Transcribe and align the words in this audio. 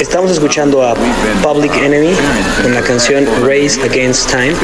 Estamos 0.00 0.30
escuchando 0.30 0.82
a 0.86 0.94
Public 1.42 1.74
Enemy 1.76 2.14
con 2.62 2.74
la 2.74 2.80
canción 2.80 3.26
Race 3.42 3.80
Against 3.82 4.30
Time. 4.30 4.54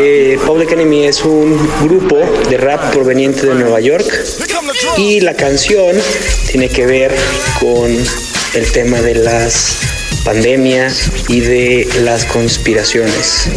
Eh, 0.00 0.38
Public 0.46 0.72
Enemy 0.72 1.04
es 1.04 1.22
un 1.24 1.56
grupo 1.82 2.16
de 2.48 2.56
rap 2.56 2.92
proveniente 2.92 3.46
de 3.46 3.54
Nueva 3.54 3.80
York 3.80 4.06
y 4.96 5.20
la 5.20 5.34
canción 5.34 5.96
tiene 6.50 6.68
que 6.68 6.86
ver 6.86 7.14
con 7.60 7.90
el 8.54 8.72
tema 8.72 9.00
de 9.00 9.16
las 9.16 9.76
pandemias 10.24 11.10
y 11.28 11.40
de 11.40 11.88
las 12.02 12.24
conspiraciones. 12.24 13.48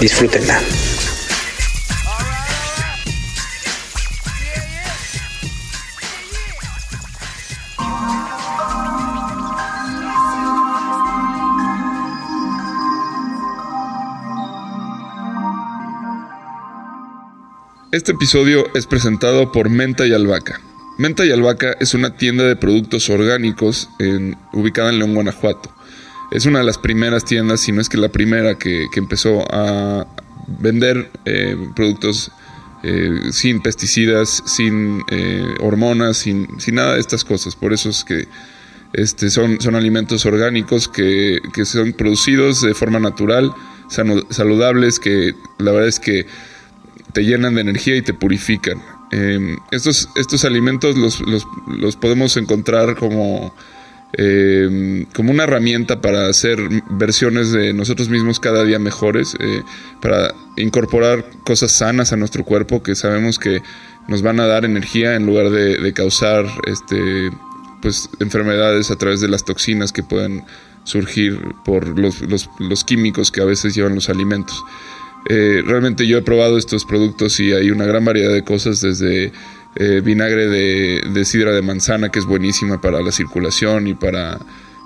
Disfrútenla. 0.00 0.60
Este 17.92 18.12
episodio 18.12 18.72
es 18.76 18.86
presentado 18.86 19.50
por 19.50 19.68
Menta 19.68 20.06
y 20.06 20.12
Albahaca. 20.12 20.60
Menta 20.96 21.26
y 21.26 21.32
Albahaca 21.32 21.74
es 21.80 21.92
una 21.92 22.16
tienda 22.16 22.44
de 22.44 22.54
productos 22.54 23.10
orgánicos 23.10 23.90
ubicada 24.52 24.90
en 24.90 25.00
León, 25.00 25.14
Guanajuato. 25.14 25.74
Es 26.30 26.46
una 26.46 26.60
de 26.60 26.64
las 26.66 26.78
primeras 26.78 27.24
tiendas, 27.24 27.62
si 27.62 27.72
no 27.72 27.80
es 27.80 27.88
que 27.88 27.96
la 27.96 28.08
primera, 28.08 28.56
que, 28.56 28.86
empezó 28.94 29.44
a 29.52 30.06
vender 30.46 31.10
eh, 31.24 31.56
productos 31.74 32.30
eh, 32.84 33.32
sin 33.32 33.60
pesticidas, 33.60 34.44
sin 34.46 35.02
eh, 35.10 35.56
hormonas, 35.58 36.18
sin, 36.18 36.46
nada 36.70 36.94
de 36.94 37.00
estas 37.00 37.24
cosas. 37.24 37.56
Por 37.56 37.72
eso 37.72 37.90
es 37.90 38.04
que 38.04 38.28
este, 38.92 39.30
son, 39.30 39.60
son 39.60 39.74
alimentos 39.74 40.24
orgánicos 40.26 40.86
que, 40.86 41.40
que 41.52 41.64
son 41.64 41.92
producidos 41.94 42.62
de 42.62 42.72
forma 42.72 43.00
natural, 43.00 43.52
saludables, 43.88 45.00
que 45.00 45.34
la 45.58 45.72
verdad 45.72 45.88
es 45.88 45.98
que 45.98 46.26
te 47.12 47.24
llenan 47.24 47.54
de 47.54 47.60
energía 47.62 47.96
y 47.96 48.02
te 48.02 48.14
purifican. 48.14 48.82
Em, 49.10 49.56
estos, 49.70 50.08
estos 50.14 50.44
alimentos 50.44 50.96
los, 50.96 51.20
los, 51.20 51.96
podemos 51.96 52.36
encontrar 52.36 52.94
como, 52.94 53.54
em, 54.12 55.04
como 55.06 55.32
una 55.32 55.44
herramienta 55.44 56.00
para 56.00 56.28
hacer 56.28 56.58
versiones 56.90 57.50
de 57.50 57.72
nosotros 57.72 58.08
mismos 58.08 58.38
cada 58.38 58.64
día 58.64 58.78
mejores, 58.78 59.36
eh, 59.40 59.62
para 60.00 60.32
incorporar 60.56 61.24
cosas 61.44 61.72
sanas 61.72 62.12
a 62.12 62.16
nuestro 62.16 62.44
cuerpo 62.44 62.82
que 62.82 62.94
sabemos 62.94 63.38
que 63.38 63.62
nos 64.06 64.22
van 64.22 64.38
a 64.40 64.46
dar 64.46 64.64
energía 64.64 65.16
en 65.16 65.26
lugar 65.26 65.50
de, 65.50 65.92
causar 65.92 66.46
este, 66.66 67.30
pues, 67.82 68.08
enfermedades 68.20 68.90
a 68.90 68.96
través 68.96 69.20
de 69.20 69.28
las 69.28 69.44
toxinas 69.44 69.92
que 69.92 70.02
pueden 70.02 70.44
surgir 70.84 71.38
por 71.64 71.98
los, 71.98 72.22
los 72.58 72.84
químicos 72.84 73.30
que 73.30 73.42
a 73.42 73.44
veces 73.44 73.74
llevan 73.74 73.94
los 73.94 74.08
alimentos. 74.08 74.62
Eh, 75.32 75.62
realmente 75.64 76.08
yo 76.08 76.18
he 76.18 76.22
probado 76.22 76.58
estos 76.58 76.84
productos 76.84 77.38
y 77.38 77.52
hay 77.52 77.70
una 77.70 77.84
gran 77.86 78.04
variedad 78.04 78.32
de 78.32 78.42
cosas, 78.42 78.80
desde 78.80 79.30
eh, 79.76 80.00
vinagre 80.04 80.48
de, 80.48 81.24
sidra 81.24 81.52
de 81.52 81.62
manzana, 81.62 82.08
que 82.08 82.18
es 82.18 82.24
buenísima 82.24 82.80
para 82.80 83.00
la 83.00 83.12
circulación 83.12 83.86
y 83.86 83.94
para 83.94 84.40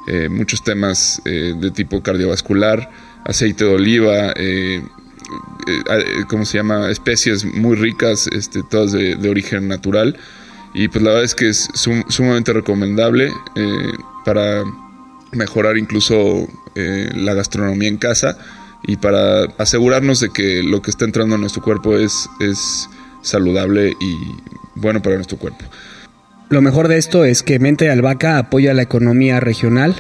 eh, 0.06 0.28
muchos 0.28 0.62
temas 0.62 1.22
de 1.24 1.70
tipo 1.70 2.02
cardiovascular, 2.02 2.90
aceite 3.24 3.64
de 3.64 3.70
oliva, 3.70 4.34
¿cómo 6.28 6.44
se 6.44 6.58
llama? 6.58 6.90
Especies 6.90 7.46
muy 7.46 7.74
ricas, 7.74 8.26
este, 8.26 8.62
todas 8.62 8.92
de, 8.92 9.26
origen 9.26 9.66
natural. 9.66 10.18
Y 10.74 10.88
pues 10.88 11.02
la 11.02 11.10
verdad 11.10 11.24
es 11.24 11.34
que 11.34 11.48
es 11.48 11.70
sumamente 12.08 12.52
recomendable 12.52 13.32
para 14.26 14.62
mejorar 15.32 15.78
incluso 15.78 16.46
la 16.74 17.32
gastronomía 17.32 17.88
en 17.88 17.96
casa 17.96 18.36
y 18.86 18.96
para 18.96 19.44
asegurarnos 19.58 20.20
de 20.20 20.30
que 20.30 20.62
lo 20.62 20.82
que 20.82 20.90
está 20.90 21.04
entrando 21.04 21.34
en 21.34 21.40
nuestro 21.40 21.62
cuerpo 21.62 21.96
es, 21.96 22.28
es 22.40 22.88
saludable 23.22 23.90
y 24.00 24.16
bueno 24.74 25.00
para 25.02 25.16
nuestro 25.16 25.38
cuerpo. 25.38 25.64
Lo 26.50 26.60
mejor 26.60 26.88
de 26.88 26.98
esto 26.98 27.24
es 27.24 27.42
que 27.42 27.58
Mente 27.58 27.90
Albahaca 27.90 28.38
apoya 28.38 28.74
la 28.74 28.82
economía 28.82 29.40
regional 29.40 29.96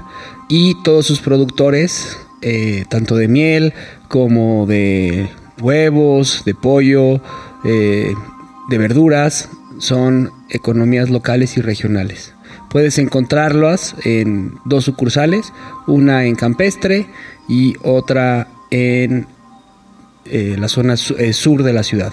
y 0.48 0.80
todos 0.82 1.06
sus 1.06 1.20
productores, 1.20 2.18
eh, 2.42 2.84
tanto 2.88 3.16
de 3.16 3.28
miel 3.28 3.72
como 4.08 4.66
de 4.66 5.30
huevos, 5.60 6.42
de 6.44 6.54
pollo, 6.54 7.22
eh, 7.64 8.12
de 8.68 8.78
verduras, 8.78 9.48
son 9.78 10.30
economías 10.50 11.10
locales 11.10 11.56
y 11.56 11.62
regionales. 11.62 12.34
Puedes 12.70 12.98
encontrarlas 12.98 13.94
en 14.04 14.58
dos 14.64 14.84
sucursales, 14.84 15.52
una 15.86 16.26
en 16.26 16.34
Campestre 16.34 17.06
y 17.48 17.74
otra 17.82 18.48
en 18.70 19.26
eh, 20.26 20.56
la 20.58 20.68
zona 20.68 20.94
eh, 21.18 21.32
sur 21.32 21.62
de 21.62 21.72
la 21.72 21.82
ciudad. 21.82 22.12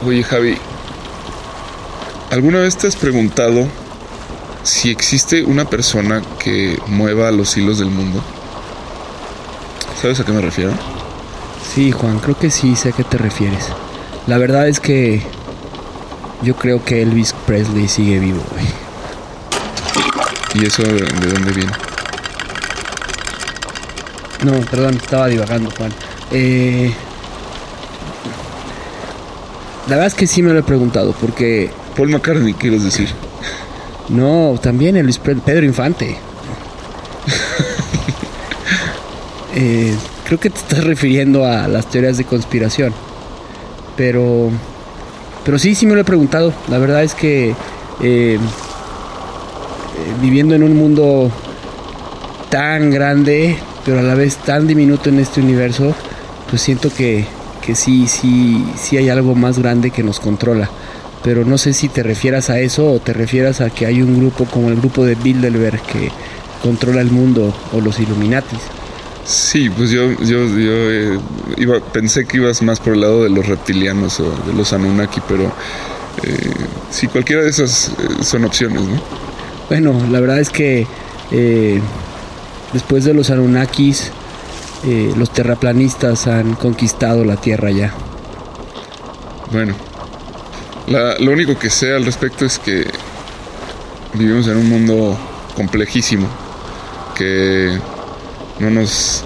Oye 0.06 0.22
Javi, 0.22 0.58
¿alguna 2.30 2.59
vez 2.59 2.75
te 2.75 2.88
has 2.88 2.97
preguntado 2.97 3.66
si 4.64 4.90
existe 4.91 5.46
una 5.46 5.64
persona 5.64 6.22
que 6.40 6.78
mueva 6.88 7.31
los 7.31 7.56
hilos 7.56 7.78
del 7.80 7.90
mundo? 7.90 8.22
¿Sabes 10.02 10.19
a 10.19 10.25
qué 10.25 10.34
me 10.34 10.42
refiero? 10.42 10.74
Sí, 11.74 11.94
Juan, 11.94 12.19
creo 12.19 12.38
que 12.38 12.52
sí 12.52 12.75
sé 12.75 12.90
a 12.90 12.92
qué 12.92 13.06
te 13.06 13.18
refieres. 13.18 13.69
La 14.28 14.38
verdad 14.38 14.68
es 14.68 14.81
que 14.81 15.22
yo 16.42 16.58
creo 16.58 16.84
que 16.84 17.02
Elvis 17.02 17.34
Presley 17.46 17.88
sigue 17.88 18.19
vivo, 18.19 18.44
güey. 18.52 18.66
¿Y 20.56 20.66
eso 20.68 20.84
de, 20.84 21.00
dónde 21.00 21.52
viene? 21.53 21.72
No, 24.44 24.59
perdón, 24.69 24.96
estaba 25.02 25.28
divagando, 25.28 25.72
Juan. 25.72 25.94
Eh, 26.31 26.94
la 29.88 29.96
verdad 29.96 30.08
es 30.08 30.14
que 30.14 30.28
sí 30.28 30.42
me 30.42 30.54
lo 30.54 30.60
he 30.60 30.64
preguntado, 30.64 31.14
porque... 31.20 31.70
Paul 31.98 32.10
McCartney, 32.10 32.54
quieres 32.54 32.84
decir. 32.84 33.10
No, 34.10 34.58
también 34.62 34.96
el 34.96 35.14
Pedro 35.20 35.66
Infante. 35.66 36.18
Eh, 39.56 39.94
creo 40.26 40.40
que 40.40 40.50
te 40.50 40.58
estás 40.58 40.84
refiriendo 40.84 41.46
a 41.46 41.68
las 41.68 41.86
teorías 41.86 42.18
de 42.18 42.24
conspiración. 42.24 42.92
Pero... 43.96 44.50
Pero 45.46 45.60
sí, 45.60 45.76
sí 45.76 45.86
me 45.86 45.94
lo 45.94 46.02
he 46.02 46.04
preguntado. 46.04 46.52
La 46.70 46.80
verdad 46.80 47.04
es 47.04 47.14
que... 47.14 47.52
Eh, 48.02 48.40
eh, 48.40 48.40
viviendo 50.20 50.56
en 50.56 50.64
un 50.64 50.76
mundo 50.76 51.32
tan 52.50 52.90
grande, 52.90 53.58
pero 53.86 54.00
a 54.00 54.02
la 54.02 54.16
vez 54.16 54.38
tan 54.38 54.66
diminuto 54.66 55.10
en 55.10 55.20
este 55.20 55.40
universo, 55.40 55.94
pues 56.50 56.62
siento 56.62 56.92
que 56.92 57.28
que 57.65 57.75
sí, 57.75 58.07
sí, 58.07 58.63
sí 58.77 58.98
hay 58.98 59.10
algo 59.10 59.36
más 59.36 59.60
grande 59.60 59.92
que 59.92 60.04
nos 60.04 60.19
controla. 60.19 60.69
Pero 61.24 61.45
no 61.45 61.57
sé 61.57 61.74
si 61.74 61.88
te 61.88 62.04
refieras 62.04 62.50
a 62.50 62.60
eso 62.60 62.92
o 62.92 63.00
te 63.00 63.13
refieras 63.13 63.62
a 63.62 63.69
que 63.69 63.86
hay 63.86 64.01
un 64.01 64.19
grupo 64.19 64.45
como 64.45 64.69
el 64.69 64.75
grupo 64.75 65.06
de 65.06 65.15
Bilderberg 65.15 65.81
que 65.83 66.12
controla 66.62 67.01
el 67.01 67.12
mundo 67.12 67.54
o 67.71 67.80
los 67.80 68.00
Illuminatis. 68.00 68.60
Sí, 69.25 69.69
pues 69.69 69.89
yo, 69.89 70.12
yo, 70.19 70.48
yo 70.50 70.92
eh, 70.92 71.19
iba, 71.57 71.80
pensé 71.80 72.25
que 72.25 72.38
ibas 72.38 72.62
más 72.62 72.81
por 72.81 72.94
el 72.94 73.01
lado 73.01 73.24
de 73.24 73.30
los 73.30 73.48
reptilianos 73.48 74.19
o 74.19 74.30
de 74.45 74.54
los 74.54 74.74
Anunnaki, 74.74 75.21
pero 75.30 75.45
eh, 76.24 76.51
sí, 76.92 77.07
cualquiera 77.07 77.44
de 77.44 77.50
esas 77.50 77.88
eh, 77.88 78.24
son 78.24 78.44
opciones, 78.44 78.81
¿no? 78.81 79.01
Bueno, 79.69 79.95
la 80.12 80.19
verdad 80.19 80.39
es 80.39 80.50
que 80.50 80.86
después 82.74 83.06
de 83.06 83.13
los 83.13 83.30
Anunnakis, 83.30 84.12
eh, 84.85 85.13
los 85.15 85.31
terraplanistas 85.31 86.27
han 86.27 86.56
conquistado 86.56 87.24
la 87.24 87.38
Tierra 87.38 87.71
ya. 87.71 87.94
Bueno, 89.51 89.75
lo 90.88 91.31
único 91.31 91.57
que 91.57 91.69
sé 91.69 91.95
al 91.95 92.06
respecto 92.06 92.45
es 92.45 92.59
que 92.59 92.85
vivimos 94.13 94.47
en 94.47 94.57
un 94.57 94.69
mundo 94.69 95.18
complejísimo, 95.56 96.27
que 97.15 97.80
no 98.59 98.69
nos 98.69 99.24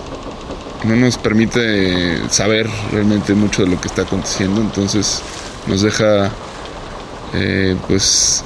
no 0.84 0.96
nos 0.96 1.18
permite 1.18 2.30
saber 2.30 2.70
realmente 2.92 3.34
mucho 3.34 3.64
de 3.64 3.72
lo 3.72 3.82
que 3.82 3.88
está 3.88 4.04
aconteciendo, 4.04 4.62
entonces 4.62 5.22
nos 5.66 5.82
deja 5.82 6.32
eh, 7.34 7.76
pues 7.88 8.44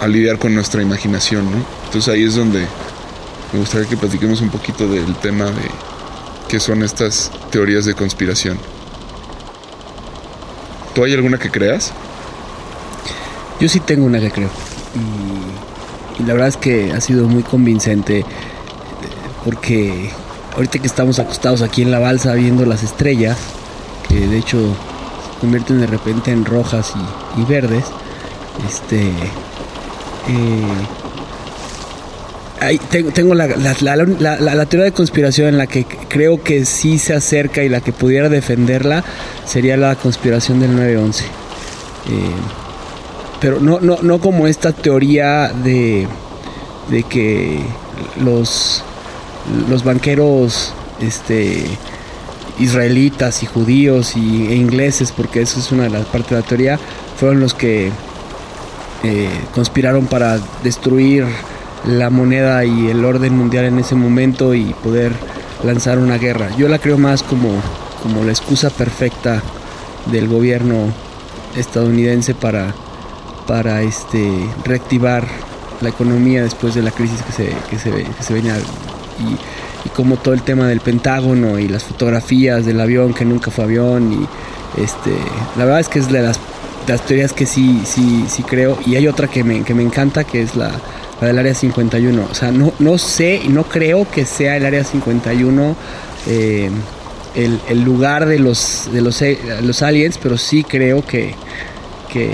a 0.00 0.08
lidiar 0.08 0.38
con 0.38 0.54
nuestra 0.54 0.82
imaginación, 0.82 1.50
¿no? 1.50 1.58
Entonces 1.86 2.12
ahí 2.12 2.24
es 2.24 2.34
donde 2.34 2.66
me 3.52 3.58
gustaría 3.58 3.88
que 3.88 3.96
platiquemos 3.96 4.40
un 4.40 4.50
poquito 4.50 4.86
del 4.88 5.14
tema 5.16 5.46
de 5.46 5.68
qué 6.48 6.60
son 6.60 6.82
estas 6.82 7.30
teorías 7.50 7.84
de 7.84 7.94
conspiración. 7.94 8.58
¿Tú 10.94 11.04
hay 11.04 11.14
alguna 11.14 11.38
que 11.38 11.50
creas? 11.50 11.92
Yo 13.60 13.68
sí 13.68 13.80
tengo 13.80 14.06
una 14.06 14.20
que 14.20 14.30
creo. 14.30 14.50
Y, 14.94 16.22
y 16.22 16.26
la 16.26 16.34
verdad 16.34 16.48
es 16.48 16.56
que 16.56 16.92
ha 16.92 17.00
sido 17.00 17.28
muy 17.28 17.42
convincente 17.42 18.24
porque 19.44 20.10
ahorita 20.54 20.78
que 20.78 20.86
estamos 20.86 21.18
acostados 21.18 21.62
aquí 21.62 21.82
en 21.82 21.90
la 21.90 21.98
balsa 21.98 22.34
viendo 22.34 22.64
las 22.66 22.82
estrellas, 22.82 23.38
que 24.08 24.26
de 24.26 24.38
hecho 24.38 24.58
se 24.58 25.40
convierten 25.40 25.80
de 25.80 25.86
repente 25.86 26.30
en 26.30 26.44
rojas 26.44 26.92
y, 27.36 27.40
y 27.40 27.44
verdes, 27.44 27.84
este... 28.68 29.08
Eh, 30.28 30.99
tengo, 33.14 33.34
la, 33.34 33.46
la, 33.46 34.66
teoría 34.66 34.84
de 34.84 34.92
conspiración 34.92 35.48
en 35.48 35.58
la 35.58 35.66
que 35.66 35.84
creo 35.84 36.42
que 36.42 36.64
sí 36.64 36.98
se 36.98 37.14
acerca 37.14 37.62
y 37.62 37.68
la 37.68 37.80
que 37.80 37.92
pudiera 37.92 38.28
defenderla 38.28 39.02
sería 39.46 39.76
la 39.76 39.96
conspiración 39.96 40.60
del 40.60 40.76
9-11. 40.76 41.20
Eh, 41.20 41.24
pero 43.40 43.60
no, 43.60 43.80
no, 43.80 43.98
no 44.02 44.20
como 44.20 44.46
esta 44.46 44.72
teoría 44.72 45.48
de, 45.48 46.06
de 46.90 47.02
que 47.04 47.60
los 48.22 48.84
los 49.68 49.84
banqueros 49.84 50.72
este, 51.00 51.64
israelitas 52.58 53.42
y 53.42 53.46
judíos 53.46 54.16
y, 54.16 54.48
e 54.48 54.54
ingleses, 54.54 55.12
porque 55.12 55.42
eso 55.42 55.60
es 55.60 55.72
una 55.72 55.84
de 55.84 55.90
las 55.90 56.06
partes 56.06 56.30
de 56.30 56.36
la 56.36 56.42
teoría, 56.42 56.78
fueron 57.16 57.40
los 57.40 57.54
que 57.54 57.90
eh, 59.02 59.28
conspiraron 59.54 60.06
para 60.06 60.38
destruir 60.62 61.26
la 61.86 62.10
moneda 62.10 62.64
y 62.64 62.88
el 62.88 63.04
orden 63.04 63.36
mundial 63.36 63.64
en 63.64 63.78
ese 63.78 63.94
momento 63.94 64.54
y 64.54 64.74
poder 64.82 65.12
lanzar 65.64 65.98
una 65.98 66.18
guerra. 66.18 66.48
Yo 66.56 66.68
la 66.68 66.78
creo 66.78 66.98
más 66.98 67.22
como, 67.22 67.50
como 68.02 68.24
la 68.24 68.30
excusa 68.30 68.70
perfecta 68.70 69.42
del 70.06 70.28
gobierno 70.28 70.92
estadounidense 71.56 72.34
para, 72.34 72.74
para 73.46 73.82
este, 73.82 74.30
reactivar 74.64 75.26
la 75.80 75.88
economía 75.88 76.42
después 76.42 76.74
de 76.74 76.82
la 76.82 76.90
crisis 76.90 77.22
que 77.22 77.32
se, 77.32 77.56
que 77.68 77.78
se, 77.78 77.90
que 77.90 78.22
se 78.22 78.34
venía 78.34 78.54
y, 79.18 79.88
como 79.94 80.16
todo 80.16 80.34
el 80.34 80.42
tema 80.42 80.68
del 80.68 80.80
Pentágono 80.80 81.58
y 81.58 81.66
las 81.66 81.84
fotografías 81.84 82.66
del 82.66 82.80
avión 82.80 83.14
que 83.14 83.24
nunca 83.24 83.50
fue 83.50 83.64
avión 83.64 84.12
y 84.12 84.80
este 84.80 85.10
la 85.56 85.64
verdad 85.64 85.80
es 85.80 85.88
que 85.88 85.98
es 85.98 86.12
de 86.12 86.22
las, 86.22 86.38
las 86.86 87.00
teorías 87.06 87.32
que 87.32 87.46
sí 87.46 87.80
sí 87.84 88.26
sí 88.28 88.42
creo 88.42 88.78
y 88.86 88.96
hay 88.96 89.08
otra 89.08 89.26
que 89.26 89.42
me, 89.42 89.62
que 89.64 89.74
me 89.74 89.82
encanta 89.82 90.24
que 90.24 90.42
es 90.42 90.54
la, 90.54 90.70
la 91.20 91.26
del 91.28 91.38
área 91.38 91.54
51 91.54 92.28
o 92.30 92.34
sea 92.34 92.50
no, 92.50 92.72
no 92.78 92.98
sé 92.98 93.40
y 93.42 93.48
no 93.48 93.64
creo 93.64 94.10
que 94.10 94.24
sea 94.24 94.56
el 94.56 94.66
área 94.66 94.84
51 94.84 95.76
eh, 96.26 96.70
el, 97.34 97.60
el, 97.68 97.82
lugar 97.82 98.26
de 98.26 98.38
los 98.38 98.88
de 98.92 99.00
los, 99.00 99.22
eh, 99.22 99.38
los 99.62 99.82
aliens 99.82 100.18
pero 100.18 100.36
sí 100.36 100.64
creo 100.64 101.04
que 101.04 101.34
que 102.12 102.30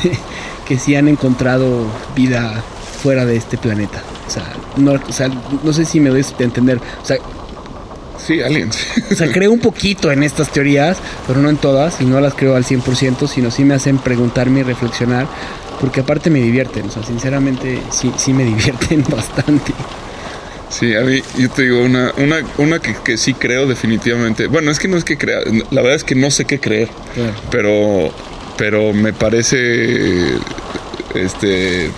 que 0.66 0.78
sí 0.78 0.94
han 0.94 1.08
encontrado 1.08 1.86
vida 2.14 2.62
fuera 3.02 3.24
de 3.24 3.36
este 3.36 3.56
planeta 3.56 4.02
o 4.26 4.30
sea, 4.30 4.44
no, 4.76 4.92
o 4.92 5.12
sea, 5.12 5.30
no 5.62 5.72
sé 5.72 5.84
si 5.84 6.00
me 6.00 6.10
doy 6.10 6.22
a 6.22 6.42
entender. 6.42 6.78
O 6.78 7.06
sea, 7.06 7.18
sí, 8.18 8.42
aliens. 8.42 8.78
O 9.10 9.14
sea, 9.14 9.30
creo 9.30 9.52
un 9.52 9.60
poquito 9.60 10.10
en 10.10 10.22
estas 10.22 10.50
teorías, 10.50 10.98
pero 11.26 11.40
no 11.40 11.48
en 11.48 11.56
todas, 11.56 12.00
y 12.00 12.04
no 12.04 12.20
las 12.20 12.34
creo 12.34 12.56
al 12.56 12.64
100%, 12.64 13.28
sino 13.28 13.50
sí 13.50 13.64
me 13.64 13.74
hacen 13.74 13.98
preguntarme 13.98 14.60
y 14.60 14.62
reflexionar, 14.64 15.26
porque 15.80 16.00
aparte 16.00 16.30
me 16.30 16.40
divierten, 16.40 16.86
o 16.86 16.90
sea, 16.90 17.02
sinceramente 17.02 17.80
sí, 17.90 18.12
sí 18.16 18.32
me 18.32 18.44
divierten 18.52 19.04
bastante. 19.08 19.72
Sí, 20.68 20.94
a 20.94 21.02
mí, 21.02 21.22
yo 21.38 21.48
te 21.48 21.62
digo, 21.62 21.82
una, 21.82 22.12
una, 22.16 22.38
una 22.58 22.80
que, 22.80 22.94
que, 23.04 23.16
sí 23.16 23.34
creo 23.34 23.66
definitivamente. 23.66 24.48
Bueno, 24.48 24.70
es 24.70 24.80
que 24.80 24.88
no 24.88 24.96
es 24.96 25.04
que 25.04 25.16
crea, 25.16 25.38
la 25.70 25.80
verdad 25.80 25.94
es 25.94 26.04
que 26.04 26.16
no 26.16 26.30
sé 26.30 26.44
qué 26.44 26.58
creer, 26.58 26.88
claro. 27.14 27.34
pero, 27.50 28.10
pero 28.58 28.92
me 28.92 29.12
parece, 29.12 30.34
este, 31.14 31.90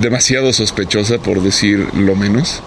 demasiado 0.00 0.52
sospechosa, 0.52 1.18
por 1.18 1.42
decir 1.42 1.88
lo 1.94 2.14
menos, 2.14 2.62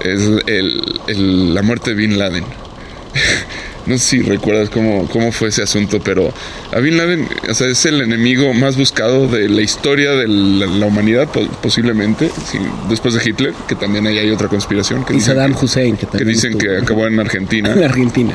es 0.00 0.20
el, 0.46 0.82
el, 1.08 1.54
la 1.54 1.62
muerte 1.62 1.90
de 1.90 1.96
Bin 1.96 2.18
Laden. 2.18 2.44
no 3.86 3.98
sé 3.98 4.04
si 4.04 4.22
recuerdas 4.22 4.70
cómo, 4.70 5.08
cómo 5.08 5.32
fue 5.32 5.48
ese 5.48 5.62
asunto, 5.62 6.00
pero 6.00 6.32
a 6.72 6.78
Bin 6.80 6.96
Laden 6.96 7.28
o 7.48 7.54
sea, 7.54 7.68
es 7.68 7.84
el 7.86 8.00
enemigo 8.00 8.52
más 8.54 8.76
buscado 8.76 9.28
de 9.28 9.48
la 9.48 9.62
historia 9.62 10.12
de 10.12 10.28
la, 10.28 10.66
la 10.66 10.86
humanidad, 10.86 11.28
posiblemente, 11.62 12.30
sí, 12.50 12.58
después 12.88 13.14
de 13.14 13.28
Hitler, 13.28 13.54
que 13.68 13.74
también 13.74 14.06
ahí 14.06 14.18
hay 14.18 14.30
otra 14.30 14.48
conspiración. 14.48 15.04
Que 15.04 15.14
y 15.14 15.20
Saddam 15.20 15.54
Hussein, 15.60 15.96
que, 15.96 16.06
que 16.06 16.24
dicen 16.24 16.58
que 16.58 16.78
acabó 16.78 17.06
en 17.06 17.18
Argentina. 17.18 17.72
en 17.76 17.84
Argentina. 17.84 18.34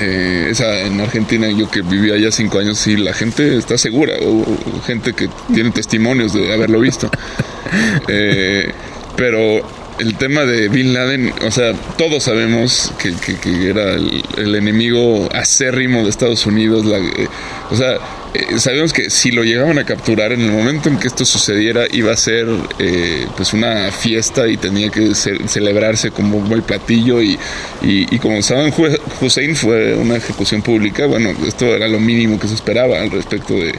Eh, 0.00 0.48
esa 0.50 0.80
en 0.80 1.00
Argentina, 1.00 1.48
yo 1.50 1.70
que 1.70 1.82
viví 1.82 2.10
allá 2.12 2.30
cinco 2.30 2.58
años, 2.58 2.78
sí, 2.78 2.96
la 2.96 3.12
gente 3.12 3.56
está 3.56 3.76
segura, 3.78 4.14
o, 4.22 4.42
o 4.42 4.82
gente 4.86 5.12
que 5.12 5.28
tiene 5.52 5.70
testimonios 5.70 6.32
de 6.32 6.52
haberlo 6.52 6.80
visto. 6.80 7.10
eh, 8.08 8.72
pero 9.16 9.62
el 9.98 10.14
tema 10.16 10.44
de 10.44 10.68
Bin 10.68 10.94
Laden, 10.94 11.32
o 11.46 11.50
sea, 11.50 11.72
todos 11.96 12.24
sabemos 12.24 12.92
que, 12.98 13.14
que, 13.14 13.36
que 13.36 13.68
era 13.68 13.94
el, 13.94 14.54
enemigo 14.54 15.28
acérrimo 15.32 16.02
de 16.04 16.10
Estados 16.10 16.46
Unidos. 16.46 16.84
La, 16.84 16.98
eh, 16.98 17.28
o 17.70 17.76
sea, 17.76 17.94
eh, 18.34 18.58
sabemos 18.58 18.92
que 18.92 19.10
si 19.10 19.30
lo 19.30 19.42
llegaban 19.42 19.78
a 19.78 19.84
capturar 19.84 20.32
en 20.32 20.40
el 20.40 20.52
momento 20.52 20.88
en 20.88 20.98
que 20.98 21.08
esto 21.08 21.24
sucediera, 21.24 21.84
iba 21.90 22.12
a 22.12 22.16
ser 22.16 22.46
eh, 22.78 23.26
pues 23.36 23.52
una 23.52 23.90
fiesta 23.90 24.46
y 24.48 24.56
tenía 24.56 24.90
que 24.90 25.14
ser, 25.14 25.48
celebrarse 25.48 26.10
como 26.10 26.38
un 26.38 26.48
buen 26.48 26.62
platillo. 26.62 27.20
Y, 27.20 27.38
y, 27.82 28.14
y, 28.14 28.18
como 28.18 28.40
saben, 28.42 28.72
Hussein 29.20 29.56
fue 29.56 29.94
una 29.94 30.16
ejecución 30.16 30.62
pública. 30.62 31.06
Bueno, 31.06 31.30
esto 31.46 31.66
era 31.66 31.88
lo 31.88 31.98
mínimo 31.98 32.38
que 32.38 32.48
se 32.48 32.54
esperaba 32.54 33.00
al 33.00 33.10
respecto 33.10 33.54
de, 33.54 33.74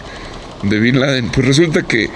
de 0.64 0.80
Bin 0.80 1.00
Laden. 1.00 1.30
Pues 1.30 1.48
resulta 1.48 1.84
que 1.84 2.10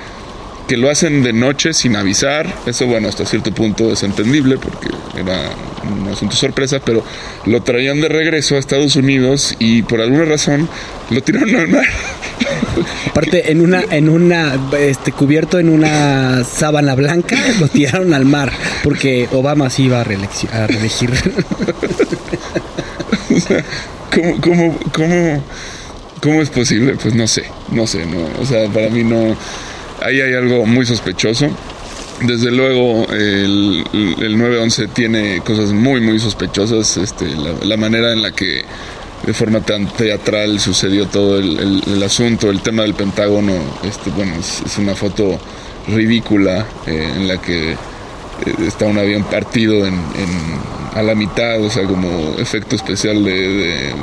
que 0.67 0.77
lo 0.77 0.89
hacen 0.89 1.23
de 1.23 1.33
noche 1.33 1.73
sin 1.73 1.95
avisar, 1.95 2.53
eso 2.65 2.85
bueno, 2.87 3.09
hasta 3.09 3.25
cierto 3.25 3.53
punto 3.53 3.91
es 3.91 4.03
entendible 4.03 4.57
porque 4.57 4.89
era 5.19 5.51
un 5.83 6.07
asunto 6.07 6.35
sorpresa, 6.35 6.79
pero 6.83 7.03
lo 7.45 7.61
traían 7.61 7.99
de 8.01 8.09
regreso 8.09 8.55
a 8.55 8.59
Estados 8.59 8.95
Unidos 8.95 9.55
y 9.59 9.81
por 9.83 10.01
alguna 10.01 10.25
razón 10.25 10.69
lo 11.09 11.21
tiraron 11.21 11.55
al 11.55 11.67
mar. 11.67 11.85
Aparte, 13.09 13.51
en 13.51 13.61
una, 13.61 13.83
en 13.89 14.09
una, 14.09 14.57
este, 14.79 15.11
cubierto 15.11 15.59
en 15.59 15.69
una 15.69 16.43
sábana 16.43 16.95
blanca, 16.95 17.37
lo 17.59 17.67
tiraron 17.67 18.13
al 18.13 18.25
mar, 18.25 18.51
porque 18.83 19.27
Obama 19.31 19.69
sí 19.69 19.83
iba 19.83 19.97
a, 19.97 20.01
a 20.01 20.03
reelegir. 20.03 21.11
o 23.35 23.39
sea, 23.39 23.63
¿cómo, 24.13 24.41
cómo, 24.41 24.79
cómo, 24.91 25.43
¿cómo 26.21 26.41
es 26.41 26.49
posible? 26.49 26.95
Pues 27.01 27.13
no 27.13 27.27
sé, 27.27 27.43
no 27.69 27.85
sé, 27.85 28.05
no, 28.05 28.27
o 28.41 28.45
sea, 28.45 28.67
para 28.69 28.89
mí 28.89 29.03
no 29.03 29.35
ahí 30.03 30.21
hay 30.21 30.33
algo 30.33 30.65
muy 30.65 30.85
sospechoso. 30.85 31.49
Desde 32.21 32.51
luego 32.51 33.07
el, 33.11 33.83
el 34.21 34.37
911 34.37 34.87
tiene 34.87 35.41
cosas 35.41 35.73
muy 35.73 35.99
muy 35.99 36.19
sospechosas, 36.19 36.95
este, 36.97 37.25
la, 37.63 37.75
manera 37.75 38.13
en 38.13 38.21
la 38.21 38.31
que 38.31 38.63
de 39.25 39.33
forma 39.33 39.61
tan 39.61 39.87
teatral 39.87 40.59
sucedió 40.59 41.07
todo 41.07 41.39
el, 41.39 42.03
asunto, 42.03 42.49
el 42.49 42.61
tema 42.61 42.83
del 42.83 42.93
Pentágono, 42.93 43.53
este, 43.83 44.09
bueno, 44.11 44.35
es, 44.35 44.77
una 44.77 44.95
foto 44.95 45.39
ridícula 45.87 46.65
eh, 46.85 47.11
en 47.15 47.27
la 47.27 47.41
que 47.41 47.71
eh, 47.71 47.75
está 48.67 48.85
un 48.85 48.99
avión 48.99 49.23
partido 49.23 49.85
en, 49.85 49.95
a 50.93 51.01
la 51.01 51.15
mitad, 51.15 51.61
o 51.61 51.69
sea, 51.69 51.83
como 51.83 52.35
efecto 52.37 52.75
especial 52.75 53.23
de, 53.23 53.93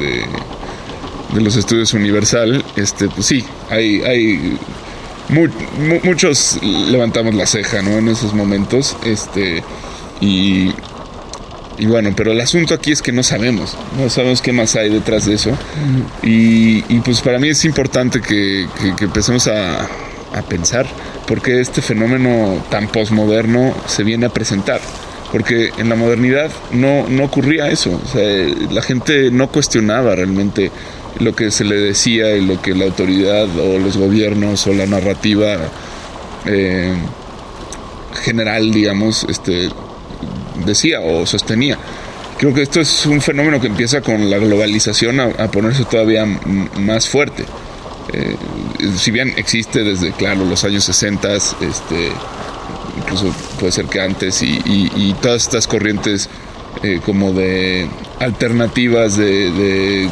de 1.34 1.40
los 1.40 1.56
estudios 1.56 1.94
Universal, 1.94 2.64
este, 2.76 3.08
pues 3.08 3.26
sí, 3.26 3.44
hay, 3.70 4.02
hay 4.02 4.58
muchos 6.04 6.58
levantamos 6.62 7.34
la 7.34 7.46
ceja, 7.46 7.82
¿no? 7.82 7.98
En 7.98 8.08
esos 8.08 8.34
momentos, 8.34 8.96
este, 9.04 9.62
y, 10.20 10.72
y 11.78 11.86
bueno, 11.86 12.12
pero 12.16 12.32
el 12.32 12.40
asunto 12.40 12.74
aquí 12.74 12.92
es 12.92 13.02
que 13.02 13.12
no 13.12 13.22
sabemos, 13.22 13.76
no 13.98 14.10
sabemos 14.10 14.42
qué 14.42 14.52
más 14.52 14.76
hay 14.76 14.90
detrás 14.90 15.26
de 15.26 15.34
eso, 15.34 15.50
y, 16.22 16.84
y 16.92 17.00
pues 17.00 17.20
para 17.20 17.38
mí 17.38 17.48
es 17.48 17.64
importante 17.64 18.20
que, 18.20 18.66
que, 18.80 18.96
que 18.96 19.04
empecemos 19.04 19.46
a, 19.48 19.82
a 19.82 20.42
pensar 20.48 20.86
porque 21.26 21.60
este 21.60 21.82
fenómeno 21.82 22.64
tan 22.70 22.88
posmoderno 22.88 23.74
se 23.86 24.04
viene 24.04 24.26
a 24.26 24.30
presentar 24.30 24.80
porque 25.32 25.70
en 25.78 25.88
la 25.88 25.94
modernidad 25.94 26.50
no, 26.72 27.08
no 27.08 27.24
ocurría 27.24 27.70
eso, 27.70 28.00
o 28.04 28.08
sea, 28.08 28.22
la 28.70 28.82
gente 28.82 29.30
no 29.30 29.48
cuestionaba 29.48 30.14
realmente 30.16 30.72
lo 31.20 31.36
que 31.36 31.50
se 31.50 31.64
le 31.64 31.76
decía 31.76 32.34
y 32.36 32.44
lo 32.44 32.60
que 32.60 32.74
la 32.74 32.86
autoridad 32.86 33.46
o 33.58 33.78
los 33.78 33.96
gobiernos 33.96 34.66
o 34.66 34.72
la 34.72 34.86
narrativa 34.86 35.56
eh, 36.46 36.94
general, 38.24 38.72
digamos, 38.72 39.26
este, 39.28 39.68
decía 40.64 41.00
o 41.00 41.26
sostenía. 41.26 41.78
creo 42.38 42.54
que 42.54 42.62
esto 42.62 42.80
es 42.80 43.04
un 43.06 43.20
fenómeno 43.20 43.60
que 43.60 43.66
empieza 43.66 44.00
con 44.00 44.30
la 44.30 44.38
globalización 44.38 45.20
a, 45.20 45.50
ponerse 45.50 45.84
todavía 45.84 46.24
más 46.24 47.06
fuerte. 47.08 47.44
Eh, 48.12 48.36
si 48.96 49.10
bien 49.10 49.34
existe 49.36 49.84
desde, 49.84 50.12
claro, 50.12 50.44
los 50.46 50.64
años 50.64 50.84
60, 50.84 51.34
este, 51.34 52.12
incluso 52.96 53.32
puede 53.58 53.72
ser 53.72 53.86
que 53.86 54.00
antes, 54.00 54.42
y, 54.42 55.14
todas 55.20 55.42
estas 55.42 55.66
corrientes 55.66 56.30
eh, 56.82 57.00
como 57.04 57.32
de 57.32 57.88
alternativas 58.20 59.18
de 59.18 60.08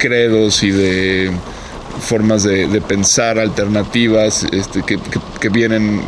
credos 0.00 0.62
y 0.62 0.70
de 0.70 1.30
formas 2.00 2.42
de, 2.42 2.80
pensar 2.80 3.38
alternativas 3.38 4.44
este, 4.52 4.82
que, 4.82 5.48
vienen, 5.50 6.00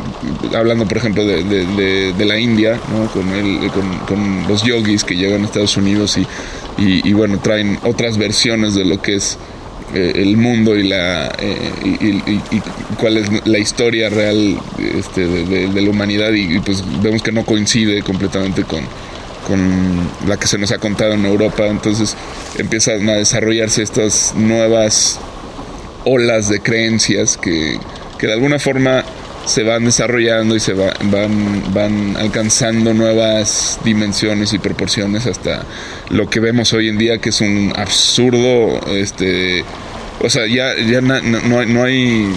hablando 0.55 0.85
por 0.87 0.97
ejemplo 0.97 1.25
de, 1.25 2.25
la 2.25 2.37
India, 2.37 2.79
con, 3.13 3.29
el, 3.33 3.69
con, 4.07 4.47
los 4.47 4.63
yogis 4.63 5.03
que 5.03 5.15
llegan 5.15 5.43
a 5.43 5.45
Estados 5.45 5.77
Unidos 5.77 6.17
y, 6.17 6.27
y, 6.77 7.13
bueno, 7.13 7.39
traen 7.39 7.79
otras 7.83 8.17
versiones 8.17 8.73
de 8.73 8.85
lo 8.85 9.01
que 9.01 9.15
es 9.15 9.37
eh, 9.93 10.13
el 10.15 10.37
mundo 10.37 10.75
y, 10.75 10.87
la, 10.87 11.27
eh, 11.37 11.71
y, 11.83 12.61
cuál 12.99 13.17
es 13.17 13.45
la 13.45 13.59
historia 13.59 14.09
real 14.09 14.59
este, 14.79 15.27
de, 15.27 15.81
la 15.81 15.89
humanidad 15.89 16.31
y, 16.33 16.59
pues 16.59 16.83
vemos 17.01 17.21
que 17.21 17.31
no 17.31 17.45
coincide 17.45 18.01
completamente 18.01 18.63
con, 18.63 18.81
con 19.47 20.09
la 20.27 20.37
que 20.37 20.47
se 20.47 20.57
nos 20.57 20.71
ha 20.71 20.77
contado 20.77 21.13
en 21.13 21.25
Europa, 21.25 21.65
entonces 21.67 22.15
empiezan 22.57 23.07
a 23.09 23.13
desarrollarse 23.13 23.83
estas 23.83 24.33
nuevas 24.35 25.19
olas 26.05 26.49
de 26.49 26.61
creencias 26.61 27.37
que, 27.37 27.79
que 28.17 28.27
de 28.27 28.33
alguna 28.33 28.59
forma 28.59 29.03
se 29.45 29.63
van 29.63 29.85
desarrollando 29.85 30.55
y 30.55 30.59
se 30.59 30.73
van, 30.73 30.93
van 31.73 32.15
alcanzando 32.17 32.93
nuevas 32.93 33.79
dimensiones 33.83 34.53
y 34.53 34.59
proporciones 34.59 35.25
hasta 35.25 35.65
lo 36.09 36.29
que 36.29 36.39
vemos 36.39 36.71
hoy 36.73 36.87
en 36.89 36.97
día 36.97 37.17
que 37.17 37.29
es 37.29 37.41
un 37.41 37.73
absurdo 37.75 38.79
este 38.95 39.65
o 40.21 40.29
sea 40.29 40.47
ya, 40.47 40.75
ya 40.77 41.01
no, 41.01 41.21
no, 41.21 41.83
hay 41.83 42.29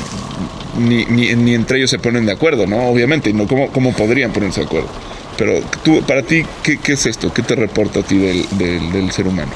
ni, 0.79 1.05
ni, 1.05 1.55
entre 1.55 1.79
ellos 1.79 1.91
se 1.91 1.99
ponen 1.99 2.27
de 2.27 2.33
acuerdo 2.33 2.67
no 2.67 2.89
obviamente 2.89 3.33
no 3.33 3.47
cómo, 3.47 3.71
cómo 3.71 3.93
podrían 3.93 4.33
ponerse 4.33 4.61
de 4.61 4.67
acuerdo 4.67 4.89
pero 5.37 5.61
tú 5.83 6.03
para 6.03 6.23
ti 6.23 6.45
¿qué, 6.63 6.79
es 6.93 7.07
esto 7.07 7.33
qué 7.33 7.43
te 7.43 7.55
reporta 7.55 8.01
a 8.01 8.03
ti 8.03 8.19
del, 8.19 8.47
del, 8.93 9.11
ser 9.13 9.27
humano 9.27 9.53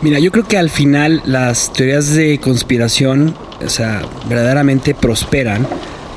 Mira, 0.00 0.20
yo 0.20 0.30
creo 0.30 0.46
que 0.46 0.56
al 0.56 0.70
final 0.70 1.22
las 1.26 1.72
teorías 1.72 2.14
de 2.14 2.38
conspiración, 2.38 3.34
o 3.64 3.68
sea, 3.68 4.02
verdaderamente 4.28 4.94
prosperan 4.94 5.66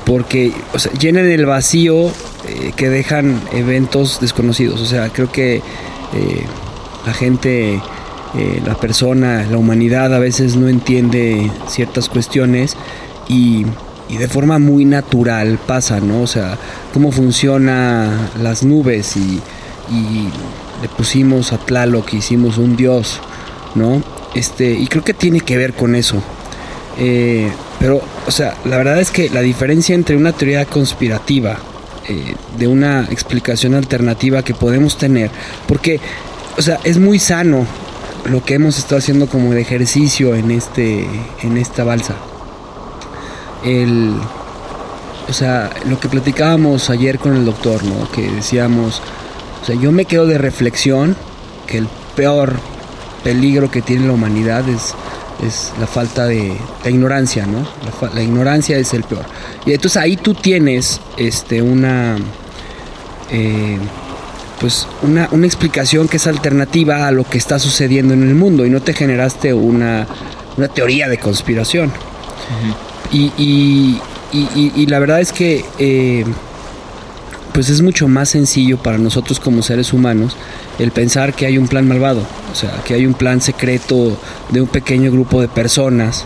porque 0.04 0.52
llenan 1.00 1.26
el 1.26 1.46
vacío 1.46 2.06
eh, 2.48 2.72
que 2.76 2.88
dejan 2.88 3.40
eventos 3.52 4.20
desconocidos. 4.20 4.80
O 4.80 4.86
sea, 4.86 5.08
creo 5.10 5.30
que 5.30 5.56
eh, 5.56 5.62
la 7.06 7.14
gente, 7.14 7.74
eh, 7.74 8.62
la 8.66 8.74
persona, 8.74 9.46
la 9.50 9.58
humanidad 9.58 10.14
a 10.14 10.18
veces 10.18 10.56
no 10.56 10.68
entiende 10.68 11.50
ciertas 11.68 12.08
cuestiones 12.08 12.76
y, 13.28 13.64
y, 14.12 14.16
de 14.16 14.28
forma 14.28 14.58
muy 14.58 14.84
natural 14.84 15.58
pasa, 15.66 16.00
¿no? 16.00 16.22
O 16.22 16.26
sea, 16.26 16.58
cómo 16.92 17.10
funcionan 17.12 18.30
las 18.42 18.62
nubes 18.62 19.16
y, 19.16 19.40
le 20.80 20.88
pusimos 20.88 21.52
a 21.52 21.58
Tlaloc, 21.58 22.12
hicimos 22.14 22.58
un 22.58 22.76
dios 22.76 23.20
¿no? 23.74 24.02
Este, 24.34 24.72
y 24.72 24.86
creo 24.86 25.04
que 25.04 25.14
tiene 25.14 25.40
que 25.40 25.56
ver 25.56 25.74
con 25.74 25.94
eso. 25.94 26.22
Eh, 26.98 27.50
pero, 27.78 28.02
o 28.26 28.30
sea, 28.30 28.54
la 28.64 28.76
verdad 28.76 29.00
es 29.00 29.10
que 29.10 29.30
la 29.30 29.40
diferencia 29.40 29.94
entre 29.94 30.16
una 30.16 30.32
teoría 30.32 30.64
conspirativa 30.66 31.58
eh, 32.08 32.34
de 32.58 32.68
una 32.68 33.06
explicación 33.10 33.74
alternativa 33.74 34.42
que 34.42 34.54
podemos 34.54 34.98
tener, 34.98 35.30
porque, 35.66 36.00
o 36.56 36.62
sea, 36.62 36.78
es 36.84 36.98
muy 36.98 37.18
sano 37.18 37.66
lo 38.24 38.44
que 38.44 38.54
hemos 38.54 38.78
estado 38.78 38.98
haciendo 38.98 39.26
como 39.26 39.52
de 39.52 39.60
ejercicio 39.60 40.34
en 40.34 40.50
este, 40.50 41.06
en 41.42 41.56
esta 41.56 41.84
balsa. 41.84 42.14
El, 43.64 44.14
o 45.28 45.32
sea, 45.32 45.70
lo 45.88 46.00
que 46.00 46.08
platicábamos 46.08 46.90
ayer 46.90 47.18
con 47.18 47.36
el 47.36 47.44
doctor, 47.44 47.82
¿no? 47.84 48.10
Que 48.10 48.30
decíamos, 48.30 49.00
o 49.62 49.64
sea, 49.64 49.74
yo 49.76 49.92
me 49.92 50.04
quedo 50.04 50.26
de 50.26 50.38
reflexión 50.38 51.16
que 51.66 51.78
el 51.78 51.88
peor 52.16 52.54
peligro 53.22 53.70
que 53.70 53.82
tiene 53.82 54.06
la 54.06 54.12
humanidad 54.12 54.68
es, 54.68 54.94
es 55.46 55.72
la 55.78 55.86
falta 55.86 56.26
de 56.26 56.56
ignorancia, 56.84 57.46
¿no? 57.46 57.66
La, 58.12 58.22
ignorancia 58.22 58.76
es 58.78 58.92
el 58.94 59.04
peor. 59.04 59.24
Y 59.64 59.72
entonces 59.72 60.02
ahí 60.02 60.16
tú 60.16 60.34
tienes 60.34 61.00
este, 61.16 61.62
una, 61.62 62.16
eh, 63.30 63.78
pues 64.60 64.86
una, 65.02 65.28
una, 65.32 65.46
explicación 65.46 66.08
que 66.08 66.16
es 66.16 66.26
alternativa 66.26 67.06
a 67.06 67.12
lo 67.12 67.24
que 67.24 67.38
está 67.38 67.58
sucediendo 67.58 68.14
en 68.14 68.22
el 68.22 68.34
mundo 68.34 68.66
y 68.66 68.70
no 68.70 68.80
te 68.80 68.92
generaste 68.92 69.54
una, 69.54 70.06
una 70.56 70.68
teoría 70.68 71.08
de 71.08 71.18
conspiración. 71.18 71.92
Y, 73.12 74.00
y, 74.32 74.72
y, 74.74 74.86
la 74.86 74.98
verdad 74.98 75.20
es 75.20 75.32
que 75.32 75.64
eh, 75.78 76.24
pues 77.52 77.68
es 77.68 77.82
mucho 77.82 78.08
más 78.08 78.30
sencillo 78.30 78.78
para 78.78 78.96
nosotros 78.96 79.38
como 79.38 79.62
seres 79.62 79.92
humanos 79.92 80.36
el 80.78 80.90
pensar 80.90 81.34
que 81.34 81.44
hay 81.44 81.58
un 81.58 81.68
plan 81.68 81.86
malvado, 81.86 82.22
o 82.50 82.54
sea, 82.54 82.82
que 82.86 82.94
hay 82.94 83.04
un 83.04 83.12
plan 83.12 83.42
secreto 83.42 84.16
de 84.50 84.62
un 84.62 84.68
pequeño 84.68 85.12
grupo 85.12 85.40
de 85.40 85.48
personas. 85.48 86.24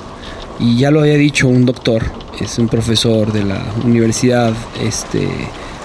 Y 0.59 0.79
ya 0.79 0.91
lo 0.91 1.01
había 1.01 1.17
dicho 1.17 1.49
un 1.49 1.67
doctor, 1.67 2.03
es 2.41 2.59
un 2.59 2.69
profesor 2.69 3.33
de 3.33 3.45
la 3.45 3.63
Universidad 3.85 4.55
este, 4.81 5.29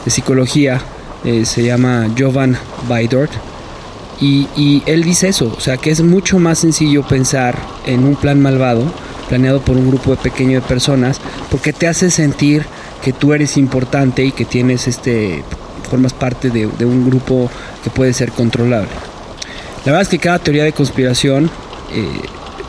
de 0.06 0.12
Psicología, 0.12 0.80
eh, 1.26 1.46
se 1.46 1.64
llama 1.64 2.08
Jovan 2.18 2.58
Baidort, 2.88 3.32
y, 4.22 4.48
y 4.56 4.84
él 4.86 5.04
dice 5.04 5.30
eso, 5.30 5.54
o 5.58 5.60
sea, 5.60 5.78
que 5.78 5.90
es 5.90 6.02
mucho 6.04 6.38
más 6.38 6.60
sencillo 6.60 7.02
pensar 7.06 7.58
en 7.88 8.06
un 8.06 8.16
plan 8.16 8.40
malvado 8.40 8.86
planeado 9.32 9.62
por 9.62 9.78
un 9.78 9.88
grupo 9.88 10.12
de 10.12 10.18
pequeño 10.18 10.60
de 10.60 10.68
personas, 10.68 11.22
porque 11.50 11.72
te 11.72 11.88
hace 11.88 12.12
sentir 12.12 12.66
que 13.02 13.14
tú 13.14 13.32
eres 13.32 13.56
importante 13.56 14.26
y 14.26 14.34
que 14.34 14.44
tienes 14.44 14.90
este 14.90 15.42
formas 15.90 16.12
parte 16.12 16.50
de, 16.50 16.66
un 16.86 17.10
grupo 17.10 17.50
que 17.82 17.90
puede 17.90 18.12
ser 18.12 18.34
controlable. 18.34 18.90
La 19.86 19.94
verdad 19.94 20.02
es 20.02 20.10
que 20.10 20.20
cada 20.20 20.40
teoría 20.40 20.66
de 20.66 20.74
conspiración, 20.74 21.50
eh, 21.94 22.06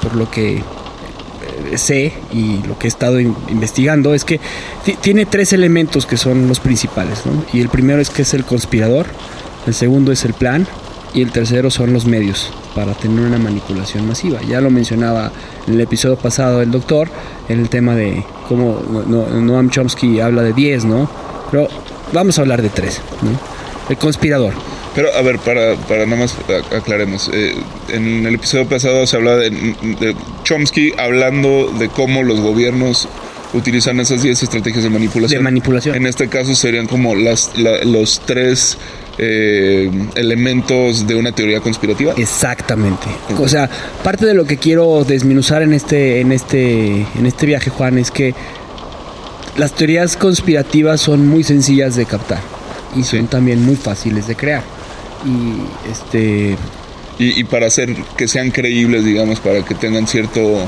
por 0.00 0.14
lo 0.14 0.31
que 0.31 0.59
eh, 0.59 1.78
sé 1.78 2.12
y 2.33 2.62
lo 2.69 2.78
que 2.78 2.87
he 2.87 2.88
estado 2.88 3.19
investigando, 3.19 4.14
es 4.14 4.25
que 4.25 4.38
tiene 5.00 5.26
tres 5.26 5.52
elementos 5.52 6.07
que 6.07 6.16
son 6.16 6.47
los 6.47 6.61
principales. 6.61 7.23
Y 7.52 7.61
el 7.61 7.69
primero 7.69 8.00
es 8.00 8.09
que 8.09 8.23
es 8.23 8.35
el 8.35 8.45
conspirador, 8.45 9.07
el 9.66 9.75
segundo 9.75 10.12
es 10.12 10.25
el 10.25 10.35
plan 10.35 10.69
y 11.14 11.23
el 11.23 11.31
tercero 11.31 11.71
son 11.71 11.92
los 11.92 12.07
medios 12.07 12.50
para 12.75 12.95
tener 12.95 13.21
una 13.21 13.38
manipulación 13.38 14.07
masiva. 14.07 14.40
Ya 14.42 14.61
lo 14.61 14.71
mencionaba 14.71 15.31
en 15.66 15.75
el 15.75 15.81
episodio 15.81 16.16
pasado 16.16 16.62
el 16.62 16.71
doctor, 16.71 17.09
en 17.49 17.61
el 17.61 17.69
tema 17.69 17.95
de 17.95 18.25
cómo 18.49 18.81
Noam 19.07 19.71
Chomsky 19.71 20.21
habla 20.21 20.42
de 20.42 20.52
10, 20.52 20.85
¿no? 20.85 21.11
Pero 21.50 21.69
vamos 22.12 22.38
a 22.38 22.42
hablar 22.42 22.62
de 22.62 22.69
tres, 22.69 23.00
¿no? 23.23 23.31
El 23.88 23.97
conspirador. 23.99 24.54
Pero 24.95 25.09
a 25.14 25.23
ver, 25.23 25.38
para, 25.38 25.75
para 25.88 26.04
nada 26.04 26.21
más 26.21 26.37
aclaremos, 26.75 27.31
eh, 27.33 27.54
en 27.88 28.26
el 28.26 28.35
episodio 28.35 28.69
pasado 28.69 29.07
se 29.07 29.16
hablaba 29.16 29.38
de, 29.38 30.14
Chomsky 30.45 30.92
hablando 30.99 31.73
de 31.78 31.88
cómo 31.88 32.23
los 32.23 32.40
gobiernos 32.40 33.09
utilizan 33.54 34.00
esas 34.00 34.23
10 34.23 34.42
estrategias 34.42 34.85
de 34.85 34.90
manipulación. 34.90 35.40
De 35.40 35.44
manipulación. 35.44 35.94
En 35.94 36.06
este 36.06 36.28
caso 36.28 36.54
serían 36.54 36.87
como 36.87 37.14
las, 37.14 37.52
los 37.85 38.21
tres 38.25 38.78
eh, 39.18 39.90
elementos 40.14 41.06
de 41.06 41.14
una 41.14 41.32
teoría 41.32 41.61
conspirativa. 41.61 42.14
Exactamente. 42.16 43.06
O 43.38 43.49
sea, 43.49 43.68
parte 44.02 44.26
de 44.26 44.35
lo 44.35 44.44
que 44.44 44.56
quiero 44.56 45.04
desminuzar 45.04 45.62
en 45.62 45.73
este, 45.73 46.21
en 46.21 46.32
este, 46.32 47.06
en 47.14 47.26
este 47.26 47.47
viaje, 47.47 47.71
Juan, 47.71 47.99
es 47.99 48.11
que 48.11 48.35
las 49.56 49.73
teorías 49.73 50.16
conspirativas 50.16 51.00
son 51.00 51.26
muy 51.26 51.44
sencillas 51.44 51.97
de 51.97 52.06
captar 52.06 52.40
y 52.97 53.02
son 53.02 53.26
también 53.26 53.62
muy 53.62 53.76
fáciles 53.76 54.26
de 54.26 54.35
crear. 54.35 54.62
Y 55.25 55.90
este 55.90 56.56
y, 57.18 57.44
para 57.44 57.66
hacer 57.66 57.94
que 58.16 58.26
sean 58.26 58.50
creíbles, 58.50 59.04
digamos, 59.04 59.38
para 59.38 59.64
que 59.64 59.75
tengan 59.75 60.06
cierto 60.06 60.66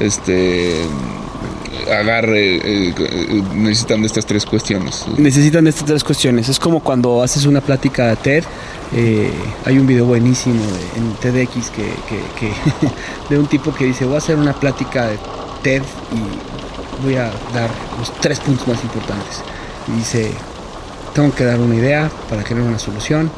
este 0.00 0.74
agarre, 1.90 2.56
eh, 2.56 2.94
eh, 2.96 3.42
necesitan 3.54 4.00
de 4.00 4.06
estas 4.06 4.26
tres 4.26 4.44
cuestiones. 4.44 5.04
Necesitan 5.16 5.64
de 5.64 5.70
estas 5.70 5.86
tres 5.86 6.04
cuestiones. 6.04 6.48
Es 6.48 6.58
como 6.58 6.80
cuando 6.80 7.22
haces 7.22 7.46
una 7.46 7.60
plática 7.60 8.08
de 8.08 8.16
TED. 8.16 8.44
Eh, 8.94 9.30
hay 9.64 9.78
un 9.78 9.86
video 9.86 10.04
buenísimo 10.04 10.62
en 10.96 11.14
TEDx 11.14 11.70
que, 11.70 11.84
que, 12.38 12.52
de 13.30 13.38
un 13.38 13.46
tipo 13.46 13.74
que 13.74 13.86
dice, 13.86 14.04
voy 14.04 14.16
a 14.16 14.18
hacer 14.18 14.36
una 14.36 14.52
plática 14.52 15.06
de 15.06 15.18
TED 15.62 15.82
y 16.12 17.04
voy 17.04 17.16
a 17.16 17.30
dar 17.54 17.70
los 17.98 18.12
tres 18.20 18.40
puntos 18.40 18.68
más 18.68 18.82
importantes. 18.82 19.40
Y 19.88 19.98
dice, 19.98 20.30
tengo 21.14 21.34
que 21.34 21.44
dar 21.44 21.58
una 21.58 21.74
idea 21.74 22.10
para 22.28 22.42
generar 22.42 22.68
una 22.68 22.78
solución, 22.78 23.30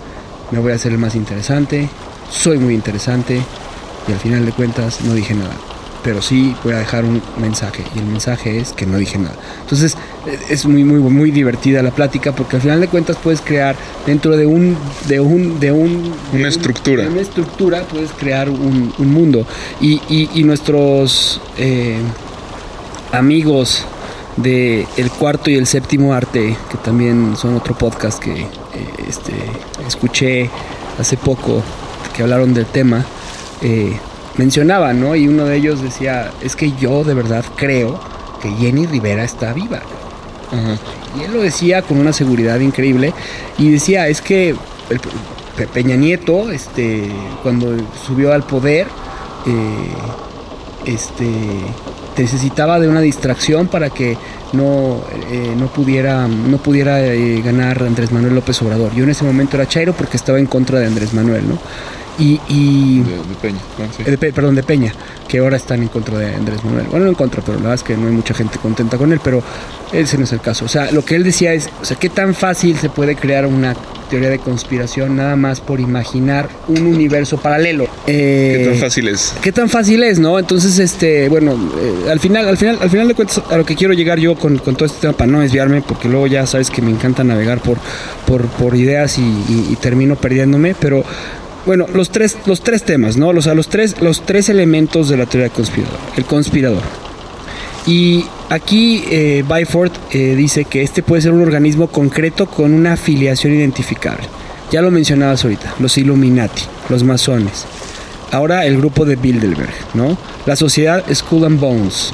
me 0.50 0.58
voy 0.58 0.72
a 0.72 0.74
hacer 0.74 0.92
el 0.92 0.98
más 0.98 1.14
interesante, 1.14 1.88
soy 2.30 2.58
muy 2.58 2.74
interesante 2.74 3.40
y 4.08 4.12
al 4.12 4.18
final 4.18 4.44
de 4.44 4.52
cuentas 4.52 5.00
no 5.02 5.14
dije 5.14 5.34
nada. 5.34 5.73
Pero 6.04 6.20
sí 6.20 6.54
voy 6.62 6.74
a 6.74 6.78
dejar 6.78 7.04
un 7.04 7.20
mensaje 7.40 7.82
y 7.94 7.98
el 7.98 8.04
mensaje 8.04 8.58
es 8.58 8.72
que 8.72 8.86
no 8.86 8.98
dije 8.98 9.18
nada. 9.18 9.34
Entonces 9.62 9.96
es 10.48 10.66
muy 10.66 10.84
muy 10.84 11.00
muy 11.00 11.30
divertida 11.30 11.82
la 11.82 11.90
plática 11.90 12.32
porque 12.32 12.56
al 12.56 12.62
final 12.62 12.80
de 12.80 12.88
cuentas 12.88 13.16
puedes 13.20 13.40
crear 13.40 13.74
dentro 14.06 14.36
de 14.36 14.46
un 14.46 14.76
de 15.08 15.20
un 15.20 15.58
de 15.58 15.72
un 15.72 16.12
una 16.32 16.48
estructura 16.48 17.08
una 17.08 17.20
estructura 17.20 17.82
puedes 17.82 18.10
crear 18.12 18.48
un, 18.50 18.92
mundo 18.98 19.46
y, 19.80 20.00
y, 20.08 20.44
nuestros 20.44 21.40
eh, 21.58 21.98
amigos 23.12 23.84
de 24.36 24.86
el 24.96 25.10
cuarto 25.10 25.50
y 25.50 25.54
el 25.54 25.66
séptimo 25.66 26.12
arte 26.12 26.56
que 26.70 26.78
también 26.78 27.36
son 27.36 27.54
otro 27.54 27.76
podcast 27.76 28.18
que 28.18 28.32
eh, 28.32 28.46
este, 29.08 29.32
escuché 29.86 30.50
hace 30.98 31.16
poco 31.16 31.62
que 32.14 32.22
hablaron 32.22 32.54
del 32.54 32.66
tema 32.66 33.04
eh, 33.62 33.96
mencionaba, 34.36 34.92
¿no? 34.92 35.14
Y 35.14 35.28
uno 35.28 35.44
de 35.44 35.56
ellos 35.56 35.82
decía, 35.82 36.30
es 36.42 36.56
que 36.56 36.72
yo 36.72 37.04
de 37.04 37.14
verdad 37.14 37.44
creo 37.56 38.00
que 38.42 38.50
Jenny 38.50 38.86
Rivera 38.86 39.24
está 39.24 39.52
viva. 39.52 39.80
Y 41.18 41.24
él 41.24 41.32
lo 41.32 41.40
decía 41.40 41.82
con 41.82 41.98
una 41.98 42.12
seguridad 42.12 42.60
increíble 42.60 43.12
y 43.58 43.70
decía, 43.70 44.06
es 44.06 44.20
que 44.20 44.54
Peña 45.72 45.96
Nieto, 45.96 46.50
este, 46.50 47.08
cuando 47.42 47.76
subió 48.06 48.32
al 48.32 48.44
poder, 48.44 48.86
eh, 49.46 50.92
este, 50.92 51.26
necesitaba 52.16 52.78
de 52.78 52.88
una 52.88 53.00
distracción 53.00 53.68
para 53.68 53.90
que 53.90 54.16
no, 54.52 55.02
eh, 55.30 55.54
no 55.56 55.66
pudiera, 55.68 56.28
no 56.28 56.58
pudiera 56.58 57.00
eh, 57.00 57.40
ganar 57.42 57.82
Andrés 57.82 58.12
Manuel 58.12 58.34
López 58.34 58.60
Obrador. 58.62 58.94
Yo 58.94 59.04
en 59.04 59.10
ese 59.10 59.24
momento 59.24 59.56
era 59.56 59.66
Chairo 59.66 59.92
porque 59.92 60.16
estaba 60.16 60.38
en 60.38 60.46
contra 60.46 60.78
de 60.78 60.86
Andrés 60.86 61.14
Manuel, 61.14 61.48
¿no? 61.48 61.58
Y, 62.18 62.40
y 62.48 63.00
de, 63.00 63.34
Peña, 63.40 63.60
ah, 63.80 64.32
perdón, 64.34 64.54
de 64.54 64.62
Peña, 64.62 64.92
que 65.26 65.38
ahora 65.38 65.56
están 65.56 65.82
en 65.82 65.88
contra 65.88 66.18
de 66.18 66.34
Andrés 66.34 66.64
Manuel. 66.64 66.86
Bueno, 66.86 67.06
no 67.06 67.10
en 67.10 67.16
contra, 67.16 67.42
pero 67.42 67.54
la 67.54 67.62
verdad 67.62 67.74
es 67.74 67.82
que 67.82 67.96
no 67.96 68.06
hay 68.06 68.12
mucha 68.12 68.34
gente 68.34 68.58
contenta 68.58 68.96
con 68.96 69.12
él, 69.12 69.20
pero 69.22 69.42
ese 69.92 70.16
no 70.18 70.24
es 70.24 70.32
el 70.32 70.40
caso. 70.40 70.64
O 70.64 70.68
sea, 70.68 70.92
lo 70.92 71.04
que 71.04 71.16
él 71.16 71.24
decía 71.24 71.52
es, 71.52 71.68
o 71.80 71.84
sea, 71.84 71.96
qué 71.96 72.08
tan 72.08 72.34
fácil 72.34 72.76
se 72.78 72.88
puede 72.88 73.16
crear 73.16 73.46
una 73.46 73.74
teoría 74.10 74.30
de 74.30 74.38
conspiración 74.38 75.16
nada 75.16 75.34
más 75.34 75.60
por 75.60 75.80
imaginar 75.80 76.48
un 76.68 76.86
universo 76.86 77.38
paralelo. 77.38 77.88
¿Qué 78.06 78.62
tan 78.64 78.74
eh, 78.74 78.78
fácil 78.78 79.08
es? 79.08 79.34
¿Qué 79.42 79.50
tan 79.50 79.68
fácil 79.68 80.04
es, 80.04 80.18
no? 80.18 80.38
Entonces, 80.38 80.78
este, 80.78 81.28
bueno, 81.28 81.58
eh, 81.80 82.10
al 82.10 82.20
final, 82.20 82.46
al 82.46 82.56
final, 82.56 82.78
al 82.80 82.90
final 82.90 83.08
de 83.08 83.14
cuentas, 83.14 83.42
a 83.50 83.56
lo 83.56 83.64
que 83.64 83.74
quiero 83.74 83.92
llegar 83.94 84.18
yo 84.18 84.36
con, 84.36 84.58
todo 84.58 84.84
este 84.84 85.00
tema 85.00 85.14
para 85.14 85.30
no 85.30 85.40
desviarme, 85.40 85.82
porque 85.82 86.08
luego 86.08 86.26
ya 86.26 86.46
sabes 86.46 86.70
que 86.70 86.80
me 86.80 86.90
encanta 86.90 87.24
navegar 87.24 87.60
por, 87.60 87.78
por, 88.26 88.46
por 88.46 88.76
ideas 88.76 89.18
y 89.18 89.76
termino 89.80 90.16
perdiéndome, 90.16 90.76
pero 90.78 91.04
bueno, 91.66 91.86
los 91.92 92.10
tres, 92.10 92.36
los 92.46 92.62
tres 92.62 92.84
temas, 92.84 93.16
¿no? 93.16 93.28
O 93.28 93.42
sea, 93.42 93.54
los 93.54 93.68
tres, 93.68 94.00
los 94.00 94.22
tres 94.22 94.48
elementos 94.48 95.08
de 95.08 95.16
la 95.16 95.26
teoría 95.26 95.48
del 95.48 95.52
conspirador. 95.52 95.98
El 96.16 96.24
conspirador. 96.24 96.82
Y 97.86 98.24
aquí 98.48 99.04
eh, 99.10 99.44
Byford 99.46 99.92
eh, 100.12 100.34
dice 100.36 100.64
que 100.64 100.82
este 100.82 101.02
puede 101.02 101.22
ser 101.22 101.32
un 101.32 101.42
organismo 101.42 101.88
concreto 101.88 102.46
con 102.46 102.72
una 102.72 102.94
afiliación 102.94 103.52
identificable. 103.52 104.26
Ya 104.70 104.80
lo 104.80 104.90
mencionabas 104.90 105.44
ahorita, 105.44 105.74
los 105.78 105.98
Illuminati, 105.98 106.62
los 106.88 107.04
masones. 107.04 107.66
Ahora 108.32 108.66
el 108.66 108.78
grupo 108.78 109.04
de 109.04 109.16
Bilderberg, 109.16 109.74
¿no? 109.92 110.16
La 110.46 110.56
sociedad 110.56 111.04
Skull 111.12 111.44
and 111.44 111.60
Bones. 111.60 112.12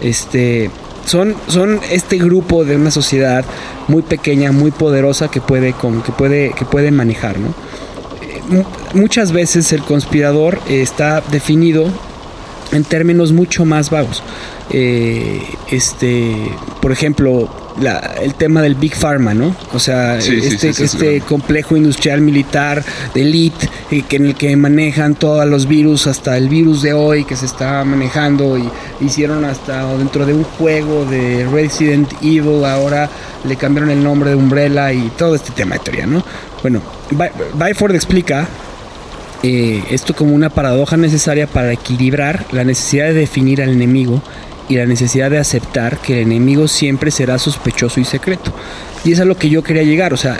Este, 0.00 0.70
son, 1.06 1.34
son 1.46 1.80
este 1.90 2.18
grupo 2.18 2.64
de 2.64 2.76
una 2.76 2.90
sociedad 2.90 3.44
muy 3.88 4.02
pequeña, 4.02 4.52
muy 4.52 4.72
poderosa 4.72 5.28
que 5.30 5.40
puede, 5.40 5.72
con, 5.72 6.02
que 6.02 6.12
puede, 6.12 6.52
que 6.52 6.64
puede 6.64 6.90
manejar, 6.90 7.38
¿no? 7.38 7.54
Muchas 8.94 9.32
veces 9.32 9.72
el 9.72 9.82
conspirador 9.82 10.60
está 10.68 11.20
definido 11.20 11.90
en 12.72 12.84
términos 12.84 13.32
mucho 13.32 13.64
más 13.64 13.90
vagos. 13.90 14.22
Eh, 14.70 15.42
este, 15.70 16.34
por 16.80 16.92
ejemplo, 16.92 17.48
el 18.22 18.34
tema 18.34 18.62
del 18.62 18.74
Big 18.74 18.94
Pharma, 18.94 19.34
¿no? 19.34 19.54
O 19.72 19.78
sea, 19.78 20.18
este, 20.18 20.70
este 20.70 21.20
complejo 21.20 21.76
industrial 21.76 22.20
militar 22.20 22.82
de 23.14 23.22
elite 23.22 23.68
eh, 23.90 24.02
que 24.08 24.16
en 24.16 24.26
el 24.26 24.34
que 24.34 24.56
manejan 24.56 25.14
todos 25.14 25.46
los 25.46 25.66
virus, 25.66 26.06
hasta 26.06 26.36
el 26.36 26.48
virus 26.48 26.82
de 26.82 26.92
hoy 26.92 27.24
que 27.24 27.36
se 27.36 27.46
está 27.46 27.84
manejando 27.84 28.56
y 28.58 28.68
hicieron 29.00 29.44
hasta 29.44 29.86
dentro 29.96 30.24
de 30.24 30.34
un 30.34 30.44
juego 30.44 31.04
de 31.04 31.46
Resident 31.52 32.10
Evil, 32.22 32.64
ahora 32.64 33.10
le 33.44 33.56
cambiaron 33.56 33.90
el 33.90 34.02
nombre 34.02 34.30
de 34.30 34.36
Umbrella 34.36 34.92
y 34.92 35.10
todo 35.10 35.34
este 35.34 35.52
tema 35.52 35.74
de 35.74 35.80
teoría, 35.80 36.06
¿no? 36.06 36.24
Bueno, 36.62 36.80
Byford 37.54 37.94
explica 37.94 38.48
eh, 39.42 39.84
esto 39.90 40.14
como 40.14 40.34
una 40.34 40.48
paradoja 40.48 40.96
necesaria 40.96 41.46
para 41.46 41.72
equilibrar 41.72 42.46
la 42.52 42.64
necesidad 42.64 43.06
de 43.06 43.14
definir 43.14 43.62
al 43.62 43.68
enemigo 43.68 44.22
y 44.68 44.76
la 44.76 44.86
necesidad 44.86 45.30
de 45.30 45.38
aceptar 45.38 45.98
que 45.98 46.22
el 46.22 46.26
enemigo 46.26 46.68
siempre 46.68 47.10
será 47.10 47.38
sospechoso 47.38 48.00
y 48.00 48.04
secreto. 48.04 48.52
Y 49.04 49.12
es 49.12 49.20
a 49.20 49.24
lo 49.24 49.36
que 49.36 49.48
yo 49.48 49.62
quería 49.62 49.82
llegar, 49.82 50.12
o 50.12 50.16
sea, 50.16 50.38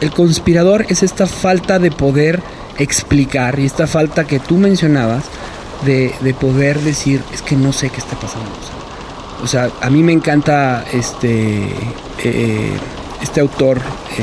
el 0.00 0.10
conspirador 0.10 0.86
es 0.88 1.02
esta 1.02 1.26
falta 1.26 1.78
de 1.78 1.90
poder 1.90 2.40
explicar 2.78 3.58
y 3.58 3.66
esta 3.66 3.86
falta 3.86 4.24
que 4.24 4.38
tú 4.38 4.56
mencionabas 4.56 5.24
de, 5.84 6.34
poder 6.40 6.80
decir, 6.80 7.22
es 7.32 7.42
que 7.42 7.56
no 7.56 7.72
sé 7.72 7.90
qué 7.90 7.98
está 7.98 8.18
pasando. 8.18 8.50
O 9.42 9.46
sea, 9.46 9.70
a 9.80 9.90
mí 9.90 10.02
me 10.02 10.12
encanta 10.12 10.84
este, 10.92 11.68
eh, 12.24 12.72
este 13.22 13.40
autor, 13.40 13.78
eh, 13.78 14.22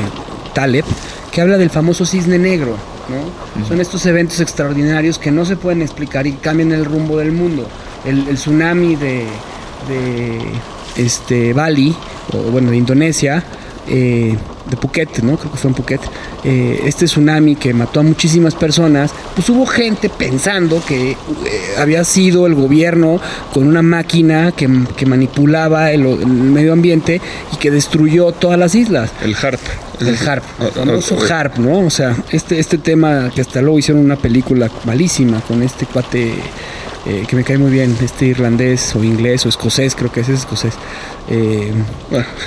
Taleb, 0.53 0.85
que 1.31 1.41
habla 1.41 1.57
del 1.57 1.69
famoso 1.69 2.05
cisne 2.05 2.37
negro, 2.37 2.77
¿no? 3.09 3.65
Son 3.65 3.79
estos 3.79 4.05
eventos 4.05 4.39
extraordinarios 4.39 5.19
que 5.19 5.31
no 5.31 5.45
se 5.45 5.55
pueden 5.55 5.81
explicar 5.81 6.27
y 6.27 6.33
cambian 6.33 6.71
el 6.71 6.85
rumbo 6.85 7.17
del 7.17 7.31
mundo. 7.31 7.67
El, 8.05 8.35
tsunami 8.35 8.95
de, 8.95 9.25
de, 9.87 10.41
este, 10.95 11.53
Bali, 11.53 11.95
o 12.33 12.37
bueno, 12.51 12.71
de 12.71 12.77
Indonesia, 12.77 13.43
eh, 13.87 14.35
de 14.69 14.77
Phuket, 14.77 15.19
¿no? 15.19 15.37
Creo 15.37 15.51
que 15.51 15.57
fue 15.57 15.69
en 15.69 15.75
Phuket, 15.75 16.01
eh, 16.43 16.81
este 16.85 17.05
tsunami 17.05 17.55
que 17.55 17.73
mató 17.73 17.99
a 17.99 18.03
muchísimas 18.03 18.55
personas, 18.55 19.11
pues 19.35 19.47
hubo 19.49 19.65
gente 19.65 20.09
pensando 20.09 20.81
que 20.83 21.11
eh, 21.11 21.17
había 21.77 22.03
sido 22.03 22.47
el 22.47 22.55
gobierno 22.55 23.19
con 23.53 23.67
una 23.67 23.81
máquina 23.81 24.51
que, 24.51 24.67
manipulaba 25.05 25.91
el, 25.91 26.01
medio 26.25 26.73
ambiente 26.73 27.21
y 27.53 27.57
que 27.57 27.69
destruyó 27.69 28.31
todas 28.31 28.57
las 28.57 28.73
islas. 28.73 29.11
El 29.23 29.35
HARP. 29.35 29.59
El 29.99 30.17
HARP, 30.17 30.43
el 30.59 30.71
famoso 30.71 31.17
HARP, 31.29 31.57
¿no? 31.57 31.79
O 31.85 31.89
sea, 31.89 32.15
este, 32.31 32.59
este 32.59 32.77
tema 32.79 33.31
que 33.33 33.41
hasta 33.41 33.61
luego 33.61 33.79
hicieron 33.79 34.03
una 34.03 34.17
película 34.17 34.69
malísima 34.85 35.41
con 35.41 35.61
este 35.61 35.85
cuate 35.85 36.33
eh, 37.07 37.25
que 37.27 37.35
me 37.35 37.43
cae 37.43 37.59
muy 37.59 37.69
bien, 37.69 37.95
este 38.01 38.25
irlandés 38.25 38.95
o 38.95 39.03
inglés 39.03 39.45
o 39.45 39.49
escocés, 39.49 39.93
creo 39.93 40.11
que 40.11 40.21
ese 40.21 40.33
es 40.33 40.39
escocés. 40.39 40.73
Eh, 41.29 41.71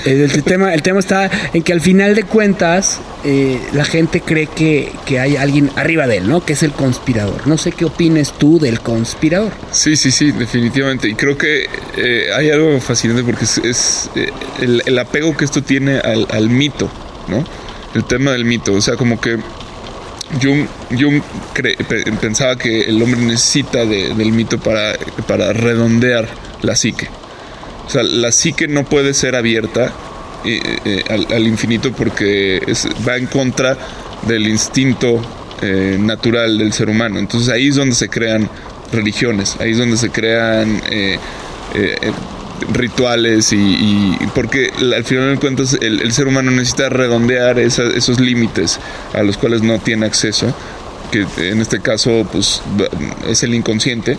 el, 0.04 0.42
tema, 0.42 0.74
el 0.74 0.82
tema 0.82 0.98
está 0.98 1.30
en 1.52 1.62
que 1.62 1.72
al 1.72 1.80
final 1.80 2.16
de 2.16 2.24
cuentas 2.24 3.00
eh, 3.24 3.60
la 3.72 3.84
gente 3.84 4.20
cree 4.20 4.48
que, 4.48 4.92
hay 5.16 5.36
alguien 5.36 5.70
arriba 5.76 6.08
de 6.08 6.16
él, 6.16 6.28
¿no? 6.28 6.44
Que 6.44 6.54
es 6.54 6.64
el 6.64 6.72
conspirador. 6.72 7.46
No 7.46 7.56
sé 7.56 7.70
qué 7.70 7.84
opines 7.84 8.32
tú 8.32 8.58
del 8.58 8.80
conspirador. 8.80 9.52
Sí, 9.70 9.94
sí, 9.94 10.10
sí, 10.10 10.32
definitivamente. 10.32 11.08
Y 11.08 11.14
creo 11.14 11.38
que 11.38 11.68
hay 12.34 12.50
algo 12.50 12.80
fascinante 12.80 13.22
porque 13.22 13.44
es, 13.44 14.10
el, 14.60 14.98
apego 14.98 15.36
que 15.36 15.44
esto 15.44 15.62
tiene 15.62 15.98
al, 15.98 16.26
al 16.30 16.50
mito, 16.50 16.90
¿no? 17.28 17.44
El 17.94 18.04
tema 18.04 18.32
del 18.32 18.44
mito, 18.44 18.72
o 18.72 18.80
sea, 18.80 18.96
como 18.96 19.20
que 19.20 19.38
Jung, 20.42 21.22
pensaba 22.20 22.56
que 22.56 22.82
el 22.82 23.02
hombre 23.02 23.20
necesita 23.20 23.84
del 23.86 24.32
mito 24.32 24.58
para, 24.58 24.94
para 25.26 25.52
redondear 25.52 26.28
la 26.62 26.76
psique. 26.76 27.08
O 27.86 27.90
sea, 27.90 28.02
la 28.02 28.30
psique 28.30 28.68
no 28.68 28.84
puede 28.84 29.14
ser 29.14 29.34
abierta 29.34 29.92
eh, 30.44 30.60
eh, 30.84 31.02
al, 31.08 31.46
infinito 31.46 31.92
porque 31.92 32.60
va 33.06 33.16
en 33.16 33.26
contra 33.26 33.76
del 34.26 34.46
instinto 34.46 35.20
eh, 35.62 35.96
natural 35.98 36.58
del 36.58 36.72
ser 36.72 36.90
humano. 36.90 37.18
Entonces 37.18 37.48
ahí 37.48 37.68
es 37.68 37.76
donde 37.76 37.94
se 37.94 38.08
crean 38.08 38.48
religiones, 38.92 39.56
ahí 39.58 39.72
es 39.72 39.78
donde 39.78 39.96
se 39.96 40.10
crean 40.10 40.80
rituales 42.72 43.52
y, 43.52 44.16
porque 44.34 44.70
al 44.78 45.04
final 45.04 45.34
de 45.34 45.38
cuentas 45.38 45.76
el, 45.80 46.12
ser 46.12 46.28
humano 46.28 46.50
necesita 46.50 46.88
redondear 46.88 47.58
esos 47.58 48.20
límites 48.20 48.80
a 49.14 49.22
los 49.22 49.36
cuales 49.36 49.62
no 49.62 49.78
tiene 49.78 50.06
acceso, 50.06 50.54
que 51.10 51.26
en 51.50 51.60
este 51.60 51.80
caso 51.80 52.26
pues 52.30 52.62
es 53.28 53.42
el 53.42 53.54
inconsciente. 53.54 54.18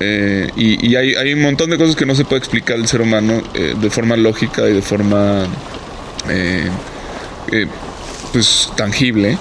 Eh, 0.00 0.50
y, 0.56 0.96
hay, 0.96 1.32
un 1.32 1.42
montón 1.42 1.70
de 1.70 1.78
cosas 1.78 1.94
que 1.94 2.04
no 2.04 2.14
se 2.14 2.24
puede 2.24 2.38
explicar 2.38 2.76
el 2.76 2.88
ser 2.88 3.00
humano 3.00 3.42
eh, 3.54 3.74
de 3.80 3.90
forma 3.90 4.16
lógica 4.16 4.68
y 4.68 4.72
de 4.72 4.82
forma 4.82 5.46
eh, 6.28 6.68
pues 8.32 8.70
tangible, 8.76 9.38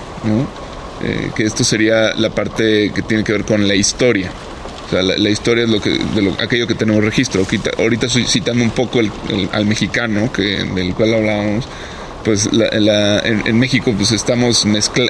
que 1.36 1.44
esto 1.44 1.64
sería 1.64 2.14
la 2.14 2.30
parte 2.30 2.92
que 2.94 3.02
tiene 3.02 3.24
que 3.24 3.34
ver 3.34 3.44
con 3.44 3.68
la 3.68 3.76
historia 3.76 4.32
la, 5.02 5.30
historia 5.30 5.64
es 5.64 5.70
lo 5.70 5.82
que, 5.82 5.90
de 5.90 6.22
lo, 6.22 6.34
aquello 6.42 6.68
que 6.68 6.76
tenemos 6.76 7.04
registro. 7.04 7.46
Ahorita 7.78 8.08
citando 8.10 8.64
un 8.64 8.72
poco 8.72 9.00
el, 9.00 9.12
al 9.52 9.66
mexicano, 9.66 10.32
que, 10.32 10.64
del 10.64 10.94
cual 10.94 11.16
hablábamos. 11.16 11.68
Pues 12.24 12.50
en, 12.54 13.60
México 13.60 13.94
pues 13.98 14.14
estamos 14.14 14.66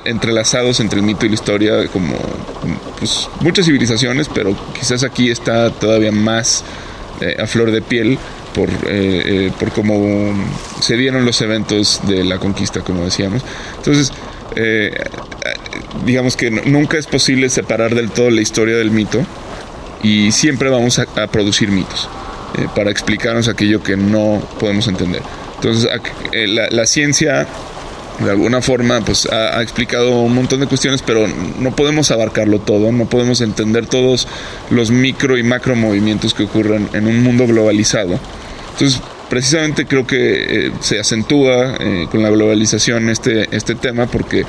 entrelazados 0.05 0.79
entre 0.79 0.97
el 0.97 1.05
mito 1.05 1.27
y 1.27 1.29
la 1.29 1.35
historia 1.35 1.87
como 1.89 2.15
pues, 2.97 3.29
muchas 3.39 3.67
civilizaciones, 3.67 4.27
pero 4.33 4.55
quizás 4.73 5.03
aquí 5.03 5.29
está 5.29 5.69
todavía 5.69 6.11
más 6.11 6.63
eh, 7.21 7.35
a 7.39 7.45
flor 7.45 7.69
de 7.69 7.83
piel 7.83 8.17
por, 8.55 8.67
eh, 8.87 9.51
por 9.59 9.71
cómo 9.71 10.33
se 10.81 10.97
dieron 10.97 11.23
los 11.23 11.39
eventos 11.41 12.01
de 12.07 12.23
la 12.23 12.39
conquista, 12.39 12.81
como 12.81 13.05
decíamos. 13.05 13.43
Entonces, 13.77 14.11
digamos 16.05 16.35
que 16.35 16.49
nunca 16.49 16.97
es 16.97 17.05
posible 17.05 17.49
separar 17.49 17.93
del 17.93 18.09
todo 18.09 18.31
la 18.31 18.41
historia 18.41 18.75
del 18.75 18.89
mito 18.89 19.23
y 20.03 20.31
siempre 20.31 20.69
vamos 20.69 20.99
a, 20.99 21.27
producir 21.27 21.71
mitos 21.71 22.07
para 22.75 22.91
explicarnos 22.91 23.47
aquello 23.47 23.81
que 23.81 23.97
no 23.97 24.39
podemos 24.59 24.87
entender. 24.87 25.23
Entonces, 25.55 25.89
la, 26.33 26.69
la 26.69 26.85
ciencia 26.85 27.47
de 28.19 28.29
alguna 28.29 28.61
forma 28.61 29.01
pues 29.01 29.25
ha, 29.31 29.61
explicado 29.61 30.21
un 30.21 30.35
montón 30.35 30.59
de 30.59 30.67
cuestiones, 30.67 31.01
pero 31.01 31.27
no 31.59 31.75
podemos 31.75 32.11
abarcarlo 32.11 32.59
todo, 32.59 32.91
no 32.91 33.05
podemos 33.05 33.41
entender 33.41 33.87
todos 33.87 34.27
los 34.69 34.91
micro 34.91 35.37
y 35.37 35.43
macro 35.43 35.75
movimientos 35.75 36.33
que 36.33 36.43
ocurren 36.43 36.89
en 36.93 37.07
un 37.07 37.23
mundo 37.23 37.47
globalizado. 37.47 38.19
Entonces, 38.73 39.01
precisamente 39.29 39.85
creo 39.85 40.05
que 40.05 40.67
eh, 40.67 40.71
se 40.79 40.99
acentúa 40.99 41.75
eh, 41.79 42.07
con 42.11 42.21
la 42.21 42.29
globalización 42.29 43.09
este, 43.09 43.55
este 43.55 43.75
tema 43.75 44.05
porque 44.05 44.45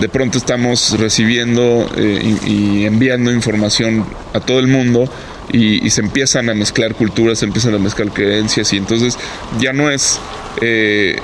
de 0.00 0.08
pronto 0.08 0.38
estamos 0.38 0.98
recibiendo 0.98 1.88
eh, 1.96 2.36
y, 2.46 2.84
enviando 2.84 3.32
información 3.32 4.04
a 4.34 4.40
todo 4.40 4.58
el 4.58 4.66
mundo 4.66 5.08
y, 5.52 5.88
se 5.90 6.02
empiezan 6.02 6.50
a 6.50 6.54
mezclar 6.54 6.94
culturas, 6.94 7.38
se 7.38 7.46
empiezan 7.46 7.74
a 7.74 7.78
mezclar 7.78 8.10
creencias 8.12 8.72
y 8.72 8.76
entonces 8.76 9.18
ya 9.58 9.72
no 9.72 9.90
es 9.90 10.20
eh, 10.60 11.16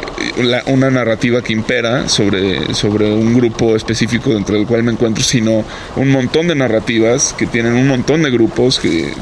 una 0.67 0.91
narrativa 0.91 1.43
que 1.43 1.53
impera 1.53 2.09
sobre, 2.09 2.75
sobre 2.75 3.11
un 3.11 3.35
grupo 3.35 3.75
específico 3.75 4.33
dentro 4.33 4.57
del 4.57 4.67
cual 4.67 4.85
me 4.85 4.93
encuentro, 4.93 5.25
sino 5.25 5.65
un 5.97 6.11
montón 6.11 6.49
de 6.49 6.55
narrativas 6.55 7.35
que 7.37 7.47
tienen 7.47 7.75
un 7.75 7.89
montón 7.89 8.23
de 8.23 8.31
grupos 8.31 8.79
que, 8.79 9.13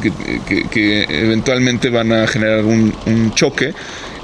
que, 0.71 1.05
eventualmente 1.09 1.89
van 1.89 2.13
a 2.13 2.27
generar 2.27 2.65
un, 2.65 2.93
choque 3.35 3.75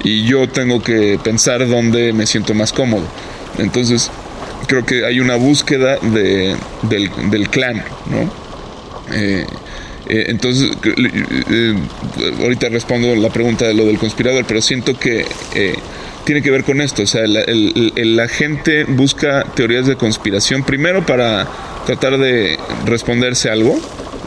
y 0.03 0.23
yo 0.25 0.47
tengo 0.47 0.81
que 0.81 1.19
pensar 1.23 1.67
dónde 1.67 2.13
me 2.13 2.25
siento 2.25 2.53
más 2.53 2.71
cómodo. 2.71 3.03
Entonces, 3.57 4.11
creo 4.67 4.85
que 4.85 5.05
hay 5.05 5.19
una 5.19 5.35
búsqueda 5.35 5.97
de, 5.97 6.55
del, 6.83 7.49
clan, 7.49 7.83
¿no? 8.09 8.31
Eh, 9.15 9.45
eh, 10.09 10.25
entonces, 10.27 10.71
eh, 11.51 11.75
ahorita 12.41 12.69
respondo 12.69 13.15
la 13.15 13.29
pregunta 13.29 13.65
de 13.65 13.75
lo 13.75 13.85
del 13.85 13.99
conspirador, 13.99 14.43
pero 14.47 14.59
siento 14.59 14.97
que 14.97 15.23
eh, 15.53 15.75
tiene 16.25 16.41
que 16.41 16.49
ver 16.49 16.63
con 16.63 16.81
esto. 16.81 17.03
O 17.03 17.07
sea, 17.07 17.21
la, 17.27 18.27
gente 18.27 18.85
busca 18.85 19.45
teorías 19.55 19.85
de 19.85 19.95
conspiración 19.95 20.63
primero 20.63 21.05
para 21.05 21.47
tratar 21.85 22.17
de 22.17 22.57
responderse 22.85 23.51
algo 23.51 23.79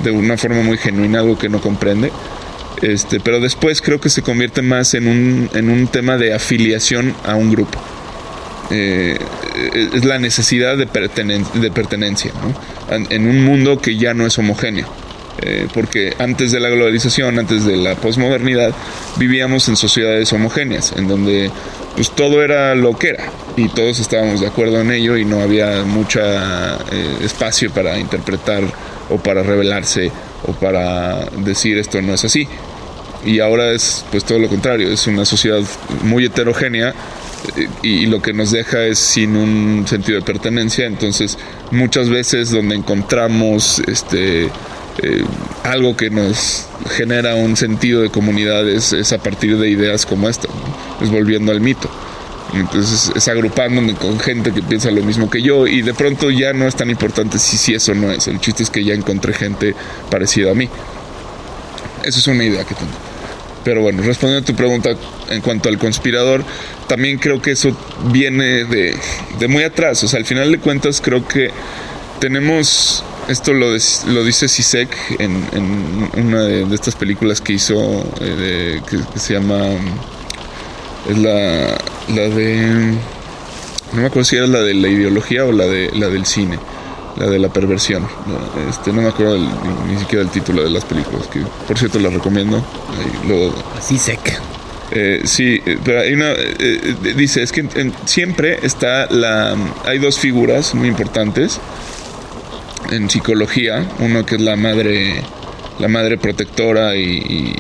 de 0.05 0.13
una 0.13 0.37
forma 0.37 0.63
muy 0.63 0.79
genuina, 0.79 1.19
algo 1.19 1.37
que 1.37 1.49
no 1.49 1.61
comprende. 1.61 2.13
Este, 2.81 3.19
pero 3.19 3.41
después 3.41 3.83
creo 3.83 4.01
que 4.01 4.09
se 4.09 4.23
convierte 4.23 4.63
más 4.63 4.95
en 4.95 5.09
un, 5.09 5.51
en 5.53 5.69
un 5.69 5.89
tema 5.89 6.17
de 6.17 6.33
afiliación 6.33 7.13
a 7.25 7.35
un 7.35 7.51
grupo. 7.51 7.81
Es 9.55 10.05
la 10.05 10.19
necesidad 10.19 10.77
de, 10.77 10.87
de 10.87 11.71
pertenencia 11.71 12.33
en 12.91 13.27
un 13.27 13.45
mundo 13.45 13.79
que 13.81 13.97
ya 13.97 14.15
no 14.15 14.27
es 14.27 14.39
homogéneo. 14.39 14.89
Eh, 15.41 15.67
porque 15.73 16.15
antes 16.19 16.53
de 16.53 16.61
la 16.61 16.69
globalización, 16.69 17.39
antes 17.39 17.65
de 17.65 17.77
la 17.77 17.95
posmodernidad, 17.95 18.73
vivíamos 19.17 19.67
en 19.69 19.77
sociedades 19.77 20.33
homogéneas, 20.33 20.93
en 20.97 21.09
donde 21.09 21.51
pues 21.97 22.11
todo 22.11 22.43
era 22.43 22.75
lo 22.75 22.97
que 22.99 23.11
era 23.11 23.25
y 23.57 23.69
todos 23.69 23.99
estábamos 23.99 24.41
de 24.41 24.47
acuerdo 24.47 24.81
en 24.81 24.91
ello 24.91 25.17
y 25.17 25.25
no 25.25 25.41
había 25.41 25.85
mucho 25.85 26.21
eh, 26.23 26.79
espacio 27.25 27.71
para 27.71 27.99
interpretar 27.99 28.63
o 29.09 29.17
para 29.17 29.43
revelarse 29.43 30.13
o 30.47 30.53
para 30.53 31.25
decir 31.39 31.79
esto 31.79 32.03
no 32.03 32.13
es 32.13 32.25
así. 32.25 32.47
Y 33.25 33.41
ahora 33.41 33.71
es 33.73 34.05
pues 34.11 34.25
todo 34.25 34.39
lo 34.39 34.49
contrario, 34.49 34.91
es 34.91 35.07
una 35.07 35.25
sociedad 35.25 35.63
muy 36.03 36.27
heterogénea 36.27 36.91
eh, 36.91 36.95
y 37.83 38.07
lo 38.07 38.23
que 38.23 38.33
nos 38.33 38.51
deja 38.51 38.83
es 38.85 38.99
sin 38.99 39.37
un 39.37 39.87
sentido 39.87 40.19
de 40.19 40.25
pertenencia, 40.25 40.87
entonces 40.87 41.39
muchas 41.71 42.09
veces 42.09 42.51
donde 42.51 42.75
encontramos 42.75 43.81
este 43.87 44.49
eh, 45.03 45.25
algo 45.65 45.97
que 45.97 46.11
nos 46.11 46.67
genera 46.97 47.35
un 47.35 47.57
sentido 47.57 48.03
de 48.03 48.11
comunidad 48.11 48.69
es, 48.69 49.13
a 49.13 49.19
partir 49.19 49.57
de 49.57 49.71
ideas 49.71 50.05
como 50.05 50.29
esta, 50.29 50.49
es 51.01 51.11
volviendo 51.11 51.53
al 51.53 51.61
mito. 51.61 51.89
Entonces 52.55 53.11
es 53.15 53.29
agrupándome 53.29 53.95
con 53.95 54.21
gente 54.21 54.53
que 54.53 54.61
piensa 54.61 54.91
lo 54.91 55.03
mismo 55.03 55.31
que 55.31 55.41
yo 55.41 55.67
y 55.67 55.81
de 55.81 55.95
pronto 55.95 56.31
ya 56.31 56.53
no 56.53 56.67
es 56.67 56.77
tan 56.77 56.91
importante 56.91 57.39
si 57.39 57.57
sí 57.57 57.73
eso 57.73 57.95
no 57.95 58.11
es. 58.13 58.29
El 58.29 58.41
chiste 58.41 58.63
es 58.63 58.69
que 58.69 58.85
ya 58.85 58.93
encontré 58.93 59.33
gente 59.33 59.75
parecida 60.11 60.51
a 60.51 60.55
mí. 60.55 60.69
Esa 62.05 62.19
es 62.19 62.27
una 62.27 62.45
idea 62.45 62.65
que 62.65 62.75
tengo. 62.75 62.93
Pero 63.65 63.81
bueno, 63.81 64.03
respondiendo 64.03 64.45
a 64.45 64.47
tu 64.47 64.55
pregunta 64.55 64.91
en 65.31 65.41
cuanto 65.41 65.69
al 65.71 65.79
conspirador, 65.79 66.45
también 66.93 67.17
creo 67.17 67.41
que 67.41 67.53
eso 67.53 67.75
viene 68.13 68.67
de, 68.67 68.95
de 69.39 69.49
muy 69.49 69.63
atrás. 69.63 70.05
O 70.05 70.09
sea, 70.09 70.19
al 70.19 70.27
final 70.27 70.53
de 70.53 70.59
cuentas 70.59 71.01
creo 71.01 71.27
que 71.27 71.51
tenemos 72.21 73.03
esto 73.29 73.55
lo, 73.55 73.69
lo 73.71 74.25
dice 74.25 74.47
Sisek 74.47 74.95
en, 75.19 75.43
en 75.53 76.27
una 76.27 76.43
de, 76.43 76.75
estas 76.75 76.95
películas 76.95 77.41
que 77.41 77.55
hizo, 77.55 78.05
eh, 78.21 78.83
que, 78.87 79.19
se 79.19 79.33
llama. 79.33 79.69
Es 81.09 81.17
la, 81.17 81.79
la 82.15 82.29
de. 82.29 82.95
No 83.95 84.03
me 84.03 84.07
acuerdo 84.09 84.25
si 84.25 84.37
era 84.37 84.47
la 84.47 84.61
de 84.61 84.75
la 84.75 84.89
ideología 84.89 85.47
o 85.47 85.53
la, 85.53 85.65
de, 85.65 85.93
la 85.95 86.09
del 86.09 86.27
cine, 86.27 86.59
la 87.17 87.27
de 87.27 87.39
la 87.39 87.49
perversión. 87.49 88.07
Este, 88.69 88.93
no 88.93 89.01
me 89.01 89.09
acuerdo 89.09 89.39
ni, 89.39 89.99
siquiera 89.99 90.25
del 90.25 90.31
título 90.31 90.63
de 90.63 90.69
las 90.69 90.85
películas, 90.85 91.27
que 91.29 91.41
por 91.67 91.79
cierto 91.79 91.99
las 92.01 92.13
recomiendo. 92.13 92.63
Sisek. 93.81 94.52
Eh, 94.95 95.23
sí, 95.25 95.61
pero 95.85 96.01
hay 96.01 96.13
una. 96.13 96.33
Eh, 96.33 96.95
dice: 97.17 97.43
es 97.43 97.51
que 97.51 97.65
siempre 98.05 98.59
está 98.63 99.07
la. 99.11 99.57
Hay 99.87 99.99
dos 99.99 100.19
figuras 100.19 100.75
muy 100.75 100.89
importantes 100.89 101.61
en 102.91 103.09
psicología, 103.09 103.89
uno 104.01 104.27
que 104.27 104.37
es 104.37 104.41
la 104.41 104.57
madre, 104.57 105.23
la 105.79 105.89
madre 105.89 106.19
protectora 106.19 106.95
y, 106.95 107.55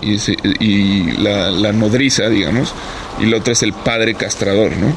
la, 1.18 1.72
nodriza, 1.72 2.28
digamos, 2.28 2.74
y 3.18 3.26
la 3.26 3.38
otra 3.38 3.54
es 3.54 3.62
el 3.62 3.72
padre 3.72 4.14
castrador, 4.14 4.72
¿no? 4.76 4.94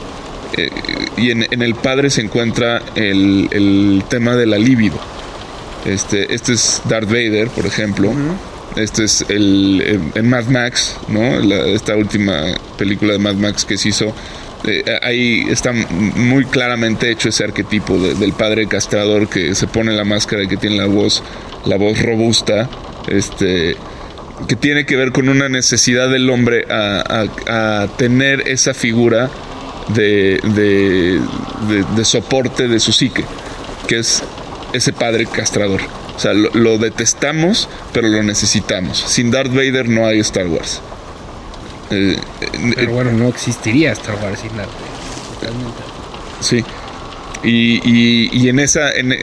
Eh, 0.57 0.69
y 1.17 1.31
en, 1.31 1.61
el 1.61 1.75
padre 1.75 2.09
se 2.09 2.21
encuentra 2.21 2.81
el, 2.95 4.03
tema 4.09 4.35
de 4.35 4.45
la 4.45 4.57
libido. 4.57 4.99
Este, 5.85 6.33
este 6.33 6.53
es 6.53 6.81
Darth 6.89 7.07
Vader, 7.07 7.47
por 7.49 7.65
ejemplo. 7.65 8.13
Este 8.75 9.05
es 9.05 9.25
el, 9.29 10.11
en 10.15 10.29
Mad 10.29 10.45
Max, 10.45 10.97
¿no? 11.07 11.39
esta 11.65 11.95
última 11.95 12.43
película 12.77 13.13
de 13.13 13.19
Mad 13.19 13.35
Max 13.35 13.63
que 13.63 13.77
se 13.77 13.89
hizo 13.89 14.13
eh, 14.67 14.99
ahí 15.03 15.45
está 15.49 15.71
muy 15.73 16.45
claramente 16.45 17.11
hecho 17.11 17.29
ese 17.29 17.43
arquetipo 17.43 17.99
del 17.99 18.33
padre 18.33 18.67
castrador 18.67 19.29
que 19.29 19.53
se 19.53 19.67
pone 19.67 19.91
la 19.91 20.05
máscara 20.05 20.43
y 20.43 20.47
que 20.47 20.57
tiene 20.57 20.77
la 20.77 20.87
voz, 20.87 21.21
la 21.65 21.77
voz 21.77 22.01
robusta, 22.01 22.67
este, 23.07 23.75
que 24.47 24.55
tiene 24.55 24.85
que 24.85 24.95
ver 24.95 25.11
con 25.11 25.29
una 25.29 25.49
necesidad 25.49 26.09
del 26.09 26.29
hombre 26.31 26.65
a, 26.69 27.87
tener 27.97 28.47
esa 28.47 28.73
figura 28.73 29.29
de, 29.93 30.39
de, 31.95 32.05
soporte 32.05 32.67
de 32.67 32.79
su 32.79 32.91
psique, 32.91 33.23
que 33.87 33.99
es 33.99 34.23
ese 34.73 34.93
padre 34.93 35.27
castrador. 35.27 35.81
O 36.15 36.19
sea, 36.19 36.33
lo, 36.33 36.77
detestamos, 36.77 37.67
pero 37.93 38.07
lo 38.07 38.23
necesitamos. 38.23 38.97
Sin 38.99 39.31
Darth 39.31 39.51
Vader 39.51 39.89
no 39.89 40.05
hay 40.05 40.19
Star 40.19 40.47
Wars. 40.47 40.81
Eh, 41.91 42.17
Pero 42.75 42.91
bueno, 42.93 43.11
no 43.11 43.27
existiría 43.27 43.91
Star 43.91 44.15
Wars 44.23 44.39
sin 44.39 44.51
arte. 44.59 44.71
Totalmente. 45.39 45.81
Sí. 46.39 46.63
Y, 47.43 48.31
y, 48.31 48.49
en 48.49 48.59
esa. 48.59 48.91
En, 48.91 49.13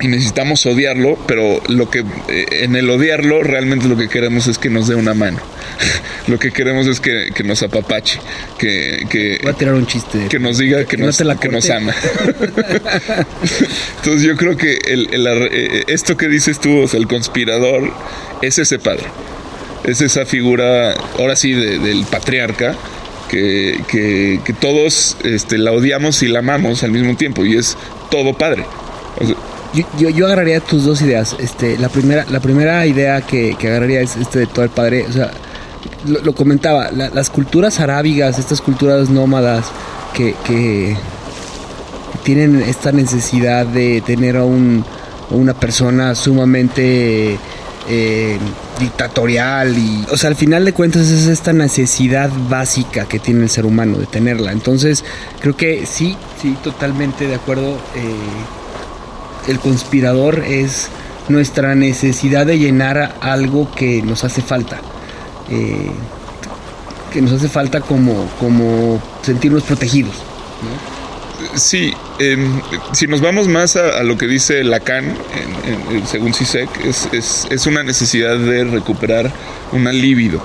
y 0.00 0.08
necesitamos 0.08 0.64
odiarlo, 0.66 1.18
pero 1.26 1.62
lo 1.68 1.90
que 1.90 2.04
eh, 2.28 2.46
en 2.62 2.76
el 2.76 2.88
odiarlo 2.90 3.42
realmente 3.42 3.88
lo 3.88 3.96
que 3.96 4.08
queremos 4.08 4.46
es 4.46 4.58
que 4.58 4.70
nos 4.70 4.88
dé 4.88 4.94
una 4.94 5.14
mano. 5.14 5.38
lo 6.26 6.38
que 6.38 6.52
queremos 6.52 6.86
es 6.86 7.00
que, 7.00 7.30
nos 7.44 7.62
apapache, 7.62 8.20
que, 8.58 9.06
que 9.08 9.38
Voy 9.42 9.52
a 9.52 9.54
tirar 9.54 9.74
un 9.74 9.86
chiste. 9.86 10.26
Que 10.28 10.38
nos 10.38 10.58
diga 10.58 10.84
que, 10.84 10.96
nos, 10.96 11.22
que 11.40 11.48
nos 11.48 11.70
ama. 11.70 11.94
Entonces 13.96 14.22
yo 14.22 14.36
creo 14.36 14.56
que 14.56 14.78
el, 14.86 15.08
eh, 15.12 15.84
esto 15.86 16.16
que 16.16 16.28
dices 16.28 16.60
tú, 16.60 16.82
o 16.82 16.88
sea, 16.88 17.00
el 17.00 17.06
conspirador, 17.06 17.92
es 18.42 18.58
ese 18.58 18.78
padre 18.78 19.06
es 19.86 20.00
esa 20.00 20.26
figura, 20.26 20.94
ahora 21.18 21.36
sí, 21.36 21.52
del 21.52 22.04
patriarca, 22.10 22.74
que, 23.28 23.80
que, 23.88 24.52
todos 24.60 25.16
este, 25.24 25.58
la 25.58 25.72
odiamos 25.72 26.22
y 26.22 26.28
la 26.28 26.40
amamos 26.40 26.82
al 26.82 26.90
mismo 26.90 27.16
tiempo, 27.16 27.44
y 27.44 27.56
es 27.56 27.76
todo 28.10 28.34
padre. 28.34 28.64
Yo, 29.98 30.10
yo, 30.10 30.26
agarraría 30.26 30.60
tus 30.60 30.84
dos 30.84 31.02
ideas. 31.02 31.36
Este, 31.38 31.78
la 31.78 31.88
primera, 31.88 32.24
la 32.30 32.40
primera 32.40 32.86
idea 32.86 33.20
que, 33.20 33.56
agarraría 33.60 34.00
es 34.00 34.16
este 34.16 34.40
de 34.40 34.46
todo 34.46 34.64
el 34.64 34.70
padre. 34.70 35.06
O 35.08 35.12
sea, 35.12 35.30
lo, 36.06 36.34
comentaba, 36.34 36.90
las 36.90 37.30
culturas 37.30 37.80
arábigas, 37.80 38.38
estas 38.38 38.60
culturas 38.60 39.10
nómadas 39.10 39.66
que, 40.14 40.34
que 40.46 40.96
tienen 42.24 42.62
esta 42.62 42.92
necesidad 42.92 43.66
de 43.66 44.02
tener 44.04 44.36
a 44.36 44.44
un 44.44 44.84
una 45.30 45.54
persona 45.54 46.14
sumamente 46.14 47.38
eh, 47.88 48.38
dictatorial 48.80 49.76
y 49.76 50.04
o 50.10 50.16
sea 50.16 50.28
al 50.28 50.36
final 50.36 50.64
de 50.64 50.72
cuentas 50.72 51.08
es 51.08 51.26
esta 51.26 51.52
necesidad 51.52 52.30
básica 52.48 53.06
que 53.06 53.18
tiene 53.18 53.44
el 53.44 53.50
ser 53.50 53.66
humano 53.66 53.98
de 53.98 54.06
tenerla 54.06 54.52
entonces 54.52 55.04
creo 55.40 55.56
que 55.56 55.86
sí 55.86 56.16
sí 56.40 56.56
totalmente 56.62 57.26
de 57.26 57.34
acuerdo 57.34 57.76
eh, 57.94 58.14
el 59.48 59.58
conspirador 59.58 60.44
es 60.46 60.88
nuestra 61.28 61.74
necesidad 61.74 62.46
de 62.46 62.58
llenar 62.58 63.16
algo 63.20 63.70
que 63.74 64.02
nos 64.02 64.24
hace 64.24 64.42
falta 64.42 64.80
eh, 65.50 65.90
que 67.12 67.20
nos 67.20 67.32
hace 67.32 67.48
falta 67.48 67.80
como 67.80 68.28
como 68.38 69.00
sentirnos 69.22 69.62
protegidos 69.62 70.14
Sí, 71.54 71.94
si 72.92 73.06
nos 73.06 73.20
vamos 73.20 73.48
más 73.48 73.76
a, 73.76 74.02
lo 74.02 74.16
que 74.16 74.26
dice 74.26 74.64
Lacan, 74.64 75.14
según 76.06 76.34
Sisek, 76.34 76.68
es, 76.84 77.46
es, 77.50 77.66
una 77.66 77.82
necesidad 77.82 78.38
de 78.38 78.64
recuperar 78.64 79.30
una 79.72 79.92
libido. 79.92 80.42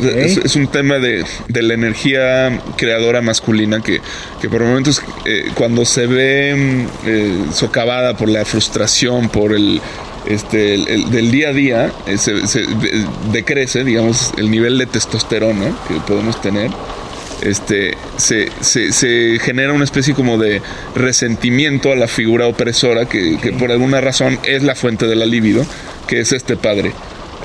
Es, 0.00 0.56
un 0.56 0.68
tema 0.68 0.98
de, 0.98 1.24
la 1.48 1.74
energía 1.74 2.60
creadora 2.76 3.20
masculina 3.20 3.80
que, 3.80 4.00
por 4.48 4.62
momentos 4.62 5.02
eh, 5.24 5.50
cuando 5.54 5.84
se 5.84 6.06
ve 6.06 6.54
mm, 6.54 6.86
eh, 7.06 7.44
socavada 7.52 8.16
por 8.16 8.28
la 8.28 8.44
frustración, 8.44 9.28
por 9.28 9.54
el, 9.54 9.80
este, 10.26 10.78
del 11.10 11.30
día 11.30 11.48
a 11.48 11.52
día, 11.52 11.92
eh, 12.06 12.18
se, 12.18 12.66
decrece, 13.32 13.84
digamos, 13.84 14.32
el 14.36 14.50
nivel 14.50 14.78
de 14.78 14.86
testosterona 14.86 15.72
que 15.88 15.94
podemos 16.06 16.40
tener 16.40 16.70
este, 17.42 17.96
se, 18.16 18.50
se, 18.60 19.38
genera 19.40 19.72
una 19.72 19.84
especie 19.84 20.14
como 20.14 20.38
de 20.38 20.62
resentimiento 20.94 21.90
a 21.90 21.96
la 21.96 22.06
figura 22.06 22.46
opresora 22.46 23.06
que, 23.06 23.54
por 23.58 23.72
alguna 23.72 24.00
razón 24.00 24.38
es 24.44 24.62
la 24.62 24.74
fuente 24.74 25.06
de 25.06 25.16
la 25.16 25.26
libido, 25.26 25.66
que 26.06 26.20
es 26.20 26.32
este 26.32 26.56
padre. 26.56 26.92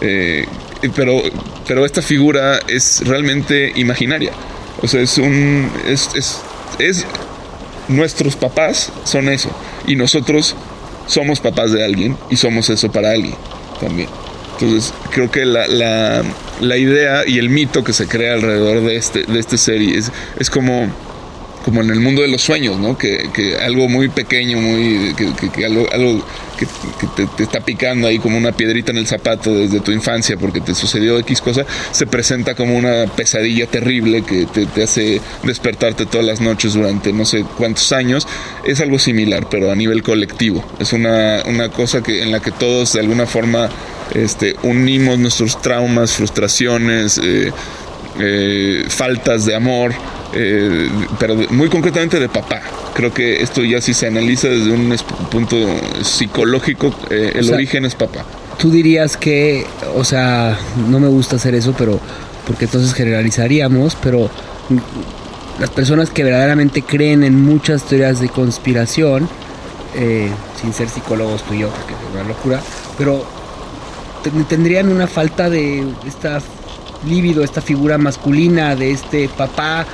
Eh, 0.01 0.45
pero, 0.96 1.22
pero 1.68 1.86
esta 1.86 2.02
figura 2.02 2.60
es 2.68 3.02
realmente 3.06 3.74
imaginaria. 3.76 4.32
O 4.82 4.88
sea, 4.88 5.02
es 5.02 5.18
un. 5.18 5.72
Es, 5.88 6.10
es, 6.16 6.42
es, 6.80 7.06
nuestros 7.88 8.36
papás 8.36 8.92
son 9.04 9.30
eso. 9.30 9.50
Y 9.88 9.96
nosotros 9.96 10.56
somos 11.08 11.40
papás 11.40 11.72
de 11.72 11.84
alguien 11.84 12.18
y 12.30 12.36
somos 12.36 12.70
eso 12.70 12.92
para 12.92 13.12
alguien 13.12 13.36
también. 13.80 14.10
Entonces, 14.54 14.94
creo 15.12 15.30
que 15.30 15.46
la, 15.46 15.68
la, 15.68 16.24
la, 16.62 16.78
idea 16.78 17.28
y 17.28 17.38
el 17.38 17.50
mito 17.50 17.84
que 17.84 17.94
se 17.94 18.08
crea 18.08 18.34
alrededor 18.34 18.84
de 18.84 18.96
este, 18.96 19.24
de 19.24 19.40
esta 19.40 19.56
serie 19.56 19.98
es, 19.98 20.12
es 20.40 20.50
como 20.50 20.92
como 21.68 21.82
en 21.82 21.90
el 21.90 22.00
mundo 22.00 22.22
de 22.22 22.30
los 22.30 22.42
sueños, 22.42 22.78
¿no? 22.80 22.98
Que, 22.98 23.30
que 23.34 23.58
algo 23.58 23.90
muy 23.90 24.08
pequeño, 24.08 24.58
muy 24.58 25.13
que, 25.16 25.66
algo, 25.66 25.86
algo 25.92 26.26
que, 26.58 26.67
te, 27.38 27.43
está 27.43 27.62
picando 27.62 28.08
ahí 28.08 28.20
como 28.20 28.38
una 28.38 28.52
piedrita 28.52 28.91
en 28.91 28.98
el 28.98 29.08
zapato 29.08 29.54
desde 29.54 29.80
tu 29.80 29.91
infancia 29.91 30.38
porque 30.38 30.62
te 30.62 30.76
sucedió 30.76 31.17
X 31.20 31.41
cosa, 31.41 31.65
se 31.91 32.08
presenta 32.08 32.56
como 32.56 32.76
una 32.76 33.06
pesadilla 33.15 33.67
terrible 33.67 34.24
que 34.24 34.46
te, 34.46 34.84
hace 34.84 35.22
despertarte 35.43 36.06
todas 36.06 36.26
las 36.26 36.41
noches 36.41 36.74
durante 36.74 37.13
no 37.13 37.26
sé 37.26 37.46
cuántos 37.58 37.91
años. 37.91 38.28
Es 38.65 38.82
algo 38.82 39.00
similar, 39.00 39.48
pero 39.50 39.72
a 39.72 39.76
nivel 39.76 40.04
colectivo. 40.04 40.65
Es 40.80 40.93
una, 40.93 41.43
una 41.46 41.70
cosa 41.70 42.02
que, 42.02 42.24
en 42.24 42.32
la 42.32 42.39
que 42.39 42.52
todos 42.52 42.93
de 42.93 43.00
alguna 43.00 43.26
forma 43.26 43.70
este, 44.13 44.56
unimos 44.63 45.20
nuestros 45.20 45.62
traumas, 45.62 46.13
frustraciones, 46.13 47.20
eh, 47.24 47.52
eh, 48.20 48.86
faltas 48.89 49.46
de 49.46 49.56
amor 49.56 49.93
eh, 50.34 50.89
pero 51.20 51.36
muy 51.50 51.70
concretamente 51.70 52.20
de 52.20 52.30
papá. 52.30 52.62
Creo 52.97 53.13
que 53.13 53.43
esto 53.43 53.63
ya 53.63 53.79
si 53.79 53.93
se 53.93 54.07
analiza 54.07 54.47
desde 54.47 54.71
un 54.71 54.97
punto 55.29 55.55
psicológico, 56.01 56.91
eh, 57.12 57.33
el 57.36 57.53
origen 57.53 57.86
es 57.86 57.93
papá. 57.93 58.25
Tú 58.57 58.71
dirías 58.71 59.17
que, 59.17 59.67
o 59.95 60.03
sea, 60.03 60.57
no 60.89 60.99
me 60.99 61.07
gusta 61.07 61.36
hacer 61.36 61.53
eso, 61.53 61.75
pero 61.77 61.99
porque 62.47 62.65
entonces 62.65 62.95
generalizaríamos, 62.95 63.95
pero 64.01 64.31
las 65.60 65.69
personas 65.69 66.10
que 66.10 66.23
verdaderamente 66.23 66.81
creen 66.81 67.23
en 67.23 67.39
muchas 67.39 67.83
teorías 67.83 68.19
de 68.19 68.29
conspiración, 68.29 69.29
eh, 69.95 70.31
sin 70.60 70.73
ser 70.73 70.89
psicólogos 70.89 71.43
tú 71.43 71.53
y 71.53 71.60
yo, 71.60 71.69
porque 71.69 71.93
es 71.93 71.99
una 72.15 72.23
locura, 72.23 72.62
pero 72.97 73.23
tendrían 74.49 74.89
una 74.89 75.05
falta 75.05 75.51
de 75.51 75.86
esta 76.07 76.41
lívido, 77.07 77.43
esta 77.43 77.62
figura 77.62 77.99
masculina 77.99 78.75
de 78.75 78.89
este 78.89 79.29
papá 79.29 79.86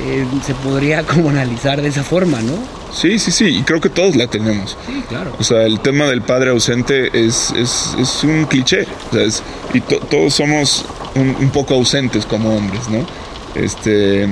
eh, 0.00 0.26
se 0.44 0.54
podría 0.54 1.02
como 1.06 1.30
analizar 1.30 1.80
de 1.80 1.88
esa 1.88 2.02
forma, 2.02 2.40
¿no? 2.40 2.52
Sí, 2.92 3.18
sí, 3.18 3.30
sí, 3.30 3.46
y 3.58 3.62
creo 3.62 3.80
que 3.80 3.88
todos 3.88 4.16
la 4.16 4.26
tenemos. 4.26 4.76
Sí, 4.86 5.02
claro. 5.08 5.34
O 5.38 5.44
sea, 5.44 5.62
el 5.62 5.80
tema 5.80 6.06
del 6.06 6.22
padre 6.22 6.50
ausente 6.50 7.08
es, 7.12 7.50
es, 7.56 7.94
es 7.98 8.24
un 8.24 8.44
cliché, 8.44 8.86
o 9.10 9.14
sea, 9.14 9.44
y 9.72 9.80
todos 9.80 10.34
somos 10.34 10.84
un, 11.14 11.50
poco 11.50 11.74
ausentes 11.74 12.26
como 12.26 12.54
hombres, 12.54 12.88
¿no? 12.90 13.06
Este, 13.54 14.24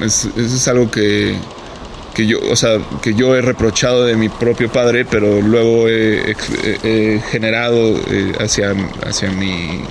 es, 0.00 0.24
es 0.36 0.68
algo 0.68 0.90
que, 0.90 1.36
que 2.16 2.26
yo, 2.26 2.38
o 2.50 2.56
sea, 2.56 2.78
que 3.02 3.12
yo 3.12 3.36
he 3.36 3.42
reprochado 3.42 4.06
de 4.06 4.16
mi 4.16 4.30
propio 4.30 4.72
padre, 4.72 5.04
pero 5.04 5.42
luego 5.42 5.86
he, 5.86 6.34
generado 7.30 7.94
eh, 8.10 8.32
hacia, 8.40 8.74
hacia 9.06 9.30
mi, 9.32 9.82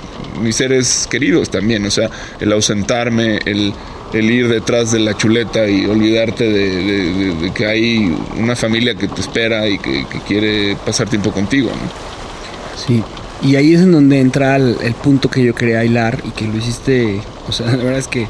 mis 0.41 0.55
seres 0.55 1.07
queridos 1.07 1.51
también, 1.51 1.85
o 1.85 1.91
sea, 1.91 2.09
el 2.39 2.51
ausentarme, 2.51 3.39
el 3.45 3.75
el 4.13 4.29
ir 4.29 4.47
detrás 4.47 4.91
de 4.91 4.99
la 4.99 5.15
chuleta 5.15 5.67
y 5.67 5.85
olvidarte 5.85 6.45
de, 6.45 7.51
que 7.53 7.65
hay 7.65 8.15
una 8.37 8.55
familia 8.55 8.95
que 8.95 9.07
te 9.07 9.21
espera 9.21 9.67
y 9.67 9.77
que, 9.77 10.05
quiere 10.27 10.75
pasar 10.85 11.09
tiempo 11.09 11.31
contigo. 11.31 11.69
¿no? 11.69 12.85
Sí, 12.85 13.03
y 13.41 13.55
ahí 13.55 13.73
es 13.73 13.81
en 13.81 13.91
donde 13.91 14.19
entra 14.19 14.55
el, 14.55 14.95
punto 15.03 15.29
que 15.29 15.43
yo 15.43 15.53
quería 15.53 15.83
hilar 15.83 16.21
y 16.23 16.31
que 16.31 16.47
lo 16.47 16.57
hiciste, 16.57 17.21
o 17.47 17.51
sea, 17.51 17.67
la 17.71 17.77
verdad 17.77 17.99
es 17.99 18.07
que 18.07 18.27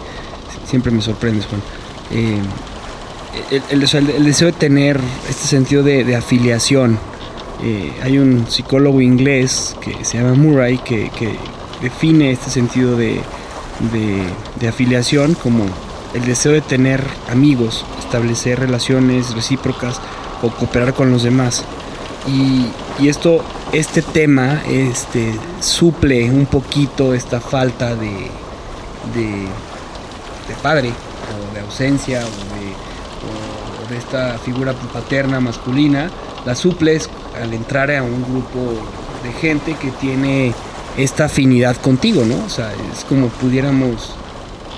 siempre 0.67 0.91
me 0.91 1.01
sorprendes, 1.01 1.45
Juan. 1.45 1.61
Eh, 2.11 2.39
el, 3.69 3.79
deseo 4.25 4.47
de 4.47 4.53
tener 4.53 4.99
este 5.29 5.47
sentido 5.47 5.83
de, 5.83 6.15
afiliación. 6.15 6.97
Eh, 7.63 7.91
hay 8.03 8.17
un 8.17 8.47
psicólogo 8.49 9.01
inglés 9.01 9.75
que 9.81 10.03
se 10.03 10.17
llama 10.17 10.33
Murray 10.33 10.77
que 10.77 11.09
define 11.81 12.31
este 12.31 12.49
sentido 12.49 12.97
de, 12.97 13.21
de, 13.79 14.67
afiliación 14.67 15.33
como 15.35 15.65
el 16.13 16.25
deseo 16.25 16.53
de 16.53 16.61
tener 16.61 17.03
amigos, 17.29 17.85
establecer 17.99 18.59
relaciones 18.59 19.35
recíprocas 19.35 19.99
o 20.41 20.49
cooperar 20.49 20.93
con 20.93 21.11
los 21.11 21.23
demás. 21.23 21.63
Y, 22.27 22.67
esto, 23.07 23.43
este 23.73 24.01
tema 24.01 24.61
este, 24.67 25.35
suple 25.59 26.31
un 26.31 26.45
poquito 26.45 27.13
esta 27.13 27.41
falta 27.41 27.93
de, 27.95 28.31
de, 29.13 29.47
padre 30.63 30.89
o 30.89 31.53
de 31.53 31.59
ausencia 31.59 32.21
o 32.21 33.89
de, 33.89 33.97
esta 33.97 34.37
figura 34.39 34.73
paterna 34.73 35.39
masculina. 35.39 36.09
La 36.45 36.55
suples 36.55 37.09
al 37.39 37.53
entrar 37.53 37.91
a 37.91 38.01
un 38.01 38.23
grupo 38.23 38.73
de 39.23 39.31
gente 39.33 39.75
que 39.75 39.91
tiene 39.91 40.53
esta 40.97 41.25
afinidad 41.25 41.75
contigo, 41.77 42.25
¿no? 42.25 42.43
O 42.45 42.49
sea, 42.49 42.71
es 42.93 43.03
como 43.05 43.27
pudiéramos 43.27 44.15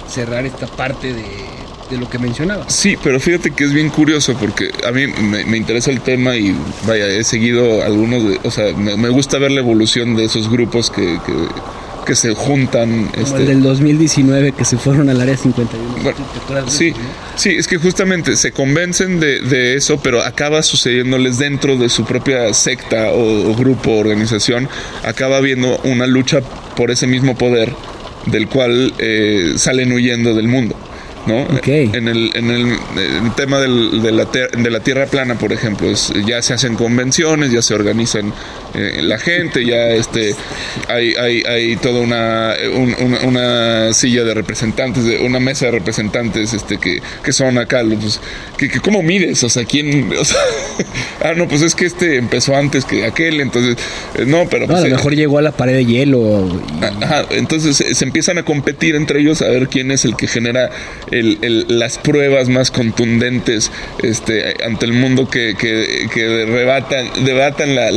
cerrar 0.10 0.46
esta 0.46 0.68
parte 0.68 1.14
de, 1.14 1.98
lo 1.98 2.10
que 2.10 2.20
mencionaba. 2.20 2.70
Sí, 2.70 2.98
pero 3.02 3.20
fíjate 3.20 3.52
que 3.52 3.64
es 3.64 3.72
bien 3.72 3.90
curioso 3.90 4.36
porque 4.38 4.72
a 4.86 4.92
mí 4.92 5.08
me, 5.08 5.58
interesa 5.58 5.90
el 5.90 6.02
tema 6.02 6.36
y 6.36 6.54
vaya, 6.86 7.08
he 7.08 7.24
seguido 7.24 7.82
algunos, 7.82 8.28
de, 8.28 8.40
o 8.44 8.52
sea, 8.52 8.74
me, 8.74 9.10
gusta 9.10 9.38
ver 9.38 9.52
la 9.52 9.62
evolución 9.62 10.16
de 10.16 10.26
esos 10.26 10.50
grupos 10.50 10.92
que, 10.92 11.18
que 11.26 11.34
se 12.16 12.34
juntan. 12.34 13.08
Como 13.08 13.24
este... 13.24 13.40
el 13.40 13.46
del 13.48 13.62
2019 13.64 14.52
que 14.52 14.66
se 14.66 14.78
fueron 14.78 15.10
al 15.10 15.22
área 15.22 15.38
51. 15.38 16.68
sí, 16.68 16.94
sí, 17.36 17.50
es 17.52 17.68
que 17.68 17.78
justamente 17.78 18.36
se 18.36 18.52
convencen 18.52 19.20
de, 19.20 19.76
eso, 19.76 20.00
pero 20.00 20.22
acaba 20.22 20.62
sucediéndoles 20.64 21.38
dentro 21.38 21.78
de 21.78 21.90
su 21.90 22.06
propia 22.06 22.54
secta 22.54 23.12
o, 23.12 23.56
grupo 23.56 23.92
o 23.92 24.00
organización, 24.00 24.70
acaba 25.04 25.38
habiendo 25.38 25.78
una 25.84 26.08
lucha 26.08 26.42
por 26.76 26.92
ese 26.92 27.08
mismo 27.08 27.36
poder 27.38 27.74
del 28.26 28.48
cual 28.48 28.94
eh, 28.98 29.54
salen 29.58 29.92
huyendo 29.92 30.34
del 30.34 30.48
mundo. 30.48 30.76
¿no? 31.28 31.46
En, 31.66 32.08
el, 32.08 32.32
en, 32.36 32.50
el, 32.50 32.78
tema 33.36 33.60
del, 33.60 34.02
de, 34.02 34.12
la 34.12 34.26
de, 34.26 34.70
la 34.70 34.80
tierra 34.80 35.06
plana, 35.08 35.36
por 35.36 35.52
ejemplo, 35.52 35.90
ya 36.26 36.42
se 36.42 36.54
hacen 36.54 36.76
convenciones, 36.76 37.52
ya 37.52 37.62
se 37.62 37.74
organizan 37.74 38.34
eh, 38.74 39.00
la 39.02 39.18
gente, 39.18 39.66
ya 39.66 39.90
este 39.90 40.36
hay, 40.88 41.14
hay, 41.16 41.44
hay 41.44 41.76
toda 41.78 42.02
una, 42.02 42.56
una, 43.24 43.94
silla 43.94 44.24
de 44.24 44.34
representantes, 44.34 45.06
de, 45.06 45.20
una 45.20 45.40
mesa 45.40 45.66
de 45.66 45.72
representantes 45.72 46.54
este 46.54 46.78
que, 46.78 47.02
que 47.24 47.34
son 47.34 47.58
acá, 47.58 47.84
pues, 47.84 48.20
que, 48.58 48.70
que, 48.70 48.80
¿cómo 48.80 49.02
mides? 49.02 49.44
O 49.44 49.50
sea, 49.50 49.66
¿quién? 49.66 50.12
O 50.18 50.26
sea, 50.26 50.40
ah, 51.24 51.34
no, 51.36 51.48
pues 51.48 51.62
es 51.62 51.76
que 51.76 51.86
este 51.86 52.18
empezó 52.18 52.56
antes 52.56 52.86
que 52.86 53.06
aquel, 53.06 53.40
entonces, 53.40 53.78
eh, 54.16 54.26
no, 54.26 54.48
pero... 54.50 54.66
Pues, 54.66 54.80
a 54.80 54.82
lo 54.82 54.88
eh, 54.88 54.92
mejor 54.92 55.16
llegó 55.16 55.38
a 55.38 55.42
la 55.42 55.52
pared 55.52 55.74
de 55.74 55.86
hielo. 55.86 56.50
Ajá, 57.02 57.26
entonces 57.32 57.78
se 57.98 58.06
empiezan 58.06 58.38
a 58.38 58.44
competir 58.44 58.96
entre 58.96 59.20
ellos 59.20 59.42
a 59.42 59.48
ver 59.48 59.68
quién 59.68 59.92
es 59.92 60.06
el 60.06 60.16
que 60.16 60.28
genera 60.28 60.70
las 61.12 61.98
pruebas 61.98 62.50
más 62.50 62.72
contundentes 62.72 63.72
este, 64.04 64.56
ante 64.64 64.86
el 64.86 64.94
mundo 64.94 65.30
que, 65.30 65.56
que, 65.58 66.08
que 66.14 66.24
debatan, 66.24 67.76
la, 67.76 67.92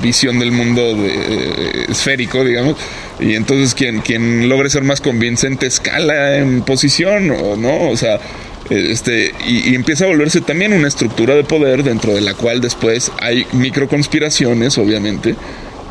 visión 0.00 0.38
del 0.38 0.52
mundo 0.52 0.82
eh, 0.96 1.86
esférico, 1.88 2.44
digamos. 2.44 2.76
Y 3.20 3.34
entonces 3.34 3.74
quien, 3.74 4.00
quien 4.00 4.48
logre 4.48 4.70
ser 4.70 4.82
más 4.82 5.00
convincente 5.00 5.66
escala 5.66 6.36
en 6.36 6.62
posición, 6.62 7.30
o 7.30 7.56
no, 7.56 7.90
o 7.90 7.96
sea, 7.96 8.18
este, 8.70 9.32
y, 9.46 9.74
empieza 9.74 10.04
a 10.04 10.08
volverse 10.08 10.40
también 10.40 10.72
una 10.72 10.88
estructura 10.88 11.34
de 11.34 11.44
poder 11.44 11.82
dentro 11.82 12.14
de 12.14 12.20
la 12.20 12.34
cual 12.34 12.60
después 12.60 13.12
hay 13.20 13.46
microconspiraciones, 13.52 14.78
obviamente, 14.78 15.36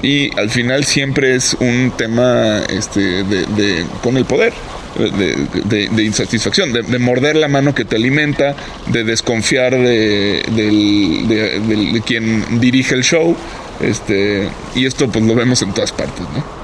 y 0.02 0.36
al 0.38 0.50
final 0.50 0.84
siempre 0.84 1.36
es 1.36 1.56
un 1.60 1.94
tema 1.96 2.64
este, 2.70 3.24
de, 3.24 3.86
con 4.02 4.18
el 4.18 4.26
poder. 4.26 4.54
De, 4.96 6.04
insatisfacción, 6.04 6.72
de, 6.72 7.00
morder 7.00 7.36
la 7.36 7.48
mano 7.48 7.74
que 7.74 7.84
te 7.84 7.96
alimenta, 7.96 8.56
de 8.88 9.04
desconfiar 9.04 9.72
de, 9.74 10.44
de, 10.56 12.02
quien 12.06 12.60
dirige 12.60 12.94
el 12.94 13.04
show, 13.04 13.36
este, 13.82 14.50
y 14.76 14.86
esto 14.86 15.10
pues 15.10 15.26
lo 15.26 15.34
vemos 15.34 15.62
en 15.64 15.74
todas 15.74 15.92
partes, 15.92 16.22
¿no? 16.34 16.64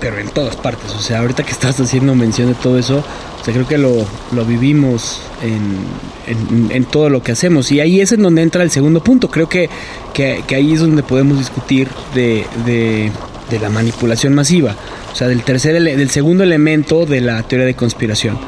pero 0.00 0.20
en 0.20 0.28
todas 0.28 0.54
partes. 0.54 0.92
O 0.94 1.00
sea, 1.00 1.18
ahorita 1.18 1.42
que 1.42 1.50
estás 1.50 1.80
haciendo 1.80 2.14
mención 2.14 2.48
de 2.48 2.54
todo 2.54 2.78
eso, 2.78 2.98
o 2.98 3.44
sea, 3.44 3.52
creo 3.52 3.66
que 3.66 3.76
lo, 3.76 4.06
lo 4.32 4.44
vivimos 4.44 5.20
en, 5.42 6.70
en, 6.70 6.84
todo 6.84 7.10
lo 7.10 7.24
que 7.24 7.32
hacemos. 7.32 7.72
Y 7.72 7.80
ahí 7.80 8.00
es 8.00 8.12
en 8.12 8.22
donde 8.22 8.42
entra 8.42 8.62
el 8.62 8.70
segundo 8.70 9.02
punto. 9.02 9.28
Creo 9.30 9.48
que, 9.48 9.68
que, 10.14 10.44
ahí 10.54 10.72
es 10.72 10.80
donde 10.80 11.02
podemos 11.02 11.38
discutir 11.38 11.88
de, 12.14 12.46
de, 12.64 13.10
de, 13.50 13.58
la 13.58 13.68
manipulación 13.68 14.34
masiva. 14.34 14.76
O 15.16 15.18
sea, 15.18 15.28
del, 15.28 15.42
tercer, 15.44 15.82
del 15.82 16.10
segundo 16.10 16.44
elemento 16.44 17.06
de 17.06 17.22
la 17.22 17.42
teoría 17.42 17.64
de 17.64 17.72
conspiración. 17.72 18.38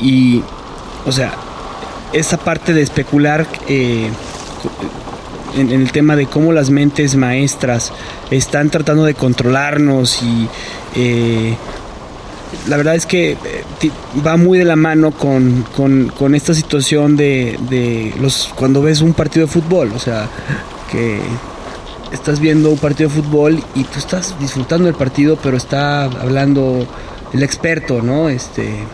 Y, 0.00 0.40
o 1.04 1.10
sea, 1.10 1.34
esa 2.12 2.36
parte 2.36 2.72
de 2.72 2.82
especular... 2.82 3.44
Eh, 3.66 4.08
en, 5.56 5.72
el 5.72 5.90
tema 5.90 6.14
de 6.14 6.26
cómo 6.26 6.52
las 6.52 6.70
mentes 6.70 7.16
maestras 7.16 7.92
están 8.30 8.70
tratando 8.70 9.02
de 9.02 9.14
controlarnos 9.14 10.22
y 10.22 10.48
eh, 10.94 11.56
la 12.68 12.76
verdad 12.76 12.94
es 12.94 13.04
que 13.04 13.32
eh, 13.32 13.90
va 14.24 14.36
muy 14.36 14.58
de 14.58 14.64
la 14.64 14.76
mano 14.76 15.10
con, 15.10 15.66
con, 15.74 16.34
esta 16.36 16.54
situación 16.54 17.16
de, 17.16 17.58
de, 17.68 18.14
los 18.20 18.52
cuando 18.54 18.80
ves 18.80 19.00
un 19.00 19.12
partido 19.12 19.46
de 19.46 19.52
fútbol, 19.52 19.90
o 19.92 19.98
sea, 19.98 20.28
que 20.88 21.18
estás 22.12 22.40
viendo 22.40 22.70
un 22.70 22.78
partido 22.78 23.08
de 23.08 23.22
fútbol 23.22 23.62
y 23.74 23.84
tú 23.84 23.98
estás 23.98 24.38
disfrutando 24.38 24.84
del 24.86 24.94
partido, 24.94 25.36
pero 25.42 25.56
está 25.56 26.04
hablando 26.04 26.86
el 27.32 27.42
experto, 27.42 28.02
¿no? 28.02 28.28
Este 28.28 28.84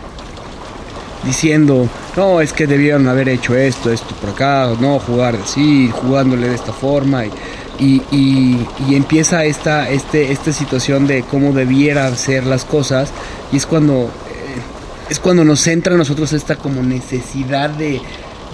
diciendo, 1.23 1.89
no, 2.15 2.41
es 2.41 2.53
que 2.53 2.65
debieron 2.67 3.07
haber 3.07 3.29
hecho 3.29 3.55
esto, 3.55 3.91
esto 3.91 4.15
por 4.15 4.31
acá, 4.31 4.71
no, 4.79 4.99
jugar 4.99 5.35
así, 5.35 5.91
jugándole 5.93 6.49
de 6.49 6.55
esta 6.55 6.73
forma. 6.73 7.25
Y, 7.25 8.01
y, 8.11 8.67
empieza 8.93 9.45
esta, 9.45 9.89
este, 9.89 10.33
esta 10.33 10.51
situación 10.51 11.07
de 11.07 11.23
cómo 11.23 11.53
debiera 11.53 12.13
ser 12.15 12.45
las 12.45 12.65
cosas 12.65 13.09
y 13.53 13.57
es 13.57 13.65
cuando, 13.65 14.03
eh, 14.03 15.09
es 15.09 15.19
cuando 15.19 15.45
nos 15.45 15.65
entra 15.67 15.95
a 15.95 15.97
nosotros 15.97 16.33
esta 16.33 16.57
como 16.57 16.83
necesidad 16.83 17.69
de, 17.69 18.01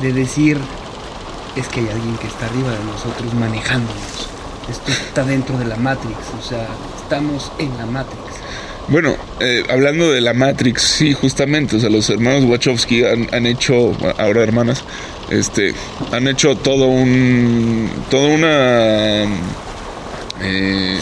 de 0.02 0.14
decir, 0.14 0.60
es 1.56 1.68
que 1.70 1.80
hay 1.80 1.90
alguien 1.90 2.18
que 2.18 2.28
está 2.28 2.46
arriba 2.46 2.72
de 2.72 2.84
nosotros 2.84 3.34
manejándonos. 3.34 4.35
Esto 4.70 4.92
está 4.92 5.24
dentro 5.24 5.58
de 5.58 5.66
la 5.66 5.76
Matrix, 5.76 6.16
o 6.40 6.42
sea, 6.42 6.68
estamos 7.02 7.52
en 7.60 7.78
la 7.78 7.86
Matrix. 7.86 8.22
Bueno, 8.88 9.16
eh, 9.40 9.64
hablando 9.70 10.12
de 10.12 10.22
la 10.22 10.34
Matrix, 10.34 10.82
sí, 10.82 11.14
justamente, 11.14 11.76
o 11.76 11.80
sea, 11.80 11.90
los 11.90 12.10
hermanos 12.10 12.44
Wachowski 12.44 13.04
han, 13.04 13.46
hecho, 13.48 13.98
ahora 14.18 14.44
hermanas, 14.44 14.84
este, 15.32 15.74
han 16.12 16.28
hecho 16.28 16.56
todo 16.56 16.86
un, 16.86 17.90
toda 18.12 18.28
una 18.28 19.24
eh, 20.42 21.00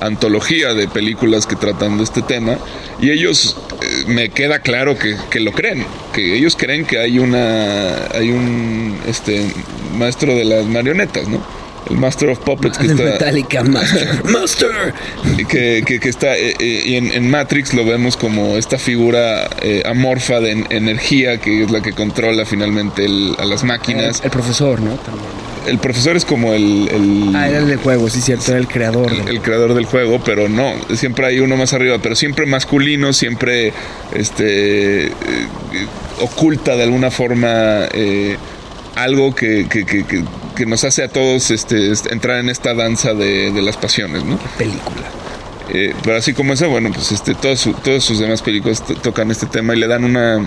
antología 0.00 0.72
de 0.72 0.88
películas 0.88 1.46
que 1.46 1.54
tratan 1.54 1.98
de 1.98 2.04
este 2.04 2.22
tema 2.22 2.56
y 2.98 3.10
ellos, 3.10 3.58
eh, 3.82 4.04
me 4.06 4.30
queda 4.30 4.60
claro 4.60 4.98
que, 4.98 5.14
que, 5.30 5.40
lo 5.40 5.52
creen, 5.52 5.84
que 6.14 6.34
ellos 6.34 6.56
creen 6.56 6.86
que 6.86 6.98
hay 6.98 7.18
una, 7.18 8.06
hay 8.14 8.30
un, 8.30 8.98
este, 9.06 9.52
maestro 9.98 10.34
de 10.34 10.46
las 10.46 10.66
marionetas, 10.66 11.28
¿no? 11.28 11.61
El 11.90 11.96
Master 11.96 12.30
of 12.30 12.38
Puppets 12.40 12.78
que 12.78 12.86
está 12.86 13.02
Metallica 13.02 13.62
Master. 13.62 14.24
Master. 14.30 14.94
Que, 15.48 15.82
que, 15.84 16.08
está 16.08 16.36
eh, 16.36 16.54
eh, 16.58 16.82
y 16.86 16.96
en, 16.96 17.30
Matrix 17.30 17.74
lo 17.74 17.84
vemos 17.84 18.16
como 18.16 18.56
esta 18.56 18.78
figura 18.78 19.48
eh, 19.62 19.82
amorfa 19.84 20.40
de 20.40 20.64
energía 20.70 21.38
que 21.38 21.64
es 21.64 21.70
la 21.70 21.82
que 21.82 21.92
controla 21.92 22.44
finalmente 22.44 23.06
a 23.38 23.44
las 23.44 23.64
máquinas. 23.64 24.22
El, 24.24 24.30
profesor 24.30 24.80
no 24.80 24.98
el 25.66 25.78
profesor 25.78 26.16
es 26.16 26.24
como 26.24 26.52
el, 26.52 27.32
ah 27.34 27.48
era 27.48 27.58
el 27.58 27.68
del 27.68 27.78
juego 27.78 28.10
sí 28.10 28.20
cierto 28.20 28.50
era 28.50 28.58
el 28.58 28.66
creador 28.66 29.12
el, 29.12 29.40
creador 29.40 29.74
del 29.74 29.84
juego 29.84 30.20
pero 30.24 30.48
no 30.48 30.74
siempre 30.94 31.26
hay 31.26 31.38
uno 31.38 31.56
más 31.56 31.72
arriba 31.72 31.98
pero 32.02 32.16
siempre 32.16 32.46
masculino 32.46 33.12
siempre 33.12 33.72
este 34.12 35.12
oculta 36.20 36.74
de 36.76 36.82
alguna 36.82 37.10
forma 37.10 37.86
algo 38.96 39.34
que, 39.34 39.66
que, 39.68 39.84
que 40.54 40.66
nos 40.66 40.84
hace 40.84 41.02
a 41.04 41.08
todos 41.08 41.50
este, 41.50 41.92
entrar 42.10 42.38
en 42.38 42.48
esta 42.48 42.74
danza 42.74 43.14
de, 43.14 43.52
las 43.62 43.76
pasiones, 43.76 44.24
¿no? 44.24 44.38
película. 44.58 45.10
Eh, 45.70 45.94
pero 46.02 46.16
así 46.16 46.32
como 46.34 46.52
esa, 46.52 46.66
bueno, 46.66 46.90
pues 46.92 47.12
este, 47.12 47.34
todos, 47.34 47.68
todos 47.82 48.04
sus 48.04 48.18
demás 48.18 48.42
películas 48.42 48.82
tocan 49.02 49.30
este 49.30 49.46
tema 49.46 49.74
y 49.74 49.78
le 49.78 49.86
dan 49.86 50.04
una, 50.04 50.46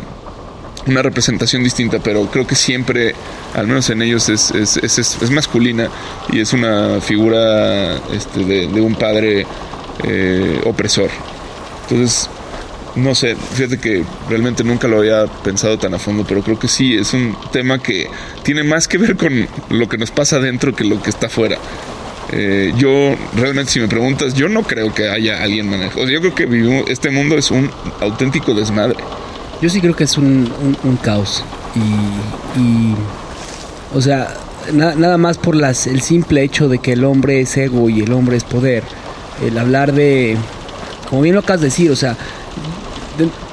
una 0.88 1.02
representación 1.02 1.64
distinta, 1.64 2.00
pero 2.00 2.30
creo 2.30 2.46
que 2.46 2.56
siempre, 2.56 3.16
al 3.54 3.68
menos 3.68 3.90
en 3.90 4.02
ellos, 4.02 4.30
es, 4.30 4.52
es, 4.52 4.78
es, 4.78 4.98
es 5.00 5.32
masculina 5.32 5.90
y 6.32 6.40
es 6.40 6.54
una 6.54 7.02
figura 7.02 7.96
este, 8.14 8.44
de, 8.44 8.68
de, 8.68 8.82
un 8.82 8.96
padre 8.96 9.46
eh, 10.04 10.62
opresor. 10.66 11.10
Entonces, 11.84 12.30
no 12.96 13.14
sé, 13.14 13.36
fíjate 13.36 13.78
que 13.78 14.04
realmente 14.30 14.64
nunca 14.64 14.88
lo 14.88 15.00
había 15.00 15.26
pensado 15.26 15.78
tan 15.78 15.94
a 15.94 16.00
fondo, 16.00 16.26
pero 16.28 16.42
creo 16.42 16.58
que 16.58 16.68
sí, 16.68 16.96
es 16.96 17.14
un 17.14 17.36
tema 17.52 17.80
que 17.80 18.08
tiene 18.44 18.64
más 18.64 18.88
que 18.88 18.98
ver 18.98 19.18
con 19.18 19.48
lo 19.70 19.90
que 19.90 19.98
nos 19.98 20.12
pasa 20.12 20.38
adentro 20.38 20.74
que 20.74 20.86
lo 20.86 21.02
que 21.02 21.10
está 21.10 21.28
afuera. 21.28 21.58
Eh, 22.32 22.74
yo 22.78 23.16
realmente 23.36 23.72
si 23.72 23.80
me 23.80 23.88
preguntas, 23.88 24.34
yo 24.34 24.50
no 24.50 24.64
creo 24.64 24.94
que 24.94 25.10
haya 25.10 25.44
alguien 25.44 25.70
manejo. 25.70 26.06
yo 26.08 26.20
creo 26.22 26.34
que 26.34 26.46
vivimos, 26.46 26.86
este 26.90 27.10
mundo 27.10 27.38
es 27.38 27.52
un 27.52 27.70
auténtico 28.00 28.54
desmadre. 28.54 28.98
Yo 29.62 29.70
sí 29.70 29.80
creo 29.82 29.96
que 29.96 30.06
es 30.06 30.18
un, 30.18 30.50
caos. 31.04 31.44
Y, 32.58 32.96
o 33.96 34.02
sea, 34.02 34.34
nada 34.74 35.18
más 35.18 35.38
por 35.38 35.56
las, 35.56 35.88
el 35.88 36.02
simple 36.02 36.44
hecho 36.44 36.68
de 36.68 36.80
que 36.80 36.94
el 36.94 37.04
hombre 37.04 37.42
es 37.42 37.56
ego 37.58 37.90
y 37.90 38.02
el 38.02 38.12
hombre 38.14 38.38
es 38.38 38.44
poder. 38.44 38.84
El 39.46 39.58
hablar 39.58 39.94
de, 39.94 40.38
como 41.10 41.22
bien 41.22 41.36
lo 41.36 41.42
acabas 41.42 41.62
de 41.62 41.68
decir, 41.68 41.92
o 41.92 41.96
sea, 41.96 42.18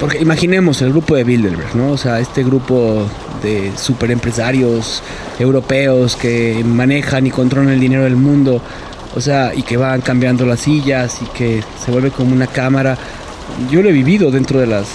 porque 0.00 0.18
imaginemos 0.18 0.82
el 0.82 0.90
grupo 0.90 1.14
de 1.14 1.24
Bilderberg, 1.24 1.74
¿no? 1.76 1.92
O 1.92 1.96
sea, 1.96 2.20
este 2.20 2.42
grupo 2.42 3.06
de 3.42 3.72
super 3.76 4.10
empresarios 4.10 5.02
europeos 5.38 6.16
que 6.16 6.62
manejan 6.64 7.26
y 7.26 7.30
controlan 7.30 7.72
el 7.72 7.80
dinero 7.80 8.04
del 8.04 8.16
mundo, 8.16 8.60
o 9.14 9.20
sea, 9.20 9.52
y 9.54 9.62
que 9.62 9.76
van 9.76 10.00
cambiando 10.00 10.46
las 10.46 10.60
sillas 10.60 11.20
y 11.22 11.26
que 11.26 11.62
se 11.84 11.90
vuelve 11.90 12.10
como 12.10 12.32
una 12.34 12.46
cámara. 12.46 12.96
Yo 13.70 13.82
lo 13.82 13.88
he 13.88 13.92
vivido 13.92 14.30
dentro 14.30 14.58
de 14.58 14.66
las, 14.66 14.86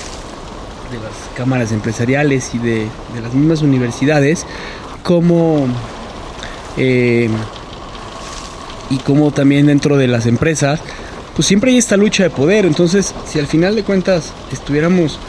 de 0.91 0.97
las 0.97 1.13
cámaras 1.36 1.71
empresariales 1.71 2.53
y 2.56 2.58
de, 2.58 2.88
las 3.21 3.34
mismas 3.34 3.62
universidades, 3.62 4.45
como... 5.03 5.67
Eh, 6.77 7.30
y 8.89 8.97
como 8.99 9.32
también 9.32 9.65
dentro 9.65 9.97
de 9.97 10.08
las 10.08 10.25
empresas, 10.27 10.80
pues 11.38 11.47
siempre 11.47 11.69
hay 11.69 11.78
esta 11.78 11.95
lucha 11.97 12.23
de 12.23 12.32
poder. 12.32 12.65
Entonces, 12.65 13.13
si 13.28 13.38
al 13.38 13.45
final 13.45 13.76
de 13.76 13.84
cuentas 13.84 14.34
estuviéramos 14.52 15.19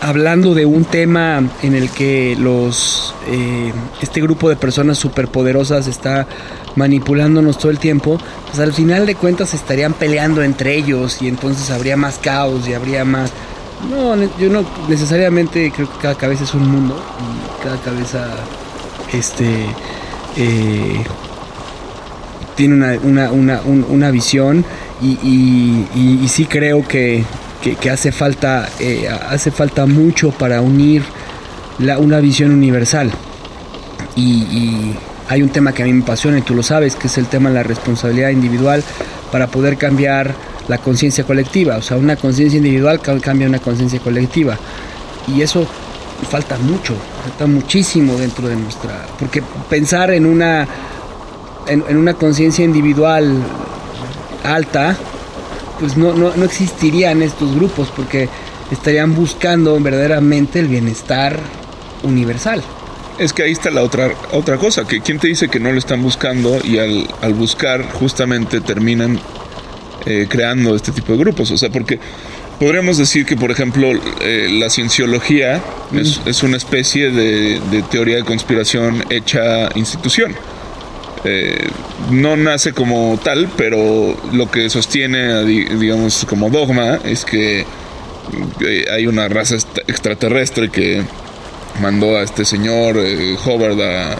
hablando 0.00 0.54
de 0.54 0.66
un 0.66 0.84
tema 0.84 1.42
en 1.62 1.74
el 1.74 1.90
que 1.90 2.36
los 2.38 3.12
eh, 3.26 3.72
este 4.00 4.20
grupo 4.20 4.48
de 4.48 4.54
personas 4.54 4.96
superpoderosas 4.98 5.88
está 5.88 6.28
manipulándonos 6.76 7.58
todo 7.58 7.72
el 7.72 7.80
tiempo, 7.80 8.20
pues 8.46 8.60
al 8.60 8.72
final 8.72 9.04
de 9.04 9.16
cuentas 9.16 9.52
estarían 9.52 9.94
peleando 9.94 10.44
entre 10.44 10.76
ellos 10.76 11.20
y 11.20 11.26
entonces 11.26 11.70
habría 11.70 11.96
más 11.96 12.18
caos 12.18 12.68
y 12.68 12.74
habría 12.74 13.04
más... 13.04 13.32
No, 13.90 14.14
yo 14.38 14.48
no 14.48 14.64
necesariamente 14.88 15.72
creo 15.74 15.90
que 15.90 15.98
cada 15.98 16.14
cabeza 16.14 16.44
es 16.44 16.54
un 16.54 16.70
mundo 16.70 17.02
y 17.18 17.64
cada 17.64 17.78
cabeza 17.78 18.28
este 19.12 19.66
eh, 20.36 21.04
tiene 22.54 22.74
una, 22.74 22.98
una, 23.02 23.32
una, 23.32 23.60
una 23.88 24.10
visión 24.10 24.64
y, 25.02 26.26
sí 26.28 26.46
creo 26.46 26.86
que, 26.86 27.24
hace, 27.90 28.12
falta, 28.12 28.68
eh, 28.78 29.08
hace 29.08 29.50
falta 29.50 29.86
mucho 29.86 30.30
para 30.30 30.60
unir 30.60 31.02
una 31.78 32.20
visión 32.20 32.52
universal. 32.52 33.10
Y, 34.16 34.92
hay 35.26 35.42
un 35.42 35.48
tema 35.48 35.72
que 35.72 35.82
a 35.82 35.86
mí 35.86 35.92
me 35.94 36.02
apasiona 36.02 36.38
y 36.38 36.42
tú 36.42 36.54
lo 36.54 36.62
sabes, 36.62 36.96
que 36.96 37.06
es 37.06 37.16
el 37.16 37.26
tema 37.28 37.48
de 37.48 37.54
la 37.54 37.62
responsabilidad 37.62 38.28
individual 38.28 38.84
para 39.32 39.46
poder 39.46 39.78
cambiar 39.78 40.34
la 40.68 40.76
conciencia 40.76 41.24
colectiva. 41.24 41.78
O 41.78 41.82
sea, 41.82 41.96
una 41.96 42.16
conciencia 42.16 42.58
individual 42.58 43.00
cambia 43.00 43.48
una 43.48 43.58
conciencia 43.58 44.00
colectiva. 44.00 44.58
Y 45.26 45.40
eso 45.40 45.66
falta 46.28 46.58
mucho, 46.58 46.94
falta 47.22 47.46
muchísimo 47.46 48.16
dentro 48.16 48.48
de 48.48 48.56
nuestra... 48.56 49.06
Porque 49.18 49.42
pensar 49.70 50.10
en 50.10 50.26
una, 50.26 50.68
en, 51.66 51.96
una 51.96 52.14
conciencia 52.14 52.64
individual 52.64 53.42
alta, 54.44 54.96
pues 55.80 55.96
no, 55.96 56.14
no, 56.14 56.34
no 56.36 56.44
existirían 56.44 57.22
estos 57.22 57.54
grupos, 57.54 57.88
porque 57.94 58.28
estarían 58.70 59.14
buscando 59.14 59.78
verdaderamente 59.80 60.60
el 60.60 60.68
bienestar 60.68 61.38
universal. 62.02 62.62
Es 63.18 63.32
que 63.32 63.44
ahí 63.44 63.52
está 63.52 63.70
la 63.70 63.82
otra, 63.82 64.10
otra 64.32 64.56
cosa, 64.56 64.86
que 64.86 65.00
quién 65.00 65.18
te 65.18 65.28
dice 65.28 65.48
que 65.48 65.60
no 65.60 65.72
lo 65.72 65.78
están 65.78 66.02
buscando 66.02 66.58
y 66.64 66.78
al, 66.78 67.08
al 67.20 67.34
buscar 67.34 67.82
justamente 67.92 68.60
terminan 68.60 69.20
eh, 70.06 70.26
creando 70.28 70.74
este 70.76 70.92
tipo 70.92 71.12
de 71.12 71.18
grupos. 71.18 71.50
O 71.50 71.56
sea, 71.56 71.70
porque 71.70 71.98
podríamos 72.58 72.98
decir 72.98 73.24
que, 73.24 73.36
por 73.36 73.50
ejemplo, 73.50 73.90
eh, 74.20 74.48
la 74.50 74.68
cienciología 74.68 75.62
es, 75.94 76.42
una 76.42 76.58
especie 76.58 77.10
de, 77.10 77.58
teoría 77.90 78.16
de 78.16 78.24
conspiración 78.24 79.02
hecha 79.08 79.70
institución. 79.74 80.34
Eh, 81.24 81.68
no 82.10 82.36
nace 82.36 82.74
como 82.74 83.18
tal, 83.22 83.48
pero 83.56 84.14
lo 84.32 84.50
que 84.50 84.68
sostiene, 84.68 85.44
digamos, 85.44 86.26
como 86.28 86.50
dogma 86.50 86.98
es 87.04 87.24
que 87.24 87.64
hay 88.92 89.06
una 89.06 89.28
raza 89.28 89.56
extraterrestre 89.86 90.68
que 90.70 91.02
mandó 91.80 92.16
a 92.18 92.22
este 92.22 92.44
señor 92.44 92.96
eh, 92.98 93.36
Howard 93.44 93.80
a, 93.80 94.16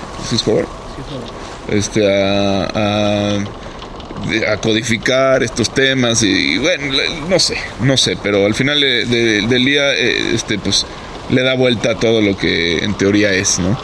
Este, 1.68 2.06
a, 2.06 3.36
a, 3.36 4.56
codificar 4.62 5.42
estos 5.42 5.72
temas 5.74 6.22
y, 6.22 6.56
bueno, 6.58 6.96
no 7.28 7.38
sé, 7.38 7.58
no 7.80 7.96
sé, 7.96 8.16
pero 8.22 8.46
al 8.46 8.54
final 8.54 8.80
del 8.80 9.64
día, 9.64 9.92
eh, 9.92 10.34
este, 10.34 10.58
pues 10.58 10.86
le 11.30 11.42
da 11.42 11.54
vuelta 11.54 11.92
a 11.92 11.94
todo 11.96 12.20
lo 12.20 12.36
que 12.36 12.78
en 12.78 12.94
teoría 12.94 13.32
es, 13.32 13.58
¿no? 13.58 13.78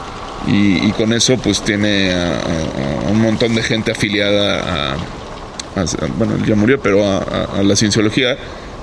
Y, 0.47 0.91
con 0.93 1.13
eso 1.13 1.37
pues 1.37 1.63
tiene 1.63 2.13
a, 2.13 3.11
un 3.11 3.21
montón 3.21 3.55
de 3.55 3.63
gente 3.63 3.93
afiliada 3.93 4.93
a, 4.93 4.97
bueno, 6.19 6.37
ya 6.47 6.55
murió, 6.57 6.81
pero 6.81 7.07
a, 7.07 7.63
la 7.63 7.77
cienciología 7.77 8.37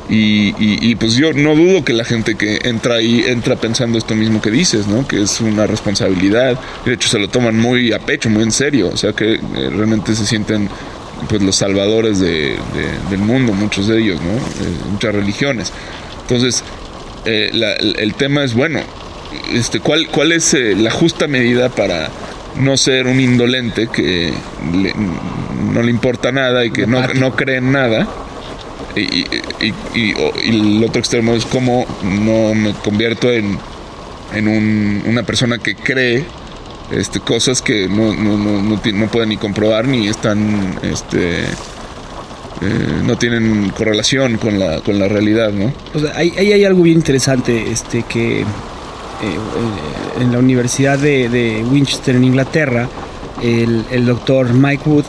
y, 0.10 0.95
pues 0.95 1.16
yo 1.16 1.34
no 1.34 1.53
dudo 1.55 1.84
que 1.84 1.93
la 1.93 2.05
gente 2.05 2.36
que 2.36 2.60
entra 2.64 2.95
ahí 2.95 3.24
entra 3.28 3.55
pensando 3.58 3.97
esto 3.97 4.16
mismo 4.16 4.41
que 4.41 4.51
dices, 4.51 4.88
¿no? 4.88 5.05
Que 5.08 5.24
es 5.24 5.41
una 5.41 5.68
responsabilidad. 5.68 6.58
De 6.86 6.93
hecho, 6.93 7.10
se 7.10 7.20
lo 7.20 7.28
toman 7.28 7.58
muy 7.58 7.91
a 7.91 7.99
pecho, 7.99 8.30
muy 8.30 8.43
en 8.43 8.51
serio. 8.51 8.89
O 8.93 8.95
sea, 8.95 9.12
que 9.12 9.34
eh, 9.34 9.39
realmente 9.53 10.16
se 10.16 10.26
sienten 10.26 10.70
pues 11.28 11.41
los 11.41 11.58
salvadores 11.58 12.20
de, 12.20 12.55
del 13.10 13.20
mundo, 13.20 13.51
muchos 13.51 13.88
de 13.88 13.99
ellos, 13.99 14.22
¿no? 14.22 14.38
Eh, 14.38 14.78
muchas 14.91 15.14
religiones. 15.14 15.74
Entonces, 16.22 16.64
eh, 17.26 17.51
el 17.97 18.14
tema 18.14 18.45
es, 18.45 18.53
bueno, 18.53 18.80
este, 19.54 19.80
¿cuál, 19.80 20.08
cuál 20.08 20.32
es 20.32 20.54
la 20.54 20.92
justa 20.92 21.28
medida 21.28 21.70
para 21.70 22.10
no 22.56 22.78
ser 22.78 23.08
un 23.08 23.20
indolente 23.20 23.88
que 23.88 24.34
no 25.74 25.82
le 25.82 25.90
importa 25.90 26.32
nada 26.32 26.66
y 26.66 26.72
que 26.72 26.88
no, 26.88 27.08
no 27.14 27.36
cree 27.36 27.58
en 27.58 27.72
nada? 27.72 28.08
Y, 28.96 29.26
y, 29.94 30.14
el 30.44 30.84
otro 30.84 31.00
extremo 31.00 31.36
es 31.36 31.46
como 31.46 31.86
no 32.04 32.56
me 32.56 32.74
convierto 32.74 33.32
en, 33.32 33.60
en 34.34 34.48
un, 34.48 35.04
una 35.06 35.24
persona 35.24 35.60
que 35.60 35.76
cree 35.76 36.26
este, 36.92 37.20
cosas 37.20 37.62
que 37.62 37.88
no, 37.88 38.14
no, 38.14 38.38
no, 38.38 38.62
no, 38.62 39.08
pueden 39.08 39.30
ni 39.30 39.38
comprobar 39.38 39.88
ni 39.88 40.08
están 40.08 40.80
este, 40.84 41.42
eh, 41.42 43.02
no 43.04 43.18
tienen 43.18 43.70
correlación 43.72 44.38
con 44.38 44.58
la, 44.58 44.80
con 44.82 44.98
la 44.98 45.08
realidad, 45.08 45.52
¿no? 45.52 45.72
O 45.94 46.00
sea, 46.00 46.16
ahí, 46.16 46.34
hay 46.38 46.64
algo 46.64 46.84
bien 46.84 46.98
interesante 46.98 47.70
este, 47.70 48.04
que 48.04 48.40
eh, 48.40 48.46
eh, 48.46 48.46
en 50.20 50.32
la 50.32 50.39
Universidad 50.39 50.99
de, 50.99 51.30
de, 51.30 51.63
Winchester, 51.63 52.15
en 52.15 52.24
Inglaterra, 52.24 52.88
el, 53.41 53.86
el 53.91 54.05
doctor 54.05 54.53
Mike 54.53 54.89
Wood 54.89 55.05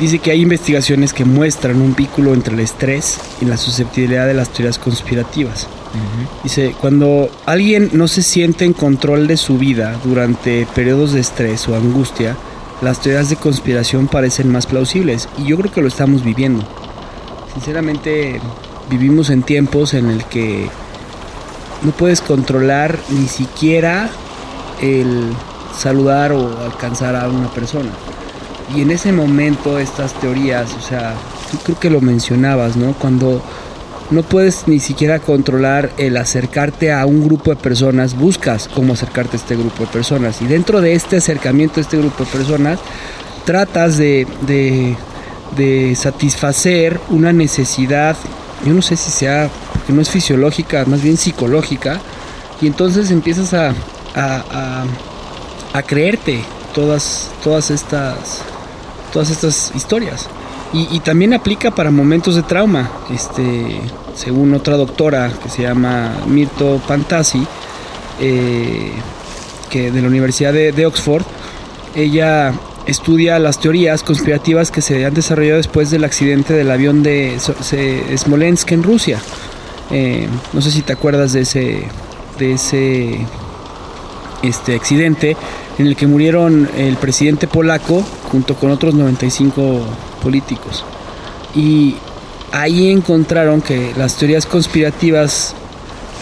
Dice 0.00 0.18
que 0.18 0.30
hay 0.30 0.40
investigaciones 0.40 1.12
que 1.12 1.26
muestran 1.26 1.78
un 1.78 1.94
vínculo 1.94 2.32
entre 2.32 2.54
el 2.54 2.60
estrés 2.60 3.20
y 3.42 3.44
la 3.44 3.58
susceptibilidad 3.58 4.26
de 4.26 4.32
las 4.32 4.48
teorías 4.48 4.78
conspirativas. 4.78 5.68
Dice, 6.42 6.74
cuando 6.80 7.30
alguien 7.44 7.90
no 7.92 8.08
se 8.08 8.22
siente 8.22 8.64
en 8.64 8.72
control 8.72 9.26
de 9.26 9.36
su 9.36 9.58
vida 9.58 10.00
durante 10.02 10.66
periodos 10.74 11.12
de 11.12 11.20
estrés 11.20 11.68
o 11.68 11.76
angustia, 11.76 12.34
las 12.80 13.02
teorías 13.02 13.28
de 13.28 13.36
conspiración 13.36 14.08
parecen 14.08 14.50
más 14.50 14.64
plausibles 14.64 15.28
y 15.36 15.44
yo 15.44 15.58
creo 15.58 15.70
que 15.70 15.82
lo 15.82 15.88
estamos 15.88 16.24
viviendo. 16.24 16.66
Sinceramente, 17.52 18.40
vivimos 18.88 19.28
en 19.28 19.42
tiempos 19.42 19.92
en 19.92 20.08
el 20.08 20.24
que 20.24 20.66
no 21.82 21.92
puedes 21.92 22.20
controlar 22.20 22.98
ni 23.10 23.26
siquiera 23.26 24.08
el 24.80 25.32
saludar 25.76 26.32
o 26.32 26.62
alcanzar 26.62 27.16
a 27.16 27.28
una 27.28 27.48
persona. 27.48 27.90
Y 28.74 28.82
en 28.82 28.90
ese 28.90 29.12
momento 29.12 29.78
estas 29.78 30.12
teorías, 30.14 30.74
o 30.78 30.80
sea, 30.80 31.14
tú 31.50 31.58
creo 31.58 31.78
que 31.78 31.90
lo 31.90 32.00
mencionabas, 32.00 32.76
¿no? 32.76 32.92
Cuando 32.92 33.42
no 34.10 34.22
puedes 34.22 34.66
ni 34.66 34.80
siquiera 34.80 35.20
controlar 35.20 35.90
el 35.96 36.16
acercarte 36.16 36.92
a 36.92 37.06
un 37.06 37.24
grupo 37.24 37.50
de 37.50 37.56
personas, 37.56 38.16
buscas 38.16 38.68
cómo 38.68 38.94
acercarte 38.94 39.36
a 39.36 39.40
este 39.40 39.56
grupo 39.56 39.84
de 39.84 39.90
personas. 39.90 40.42
Y 40.42 40.46
dentro 40.46 40.80
de 40.80 40.94
este 40.94 41.16
acercamiento 41.16 41.80
a 41.80 41.82
este 41.82 41.96
grupo 41.96 42.24
de 42.24 42.30
personas, 42.30 42.80
tratas 43.44 43.96
de, 43.96 44.26
de, 44.46 45.94
satisfacer 45.96 47.00
una 47.10 47.32
necesidad, 47.32 48.16
yo 48.64 48.72
no 48.72 48.82
sé 48.82 48.96
si 48.96 49.10
sea, 49.10 49.48
no 49.92 50.02
es 50.02 50.10
fisiológica, 50.10 50.84
más 50.86 51.02
bien 51.02 51.16
psicológica, 51.16 52.00
y 52.60 52.66
entonces 52.66 53.10
empiezas 53.10 53.54
a, 53.54 53.74
a, 54.14 54.84
a 55.72 55.82
creerte 55.82 56.40
todas, 56.74 57.30
todas 57.42 57.70
estas 57.70 58.42
todas 59.10 59.30
estas 59.30 59.72
historias. 59.74 60.28
Y, 60.72 61.00
también 61.00 61.34
aplica 61.34 61.72
para 61.72 61.90
momentos 61.90 62.36
de 62.36 62.44
trauma. 62.44 62.88
Este, 63.12 63.80
según 64.14 64.54
otra 64.54 64.76
doctora 64.76 65.32
que 65.42 65.48
se 65.48 65.62
llama 65.62 66.12
Mirto 66.28 66.80
Pantasi, 66.86 67.44
eh, 68.20 68.92
que 69.68 69.90
de 69.90 70.00
la 70.00 70.06
Universidad 70.06 70.52
de, 70.52 70.86
Oxford, 70.86 71.24
ella 71.96 72.52
estudia 72.86 73.40
las 73.40 73.58
teorías 73.58 74.04
conspirativas 74.04 74.70
que 74.70 74.80
se 74.80 75.04
han 75.04 75.14
desarrollado 75.14 75.56
después 75.56 75.90
del 75.90 76.04
accidente 76.04 76.54
del 76.54 76.70
avión 76.70 77.02
de 77.02 77.36
Smolensk 78.16 78.70
en 78.70 78.84
Rusia. 78.84 79.18
Eh, 79.90 80.28
no 80.52 80.62
sé 80.62 80.70
si 80.70 80.82
te 80.82 80.92
acuerdas 80.92 81.32
de 81.32 81.40
ese, 81.42 81.82
de 82.38 82.52
ese 82.52 83.26
este 84.42 84.74
accidente 84.74 85.36
en 85.78 85.86
el 85.86 85.96
que 85.96 86.06
murieron 86.06 86.68
el 86.76 86.96
presidente 86.96 87.46
polaco 87.46 88.02
junto 88.30 88.54
con 88.54 88.70
otros 88.70 88.94
95 88.94 89.82
políticos. 90.22 90.84
Y 91.54 91.96
ahí 92.52 92.90
encontraron 92.90 93.60
que 93.60 93.92
las 93.96 94.16
teorías 94.16 94.46
conspirativas 94.46 95.54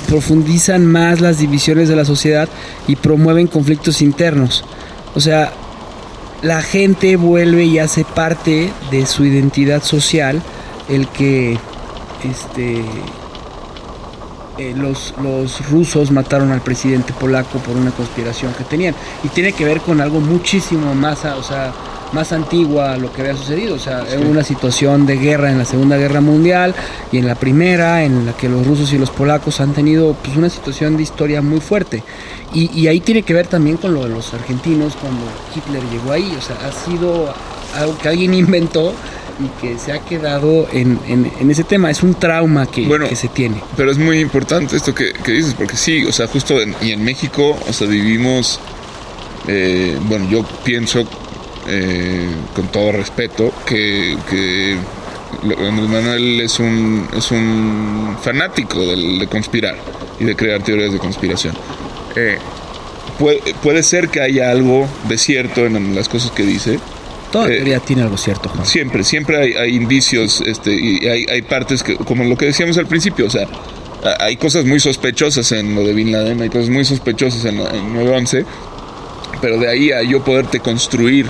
profundizan 0.09 0.87
más 0.87 1.21
las 1.21 1.39
divisiones 1.39 1.89
de 1.89 1.97
la 1.97 2.05
sociedad 2.05 2.49
y 2.87 2.97
promueven 2.97 3.47
conflictos 3.47 4.01
internos. 4.01 4.65
O 5.15 5.21
sea, 5.21 5.53
la 6.43 6.63
gente 6.63 7.17
vuelve 7.17 7.65
y 7.65 7.79
hace 7.79 8.05
parte 8.05 8.73
de 8.91 9.07
su 9.07 9.25
identidad 9.25 9.83
social 9.83 10.41
el 10.89 11.09
que 11.09 11.59
este 12.25 12.83
eh, 14.59 14.75
los, 14.77 15.15
los 15.23 15.71
rusos 15.71 16.11
mataron 16.11 16.51
al 16.51 16.61
presidente 16.61 17.13
polaco 17.13 17.59
por 17.61 17.77
una 17.77 17.93
conspiración 17.93 18.53
que 18.55 18.65
tenían. 18.65 18.95
Y 19.23 19.29
tiene 19.29 19.53
que 19.53 19.65
ver 19.65 19.81
con 19.81 20.01
algo 20.01 20.21
muchísimo 20.21 20.95
más, 20.95 21.25
o 21.25 21.43
sea, 21.43 21.73
más 22.13 22.33
antigua 22.33 22.95
a 22.95 22.97
lo 22.97 23.13
que 23.13 23.23
había 23.23 23.37
sucedido. 23.37 23.77
O 23.77 23.79
sea, 23.79 24.05
una 24.29 24.43
situación 24.43 25.07
de 25.07 25.17
guerra 25.17 25.51
en 25.51 25.59
la 25.59 25.65
Segunda 25.65 25.97
Guerra 25.97 26.21
Mundial 26.21 26.75
y 27.13 27.19
en 27.19 27.27
la 27.27 27.37
Primera, 27.37 28.03
en 28.03 28.27
la 28.27 28.33
que 28.33 28.49
los 28.49 28.67
rusos 28.67 28.93
y 28.93 28.99
los 28.99 29.11
polacos 29.11 29.61
han 29.61 29.75
tenido 29.75 30.15
pues, 30.15 30.37
una 30.37 30.51
situación 30.51 30.97
de 30.97 31.05
historia 31.05 31.41
muy 31.41 31.61
fuerte. 31.61 32.03
Y, 32.53 32.71
y 32.79 32.89
ahí 32.89 33.01
tiene 33.01 33.23
que 33.23 33.35
ver 33.35 33.47
también 33.47 33.77
con 33.77 33.95
lo 33.95 34.03
de 34.05 34.09
los 34.09 34.35
argentinos 34.35 34.97
cuando 35.01 35.23
Hitler 35.55 35.83
llegó 35.91 36.13
ahí. 36.13 36.35
O 36.37 36.41
sea, 36.41 36.57
ha 36.67 36.73
sido 36.73 37.33
algo 37.77 37.97
que 37.99 38.09
alguien 38.09 38.35
inventó 38.35 38.93
y 39.41 39.49
que 39.61 39.79
se 39.79 39.93
ha 39.93 40.01
quedado 40.01 40.69
en, 40.73 40.99
en, 41.07 41.51
ese 41.51 41.65
tema. 41.65 41.91
Es 41.91 42.03
un 42.03 42.15
trauma 42.15 42.67
que, 42.67 42.89
que, 43.09 43.17
se 43.17 43.29
tiene. 43.29 43.63
Pero 43.77 43.91
es 43.91 43.99
muy 43.99 44.19
importante 44.19 44.77
esto 44.77 44.95
que, 44.95 45.13
dices, 45.27 45.55
porque 45.55 45.77
sí, 45.77 46.05
o 46.05 46.13
sea, 46.13 46.27
justo 46.27 46.57
y 46.83 46.93
en 46.93 47.05
México, 47.05 47.57
o 47.69 47.73
sea, 47.73 47.87
vivimos, 47.87 48.61
eh, 49.47 49.97
bueno, 50.03 50.29
yo 50.31 50.45
pienso 50.65 51.05
eh, 51.69 52.29
con 52.55 52.69
todo 52.69 52.93
respeto 52.93 53.53
que, 53.67 54.17
que 54.29 54.77
Andrés 55.43 55.89
Manuel 55.89 56.41
es 56.41 56.59
un, 56.59 57.09
es 57.17 57.31
un 57.31 58.17
fanático 58.23 58.85
de, 58.87 59.19
de 59.19 59.27
conspirar 59.29 59.77
y 60.19 60.25
de 60.25 60.35
crear 60.35 60.63
teorías 60.63 60.93
de 60.93 60.99
conspiración. 60.99 61.55
Eh, 62.17 62.39
puede, 63.19 63.41
puede 63.63 63.83
ser 63.83 64.09
que 64.09 64.21
haya 64.21 64.51
algo 64.51 64.89
de 65.09 65.19
cierto 65.19 65.67
en 65.67 65.95
las 65.95 66.09
cosas 66.09 66.31
que 66.33 66.45
dice, 66.45 66.79
Toda 67.33 67.47
teoría 67.47 67.81
tiene 67.81 68.03
algo 68.03 68.17
cierto, 68.17 68.49
Juan. 68.49 68.67
Siempre, 68.67 69.05
siempre 69.05 69.59
hay, 69.59 69.75
indicios 69.75 70.41
este, 70.41 70.73
y 70.73 71.07
hay, 71.07 71.27
hay, 71.29 71.43
partes 71.43 71.83
que, 71.83 71.97
como 71.97 72.25
lo 72.25 72.37
que 72.37 72.47
decíamos 72.47 72.79
al 72.79 72.87
principio, 72.87 73.27
o 73.27 73.31
sea, 73.31 73.47
hay 74.21 74.37
cosas 74.37 74.65
muy 74.65 74.81
sospechosas 74.81 75.53
en 75.53 75.75
lo 75.75 75.83
de 75.83 75.93
Bin 75.93 76.13
Laden, 76.13 76.41
hay 76.41 76.49
cosas 76.49 76.71
muy 76.71 76.85
sospechosas 76.85 77.45
en, 77.45 77.59
en 77.59 77.95
9-11, 77.95 78.45
pero 79.41 79.59
de 79.59 79.69
ahí 79.69 79.93
a 79.93 80.03
yo 80.03 80.25
poderte 80.25 80.61
construir 80.61 81.27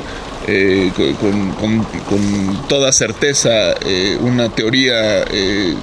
eh, 0.46 0.90
con, 1.20 2.68
toda 2.68 2.90
certeza 2.92 3.74
eh, 3.84 4.16
una 4.20 4.48
teoría 4.48 5.24
eh, 5.30 5.74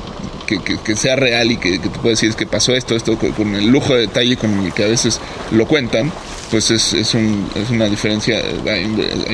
que, 0.48 0.96
sea 0.96 1.16
real 1.16 1.52
y 1.52 1.58
que, 1.58 1.80
que 1.80 1.90
te 1.90 2.00
pueda 2.00 2.12
decir 2.12 2.34
que 2.34 2.48
pasó 2.48 2.74
esto, 2.74 2.96
esto, 2.96 3.18
con, 3.18 3.56
el 3.56 3.68
lujo 3.68 3.94
de 3.94 4.02
detalle 4.02 4.38
con 4.38 4.66
el 4.66 4.74
que 4.74 4.86
a 4.86 4.88
veces 4.88 5.20
lo 5.52 5.68
cuentan, 5.68 6.12
pues 6.56 6.72
es, 6.72 6.94
es, 6.94 7.14
un, 7.16 7.50
es 7.54 7.70
una 7.70 7.84
diferencia, 7.84 8.42
hay 8.66 8.86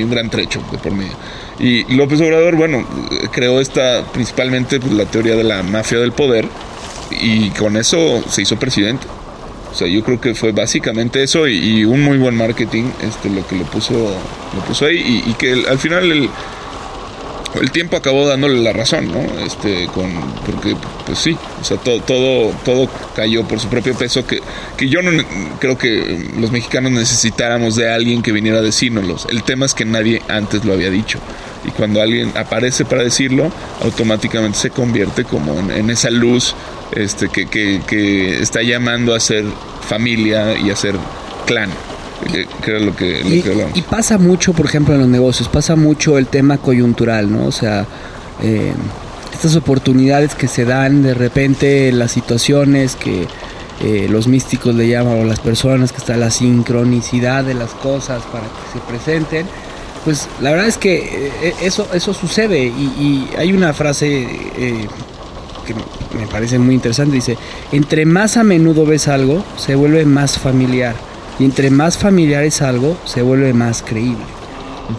un, 0.01 0.09
gran 0.09 0.27
trecho 0.31 0.59
de 0.71 0.79
por 0.79 0.91
medio. 0.91 1.11
Y 1.59 1.83
López 1.93 2.19
Obrador, 2.19 2.55
bueno, 2.55 2.83
creó 3.31 3.61
esta, 3.61 4.03
principalmente 4.11 4.79
pues, 4.79 4.91
la 4.93 5.05
teoría 5.05 5.35
de 5.35 5.43
la 5.43 5.61
mafia 5.61 5.99
del 5.99 6.13
poder, 6.13 6.47
y 7.11 7.51
con 7.51 7.77
eso 7.77 8.23
se 8.27 8.41
hizo 8.41 8.57
presidente. 8.57 9.05
O 9.71 9.75
sea, 9.75 9.87
yo 9.87 10.03
creo 10.03 10.19
que 10.19 10.33
fue 10.33 10.51
básicamente 10.51 11.21
eso 11.21 11.47
y, 11.47 11.85
un 11.85 12.01
muy 12.01 12.17
buen 12.17 12.35
marketing 12.35 12.85
este, 13.03 13.29
lo 13.29 13.45
que 13.45 13.55
lo 13.55 13.65
puso, 13.65 13.93
lo 13.93 14.65
puso 14.65 14.87
ahí 14.87 15.23
y, 15.23 15.33
que 15.33 15.63
al 15.69 15.77
final 15.77 16.11
el, 16.11 16.27
el 17.59 17.71
tiempo 17.71 17.97
acabó 17.97 18.27
dándole 18.27 18.61
la 18.61 18.73
razón, 18.73 19.11
¿no? 19.11 19.19
Este, 19.45 19.87
con, 19.87 20.09
porque, 20.45 20.75
pues 21.05 21.19
sí, 21.19 21.37
o 21.59 21.63
sea, 21.63 21.77
todo, 21.77 22.01
todo, 22.01 22.53
todo 22.63 22.89
cayó 23.15 23.43
por 23.47 23.59
su 23.59 23.67
propio 23.67 23.95
peso, 23.95 24.25
que, 24.25 24.39
que 24.77 24.87
yo 24.87 25.01
no 25.01 25.11
creo 25.59 25.77
que 25.77 26.29
los 26.37 26.51
mexicanos 26.51 26.91
necesitáramos 26.91 27.75
de 27.75 27.91
alguien 27.91 28.21
que 28.21 28.31
viniera 28.31 28.59
a 28.59 28.61
decírnoslos. 28.61 29.27
El 29.29 29.43
tema 29.43 29.65
es 29.65 29.73
que 29.73 29.85
nadie 29.85 30.21
antes 30.29 30.63
lo 30.63 30.73
había 30.73 30.89
dicho. 30.89 31.19
Y 31.65 31.71
cuando 31.71 32.01
alguien 32.01 32.31
aparece 32.35 32.85
para 32.85 33.03
decirlo, 33.03 33.51
automáticamente 33.81 34.57
se 34.57 34.69
convierte 34.71 35.25
como 35.25 35.59
en 35.71 35.89
esa 35.89 36.09
luz 36.09 36.55
este, 36.95 37.29
que, 37.29 37.47
que, 37.47 38.41
está 38.41 38.61
llamando 38.63 39.13
a 39.13 39.19
ser 39.19 39.45
familia 39.87 40.57
y 40.57 40.71
a 40.71 40.75
ser 40.75 40.95
clan. 41.45 41.69
Que, 42.63 42.79
lo 42.79 42.95
que, 42.95 43.21
y, 43.73 43.81
pasa 43.81 44.17
mucho, 44.17 44.53
por 44.53 44.67
ejemplo, 44.67 44.93
en 44.93 45.01
los 45.01 45.09
negocios, 45.09 45.49
pasa 45.49 45.75
mucho 45.75 46.17
el 46.17 46.27
tema 46.27 46.57
coyuntural, 46.57 47.31
¿no? 47.31 47.45
O 47.45 47.51
sea, 47.51 47.85
eh, 48.43 48.73
estas 49.33 49.55
oportunidades 49.55 50.35
que 50.35 50.47
se 50.47 50.63
dan 50.63 51.01
de 51.01 51.13
repente, 51.13 51.91
las 51.91 52.11
situaciones 52.11 52.95
que 52.95 53.27
eh, 53.81 54.07
los 54.09 54.27
místicos 54.27 54.75
le 54.75 54.87
llaman, 54.87 55.19
o 55.19 55.25
las 55.25 55.39
personas 55.39 55.91
que 55.91 55.97
está 55.97 56.15
la 56.15 56.29
sincronicidad 56.29 57.43
de 57.43 57.55
las 57.55 57.71
cosas 57.71 58.21
para 58.31 58.43
que 58.43 58.71
se 58.73 58.79
presenten, 58.87 59.47
pues 60.05 60.27
la 60.41 60.51
verdad 60.51 60.67
es 60.67 60.77
que 60.77 61.31
eh, 61.41 61.55
eso, 61.61 61.87
eso 61.93 62.13
sucede 62.13 62.65
y, 62.65 63.27
hay 63.37 63.51
una 63.51 63.73
frase 63.73 64.27
que 65.65 65.73
me 66.17 66.27
parece 66.27 66.59
muy 66.59 66.75
interesante, 66.75 67.15
dice, 67.15 67.37
entre 67.71 68.05
más 68.05 68.37
a 68.37 68.43
menudo 68.43 68.85
ves 68.85 69.07
algo, 69.07 69.43
se 69.57 69.75
vuelve 69.75 70.05
más 70.05 70.37
familiar. 70.37 71.10
Y 71.41 71.45
entre 71.45 71.71
más 71.71 71.97
familiar 71.97 72.43
es 72.43 72.61
algo, 72.61 72.95
se 73.03 73.23
vuelve 73.23 73.51
más 73.51 73.81
creíble. 73.81 74.23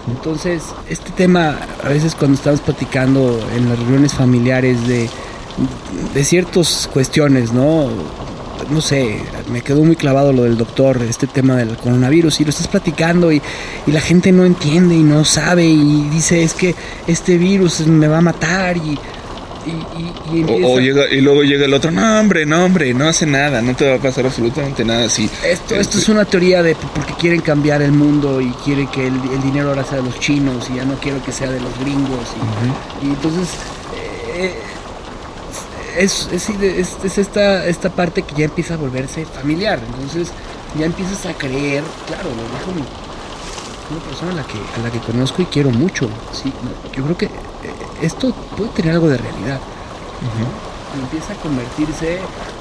Entonces, 0.08 0.64
este 0.88 1.12
tema, 1.12 1.56
a 1.84 1.88
veces 1.88 2.16
cuando 2.16 2.36
estamos 2.36 2.60
platicando 2.60 3.38
en 3.54 3.68
las 3.68 3.78
reuniones 3.78 4.12
familiares 4.12 4.84
de, 4.88 5.08
de 6.12 6.24
ciertas 6.24 6.90
cuestiones, 6.92 7.52
¿no? 7.52 7.90
No 8.70 8.80
sé, 8.80 9.20
me 9.52 9.60
quedó 9.60 9.84
muy 9.84 9.94
clavado 9.94 10.32
lo 10.32 10.42
del 10.42 10.56
doctor, 10.56 11.00
este 11.08 11.28
tema 11.28 11.54
del 11.54 11.76
coronavirus, 11.76 12.40
y 12.40 12.44
lo 12.44 12.50
estás 12.50 12.66
platicando 12.66 13.30
y, 13.30 13.40
y 13.86 13.92
la 13.92 14.00
gente 14.00 14.32
no 14.32 14.44
entiende 14.44 14.96
y 14.96 15.04
no 15.04 15.24
sabe 15.24 15.64
y 15.66 16.08
dice, 16.10 16.42
es 16.42 16.54
que 16.54 16.74
este 17.06 17.38
virus 17.38 17.86
me 17.86 18.08
va 18.08 18.18
a 18.18 18.22
matar 18.22 18.78
y 18.78 18.98
y, 19.64 20.64
o, 20.64 20.80
llega, 20.80 21.08
y 21.08 21.20
luego 21.20 21.42
llega 21.42 21.64
el 21.66 21.74
otro, 21.74 21.90
no 21.90 22.18
hombre, 22.18 22.44
no 22.46 22.64
hombre, 22.64 22.92
no 22.94 23.08
hace 23.08 23.26
nada, 23.26 23.62
no 23.62 23.76
te 23.76 23.88
va 23.88 23.96
a 23.96 23.98
pasar 23.98 24.26
absolutamente 24.26 24.84
nada 24.84 25.04
así. 25.04 25.30
Esto, 25.44 25.76
esto 25.76 25.98
es 25.98 26.08
una 26.08 26.24
teoría 26.24 26.62
de 26.62 26.74
porque 26.94 27.14
quieren 27.14 27.40
cambiar 27.40 27.80
el 27.82 27.92
mundo 27.92 28.40
y 28.40 28.50
quieren 28.64 28.88
que 28.88 29.06
el, 29.06 29.42
dinero 29.42 29.68
ahora 29.68 29.84
sea 29.84 29.98
de 29.98 30.04
los 30.04 30.18
chinos 30.18 30.68
y 30.70 30.76
ya 30.76 30.84
no 30.84 30.94
quiero 30.94 31.22
que 31.24 31.32
sea 31.32 31.50
de 31.50 31.60
los 31.60 31.78
gringos. 31.78 32.28
Y, 33.02 33.06
entonces 33.06 33.48
eh, 33.96 34.54
es, 35.98 36.28
es, 36.32 37.18
esta, 37.18 37.66
esta 37.66 37.90
parte 37.90 38.22
que 38.22 38.34
ya 38.34 38.44
empieza 38.46 38.74
a 38.74 38.76
volverse 38.78 39.24
familiar. 39.26 39.80
Entonces 39.94 40.28
ya 40.78 40.86
empiezas 40.86 41.26
a 41.26 41.34
creer, 41.34 41.84
claro, 42.06 42.30
lo 42.30 42.42
dejo 42.42 42.72
una 43.90 44.00
persona 44.00 44.32
a 44.32 44.34
la 44.34 44.44
que, 44.44 44.58
a 44.58 44.82
la 44.82 44.90
que 44.90 44.98
conozco 44.98 45.42
y 45.42 45.46
quiero 45.46 45.70
mucho. 45.70 46.08
Sí, 46.32 46.52
yo 46.96 47.04
creo 47.04 47.16
que 47.16 47.28
esto 48.02 48.32
puede 48.56 48.70
tener 48.70 48.92
algo 48.92 49.08
de 49.08 49.18
realidad. 49.18 49.60
empieza 51.00 51.32
a 51.32 51.36
convertirse 51.36 52.18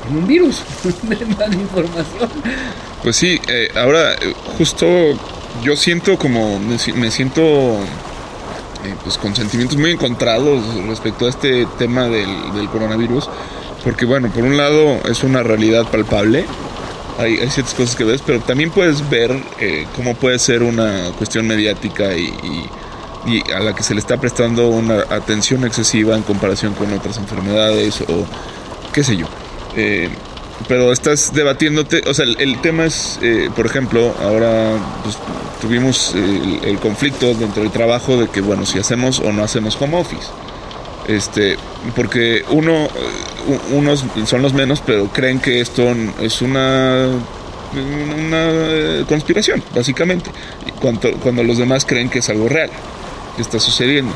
en 0.10 0.18
un 0.18 0.28
virus 0.28 0.64
de 1.04 1.26
mala 1.26 1.54
información. 1.54 2.30
Pues 3.04 3.16
sí, 3.16 3.40
eh, 3.48 3.70
ahora 3.76 4.14
eh, 4.14 4.34
justo 4.58 4.88
yo 5.64 5.76
siento 5.76 6.18
como, 6.18 6.60
me, 6.60 7.12
siento 7.12 7.42
eh, 7.42 8.96
pues 9.04 9.18
con 9.18 9.36
sentimientos 9.36 9.78
muy 9.78 9.92
encontrados 9.92 10.64
respecto 10.88 11.26
a 11.26 11.30
este 11.30 11.66
tema 11.78 12.08
del, 12.08 12.70
coronavirus, 12.72 13.30
porque 13.84 14.06
bueno, 14.06 14.30
por 14.30 14.44
un 14.44 14.56
lado 14.56 15.02
es 15.10 15.24
una 15.24 15.44
realidad 15.44 15.88
palpable, 15.88 16.46
hay, 17.18 17.38
ciertas 17.50 17.74
cosas 17.74 17.96
que 17.96 18.04
ves, 18.04 18.22
pero 18.26 18.40
también 18.40 18.72
puedes 18.72 19.08
ver 19.10 19.36
cómo 19.96 20.16
puede 20.16 20.40
ser 20.40 20.64
una 20.64 21.12
cuestión 21.18 21.46
mediática 21.46 22.14
y 22.14 22.34
y 22.44 22.70
a 23.56 23.60
la 23.60 23.74
que 23.76 23.84
se 23.84 23.94
le 23.94 24.00
está 24.00 24.18
prestando 24.18 24.70
una 24.70 25.02
atención 25.10 25.64
excesiva 25.66 26.16
en 26.16 26.24
comparación 26.24 26.74
con 26.74 26.92
otras 26.94 27.18
enfermedades 27.18 28.02
o 28.02 28.26
qué 28.94 29.04
sé 29.04 29.18
yo. 29.18 29.28
Eh, 29.76 30.10
pero 30.68 30.92
estás 30.92 31.34
debatiéndote, 31.34 32.04
o 32.08 32.14
sea, 32.14 32.26
el, 32.26 32.62
tema 32.62 32.86
es, 32.86 33.20
eh, 33.22 33.50
por 33.56 33.66
ejemplo, 33.66 34.16
ahora 34.22 34.78
pues, 35.04 35.18
tuvimos 35.60 36.14
el, 36.16 36.78
conflicto 36.80 37.34
dentro 37.34 37.64
del 37.64 37.72
trabajo 37.72 38.18
de 38.18 38.28
que, 38.28 38.42
bueno, 38.42 38.66
si 38.66 38.78
hacemos 38.78 39.20
o 39.20 39.32
no 39.32 39.44
hacemos 39.44 39.76
home 39.80 39.98
office. 39.98 40.28
Este, 41.08 41.58
porque 41.96 42.44
uno, 42.52 42.88
unos 43.72 44.06
son 44.26 44.44
los 44.44 44.54
menos, 44.54 44.84
pero 44.86 45.08
creen 45.08 45.40
que 45.40 45.62
esto 45.62 45.96
es 46.22 46.42
una 46.42 47.08
una 47.74 49.06
conspiración, 49.08 49.64
básicamente, 49.74 50.30
cuando, 50.82 51.12
cuando 51.14 51.42
los 51.42 51.58
demás 51.58 51.86
creen 51.86 52.10
que 52.10 52.20
es 52.20 52.30
algo 52.30 52.50
real 52.50 52.70
que 53.36 53.42
está 53.42 53.60
sucediendo. 53.60 54.14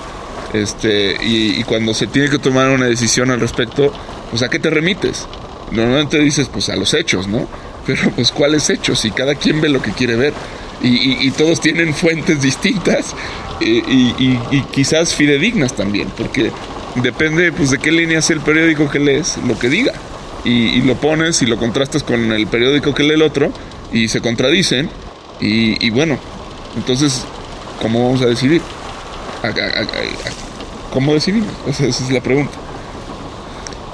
Este, 0.53 1.17
y, 1.21 1.63
cuando 1.63 1.93
se 1.93 2.07
tiene 2.07 2.29
que 2.29 2.39
tomar 2.39 2.69
una 2.69 2.85
decisión 2.85 3.29
al 3.29 3.39
respecto, 3.39 3.91
pues 4.29 4.41
a 4.41 4.49
qué 4.49 4.59
te 4.59 4.69
remites. 4.69 5.27
Normalmente 5.71 6.19
dices, 6.19 6.47
pues 6.47 6.69
a 6.69 6.75
los 6.75 6.93
hechos, 6.93 7.27
¿no? 7.27 7.47
Pero 7.85 8.09
pues 8.11 8.31
cuáles 8.31 8.69
hechos 8.69 9.03
y 9.05 9.11
cada 9.11 9.35
quien 9.35 9.61
ve 9.61 9.69
lo 9.69 9.81
que 9.81 9.91
quiere 9.91 10.15
ver. 10.15 10.33
Y, 10.81 11.31
todos 11.31 11.61
tienen 11.61 11.93
fuentes 11.93 12.41
distintas 12.41 13.15
y, 13.59 14.37
quizás 14.71 15.15
fidedignas 15.15 15.75
también, 15.75 16.09
porque 16.15 16.51
depende 16.95 17.51
pues 17.51 17.71
de 17.71 17.79
qué 17.79 17.91
línea 17.91 18.19
es 18.19 18.29
el 18.29 18.39
periódico 18.41 18.89
que 18.89 18.99
lees, 18.99 19.37
lo 19.47 19.57
que 19.57 19.69
diga. 19.69 19.93
Y, 20.43 20.81
lo 20.83 20.95
pones 20.95 21.41
y 21.41 21.47
lo 21.47 21.57
contrastas 21.57 22.03
con 22.03 22.31
el 22.31 22.47
periódico 22.47 22.93
que 22.93 23.03
lee 23.03 23.15
el 23.15 23.23
otro 23.23 23.51
y 23.91 24.07
se 24.09 24.21
contradicen. 24.21 24.89
y 25.39 25.89
bueno, 25.89 26.19
entonces, 26.75 27.25
¿cómo 27.81 28.05
vamos 28.05 28.21
a 28.21 28.27
decidir? 28.27 28.61
¿Cómo 30.91 31.13
decidimos? 31.13 31.51
Esa, 31.67 31.85
es 31.85 32.11
la 32.11 32.21
pregunta. 32.21 32.53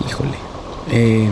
Híjole. 0.08 0.36
Eh, 0.92 1.28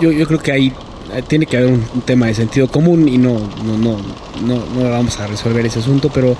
yo, 0.00 0.12
yo, 0.12 0.26
creo 0.26 0.38
que 0.38 0.52
ahí 0.52 0.72
eh, 1.12 1.22
tiene 1.26 1.46
que 1.46 1.56
haber 1.56 1.70
un, 1.70 2.02
tema 2.04 2.26
de 2.26 2.34
sentido 2.34 2.68
común 2.68 3.08
y 3.08 3.18
no, 3.18 3.38
no, 3.64 3.78
no, 3.78 3.96
no, 4.42 4.64
no 4.74 4.90
vamos 4.90 5.18
a 5.18 5.26
resolver 5.26 5.64
ese 5.66 5.80
asunto, 5.80 6.10
pero 6.12 6.36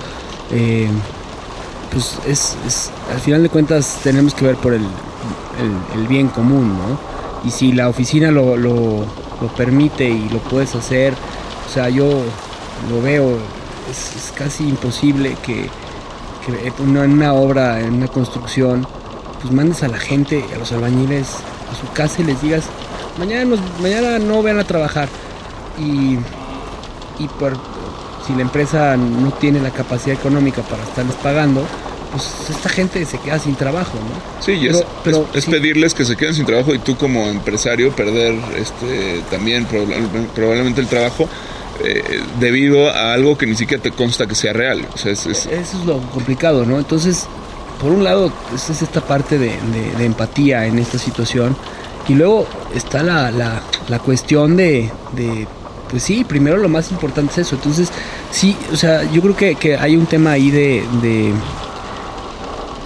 eh, 0.51 0.87
pues 1.91 2.19
es, 2.27 2.91
al 3.11 3.19
final 3.19 3.43
de 3.43 3.49
cuentas 3.49 3.99
tenemos 4.03 4.33
que 4.33 4.45
ver 4.45 4.55
por 4.55 4.73
el, 4.73 4.81
el, 5.95 6.07
bien 6.07 6.27
común, 6.27 6.77
¿no? 6.77 6.99
Y 7.47 7.51
si 7.51 7.71
la 7.71 7.89
oficina 7.89 8.31
lo, 8.31 8.57
lo, 8.57 9.05
permite 9.57 10.09
y 10.09 10.29
lo 10.29 10.39
puedes 10.39 10.73
hacer, 10.73 11.13
o 11.13 11.73
sea, 11.73 11.89
yo 11.89 12.23
lo 12.89 13.01
veo, 13.01 13.37
es 13.91 14.31
casi 14.35 14.67
imposible 14.67 15.35
que 15.43 15.69
que 16.45 16.67
en 16.67 16.97
una 16.97 17.33
obra, 17.33 17.79
en 17.79 17.93
una 17.93 18.07
construcción, 18.07 18.87
pues 19.41 19.53
mandes 19.53 19.83
a 19.83 19.87
la 19.87 19.97
gente, 19.97 20.43
a 20.53 20.57
los 20.57 20.71
albañiles, 20.71 21.27
a 21.71 21.75
su 21.75 21.91
casa 21.93 22.21
y 22.21 22.25
les 22.25 22.41
digas, 22.41 22.65
mañana, 23.17 23.55
mañana 23.81 24.19
no 24.19 24.41
vayan 24.41 24.59
a 24.59 24.63
trabajar. 24.63 25.09
Y, 25.79 26.17
y 27.21 27.27
por, 27.39 27.53
si 28.25 28.33
la 28.33 28.41
empresa 28.41 28.95
no 28.97 29.31
tiene 29.31 29.59
la 29.59 29.71
capacidad 29.71 30.15
económica 30.15 30.61
para 30.61 30.83
estarles 30.83 31.15
pagando, 31.15 31.65
pues 32.11 32.49
esta 32.49 32.69
gente 32.69 33.03
se 33.05 33.17
queda 33.17 33.39
sin 33.39 33.55
trabajo, 33.55 33.93
¿no? 33.95 34.43
Sí, 34.43 34.67
es, 34.67 34.83
pero, 35.03 35.27
es, 35.33 35.45
pedirles 35.47 35.93
que 35.93 36.05
se 36.05 36.15
queden 36.15 36.35
sin 36.35 36.45
trabajo 36.45 36.73
y 36.75 36.79
tú 36.79 36.95
como 36.95 37.27
empresario 37.27 37.91
perder 37.91 38.35
este 38.55 39.23
también 39.31 39.65
probablemente 40.35 40.79
el 40.79 40.87
trabajo 40.87 41.27
eh, 41.83 42.21
debido 42.39 42.89
a 42.89 43.13
algo 43.13 43.37
que 43.37 43.45
ni 43.45 43.55
siquiera 43.55 43.81
te 43.83 43.91
consta 43.91 44.25
que 44.27 44.35
sea 44.35 44.53
real. 44.53 44.85
O 44.93 44.97
sea, 44.97 45.11
es, 45.11 45.25
Eso 45.25 45.47
es 45.51 45.85
lo 45.85 45.99
complicado, 46.11 46.65
¿no? 46.65 46.77
Entonces, 46.77 47.25
por 47.81 47.91
un 47.91 48.03
lado, 48.03 48.31
es, 48.53 48.69
es 48.69 48.81
esta 48.81 49.01
parte 49.01 49.37
de, 49.37 49.47
de- 49.49 49.91
de 49.97 50.05
empatía 50.05 50.65
en 50.65 50.79
esta 50.79 50.97
situación. 50.97 51.55
Y 52.07 52.15
luego 52.15 52.45
está 52.75 53.01
la, 53.03 53.31
la, 53.31 53.61
la 53.87 53.99
cuestión 53.99 54.57
de, 54.57 54.89
de, 55.15 55.47
pues 55.89 56.03
sí, 56.03 56.23
primero 56.25 56.57
lo 56.57 56.67
más 56.69 56.91
importante 56.91 57.31
es 57.33 57.47
eso. 57.47 57.55
Entonces, 57.55 57.89
sí, 58.31 58.55
o 58.71 58.75
sea, 58.75 59.03
yo 59.11 59.21
creo 59.21 59.35
que, 59.35 59.55
que 59.55 59.77
hay 59.77 59.95
un 59.95 60.05
tema 60.05 60.31
ahí 60.31 60.51
de, 60.51 60.83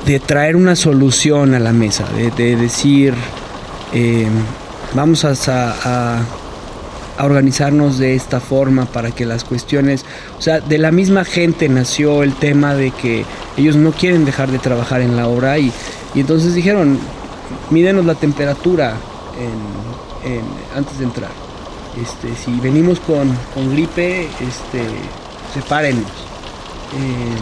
de, 0.05 0.19
traer 0.19 0.55
una 0.55 0.75
solución 0.75 1.53
a 1.55 1.59
la 1.59 1.73
mesa, 1.73 2.05
de, 2.15 2.31
de 2.31 2.55
decir, 2.55 3.13
eh, 3.93 4.27
vamos 4.93 5.25
a, 5.25 5.31
a, 5.31 6.19
a 7.17 7.25
organizarnos 7.25 7.97
de 7.97 8.15
esta 8.15 8.39
forma 8.39 8.85
para 8.85 9.11
que 9.11 9.25
las 9.25 9.43
cuestiones, 9.43 10.05
o 10.37 10.41
sea, 10.41 10.59
de 10.59 10.77
la 10.77 10.91
misma 10.91 11.25
gente 11.25 11.67
nació 11.69 12.23
el 12.23 12.35
tema 12.35 12.75
de 12.75 12.91
que 12.91 13.25
ellos 13.57 13.75
no 13.75 13.91
quieren 13.91 14.23
dejar 14.25 14.51
de 14.51 14.59
trabajar 14.59 15.01
en 15.01 15.15
la 15.15 15.27
obra 15.27 15.57
y, 15.57 15.71
y 16.13 16.19
entonces 16.19 16.53
dijeron, 16.53 16.99
mídenos 17.69 18.05
la 18.05 18.15
temperatura 18.15 18.93
en- 20.23 20.43
antes 20.75 20.97
de 20.97 21.05
entrar. 21.05 21.31
Este, 22.01 22.35
si 22.35 22.59
venimos 22.59 22.99
con, 22.99 23.35
con 23.53 23.71
gripe, 23.71 24.25
este, 24.39 24.83
sepárenos. 25.53 26.05
Eh, 26.93 27.37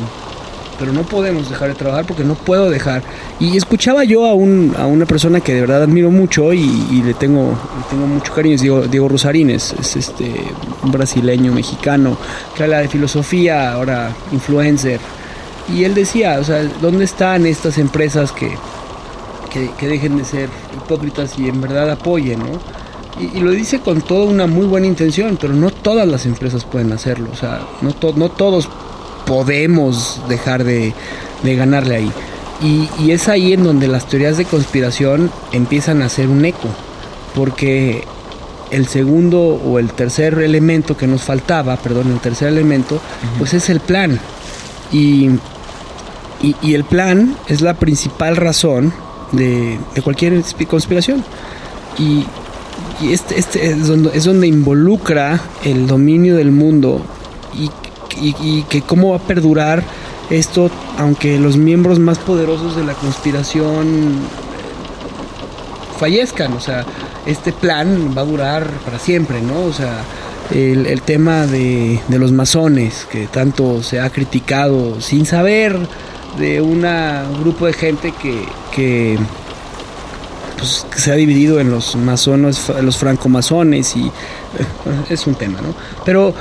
pero 0.78 0.91
no 0.91 1.03
podemos 1.03 1.49
dejar 1.49 1.69
de 1.69 1.76
trabajar 1.76 2.05
porque 2.05 2.23
no 2.23 2.36
puedo 2.36 2.69
dejar. 2.69 3.03
Y 3.39 3.57
escuchaba 3.57 4.03
yo 4.03 4.26
a, 4.26 4.34
un, 4.34 4.73
a 4.78 4.86
una 4.86 5.05
persona 5.05 5.39
que 5.41 5.53
de 5.53 5.61
verdad 5.61 5.84
admiro 5.84 6.11
mucho 6.11 6.53
y, 6.53 6.61
y 6.91 7.01
le, 7.03 7.13
tengo, 7.13 7.49
le 7.51 7.89
tengo 7.89 8.07
mucho 8.07 8.34
cariño, 8.34 8.55
es 8.55 8.61
Diego, 8.61 8.82
Diego 8.88 9.07
Rosarín, 9.09 9.49
es, 9.49 9.73
es 9.80 9.95
este, 9.95 10.34
un 10.84 10.91
brasileño 10.91 11.51
mexicano 11.53 12.17
que 12.55 12.63
habla 12.63 12.80
de 12.80 12.88
filosofía, 12.88 13.73
ahora 13.73 14.11
influencer. 14.32 14.99
Y 15.73 15.84
él 15.84 15.95
decía, 15.95 16.38
o 16.39 16.43
sea, 16.43 16.63
¿dónde 16.82 17.05
están 17.05 17.45
estas 17.45 17.78
empresas 17.80 18.32
que, 18.32 18.51
que, 19.51 19.69
que 19.80 19.88
dejen 19.88 20.17
de 20.17 20.26
ser 20.26 20.49
hipócritas 20.76 21.39
y 21.39 21.49
en 21.49 21.59
verdad 21.61 21.89
apoyen, 21.89 22.39
¿no? 22.39 22.59
Y, 23.19 23.38
y 23.38 23.41
lo 23.41 23.51
dice 23.51 23.80
con 23.80 24.01
toda 24.01 24.26
una 24.26 24.45
muy 24.45 24.65
buena 24.67 24.88
intención, 24.88 25.38
pero 25.39 25.53
no 25.53 25.71
todas 25.71 26.07
las 26.07 26.26
empresas 26.26 26.65
pueden 26.65 26.91
hacerlo, 26.91 27.30
o 27.32 27.36
sea, 27.36 27.61
no, 27.82 27.93
to- 27.93 28.13
no 28.15 28.30
todos 28.30 28.67
podemos 29.26 30.21
dejar 30.30 30.63
de, 30.63 30.93
de 31.43 31.55
ganarle 31.55 31.95
ahí. 31.95 32.11
Y, 32.61 32.89
y 33.03 33.11
es 33.11 33.28
ahí 33.28 33.53
en 33.53 33.63
donde 33.63 33.88
las 33.88 34.07
teorías 34.07 34.38
de 34.38 34.45
conspiración 34.45 35.30
empiezan 35.51 36.01
a 36.01 36.05
hacer 36.05 36.30
un 36.30 36.45
eco, 36.45 36.69
porque 37.34 38.05
el 38.71 38.88
segundo 38.88 39.39
o 39.41 39.78
el 39.78 39.91
tercer 39.91 40.39
elemento 40.39 40.95
que 40.97 41.07
nos 41.07 41.23
faltaba, 41.23 41.76
perdón, 41.78 42.11
el 42.11 42.19
tercer 42.19 42.47
elemento, 42.47 42.99
pues 43.38 43.53
es 43.53 43.69
el 43.69 43.80
plan. 43.80 44.19
Y, 44.91 45.30
y, 46.41 46.55
y 46.61 46.73
el 46.73 46.84
plan 46.84 47.36
es 47.47 47.61
la 47.61 47.73
principal 47.73 48.36
razón 48.36 48.93
de, 49.32 49.78
de 49.93 50.01
cualquier 50.01 50.41
conspiración. 50.67 51.23
Y, 51.97 52.26
y 53.01 53.13
este, 53.13 53.39
este 53.39 53.67
es, 53.69 53.88
donde, 53.88 54.11
es 54.13 54.23
donde 54.23 54.47
involucra 54.47 55.39
el 55.63 55.88
dominio 55.88 56.36
del 56.38 56.51
mundo 56.51 57.01
y, 58.22 58.63
que 58.63 58.82
cómo 58.82 59.11
va 59.11 59.18
a 59.18 59.20
perdurar 59.20 59.84
esto, 60.30 60.70
aunque 60.97 61.39
los 61.39 61.57
miembros 61.57 61.99
más 61.99 62.18
poderosos 62.18 62.76
de 62.76 62.84
la 62.84 62.93
conspiración 62.93 63.88
eh, 63.88 65.99
fallezcan. 65.99 66.53
O 66.53 66.59
sea, 66.59 66.86
este 67.26 67.51
plan 67.51 68.13
va 68.18 68.22
a 68.22 68.26
durar 68.26 68.70
para 68.84 68.99
siempre, 68.99 69.41
¿no? 69.41 69.66
O 69.66 69.74
sea, 69.74 70.03
el, 70.51 71.01
tema 71.01 71.47
de, 71.47 71.99
los 72.09 72.32
masones, 72.32 73.07
que 73.11 73.28
tanto 73.28 73.84
se 73.84 73.99
ha 73.99 74.09
criticado 74.09 75.01
sin 75.01 75.26
saber 75.26 75.78
de 76.38 76.61
un 76.61 76.86
grupo 77.39 77.66
de 77.66 77.74
gente 77.74 78.13
que, 78.22 79.18
pues, 80.57 80.86
que 80.91 80.99
se 80.99 81.11
ha 81.11 81.16
dividido 81.16 81.59
en 81.59 81.72
los 81.72 81.95
masones, 81.95 82.72
los 82.82 82.97
francomasones 82.97 83.95
y 83.95 84.11
es 85.09 85.26
un 85.28 85.36
tema, 85.36 85.59
¿no? 85.61 85.74
Pero 86.03 86.34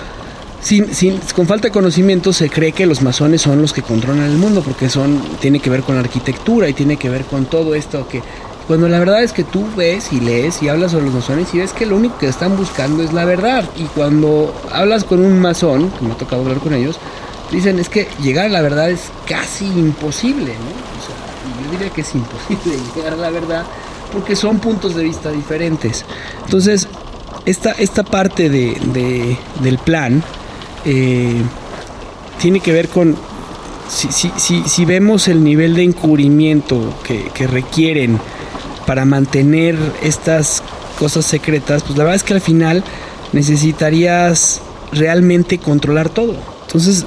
sin, 0.64 0.94
sin, 0.94 1.18
con 1.36 1.46
falta 1.46 1.68
de 1.68 1.72
conocimiento 1.72 2.32
se 2.32 2.48
cree 2.48 2.72
que 2.72 2.86
los 2.86 3.02
masones 3.02 3.42
son 3.42 3.60
los 3.60 3.72
que 3.72 3.82
controlan 3.82 4.24
el 4.24 4.38
mundo 4.38 4.62
porque 4.62 4.88
son 4.88 5.20
tiene 5.40 5.60
que 5.60 5.68
ver 5.70 5.82
con 5.82 5.94
la 5.94 6.00
arquitectura 6.00 6.68
y 6.68 6.72
tiene 6.72 6.96
que 6.96 7.10
ver 7.10 7.24
con 7.24 7.44
todo 7.44 7.74
esto 7.74 8.08
que 8.08 8.22
cuando 8.66 8.88
la 8.88 8.98
verdad 8.98 9.22
es 9.22 9.32
que 9.34 9.44
tú 9.44 9.66
ves 9.76 10.10
y 10.12 10.20
lees 10.20 10.62
y 10.62 10.68
hablas 10.70 10.92
sobre 10.92 11.04
los 11.04 11.14
masones 11.14 11.52
y 11.54 11.58
ves 11.58 11.74
que 11.74 11.84
lo 11.84 11.96
único 11.96 12.16
que 12.16 12.28
están 12.28 12.56
buscando 12.56 13.02
es 13.02 13.12
la 13.12 13.26
verdad 13.26 13.62
y 13.76 13.82
cuando 13.84 14.54
hablas 14.72 15.04
con 15.04 15.20
un 15.20 15.38
masón, 15.38 15.90
que 15.90 16.04
me 16.06 16.12
ha 16.12 16.16
tocado 16.16 16.40
hablar 16.42 16.58
con 16.60 16.72
ellos, 16.72 16.98
dicen 17.52 17.78
es 17.78 17.90
que 17.90 18.08
llegar 18.22 18.46
a 18.46 18.48
la 18.48 18.62
verdad 18.62 18.88
es 18.90 19.10
casi 19.28 19.66
imposible, 19.66 20.54
¿no? 20.54 20.70
O 20.70 21.02
sea, 21.04 21.62
yo 21.62 21.70
diría 21.72 21.90
que 21.92 22.00
es 22.00 22.14
imposible 22.14 22.78
llegar 22.96 23.12
a 23.12 23.16
la 23.16 23.28
verdad 23.28 23.64
porque 24.10 24.34
son 24.34 24.58
puntos 24.60 24.94
de 24.94 25.04
vista 25.04 25.30
diferentes. 25.30 26.06
Entonces, 26.46 26.88
esta, 27.44 27.72
esta 27.72 28.02
parte 28.02 28.48
de- 28.48 29.36
del 29.60 29.76
plan 29.76 30.22
eh, 30.84 31.42
tiene 32.40 32.60
que 32.60 32.72
ver 32.72 32.88
con 32.88 33.16
si, 33.88 34.08
si, 34.10 34.62
si, 34.66 34.84
vemos 34.84 35.28
el 35.28 35.44
nivel 35.44 35.74
de 35.74 35.84
encubrimiento 35.84 36.94
que, 37.06 37.30
que 37.34 37.46
requieren 37.46 38.18
para 38.86 39.04
mantener 39.04 39.76
estas 40.02 40.62
cosas 40.98 41.26
secretas, 41.26 41.82
pues 41.82 41.96
la 41.98 42.04
verdad 42.04 42.16
es 42.16 42.22
que 42.22 42.34
al 42.34 42.40
final 42.40 42.82
necesitarías 43.32 44.62
realmente 44.92 45.58
controlar 45.58 46.08
todo. 46.08 46.36
Entonces, 46.66 47.04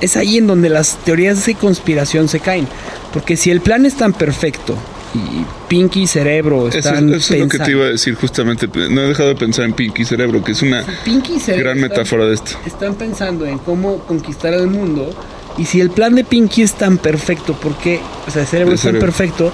es 0.00 0.16
ahí 0.16 0.38
en 0.38 0.46
donde 0.46 0.68
las 0.68 0.96
teorías 1.04 1.44
de 1.46 1.54
conspiración 1.54 2.28
se 2.28 2.40
caen. 2.40 2.68
Porque 3.12 3.36
si 3.36 3.50
el 3.50 3.60
plan 3.60 3.86
es 3.86 3.96
tan 3.96 4.12
perfecto 4.12 4.76
y 5.16 5.44
Pinky 5.68 6.06
Cerebro 6.06 6.68
están 6.68 7.12
eso 7.14 7.34
es 7.34 7.40
lo 7.40 7.48
que 7.48 7.58
te 7.58 7.70
iba 7.72 7.84
a 7.84 7.88
decir 7.88 8.14
justamente. 8.14 8.68
No 8.90 9.00
he 9.02 9.08
dejado 9.08 9.30
de 9.30 9.34
pensar 9.36 9.64
en 9.64 9.72
Pinky 9.72 10.04
Cerebro, 10.04 10.42
que 10.44 10.52
es 10.52 10.62
una 10.62 10.84
Pinky 11.04 11.34
y 11.34 11.40
Cerebro 11.40 11.64
gran 11.70 11.76
están- 11.78 11.90
metáfora 11.90 12.26
de 12.26 12.34
esto. 12.34 12.52
están 12.66 12.94
pensando 12.94 13.44
en 13.46 13.58
cómo 13.58 13.98
conquistar 14.00 14.52
al 14.54 14.66
mundo. 14.68 15.10
Y 15.58 15.64
si 15.64 15.80
el 15.80 15.90
plan 15.90 16.14
de 16.14 16.22
Pinky 16.24 16.62
es 16.62 16.74
tan 16.74 16.98
perfecto, 16.98 17.54
¿por 17.54 17.74
qué? 17.78 18.00
O 18.26 18.30
sea, 18.30 18.42
el 18.42 18.48
cerebro 18.48 18.72
El 18.72 18.74
es 18.76 18.82
tan 18.82 18.92
cerebro. 18.92 19.06
perfecto, 19.06 19.52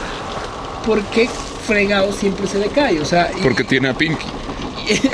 ¿por 0.84 1.00
qué 1.04 1.28
fregado 1.66 2.12
siempre 2.12 2.46
se 2.48 2.58
le 2.58 2.66
cae? 2.68 2.98
O 3.00 3.04
sea, 3.04 3.30
y- 3.36 3.40
Porque 3.42 3.62
tiene 3.64 3.88
a 3.88 3.94
Pinky. 3.94 4.26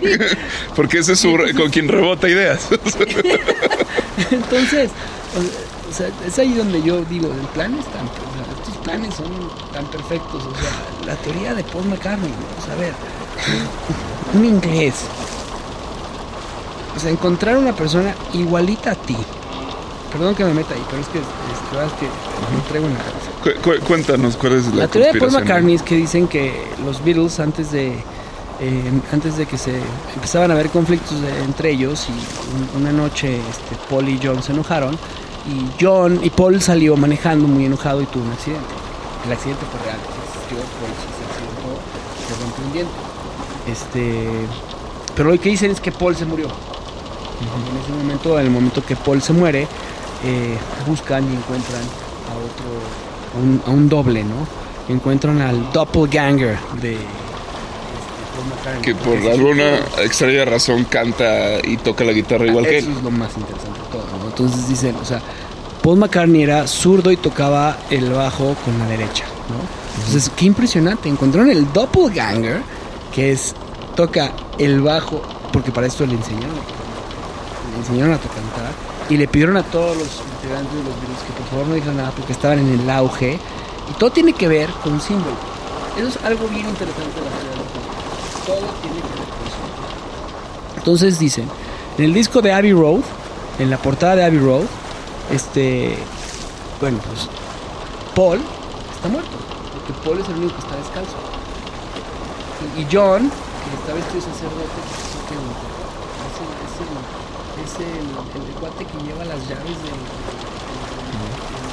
Porque 0.74 0.98
ese 0.98 1.12
es 1.12 1.20
su, 1.20 1.36
con 1.56 1.70
quien 1.70 1.86
rebota 1.88 2.28
ideas. 2.28 2.68
entonces, 4.30 4.90
o 5.88 5.92
sea, 5.92 6.08
es 6.26 6.38
ahí 6.38 6.52
donde 6.54 6.82
yo 6.82 7.04
digo, 7.04 7.26
el 7.32 7.46
plan 7.48 7.72
es 7.78 7.84
tan, 7.86 8.04
o 8.06 8.10
sea, 8.10 8.42
estos 8.50 8.59
planes 8.84 9.14
son 9.14 9.26
tan 9.72 9.84
perfectos. 9.86 10.42
O 10.44 10.54
sea, 10.60 10.70
la 11.06 11.16
teoría 11.16 11.54
de 11.54 11.64
Paul 11.64 11.86
McCartney, 11.86 12.32
o 12.58 12.64
sea, 12.64 12.74
a 12.74 12.76
ver, 12.76 12.94
un, 14.34 14.44
inglés. 14.44 14.94
O 16.96 17.00
sea, 17.00 17.10
encontrar 17.10 17.56
una 17.56 17.72
persona 17.74 18.14
igualita 18.32 18.92
a 18.92 18.94
ti. 18.94 19.16
Perdón 20.12 20.34
que 20.34 20.44
me 20.44 20.52
meta 20.54 20.74
ahí, 20.74 20.82
pero 20.90 21.00
es 21.02 21.08
que, 21.08 21.18
es, 21.18 21.24
es 21.24 21.92
que 22.00 22.06
no 22.06 22.62
traigo 22.68 22.86
en 22.88 22.94
la 22.94 22.98
cabeza. 22.98 23.30
Cu- 23.62 23.70
cu- 23.80 23.86
cuéntanos 23.86 24.36
cuál 24.36 24.54
es 24.54 24.66
la, 24.74 24.82
La 24.82 24.88
teoría 24.88 25.12
de 25.12 25.20
Paul? 25.20 25.30
McCartney 25.32 25.74
es 25.76 25.82
que 25.82 25.94
dicen 25.96 26.26
que 26.26 26.66
los 26.84 27.02
Beatles 27.04 27.38
antes 27.38 27.70
de 27.70 28.02
eh, 28.62 28.92
antes 29.12 29.38
de 29.38 29.46
que 29.46 29.56
se 29.56 29.80
empezaban 30.14 30.50
a 30.50 30.54
haber 30.54 30.68
conflictos 30.68 31.20
de- 31.22 31.44
entre 31.44 31.70
ellos 31.70 32.08
y 32.08 32.12
un- 32.76 32.82
una 32.82 32.92
noche 32.92 33.36
este, 33.36 33.76
Paul 33.88 34.08
y 34.08 34.20
John 34.22 34.42
se 34.42 34.52
enojaron 34.52 34.98
y 35.46 35.82
John 35.82 36.20
y 36.22 36.30
Paul 36.30 36.60
salió 36.60 36.96
manejando 36.96 37.48
muy 37.48 37.64
enojado 37.64 38.02
y 38.02 38.06
tuvo 38.06 38.24
un 38.24 38.32
accidente. 38.32 38.66
El 39.26 39.32
accidente 39.32 39.64
fue 39.70 39.80
real, 39.84 39.98
existió, 39.98 40.56
Paul 40.56 40.92
se 40.96 41.06
accidentó, 41.30 41.70
se 42.26 42.42
rompió 42.42 42.64
un 42.66 42.72
diente. 42.72 42.92
Este, 43.66 44.28
pero 45.14 45.32
lo 45.32 45.40
que 45.40 45.50
dicen 45.50 45.70
es 45.70 45.80
que 45.80 45.92
Paul 45.92 46.16
se 46.16 46.24
murió. 46.24 46.46
En 46.46 47.82
ese 47.82 47.92
momento, 47.92 48.38
en 48.38 48.46
el 48.46 48.52
momento 48.52 48.84
que 48.84 48.96
Paul 48.96 49.22
se 49.22 49.32
muere, 49.32 49.66
eh, 50.24 50.58
buscan 50.86 51.24
y 51.24 51.36
encuentran 51.36 51.82
a 51.82 52.36
otro, 52.36 52.66
a 53.34 53.38
un, 53.38 53.62
a 53.66 53.70
un 53.70 53.88
doble, 53.88 54.24
¿no? 54.24 54.46
Encuentran 54.88 55.40
al 55.40 55.72
doppelganger 55.72 56.58
de. 56.80 56.98
Que 58.82 58.94
por 58.94 59.16
alguna 59.18 59.76
extraña 60.02 60.44
razón 60.44 60.84
canta 60.84 61.58
y 61.62 61.76
toca 61.76 62.04
la 62.04 62.12
guitarra 62.12 62.46
igual 62.46 62.64
que 62.64 62.78
Eso 62.78 62.88
él. 62.88 62.96
es 62.96 63.02
lo 63.02 63.10
más 63.10 63.36
interesante 63.36 63.80
de 63.80 63.86
todo, 63.86 64.04
¿no? 64.18 64.28
Entonces 64.28 64.68
dicen, 64.68 64.96
o 65.00 65.04
sea, 65.04 65.20
Paul 65.82 65.98
McCartney 65.98 66.42
era 66.42 66.66
zurdo 66.66 67.10
y 67.10 67.16
tocaba 67.16 67.78
el 67.90 68.10
bajo 68.12 68.54
con 68.64 68.78
la 68.78 68.86
derecha, 68.86 69.24
¿no? 69.48 69.80
Entonces, 69.96 70.30
qué 70.36 70.46
impresionante. 70.46 71.08
Encontraron 71.08 71.50
el 71.50 71.72
doppelganger, 71.72 72.62
que 73.14 73.32
es, 73.32 73.54
toca 73.96 74.32
el 74.58 74.80
bajo, 74.80 75.22
porque 75.52 75.72
para 75.72 75.86
esto 75.86 76.06
le 76.06 76.14
enseñaron, 76.14 76.54
le 77.72 77.78
enseñaron 77.78 78.14
a 78.14 78.18
cantar, 78.18 78.72
y 79.08 79.16
le 79.16 79.26
pidieron 79.26 79.56
a 79.56 79.62
todos 79.62 79.96
los 79.96 80.08
integrantes 80.34 80.72
de 80.72 80.84
los 80.84 80.94
Beatles 81.00 81.22
que 81.26 81.32
por 81.32 81.46
favor 81.50 81.66
no 81.66 81.74
dijeran 81.74 81.96
nada 81.96 82.12
porque 82.12 82.32
estaban 82.32 82.58
en 82.60 82.80
el 82.80 82.90
auge, 82.90 83.38
y 83.90 83.92
todo 83.98 84.10
tiene 84.10 84.32
que 84.32 84.48
ver 84.48 84.70
con 84.82 84.92
un 84.94 85.00
símbolo. 85.00 85.34
Eso 85.98 86.08
es 86.08 86.24
algo 86.24 86.46
bien 86.48 86.68
interesante 86.68 87.18
de 87.18 87.24
la 87.24 87.30
teoría 87.30 87.50
de 87.50 87.56
los 87.56 87.66
símbolos. 87.72 88.00
Todo 88.50 88.68
tiene 88.82 88.96
que 88.96 89.08
ver 89.08 89.28
con 89.30 89.46
símbolos. 89.50 90.76
Entonces 90.76 91.18
dicen 91.18 91.48
En 91.98 92.04
el 92.04 92.14
disco 92.14 92.40
de 92.42 92.52
Abbey 92.52 92.72
Road, 92.72 93.00
en 93.58 93.70
la 93.70 93.76
portada 93.78 94.16
de 94.16 94.24
Abbey 94.24 94.38
Road, 94.38 94.64
este, 95.30 95.96
bueno, 96.80 96.98
pues 97.06 97.28
Paul 98.14 98.40
está 98.96 99.08
muerto, 99.08 99.30
porque 99.74 99.92
Paul 100.04 100.18
es 100.20 100.28
el 100.28 100.36
único 100.36 100.54
que 100.56 100.60
está 100.62 100.76
descalzo. 100.76 101.16
Y, 102.76 102.82
John, 102.90 103.30
que 103.30 103.76
está 103.80 103.92
vestido 103.94 104.20
de 104.24 104.32
sacerdote, 104.32 104.80
es, 104.80 105.30
el, 105.30 106.50
es, 106.66 106.74
el, 106.80 106.92
es, 107.64 107.74
el, 107.80 108.48
el, 108.48 108.54
cuate 108.60 108.84
que 108.84 108.98
lleva 109.04 109.24
las 109.24 109.40
llaves 109.48 109.64
del, 109.64 109.96
del- 109.96 110.90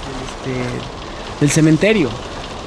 del- 0.07 0.25
este, 0.27 1.39
del 1.41 1.49
cementerio. 1.49 2.09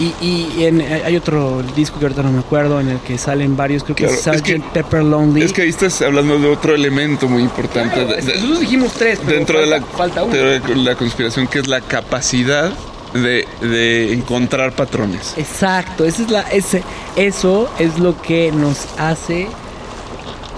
Y, 0.01 0.15
y 0.25 0.65
en- 0.65 0.81
hay 0.81 1.15
otro 1.15 1.63
disco 1.77 1.99
que 1.99 2.07
ahorita 2.07 2.23
no 2.23 2.33
me 2.33 2.39
acuerdo 2.41 2.81
en 2.81 2.89
el 2.89 2.99
que 3.01 3.19
salen 3.19 3.55
varios, 3.57 3.85
creo 3.85 3.95
que 3.95 4.07
es 4.07 4.27
es 4.27 4.41
que- 4.43 4.57
Sgt. 4.59 4.65
Pepper 4.73 5.03
Lonely. 5.05 5.43
Es 5.43 5.53
que 5.53 5.61
ahí 5.63 5.69
estás 5.69 6.01
hablando 6.01 6.39
de 6.39 6.49
otro 6.49 6.75
elemento 6.75 7.29
muy 7.29 7.43
importante. 7.43 7.95
Claro, 7.95 8.09
de- 8.09 8.23
nosotros 8.23 8.61
dijimos 8.61 8.93
tres, 8.95 9.19
pero 9.25 9.37
dentro 9.37 9.59
falta, 9.59 9.75
de 9.75 9.81
la 9.81 9.87
falta 9.87 10.23
uno. 10.25 10.33
teoría 10.33 10.61
de 10.61 10.75
la 10.77 10.95
conspiración, 10.95 11.47
que 11.49 11.59
es 11.59 11.69
la 11.69 11.83
capacidad 11.83 12.73
de, 13.13 13.47
de 13.61 14.15
encontrar 14.15 14.73
patrones. 14.73 15.35
Exacto, 15.37 16.05
esa 16.07 16.23
es 16.23 16.31
la, 16.31 16.41
ese, 16.43 16.83
eso 17.17 17.69
es 17.79 17.99
lo 17.99 18.21
que 18.23 18.53
nos 18.53 18.87
hace 18.99 19.49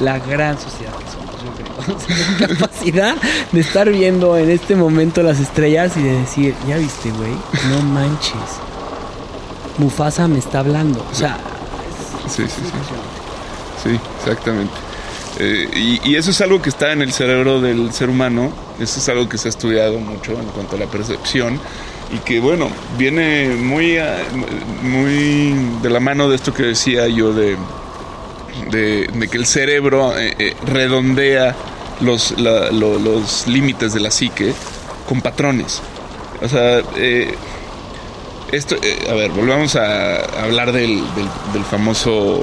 la 0.00 0.18
gran 0.20 0.56
sociedad 0.58 0.92
que 0.92 1.10
somos, 1.10 1.34
yo 1.42 1.50
creo. 1.56 1.72
O 1.96 1.98
sea, 1.98 2.16
la 2.38 2.46
capacidad 2.54 3.16
de 3.50 3.60
estar 3.60 3.90
viendo 3.90 4.36
en 4.38 4.50
este 4.50 4.76
momento 4.76 5.22
las 5.24 5.40
estrellas 5.40 5.96
y 5.96 6.02
de 6.02 6.12
decir, 6.20 6.54
ya 6.68 6.76
viste, 6.76 7.10
güey, 7.10 7.32
no 7.70 7.82
manches. 7.82 8.34
Mufasa 9.78 10.28
me 10.28 10.38
está 10.38 10.60
hablando. 10.60 11.04
O 11.10 11.14
sea, 11.14 11.38
Sí, 12.28 12.44
sí, 12.44 12.62
sí. 12.64 13.88
Sí, 13.90 14.00
exactamente. 14.18 14.72
Eh, 15.38 16.00
y, 16.04 16.14
eso 16.14 16.30
es 16.30 16.40
algo 16.40 16.62
que 16.62 16.68
está 16.68 16.92
en 16.92 17.02
el 17.02 17.12
cerebro 17.12 17.60
del 17.60 17.92
ser 17.92 18.10
humano, 18.10 18.52
eso 18.78 19.00
es 19.00 19.08
algo 19.08 19.28
que 19.28 19.38
se 19.38 19.48
ha 19.48 19.50
estudiado 19.50 19.98
mucho 19.98 20.32
en 20.32 20.46
cuanto 20.46 20.76
a 20.76 20.78
la 20.78 20.86
percepción 20.86 21.58
y 22.12 22.18
que 22.18 22.38
bueno, 22.38 22.68
viene 22.98 23.48
muy, 23.48 23.96
ah, 23.96 24.18
muy 24.82 25.54
de 25.82 25.90
la 25.90 26.00
mano 26.00 26.28
de 26.28 26.36
esto 26.36 26.52
que 26.52 26.64
decía 26.64 27.08
yo 27.08 27.32
de, 27.32 27.56
de, 28.70 29.28
que 29.30 29.38
el 29.38 29.46
cerebro 29.46 30.16
eh, 30.18 30.34
eh, 30.38 30.56
redondea 30.66 31.56
los, 32.00 32.34
los 32.38 33.46
límites 33.46 33.94
de 33.94 34.00
la 34.00 34.10
psique 34.10 34.52
con 35.08 35.22
patrones. 35.22 35.80
O 36.42 36.48
sea, 36.48 36.82
eh, 36.96 37.34
esto, 38.52 38.76
eh, 38.82 39.06
a 39.10 39.14
ver, 39.14 39.30
volvamos 39.30 39.74
a 39.76 40.42
hablar 40.44 40.72
del, 40.72 40.96
del, 41.14 41.28
del 41.52 41.64
famoso 41.64 42.40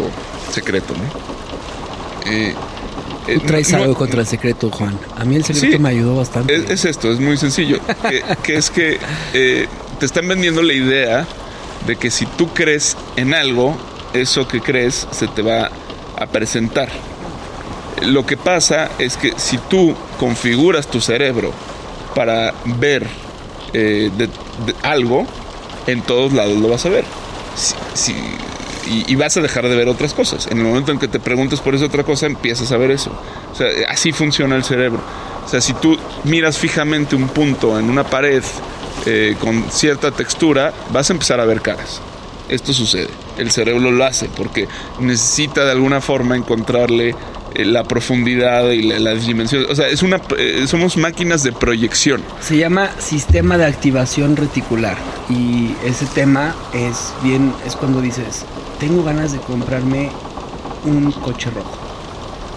secreto, 0.51 0.93
¿no? 0.95 2.29
Eh, 2.31 2.53
eh, 3.27 3.39
tú 3.39 3.45
traes 3.45 3.71
no- 3.71 3.77
algo 3.77 3.93
no- 3.93 3.97
contra 3.97 4.21
el 4.21 4.27
secreto, 4.27 4.69
Juan. 4.71 4.97
A 5.17 5.23
mí 5.25 5.35
el 5.35 5.43
secreto 5.45 5.77
Sí. 5.77 5.79
me 5.79 5.89
ayudó 5.89 6.15
bastante. 6.15 6.55
es, 6.55 6.69
es 6.69 6.85
esto, 6.85 7.11
es 7.11 7.19
muy 7.19 7.37
sencillo. 7.37 7.79
que, 8.09 8.23
que 8.43 8.55
es 8.55 8.69
que 8.69 8.99
eh, 9.33 9.67
te 9.99 10.05
están 10.05 10.27
vendiendo 10.27 10.61
la 10.61 10.73
idea 10.73 11.25
de 11.85 11.95
que 11.95 12.09
si 12.11 12.25
tú 12.25 12.49
crees 12.53 12.97
en 13.15 13.33
algo, 13.33 13.77
eso 14.13 14.47
que 14.47 14.61
crees 14.61 15.07
se 15.11 15.27
te 15.27 15.41
va 15.41 15.69
a 16.17 16.25
presentar. 16.25 16.89
Lo 18.01 18.25
que 18.25 18.35
pasa 18.37 18.89
es 18.97 19.15
que 19.17 19.33
si 19.37 19.57
tú 19.57 19.93
configuras 20.19 20.87
tu 20.87 20.99
cerebro 21.01 21.51
para 22.15 22.53
ver 22.65 23.05
eh, 23.73 24.09
de- 24.17 24.27
de 24.27 24.75
algo, 24.81 25.25
en 25.87 26.01
todos 26.01 26.33
lados 26.33 26.57
lo 26.57 26.69
vas 26.69 26.85
a 26.85 26.89
ver. 26.89 27.05
Y, 29.07 29.15
vas 29.15 29.37
a 29.37 29.41
dejar 29.41 29.67
de 29.67 29.75
ver 29.75 29.87
otras 29.87 30.13
cosas. 30.13 30.47
En 30.47 30.57
el 30.57 30.63
momento 30.63 30.91
en 30.91 30.97
que 30.97 31.07
te 31.07 31.19
preguntes 31.19 31.59
por 31.59 31.75
esa 31.75 31.85
otra 31.85 32.03
cosa, 32.03 32.25
empiezas 32.25 32.71
a 32.71 32.77
ver 32.77 32.89
eso. 32.89 33.11
O 33.51 33.55
sea, 33.55 33.67
así 33.87 34.11
funciona 34.11 34.55
el 34.55 34.63
cerebro. 34.63 34.99
O 35.45 35.47
sea, 35.47 35.61
si 35.61 35.73
tú 35.73 35.97
miras 36.23 36.57
fijamente 36.57 37.15
un 37.15 37.27
punto 37.27 37.77
en 37.77 37.89
una 37.89 38.03
pared 38.03 38.43
eh, 39.05 39.35
con 39.39 39.69
cierta 39.69 40.11
textura, 40.11 40.73
vas 40.91 41.09
a 41.09 41.13
empezar 41.13 41.39
a 41.39 41.45
ver 41.45 41.61
caras. 41.61 42.01
Esto 42.49 42.73
sucede. 42.73 43.09
El 43.37 43.51
cerebro 43.51 43.91
lo 43.91 44.03
hace 44.03 44.27
porque 44.35 44.67
necesita 44.99 45.65
de 45.65 45.71
alguna 45.71 46.01
forma 46.01 46.35
encontrarle 46.35 47.09
eh, 47.09 47.15
la 47.55 47.83
profundidad 47.83 48.69
y 48.71 48.83
la, 48.83 48.99
las 48.99 49.25
dimensiones. 49.25 49.69
O 49.69 49.75
sea, 49.75 49.87
es 49.87 50.03
una, 50.03 50.21
eh, 50.37 50.65
somos 50.67 50.97
máquinas 50.97 51.43
de 51.43 51.51
proyección. 51.51 52.21
Se 52.41 52.57
llama 52.57 52.89
sistema 52.99 53.57
de 53.57 53.65
activación 53.65 54.35
reticular 54.35 54.97
y 55.29 55.75
ese 55.85 56.05
tema 56.07 56.55
es 56.73 57.13
bien, 57.23 57.53
es 57.65 57.75
cuando 57.75 58.01
dices, 58.01 58.45
tengo 58.79 59.03
ganas 59.03 59.31
de 59.31 59.39
comprarme 59.39 60.09
un 60.85 61.11
coche 61.11 61.49
rojo. 61.49 61.77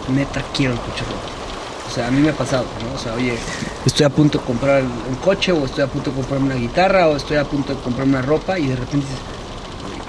Neta 0.09 0.43
quiero 0.55 0.75
el 0.75 0.81
coche 0.81 1.05
rojo. 1.05 1.31
O 1.89 1.95
sea, 1.95 2.07
a 2.09 2.11
mí 2.11 2.21
me 2.21 2.31
ha 2.31 2.33
pasado, 2.37 2.65
¿no? 2.89 2.95
O 2.95 2.99
sea, 2.99 3.13
oye, 3.15 3.35
estoy 3.85 4.07
a 4.07 4.09
punto 4.11 4.39
de 4.39 4.45
comprar 4.45 4.83
un 4.83 5.15
coche 5.17 5.53
o 5.53 5.65
estoy 5.67 5.85
a 5.85 5.87
punto 5.89 6.11
de 6.11 6.17
comprarme 6.17 6.47
una 6.47 6.55
guitarra 6.55 7.09
o 7.09 7.17
estoy 7.17 7.37
a 7.37 7.45
punto 7.45 7.75
de 7.75 7.81
comprarme 7.81 8.15
una 8.15 8.23
ropa 8.23 8.59
y 8.59 8.67
de 8.69 8.77
repente 8.77 9.07
dices, 9.07 9.21
"Oye, 9.85 10.01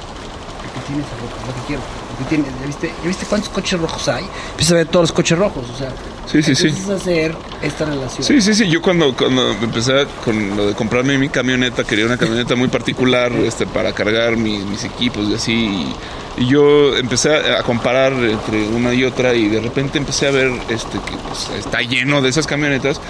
¿por 0.62 0.72
qué 0.72 0.80
tiene 0.88 1.02
esa 1.02 1.16
ropa? 1.18 1.36
Es 1.50 1.58
lo 1.58 1.64
quiero. 1.66 1.82
¿Por 2.18 2.20
qué 2.28 2.36
tiene, 2.36 2.46
¿ya, 2.60 2.68
viste, 2.68 2.94
¿Ya 3.02 3.08
viste 3.08 3.26
cuántos 3.26 3.50
coches 3.50 3.80
rojos 3.80 4.08
hay? 4.08 4.26
Empiezas 4.52 4.74
a 4.74 4.76
ver 4.76 4.88
todos 4.88 5.04
los 5.04 5.12
coches 5.12 5.38
rojos, 5.38 5.66
o 5.74 5.78
sea, 5.78 5.92
Sí, 6.26 6.42
sí, 6.44 6.56
sí. 6.56 6.68
a 6.92 6.96
hacer 6.96 7.36
esta 7.62 7.86
relación. 7.86 8.24
Sí, 8.24 8.40
sí, 8.42 8.54
sí. 8.54 8.70
Yo 8.70 8.82
cuando, 8.82 9.14
cuando 9.16 9.52
empecé 9.62 10.06
con 10.24 10.56
lo 10.56 10.68
de 10.68 10.74
comprarme 10.74 11.18
mi 11.18 11.28
camioneta, 11.30 11.84
quería 11.84 12.06
una 12.06 12.18
camioneta 12.18 12.56
muy 12.56 12.68
particular 12.70 13.32
este, 13.34 13.66
para 13.66 13.92
cargar 13.94 14.38
mi- 14.38 14.60
mis 14.60 14.84
equipos 14.84 15.28
y 15.30 15.34
así. 15.34 15.54
Y, 15.54 15.96
y 16.44 16.48
yo 16.48 16.96
empecé 16.98 17.36
a, 17.36 17.60
a 17.60 17.64
comparar 17.64 18.14
entre 18.14 18.68
una 18.70 18.94
y 18.94 19.04
otra 19.04 19.34
y 19.36 19.50
de 19.50 19.60
repente 19.60 19.98
empecé 19.98 20.28
a 20.28 20.32
ver 20.32 20.50
este, 20.70 20.98
que 21.00 21.18
pues, 21.28 21.50
está 21.60 21.82
lleno 21.82 22.22
de 22.22 22.30
esas 22.30 22.48
camionetas 22.48 23.02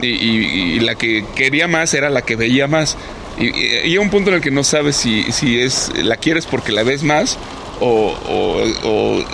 y, 0.00 0.06
y- 0.06 0.76
y 0.76 0.80
la 0.80 0.94
que 0.94 1.24
quería 1.34 1.68
más 1.68 1.92
era 1.94 2.08
la 2.10 2.22
que 2.22 2.36
veía 2.36 2.68
más. 2.68 2.96
Y, 3.38 3.46
y, 3.48 3.88
llega 3.90 4.00
un 4.02 4.10
punto 4.10 4.30
en 4.30 4.36
el 4.36 4.42
que 4.42 4.50
no 4.50 4.64
sabes 4.64 4.96
si, 4.96 5.24
si 5.32 5.60
es 5.60 5.90
la 5.96 6.16
quieres 6.16 6.46
porque 6.46 6.72
la 6.72 6.82
ves 6.84 7.02
más 7.02 7.38
o, 7.82 8.14
o- 8.28 8.88
o- 8.88 9.24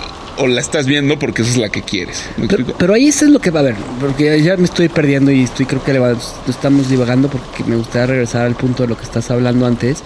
o 0.41 0.47
la 0.47 0.61
estás 0.61 0.85
viendo 0.85 1.19
porque 1.19 1.41
esa 1.41 1.51
es 1.51 1.57
la 1.57 1.69
que 1.69 1.81
quieres. 1.81 2.23
¿Me 2.37 2.47
Pero, 2.47 2.93
ahí 2.93 3.09
eso 3.09 3.25
es 3.25 3.31
lo 3.31 3.39
que 3.39 3.51
va 3.51 3.59
a 3.59 3.63
ver, 3.63 3.75
porque 3.99 4.41
ya 4.41 4.55
me 4.57 4.63
estoy 4.65 4.87
perdiendo 4.87 5.31
y 5.31 5.43
estoy 5.43 5.65
creo 5.65 5.83
que 5.83 5.91
le 5.93 5.99
va- 5.99 6.15
estamos 6.47 6.87
divagando 6.89 7.27
porque 7.29 7.63
me 7.65 7.75
gustaría 7.75 8.07
regresar 8.07 8.45
al 8.45 8.55
punto 8.55 8.83
de 8.83 8.89
lo 8.89 8.97
que 8.97 9.03
estás 9.03 9.29
hablando 9.31 9.65
antes. 9.65 10.01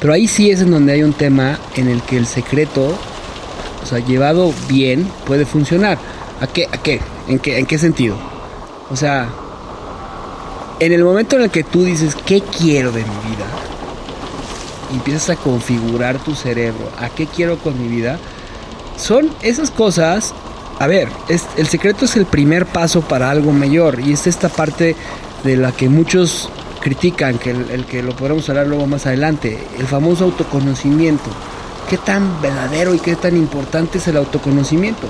Pero 0.00 0.12
ahí 0.12 0.28
sí 0.28 0.50
es 0.50 0.60
en 0.60 0.70
donde 0.70 0.92
hay 0.92 1.02
un 1.02 1.12
tema 1.14 1.58
en 1.76 1.88
el 1.88 2.02
que 2.02 2.16
el 2.18 2.26
secreto, 2.26 2.94
o 3.82 3.86
sea, 3.86 3.98
llevado 4.00 4.52
bien, 4.68 5.06
puede 5.26 5.44
funcionar. 5.46 5.98
¿A 6.42 6.46
qué? 6.46 6.66
¿A 6.72 6.76
qué? 6.82 7.00
¿En 7.28 7.38
qué, 7.38 7.58
en 7.58 7.64
qué 7.66 7.78
sentido? 7.78 8.16
O 8.90 8.96
sea, 8.96 9.28
en 10.78 10.92
el 10.92 11.04
momento 11.04 11.36
en 11.36 11.42
el 11.42 11.50
que 11.50 11.64
tú 11.64 11.84
dices, 11.84 12.14
¿qué 12.26 12.40
quiero 12.42 12.92
de 12.92 13.00
mi 13.00 13.06
vida? 13.30 13.46
Empiezas 14.92 15.30
a 15.30 15.36
configurar 15.36 16.18
tu 16.18 16.34
cerebro, 16.34 16.90
¿a 16.98 17.08
qué 17.08 17.26
quiero 17.26 17.58
con 17.58 17.80
mi 17.80 17.88
vida? 17.88 18.18
Son 18.96 19.30
esas 19.42 19.70
cosas 19.70 20.34
a 20.80 20.86
ver, 20.86 21.10
el 21.28 21.66
secreto 21.66 22.06
es 22.06 22.16
el 22.16 22.24
primer 22.24 22.64
paso 22.64 23.02
para 23.02 23.30
algo 23.30 23.52
mayor 23.52 24.00
y 24.00 24.14
es 24.14 24.26
esta 24.26 24.48
parte 24.48 24.96
de 25.44 25.56
la 25.58 25.72
que 25.72 25.90
muchos 25.90 26.48
critican, 26.80 27.36
que 27.36 27.50
el, 27.50 27.70
el 27.70 27.84
que 27.84 28.02
lo 28.02 28.16
podremos 28.16 28.48
hablar 28.48 28.66
luego 28.66 28.86
más 28.86 29.04
adelante, 29.04 29.58
el 29.78 29.86
famoso 29.86 30.24
autoconocimiento. 30.24 31.28
¿Qué 31.90 31.98
tan 31.98 32.40
verdadero 32.40 32.94
y 32.94 32.98
qué 32.98 33.14
tan 33.14 33.36
importante 33.36 33.98
es 33.98 34.08
el 34.08 34.16
autoconocimiento? 34.16 35.06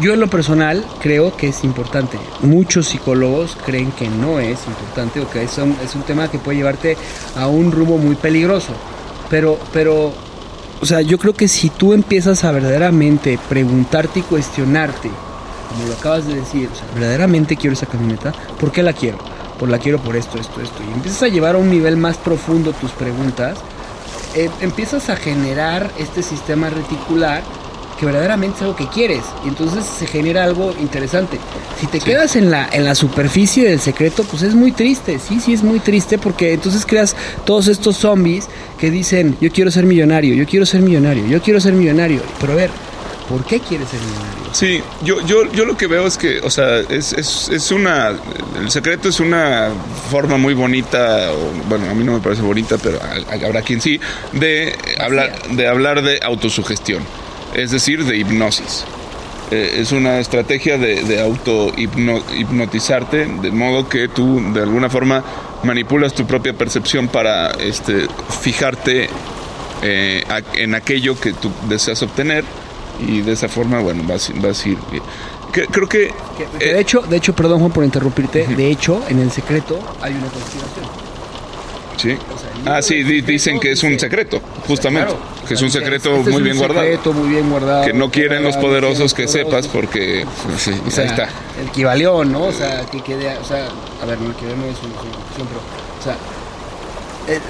Yo 0.00 0.14
en 0.14 0.20
lo 0.20 0.28
personal 0.28 0.84
creo 1.00 1.36
que 1.36 1.48
es 1.48 1.64
importante. 1.64 2.18
Muchos 2.40 2.88
psicólogos 2.88 3.56
creen 3.64 3.92
que 3.92 4.08
no 4.08 4.38
es 4.40 4.58
importante 4.66 5.20
o 5.20 5.30
que 5.30 5.42
es 5.42 5.58
un, 5.58 5.76
es 5.84 5.94
un 5.94 6.02
tema 6.02 6.30
que 6.30 6.38
puede 6.38 6.58
llevarte 6.58 6.96
a 7.36 7.46
un 7.46 7.72
rumbo 7.72 7.98
muy 7.98 8.14
peligroso. 8.14 8.72
Pero, 9.28 9.58
pero 9.72 10.12
o 10.80 10.86
sea, 10.86 11.00
yo 11.00 11.18
creo 11.18 11.34
que 11.34 11.46
si 11.46 11.70
tú 11.70 11.92
empiezas 11.92 12.42
a 12.42 12.52
verdaderamente 12.52 13.38
preguntarte 13.48 14.20
y 14.20 14.22
cuestionarte, 14.22 15.10
como 15.68 15.86
lo 15.86 15.94
acabas 15.94 16.26
de 16.26 16.34
decir, 16.34 16.68
o 16.72 16.74
sea, 16.74 16.86
verdaderamente 16.94 17.56
quiero 17.56 17.74
esa 17.74 17.86
camioneta, 17.86 18.32
¿por 18.58 18.72
qué 18.72 18.82
la 18.82 18.92
quiero? 18.92 19.18
Pues 19.58 19.70
la 19.70 19.78
quiero 19.78 19.98
por 19.98 20.16
esto, 20.16 20.38
esto, 20.38 20.60
esto. 20.60 20.82
Y 20.82 20.92
empiezas 20.92 21.22
a 21.22 21.28
llevar 21.28 21.54
a 21.54 21.58
un 21.58 21.70
nivel 21.70 21.96
más 21.96 22.16
profundo 22.16 22.72
tus 22.72 22.90
preguntas, 22.90 23.58
eh, 24.34 24.50
empiezas 24.60 25.08
a 25.08 25.16
generar 25.16 25.90
este 25.98 26.22
sistema 26.22 26.68
reticular 26.68 27.42
que 28.02 28.06
verdaderamente 28.06 28.56
es 28.56 28.62
algo 28.62 28.74
que 28.74 28.88
quieres. 28.88 29.22
Y 29.44 29.48
entonces 29.48 29.84
se 29.84 30.08
genera 30.08 30.42
algo 30.42 30.74
interesante. 30.80 31.38
Si 31.80 31.86
te 31.86 32.00
quedas 32.00 32.34
en 32.34 32.50
la, 32.50 32.68
en 32.72 32.84
la 32.84 32.96
superficie 32.96 33.62
del 33.68 33.78
secreto, 33.78 34.24
pues 34.24 34.42
es 34.42 34.56
muy 34.56 34.72
triste. 34.72 35.20
Sí, 35.20 35.38
sí, 35.38 35.52
es 35.52 35.62
muy 35.62 35.78
triste 35.78 36.18
porque 36.18 36.52
entonces 36.52 36.84
creas 36.84 37.14
todos 37.44 37.68
estos 37.68 37.96
zombies 37.98 38.48
que 38.80 38.90
dicen, 38.90 39.36
yo 39.40 39.52
quiero 39.52 39.70
ser 39.70 39.84
millonario, 39.86 40.34
yo 40.34 40.46
quiero 40.46 40.66
ser 40.66 40.80
millonario, 40.80 41.24
yo 41.28 41.40
quiero 41.40 41.60
ser 41.60 41.74
millonario. 41.74 42.20
Pero 42.40 42.54
a 42.54 42.56
ver, 42.56 42.70
¿por 43.28 43.44
qué 43.44 43.60
quieres 43.60 43.88
ser 43.88 44.00
millonario? 44.00 44.52
Sí, 44.52 44.82
yo, 45.04 45.24
yo, 45.24 45.50
yo 45.52 45.64
lo 45.64 45.76
que 45.76 45.86
veo 45.86 46.04
es 46.04 46.18
que, 46.18 46.40
o 46.40 46.50
sea, 46.50 46.80
es, 46.80 47.12
es, 47.12 47.48
es 47.50 47.70
una. 47.70 48.08
El 48.60 48.68
secreto 48.72 49.10
es 49.10 49.20
una 49.20 49.68
forma 50.10 50.38
muy 50.38 50.54
bonita, 50.54 51.30
o, 51.32 51.68
bueno, 51.68 51.88
a 51.88 51.94
mí 51.94 52.02
no 52.02 52.14
me 52.14 52.18
parece 52.20 52.42
bonita, 52.42 52.78
pero 52.78 52.98
a- 53.00 53.46
habrá 53.46 53.62
quien 53.62 53.80
sí, 53.80 54.00
de 54.32 54.76
hablar, 54.98 55.40
de 55.52 55.68
hablar 55.68 56.02
de 56.02 56.18
autosugestión, 56.22 57.02
es 57.54 57.70
decir, 57.70 58.04
de 58.04 58.16
hipnosis. 58.16 58.84
Eh, 59.50 59.80
es 59.80 59.92
una 59.92 60.18
estrategia 60.18 60.78
de, 60.78 61.02
de 61.04 61.20
auto 61.20 61.72
hipnotizarte, 61.76 63.26
de 63.26 63.50
modo 63.50 63.88
que 63.88 64.08
tú 64.08 64.40
de 64.52 64.62
alguna 64.62 64.88
forma 64.88 65.22
manipulas 65.62 66.14
tu 66.14 66.26
propia 66.26 66.54
percepción 66.54 67.08
para 67.08 67.50
este, 67.52 68.06
fijarte 68.40 69.08
eh, 69.82 70.24
en 70.54 70.74
aquello 70.74 71.18
que 71.18 71.32
tú 71.32 71.50
deseas 71.68 72.02
obtener 72.02 72.44
y 73.00 73.20
de 73.20 73.32
esa 73.32 73.48
forma, 73.48 73.80
bueno, 73.80 74.04
vas, 74.06 74.32
vas 74.40 74.64
a 74.64 74.68
ir. 74.68 74.78
creo 75.52 75.88
que. 75.88 76.12
de 76.58 76.70
eh, 76.70 76.80
hecho, 76.80 77.00
de 77.02 77.16
hecho, 77.16 77.34
perdón 77.34 77.60
Juan 77.60 77.72
por 77.72 77.84
interrumpirte, 77.84 78.46
de 78.46 78.70
hecho, 78.70 79.02
en 79.08 79.18
el 79.18 79.30
secreto 79.30 79.78
hay 80.00 80.12
una 80.12 80.28
conspiración. 80.28 81.01
Sí. 82.02 82.16
ah, 82.66 82.82
sí, 82.82 83.04
dicen 83.04 83.60
que 83.60 83.70
es 83.70 83.82
un 83.84 83.96
secreto, 83.96 84.40
justamente. 84.66 85.14
que 85.46 85.54
es 85.54 85.62
un 85.62 85.70
secreto 85.70 86.16
este 86.16 86.30
muy 86.32 86.42
bien 86.42 86.58
guardado. 86.58 86.80
Secreto 86.82 87.12
muy 87.12 87.28
bien 87.28 87.48
guardado. 87.48 87.84
Que 87.86 87.92
no 87.92 88.10
quieren 88.10 88.42
los 88.42 88.56
poderosos 88.56 89.14
que 89.14 89.28
sepas 89.28 89.68
porque 89.68 90.26
pues, 90.46 90.62
sí, 90.62 90.72
o 90.84 90.90
sea, 90.90 91.04
ahí 91.04 91.10
está. 91.10 91.28
El 91.60 91.68
equivalió, 91.68 92.24
¿no? 92.24 92.46
O 92.46 92.52
sea, 92.52 92.84
que 92.90 93.00
quede, 93.02 93.38
o 93.38 93.44
sea, 93.44 93.68
a 94.02 94.06
ver, 94.06 94.18
no 94.20 94.30
el 94.30 94.58
no 94.58 94.64
es 94.64 94.82
una 94.82 94.96
solución, 94.96 95.46
pero, 95.48 95.60
o 96.00 96.02
sea, 96.02 96.16
eh, 97.28 97.40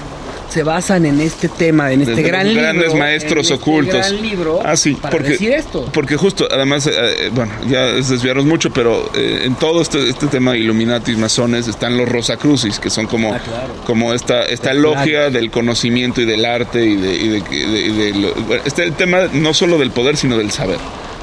se 0.53 0.63
basan 0.63 1.07
en 1.07 1.21
este 1.21 1.49
tema, 1.49 1.93
en 1.93 2.03
este 2.03 2.23
gran 2.23 2.47
libro. 2.47 2.63
Grandes 2.63 2.95
maestros 2.95 3.49
en 3.49 3.55
este 3.55 3.55
ocultos. 3.55 3.95
Este 3.95 4.13
gran 4.17 4.23
libro 4.23 4.61
ah, 4.65 4.77
sí, 4.77 4.95
para 4.95 5.11
porque, 5.11 5.31
decir 5.31 5.53
esto. 5.53 5.89
Porque 5.93 6.17
justo, 6.17 6.47
además, 6.51 6.87
eh, 6.87 6.93
eh, 6.95 7.31
bueno, 7.33 7.53
ya 7.69 7.89
es 7.89 8.09
desviarnos 8.09 8.45
mucho, 8.45 8.71
pero 8.71 9.11
eh, 9.15 9.43
en 9.45 9.55
todo 9.55 9.81
este, 9.81 10.09
este 10.09 10.27
tema 10.27 10.57
Illuminati, 10.57 11.17
masones, 11.17 11.69
están 11.69 11.97
los 11.97 12.09
Rosacrucis, 12.09 12.79
que 12.79 12.91
son 12.91 13.07
como, 13.07 13.33
ah, 13.33 13.41
claro. 13.43 13.75
como 13.85 14.13
esta, 14.13 14.43
esta 14.45 14.75
logia 14.75 15.31
del 15.31 15.51
conocimiento 15.51 16.21
y 16.21 16.27
del 16.27 16.45
arte 16.45 16.85
y 16.85 16.97
de, 16.97 17.15
y 17.15 17.29
de, 17.29 17.41
de, 17.41 17.93
de 17.93 18.13
bueno, 18.47 18.63
este 18.65 18.85
el 18.85 18.93
tema 18.93 19.29
no 19.33 19.55
solo 19.55 19.79
del 19.79 19.91
poder, 19.91 20.17
sino 20.17 20.37
del 20.37 20.51
saber, 20.51 20.79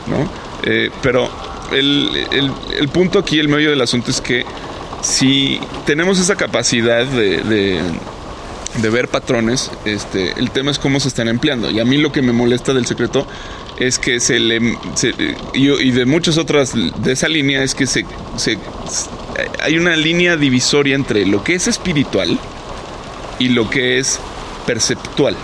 ¿no? 0.08 0.30
Eh, 0.64 0.90
pero 1.02 1.30
el, 1.72 2.10
el, 2.32 2.52
el 2.78 2.88
punto 2.90 3.20
aquí, 3.20 3.40
el 3.40 3.48
medio 3.48 3.70
del 3.70 3.82
asunto 3.82 4.12
es 4.12 4.22
que 4.22 4.44
si 5.02 5.60
tenemos 5.86 6.20
esa 6.20 6.36
capacidad 6.36 7.06
de, 7.06 7.80
de 8.82 8.90
ver 8.90 9.08
patrones, 9.08 9.72
este, 9.86 10.34
el 10.40 10.52
tema 10.52 10.72
es 10.72 10.80
cómo 10.80 11.00
se 11.00 11.08
están 11.08 11.28
empleando. 11.28 11.70
Y 11.72 11.80
a 11.80 11.86
mí 11.86 11.98
lo 11.98 12.12
que 12.12 12.22
me 12.22 12.32
molesta 12.32 12.74
del 12.74 12.86
secreto 12.86 13.28
es 13.78 14.00
que 14.00 14.20
se 14.20 14.40
le... 14.40 14.78
Se, 14.96 15.14
y, 15.54 15.92
de 15.92 16.06
muchas 16.06 16.38
otras 16.38 16.74
de 16.74 17.12
esa 17.12 17.28
línea 17.28 17.64
es 17.64 17.76
que 17.76 17.88
se, 17.88 18.06
se, 18.38 18.58
hay 19.62 19.78
una 19.78 19.96
línea 19.96 20.38
divisoria 20.38 20.96
entre 20.96 21.26
lo 21.26 21.44
que 21.44 21.56
es 21.56 21.68
espiritual 21.68 22.40
y 23.40 23.50
lo 23.50 23.70
que 23.70 24.00
es 24.00 24.20
perceptual, 24.66 25.36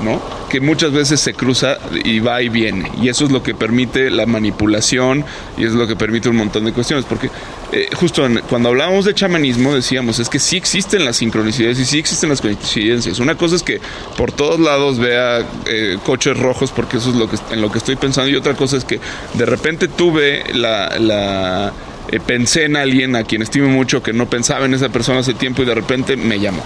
¿no? 0.00 0.37
Que 0.48 0.60
muchas 0.60 0.92
veces 0.92 1.20
se 1.20 1.34
cruza 1.34 1.78
y 2.04 2.20
va 2.20 2.42
y 2.42 2.48
viene. 2.48 2.90
Y 3.00 3.08
eso 3.08 3.24
es 3.24 3.30
lo 3.30 3.42
que 3.42 3.54
permite 3.54 4.10
la 4.10 4.26
manipulación 4.26 5.24
y 5.56 5.64
es 5.64 5.72
lo 5.72 5.86
que 5.86 5.96
permite 5.96 6.28
un 6.28 6.36
montón 6.36 6.64
de 6.64 6.72
cuestiones. 6.72 7.04
Porque 7.04 7.30
eh, 7.72 7.88
justo 7.94 8.24
en, 8.26 8.40
cuando 8.48 8.70
hablábamos 8.70 9.04
de 9.04 9.14
chamanismo 9.14 9.74
decíamos, 9.74 10.18
es 10.18 10.28
que 10.28 10.38
sí 10.38 10.56
existen 10.56 11.04
las 11.04 11.16
sincronicidades 11.16 11.78
y 11.78 11.84
sí 11.84 11.98
existen 11.98 12.30
las 12.30 12.40
coincidencias. 12.40 13.18
Una 13.18 13.36
cosa 13.36 13.56
es 13.56 13.62
que 13.62 13.80
por 14.16 14.32
todos 14.32 14.58
lados 14.58 14.98
vea 14.98 15.46
eh, 15.66 15.98
coches 16.04 16.36
rojos 16.36 16.72
porque 16.72 16.96
eso 16.96 17.10
es 17.10 17.16
lo 17.16 17.28
que, 17.28 17.36
en 17.50 17.60
lo 17.60 17.70
que 17.70 17.78
estoy 17.78 17.96
pensando 17.96 18.30
y 18.30 18.36
otra 18.36 18.54
cosa 18.54 18.76
es 18.76 18.84
que 18.84 19.00
de 19.34 19.46
repente 19.46 19.88
tuve 19.88 20.44
la... 20.54 20.98
la 20.98 21.72
eh, 22.10 22.20
pensé 22.26 22.64
en 22.64 22.74
alguien 22.76 23.16
a 23.16 23.24
quien 23.24 23.42
estimo 23.42 23.68
mucho 23.68 24.02
que 24.02 24.14
no 24.14 24.24
pensaba 24.30 24.64
en 24.64 24.72
esa 24.72 24.88
persona 24.88 25.20
hace 25.20 25.34
tiempo 25.34 25.62
y 25.62 25.66
de 25.66 25.74
repente 25.74 26.16
me 26.16 26.40
llamó. 26.40 26.62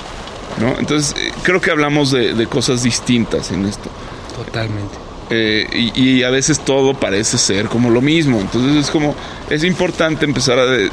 ¿No? 0.62 0.78
Entonces, 0.78 1.14
eh, 1.18 1.32
creo 1.42 1.60
que 1.60 1.70
hablamos 1.70 2.10
de, 2.10 2.34
de, 2.34 2.46
cosas 2.46 2.82
distintas 2.82 3.50
en 3.50 3.66
esto. 3.66 3.90
Totalmente. 4.36 4.94
Eh, 5.30 5.66
y, 5.72 6.18
y, 6.18 6.22
a 6.22 6.30
veces 6.30 6.60
todo 6.60 6.94
parece 6.94 7.38
ser 7.38 7.66
como 7.66 7.90
lo 7.90 8.00
mismo. 8.00 8.40
Entonces, 8.40 8.76
es 8.76 8.90
como, 8.90 9.14
es 9.50 9.64
importante 9.64 10.24
empezar 10.24 10.58
a 10.58 10.66
de, 10.66 10.90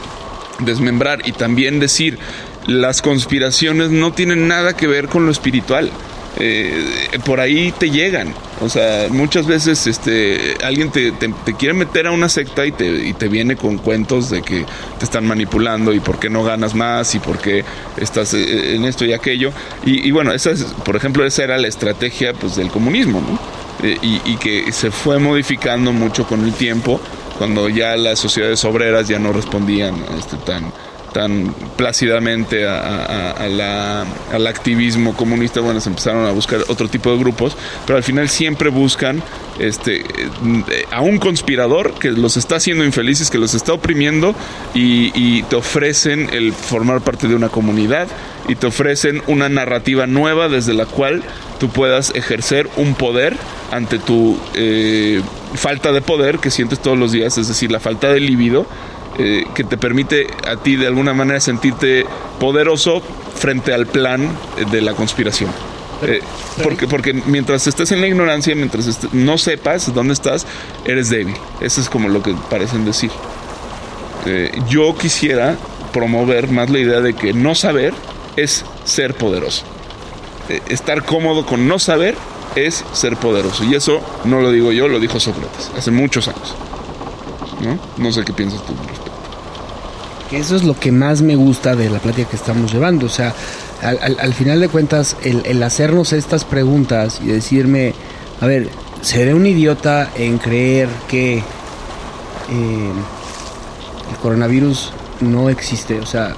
desmembrar 0.60 1.28
y 1.28 1.32
también 1.32 1.80
decir, 1.80 2.18
las 2.68 3.02
conspiraciones 3.02 3.92
no 3.92 4.14
tienen 4.14 4.48
nada 4.48 4.76
que 4.76 4.88
ver 4.88 5.08
con 5.08 5.26
lo 5.26 5.32
espiritual. 5.32 5.90
Eh, 6.38 7.20
por 7.26 7.40
ahí 7.40 7.72
te 7.72 7.90
llegan. 7.90 8.34
O 8.62 8.68
sea, 8.68 9.08
muchas 9.10 9.48
veces 9.48 9.88
este, 9.88 10.58
alguien 10.64 10.92
te, 10.92 11.14
quiere 11.58 11.74
meter 11.74 12.08
a 12.08 12.12
una 12.12 12.28
secta 12.28 12.66
y 12.66 12.72
te, 12.72 13.08
y 13.08 13.14
te 13.14 13.30
viene 13.30 13.56
con 13.56 13.78
cuentos 13.78 14.30
de 14.30 14.42
que 14.42 14.66
te 14.98 15.06
están 15.06 15.26
manipulando 15.26 15.94
y 15.94 16.00
por 16.00 16.20
qué 16.20 16.30
no 16.30 16.44
ganas 16.44 16.76
más 16.76 17.16
y 17.16 17.20
por 17.20 17.38
qué 17.40 17.64
estás 17.98 18.34
eh, 18.34 18.76
en 18.76 18.84
esto 18.84 19.06
y 19.06 19.14
aquello. 19.14 19.52
Y, 19.86 20.06
y 20.08 20.12
bueno, 20.12 20.34
esa 20.34 20.52
es, 20.52 20.64
por 20.64 20.96
ejemplo, 20.96 21.26
esa 21.26 21.44
era 21.44 21.58
la 21.58 21.68
estrategia 21.68 22.34
pues, 22.34 22.58
del 22.58 22.70
comunismo, 22.70 23.22
¿no? 23.22 23.40
Eh, 23.88 23.98
y, 24.02 24.22
y 24.26 24.38
que 24.38 24.72
se 24.74 24.92
fue 24.92 25.20
modificando 25.20 25.94
mucho 25.94 26.28
con 26.28 26.44
el 26.44 26.54
tiempo 26.54 27.00
cuando 27.38 27.70
ya 27.70 27.96
las 27.96 28.20
sociedades 28.20 28.66
obreras 28.66 29.08
ya 29.08 29.18
no 29.18 29.32
respondían 29.32 29.96
este, 30.18 30.36
tan 30.38 30.66
tan 31.14 31.54
plácidamente 31.78 32.68
al 32.68 34.48
activismo 34.48 35.16
comunista, 35.16 35.62
bueno, 35.62 35.82
se 35.82 35.90
empezaron 35.90 36.26
a 36.26 36.32
buscar 36.32 36.62
otro 36.68 36.88
tipo 36.88 37.12
de 37.12 37.18
grupos, 37.18 37.56
pero 37.86 37.98
al 37.98 38.04
final 38.04 38.30
siempre 38.30 38.70
buscan 38.70 39.22
este, 39.60 40.06
a 40.92 41.02
un 41.02 41.18
conspirador 41.20 41.94
que 41.94 42.12
los 42.12 42.38
está 42.38 42.56
haciendo 42.56 42.86
infelices, 42.86 43.30
que 43.30 43.38
los 43.38 43.54
está 43.54 43.74
oprimiendo 43.74 44.36
y, 44.74 45.12
y 45.16 45.44
te 45.44 45.56
ofrecen 45.56 46.30
el 46.32 46.54
formar 46.54 47.02
parte 47.02 47.28
de 47.28 47.36
una 47.36 47.50
comunidad 47.50 48.08
y 48.48 48.56
te 48.56 48.68
ofrecen 48.68 49.22
una 49.28 49.48
narrativa 49.48 50.08
nueva 50.08 50.50
desde 50.50 50.74
la 50.74 50.86
cual 50.86 51.24
tú 51.60 51.70
puedas 51.70 52.14
ejercer 52.16 52.68
un 52.78 52.96
poder 52.96 53.38
ante 53.72 54.00
tu 54.00 54.40
eh, 54.56 55.22
falta 55.54 55.92
de 55.92 56.02
poder 56.02 56.40
que 56.40 56.50
sientes 56.50 56.80
todos 56.80 56.98
los 56.98 57.12
días, 57.12 57.38
es 57.38 57.48
decir, 57.48 57.72
la 57.72 57.80
falta 57.80 58.12
de 58.12 58.20
libido 58.20 58.66
eh, 59.20 59.46
que 59.54 59.64
te 59.64 59.78
permite 59.78 60.28
a 60.48 60.56
ti 60.58 60.76
de 60.76 60.88
alguna 60.88 61.14
manera 61.14 61.40
sentirte 61.40 62.06
poderoso 62.40 63.02
frente 63.36 63.74
al 63.74 63.86
plan 63.86 64.28
de 64.72 64.82
la 64.82 64.94
conspiración. 64.94 65.52
Eh, 66.02 66.22
porque, 66.64 66.88
porque 66.88 67.14
mientras 67.14 67.68
estés 67.68 67.92
en 67.92 68.02
la 68.02 68.08
ignorancia, 68.08 68.56
mientras 68.56 68.88
estés, 68.88 69.14
no 69.14 69.38
sepas 69.38 69.94
dónde 69.94 70.14
estás, 70.14 70.46
eres 70.86 71.10
débil. 71.10 71.36
Eso 71.62 71.82
es 71.82 71.90
como 71.90 72.10
lo 72.10 72.24
que 72.24 72.34
parecen 72.50 72.86
decir. 72.86 73.12
Eh, 74.26 74.52
yo 74.70 74.96
quisiera 74.98 75.58
promover 75.92 76.50
más 76.50 76.70
la 76.70 76.80
idea 76.80 77.02
de 77.02 77.14
que 77.14 77.34
no 77.34 77.56
saber 77.56 77.94
es 78.36 78.66
ser 78.86 79.16
poderoso. 79.16 79.64
Eh, 80.50 80.62
estar 80.70 81.04
cómodo 81.04 81.46
con 81.46 81.68
no 81.68 81.80
saber 81.80 82.16
es 82.56 82.84
ser 82.94 83.18
poderoso. 83.18 83.64
Y 83.66 83.76
eso 83.76 84.02
no 84.26 84.42
lo 84.42 84.52
digo 84.52 84.72
yo, 84.72 84.88
lo 84.88 85.00
dijo 85.00 85.20
Sócrates 85.20 85.72
hace 85.78 85.92
muchos 85.92 86.28
años. 86.28 86.56
¿No? 87.62 87.78
No 87.98 88.12
sé 88.14 88.24
qué 88.24 88.32
piensas 88.32 88.66
tú 88.66 88.74
que 90.30 90.38
eso 90.38 90.56
es 90.56 90.64
lo 90.64 90.80
que 90.80 90.92
más 90.92 91.22
me 91.22 91.36
gusta 91.36 91.76
de 91.76 91.90
la 91.90 92.00
plática 92.00 92.30
que 92.30 92.36
estamos 92.36 92.72
llevando. 92.72 93.08
O 93.08 93.10
sea, 93.10 93.34
al, 93.82 94.00
al, 94.02 94.20
al 94.20 94.34
final 94.34 94.60
de 94.60 94.70
cuentas, 94.70 95.16
el, 95.24 95.62
hacernos 95.64 96.14
estas 96.14 96.46
preguntas 96.46 97.20
y 97.24 97.28
decirme, 97.28 97.94
a 98.40 98.46
ver, 98.46 98.70
¿seré 99.02 99.34
un 99.34 99.46
idiota 99.46 100.10
en 100.16 100.38
creer 100.38 100.88
que 101.08 101.38
eh, 101.38 101.42
el 104.12 104.18
coronavirus 104.22 104.94
no 105.22 105.50
existe? 105.50 106.00
O 106.00 106.06
sea, 106.06 106.36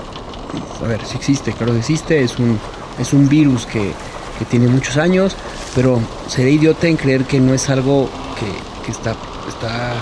a 0.83 0.87
ver, 0.87 1.01
sí 1.05 1.17
existe, 1.17 1.53
claro 1.53 1.73
que 1.73 1.79
existe, 1.79 2.23
es 2.23 2.39
un, 2.39 2.59
es 2.99 3.13
un 3.13 3.27
virus 3.27 3.65
que, 3.65 3.91
que 4.39 4.45
tiene 4.45 4.67
muchos 4.67 4.97
años, 4.97 5.35
pero 5.75 5.99
seré 6.27 6.51
idiota 6.51 6.87
en 6.87 6.95
creer 6.97 7.25
que 7.25 7.39
no 7.39 7.53
es 7.53 7.69
algo 7.69 8.09
que, 8.39 8.85
que 8.85 8.91
está... 8.91 9.15
está 9.47 9.93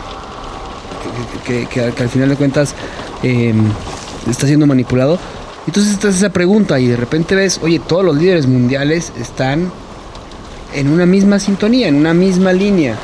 que, 1.45 1.65
que, 1.67 1.81
al 1.81 2.09
final 2.09 2.29
de 2.29 2.35
cuentas 2.35 2.75
eh, 3.23 3.53
está 4.29 4.47
siendo 4.47 4.67
manipulado. 4.67 5.19
Entonces 5.67 5.93
estás 5.93 6.15
esa 6.15 6.29
pregunta 6.29 6.79
y 6.79 6.87
de 6.87 6.95
repente 6.95 7.35
ves, 7.35 7.59
oye, 7.61 7.79
todos 7.79 8.03
los 8.03 8.17
líderes 8.17 8.47
mundiales 8.47 9.11
están 9.19 9.71
en 10.73 10.89
una 10.89 11.05
misma 11.05 11.39
sintonía, 11.39 11.87
en 11.87 11.95
una 11.95 12.13
misma 12.13 12.53
línea. 12.53 12.95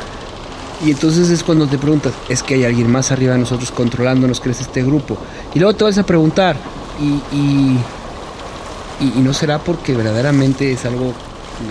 Y 0.85 0.91
entonces 0.91 1.29
es 1.29 1.43
cuando 1.43 1.67
te 1.67 1.77
preguntas, 1.77 2.13
¿es 2.27 2.43
que 2.43 2.55
hay 2.55 2.65
alguien 2.65 2.91
más 2.91 3.11
arriba 3.11 3.33
de 3.33 3.39
nosotros 3.39 3.71
controlándonos 3.71 4.39
que 4.41 4.49
es 4.49 4.61
este 4.61 4.83
grupo? 4.83 5.17
Y 5.53 5.59
luego 5.59 5.75
te 5.75 5.83
vas 5.85 5.97
a 5.97 6.03
preguntar, 6.03 6.57
¿y, 6.99 7.35
y, 7.35 7.79
no 9.21 9.33
será 9.33 9.59
porque 9.59 9.93
verdaderamente 9.95 10.71
es 10.71 10.85
algo 10.85 11.13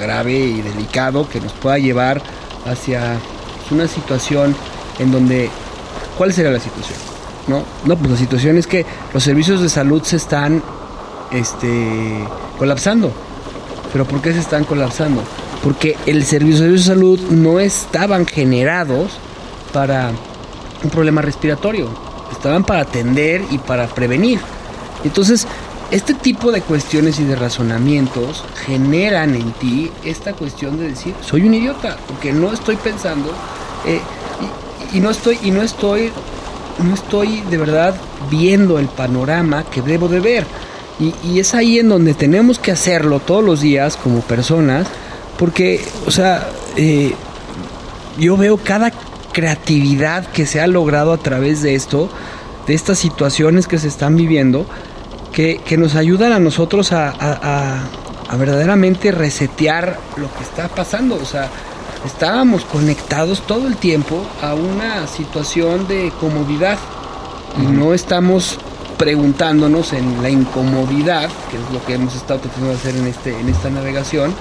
grave 0.01 0.39
y 0.39 0.63
delicado 0.63 1.29
que 1.29 1.41
nos 1.41 1.53
pueda 1.53 1.79
llevar 1.79 2.23
hacia 2.65 3.19
una 3.71 3.87
situación 3.87 4.57
en 4.99 5.13
donde, 5.13 5.51
¿cuál 6.17 6.33
sería 6.33 6.51
la 6.51 6.61
situación? 6.61 7.14
No, 7.47 7.63
no, 7.85 7.97
pues 7.97 8.11
la 8.11 8.17
situación 8.17 8.57
es 8.57 8.67
que 8.67 8.87
los 9.13 9.23
servicios 9.23 9.61
de 9.61 9.69
salud 9.69 10.03
se 10.03 10.17
están 10.17 10.63
este, 11.31 12.25
colapsando. 12.59 13.13
¿Pero 13.93 14.07
por 14.07 14.21
qué 14.21 14.33
se 14.33 14.41
están 14.41 14.65
colapsando? 14.65 15.23
Porque 15.63 15.97
el 16.07 16.25
servicio 16.25 16.71
de 16.71 16.79
salud 16.79 17.21
no 17.31 17.61
estaban 17.61 18.27
generados 18.27 19.13
para 19.73 20.11
un 20.83 20.91
problema 20.91 21.23
respiratorio, 21.23 21.89
estaban 22.33 22.65
para 22.65 22.81
atender 22.81 23.43
y 23.51 23.59
para 23.59 23.87
prevenir. 23.87 24.41
Entonces, 25.05 25.47
este 25.91 26.15
tipo 26.15 26.51
de 26.51 26.61
cuestiones 26.63 27.21
y 27.21 27.25
de 27.25 27.37
razonamientos 27.37 28.45
generan 28.67 29.35
en 29.35 29.53
ti 29.53 29.91
esta 30.05 30.33
cuestión 30.33 30.79
de 30.79 30.89
decir, 30.89 31.15
soy 31.21 31.43
un 31.43 31.55
idiota, 31.55 31.97
porque 32.09 32.33
no 32.33 32.53
estoy 32.53 32.77
pensando, 32.77 33.31
eh, 33.87 34.01
y 34.93 35.01
no 35.01 35.11
estoy, 35.11 35.39
y 35.43 35.51
no 35.51 35.63
estoy, 35.63 36.11
no 36.83 36.95
estoy 36.95 37.43
de 37.43 37.57
verdad 37.57 37.95
viendo 38.31 38.79
el 38.79 38.87
panorama 38.87 39.65
que 39.65 39.83
debo 39.83 40.09
de 40.09 40.21
ver. 40.21 40.47
Y, 41.01 41.41
es 41.41 41.55
ahí 41.55 41.81
en 41.81 41.89
donde 41.89 42.15
tenemos 42.15 42.59
que 42.61 42.71
hacerlo 42.71 43.19
todos 43.19 43.45
los 43.45 43.61
días 43.61 43.97
como 43.97 44.21
personas, 44.21 44.87
porque, 45.39 45.85
o 46.07 46.11
sea, 46.13 46.49
eh, 46.77 47.15
yo 48.17 48.37
veo 48.37 48.59
cada 48.59 48.93
creatividad 49.33 50.27
que 50.27 50.47
se 50.47 50.61
ha 50.61 50.69
logrado 50.69 51.13
a 51.13 51.19
través 51.19 51.63
de 51.63 51.75
esto, 51.75 52.09
de 52.69 52.75
estas 52.75 52.99
situaciones 52.99 53.67
que 53.67 53.79
se 53.79 53.89
están 53.89 54.15
viviendo, 54.15 54.67
que, 55.33 55.61
que 55.65 55.77
nos 55.77 55.97
ayudan 55.97 56.33
a 56.33 56.39
nosotros 56.39 56.93
a, 56.93 57.11
a, 57.11 58.37
verdaderamente 58.37 59.13
resetear 59.13 59.99
lo 60.17 60.33
que 60.35 60.43
está 60.43 60.69
pasando. 60.69 61.17
O 61.17 61.25
sea, 61.25 61.51
estábamos 62.05 62.65
conectados 62.65 63.41
todo 63.47 63.67
el 63.67 63.77
tiempo 63.77 64.25
a 64.43 64.55
una 64.55 65.07
situación 65.07 65.89
de 65.89 66.13
comodidad 66.21 66.79
y 67.61 67.67
no 67.67 67.95
estamos 67.95 68.59
preguntándonos 68.99 69.93
en 69.93 70.23
la 70.23 70.31
incomodidad, 70.31 71.29
que 71.51 71.57
es 71.57 71.73
lo 71.73 71.85
que 71.85 71.95
hemos 71.95 72.15
estado 72.15 72.41
tratando 72.41 72.69
de 72.69 72.75
hacer 72.75 72.97
en, 72.97 73.07
este, 73.07 73.39
en 73.39 73.49
esta 73.49 73.71
navegación, 73.71 74.35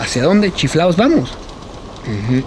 hacia 0.00 0.22
dónde 0.24 0.52
chiflados 0.52 0.96
vamos. 0.96 1.30
Uh 2.06 2.32
-huh. 2.32 2.44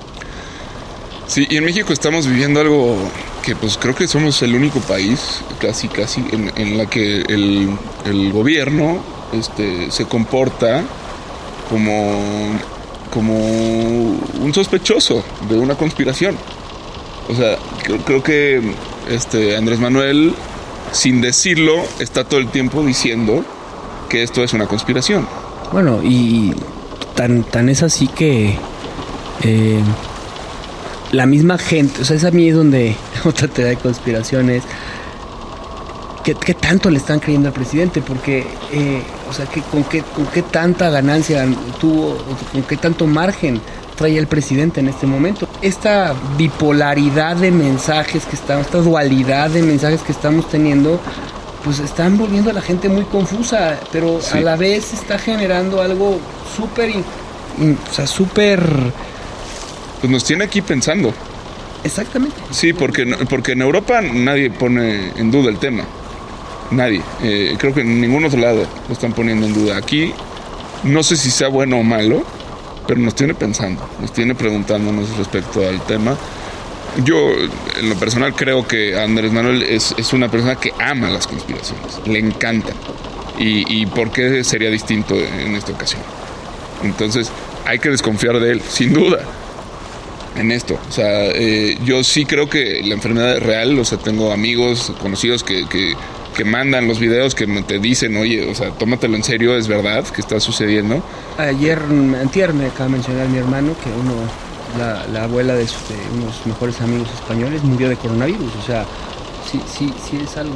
Sí, 1.28 1.48
y 1.50 1.58
en 1.58 1.66
México 1.66 1.92
estamos 1.92 2.28
viviendo 2.28 2.60
algo 2.60 2.98
que 3.44 3.56
pues 3.56 3.78
creo 3.78 3.96
que 3.96 4.08
somos 4.08 4.42
el 4.42 4.56
único 4.56 4.80
país, 4.82 5.42
casi 5.60 5.88
casi, 5.88 6.24
en, 6.32 6.52
en 6.56 6.78
la 6.78 6.86
que 6.88 7.22
el, 7.22 7.70
el, 8.06 8.32
gobierno 8.32 9.00
este, 9.34 9.92
se 9.92 10.06
comporta 10.06 10.84
como, 11.70 12.22
como 13.16 13.34
un 13.34 14.52
sospechoso 14.54 15.24
de 15.48 15.58
una 15.58 15.76
conspiración. 15.76 16.36
O 17.30 17.34
sea, 17.34 17.58
creo, 18.06 18.22
que 18.22 18.62
este, 19.10 19.56
Andrés 19.56 19.80
Manuel, 19.80 20.34
sin 20.92 21.22
decirlo, 21.22 21.82
está 22.00 22.26
todo 22.26 22.42
el 22.42 22.50
tiempo 22.50 22.84
diciendo 22.84 23.46
que 24.10 24.22
esto 24.22 24.44
es 24.44 24.52
una 24.52 24.68
conspiración. 24.68 25.26
Bueno, 25.72 26.02
y 26.04 26.54
tan, 27.16 27.44
tan 27.44 27.70
es 27.70 27.84
así 27.84 28.10
que 28.10 28.58
eh, 29.44 29.80
la 31.14 31.26
misma 31.26 31.58
gente, 31.58 32.02
o 32.02 32.06
sea, 32.06 32.18
es 32.18 32.26
a 32.26 32.32
mí 32.32 32.50
donde 32.50 32.98
otra 33.24 33.48
teoría 33.48 33.78
de 33.78 33.78
conspiraciones, 33.78 34.62
¿qué, 36.26 36.34
¿qué, 36.34 36.54
tanto 36.56 36.90
le 36.90 36.98
están 36.98 37.20
creyendo 37.20 37.48
al 37.48 37.54
presidente? 37.54 38.02
Porque, 38.02 38.40
eh, 38.72 39.02
o 39.30 39.34
sea, 39.34 39.46
¿qué, 39.46 39.62
con, 39.62 39.84
qué, 39.86 40.02
¿con 40.02 40.26
qué 40.26 40.42
tanta 40.42 40.90
ganancia 40.90 41.46
tuvo, 41.80 42.18
con 42.52 42.64
qué 42.64 42.76
tanto 42.76 43.06
margen 43.06 43.62
trae 43.96 44.18
el 44.18 44.28
presidente 44.28 44.80
en 44.80 44.90
este 44.90 45.06
momento? 45.06 45.48
Esta 45.62 46.16
bipolaridad 46.38 47.38
de 47.38 47.52
mensajes 47.52 48.26
que 48.26 48.36
estamos, 48.36 48.66
esta 48.66 48.80
dualidad 48.80 49.52
de 49.52 49.62
mensajes 49.62 50.02
que 50.02 50.12
estamos 50.12 50.50
teniendo, 50.50 51.00
pues 51.64 51.80
están 51.80 52.18
volviendo 52.18 52.50
a 52.50 52.54
la 52.54 52.62
gente 52.62 52.90
muy 52.90 53.06
confusa, 53.06 53.80
pero 53.92 54.20
sí. 54.20 54.40
a 54.40 54.42
la 54.42 54.56
vez 54.56 54.94
está 54.94 55.20
generando 55.20 55.82
algo 55.82 56.20
súper, 56.58 56.92
o 56.92 57.94
sea, 57.94 58.08
súper 58.08 58.62
pues 60.02 60.12
nos 60.12 60.24
tiene 60.24 60.44
aquí 60.44 60.62
pensando. 60.62 61.14
Exactamente. 61.84 62.36
Sí, 62.52 62.74
porque, 62.74 63.06
porque 63.30 63.52
en 63.52 63.62
Europa 63.62 64.02
nadie 64.02 64.50
pone 64.50 65.12
en 65.16 65.32
duda 65.32 65.50
el 65.50 65.58
tema. 65.58 65.84
Nadie. 66.72 67.02
Eh, 67.22 67.56
creo 67.58 67.74
que 67.74 67.82
en 67.82 68.02
ningún 68.02 68.26
otro 68.26 68.40
lado 68.40 68.66
lo 68.88 68.94
están 68.94 69.14
poniendo 69.14 69.46
en 69.46 69.54
duda. 69.54 69.78
Aquí 69.78 70.14
no 70.84 71.04
sé 71.04 71.16
si 71.16 71.32
sea 71.32 71.48
bueno 71.48 71.78
o 71.78 71.84
malo, 71.84 72.24
pero 72.88 73.00
nos 73.00 73.16
tiene 73.16 73.34
pensando, 73.34 73.88
nos 74.00 74.14
tiene 74.14 74.36
preguntándonos 74.36 75.18
respecto 75.18 75.68
al 75.68 75.82
tema. 75.86 76.18
Yo, 77.04 77.18
en 77.78 77.90
lo 77.90 77.96
personal, 77.96 78.34
creo 78.34 78.68
que 78.68 78.98
Andrés 78.98 79.32
Manuel 79.32 79.64
es, 79.64 79.94
es 79.98 80.14
una 80.14 80.30
persona 80.30 80.56
que 80.56 80.72
ama 80.80 81.10
las 81.10 81.28
conspiraciones, 81.28 82.00
le 82.06 82.20
encantan. 82.20 82.76
Y, 83.38 83.82
¿Y 83.82 83.86
por 83.86 84.12
qué 84.12 84.44
sería 84.46 84.70
distinto 84.70 85.16
en 85.16 85.56
esta 85.56 85.74
ocasión? 85.74 86.02
Entonces, 86.84 87.32
hay 87.66 87.80
que 87.80 87.90
desconfiar 87.90 88.40
de 88.40 88.52
él, 88.54 88.62
sin 88.62 88.94
duda 88.94 89.20
en 90.36 90.52
esto. 90.52 90.78
O 90.88 90.92
sea, 90.92 91.26
eh, 91.28 91.78
yo 91.84 92.04
sí 92.04 92.26
creo 92.26 92.50
que 92.50 92.82
la 92.84 92.94
enfermedad 92.94 93.38
es 93.38 93.44
real. 93.44 93.78
O 93.80 93.86
sea, 93.86 93.98
tengo 93.98 94.32
amigos, 94.32 94.94
conocidos 95.02 95.44
que, 95.44 95.68
que, 95.68 95.94
que, 96.36 96.46
mandan 96.46 96.88
los 96.88 97.00
videos 97.00 97.36
que 97.36 97.48
te 97.64 97.80
dicen, 97.80 98.16
oye, 98.18 98.50
o 98.50 98.56
sea, 98.56 98.72
tómatelo 98.72 99.16
en 99.16 99.24
serio, 99.24 99.58
es 99.58 99.68
verdad 99.68 100.04
que 100.06 100.22
está 100.22 100.40
sucediendo. 100.40 101.02
Ayer, 101.38 101.80
antier 102.22 102.54
me 102.54 102.68
acaba 102.68 102.86
de 102.86 102.92
mencionar 102.92 103.28
mi 103.28 103.38
hermano 103.38 103.76
que 103.84 103.90
uno, 103.90 104.14
la, 104.78 105.06
la 105.08 105.24
abuela 105.26 105.56
de, 105.56 105.68
sus, 105.68 105.90
de, 105.90 105.96
unos 106.18 106.46
mejores 106.46 106.80
amigos 106.82 107.10
españoles 107.14 107.64
murió 107.64 107.90
de 107.90 107.96
coronavirus. 107.96 108.56
O 108.62 108.66
sea, 108.66 108.86
sí, 109.50 109.62
sí, 109.66 109.94
sí 110.10 110.20
es 110.24 110.38
algo... 110.38 110.56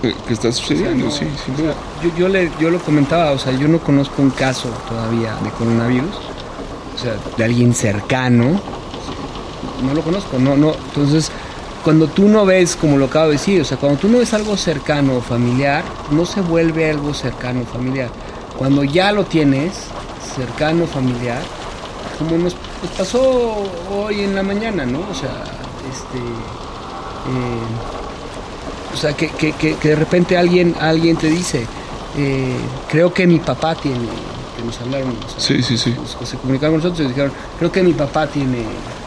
Que 0.00 0.32
está 0.32 0.50
sucediendo, 0.50 1.08
o 1.08 1.10
sea, 1.10 1.28
no, 1.28 1.36
sí, 1.36 1.42
sin 1.44 1.54
o 1.54 1.58
sea, 1.58 1.74
yo, 2.02 2.16
yo, 2.16 2.28
le, 2.28 2.50
yo 2.58 2.70
lo 2.70 2.78
comentaba, 2.78 3.32
o 3.32 3.38
sea, 3.38 3.52
yo 3.52 3.68
no 3.68 3.80
conozco 3.80 4.22
un 4.22 4.30
caso 4.30 4.70
todavía 4.88 5.34
de 5.44 5.50
coronavirus, 5.50 6.16
o 6.94 6.98
sea, 6.98 7.16
de 7.36 7.44
alguien 7.44 7.74
cercano, 7.74 8.58
no 9.82 9.94
lo 9.94 10.02
conozco, 10.02 10.38
no, 10.38 10.56
no. 10.56 10.74
Entonces, 10.88 11.30
cuando 11.82 12.08
tú 12.08 12.28
no 12.28 12.44
ves, 12.44 12.76
como 12.76 12.96
lo 12.98 13.06
acabo 13.06 13.26
de 13.26 13.32
decir, 13.32 13.60
o 13.60 13.64
sea, 13.64 13.76
cuando 13.78 13.98
tú 13.98 14.08
no 14.08 14.18
ves 14.18 14.34
algo 14.34 14.56
cercano 14.56 15.16
o 15.16 15.20
familiar, 15.20 15.82
no 16.10 16.26
se 16.26 16.40
vuelve 16.40 16.90
algo 16.90 17.14
cercano 17.14 17.62
o 17.62 17.64
familiar. 17.64 18.10
Cuando 18.58 18.84
ya 18.84 19.12
lo 19.12 19.24
tienes, 19.24 19.72
cercano 20.34 20.84
o 20.84 20.86
familiar, 20.86 21.40
como 22.18 22.36
nos, 22.36 22.54
pasó 22.96 23.62
hoy 23.90 24.20
en 24.20 24.34
la 24.34 24.42
mañana, 24.42 24.84
¿no? 24.84 25.00
O 25.00 25.14
sea, 25.14 25.30
este. 25.90 26.18
Eh, 26.18 27.90
o 28.92 28.96
sea, 28.96 29.12
que, 29.14 29.28
que, 29.28 29.52
que, 29.52 29.76
que, 29.76 29.88
de 29.88 29.96
repente 29.96 30.36
alguien, 30.36 30.74
alguien 30.80 31.16
te 31.16 31.28
dice, 31.28 31.64
eh, 32.16 32.56
creo 32.90 33.14
que 33.14 33.26
mi 33.26 33.38
papá 33.38 33.74
tiene, 33.74 34.08
que 34.56 34.64
nos 34.64 34.80
hablaron, 34.80 35.10
o 35.10 35.28
sea, 35.28 35.40
sí, 35.40 35.62
sí, 35.62 35.78
sí. 35.78 35.94
Nos, 35.94 36.28
se 36.28 36.36
comunicaron 36.36 36.74
con 36.74 36.82
nosotros 36.82 37.06
y 37.06 37.08
dijeron, 37.08 37.32
creo 37.58 37.72
que 37.72 37.82
mi 37.82 37.92
papá 37.92 38.26
tiene 38.26 38.58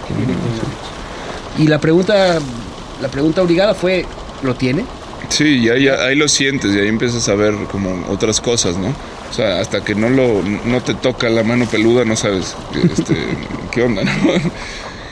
que 0.08 0.14
viene 0.16 0.34
con 0.34 1.03
Y 1.58 1.68
la 1.68 1.80
pregunta, 1.80 2.40
la 3.02 3.08
pregunta 3.10 3.42
obligada 3.42 3.74
fue, 3.74 4.06
¿lo 4.42 4.56
tiene? 4.56 4.86
Sí, 5.30 5.60
y 5.60 5.70
ahí, 5.70 5.88
ahí, 5.88 6.16
lo 6.16 6.28
sientes 6.28 6.76
y 6.76 6.80
ahí 6.80 6.88
empiezas 6.88 7.28
a 7.30 7.36
ver 7.36 7.54
como 7.72 8.06
otras 8.10 8.42
cosas, 8.42 8.78
¿no? 8.78 8.90
O 9.30 9.34
sea, 9.34 9.60
hasta 9.60 9.84
que 9.84 9.96
no 9.96 10.10
lo 10.10 10.44
no 10.44 10.82
te 10.82 10.94
toca 10.94 11.28
la 11.30 11.44
mano 11.44 11.66
peluda 11.66 12.06
no 12.06 12.16
sabes 12.16 12.56
este, 12.76 13.16
qué 13.72 13.82
onda, 13.82 14.04
¿no? 14.04 14.12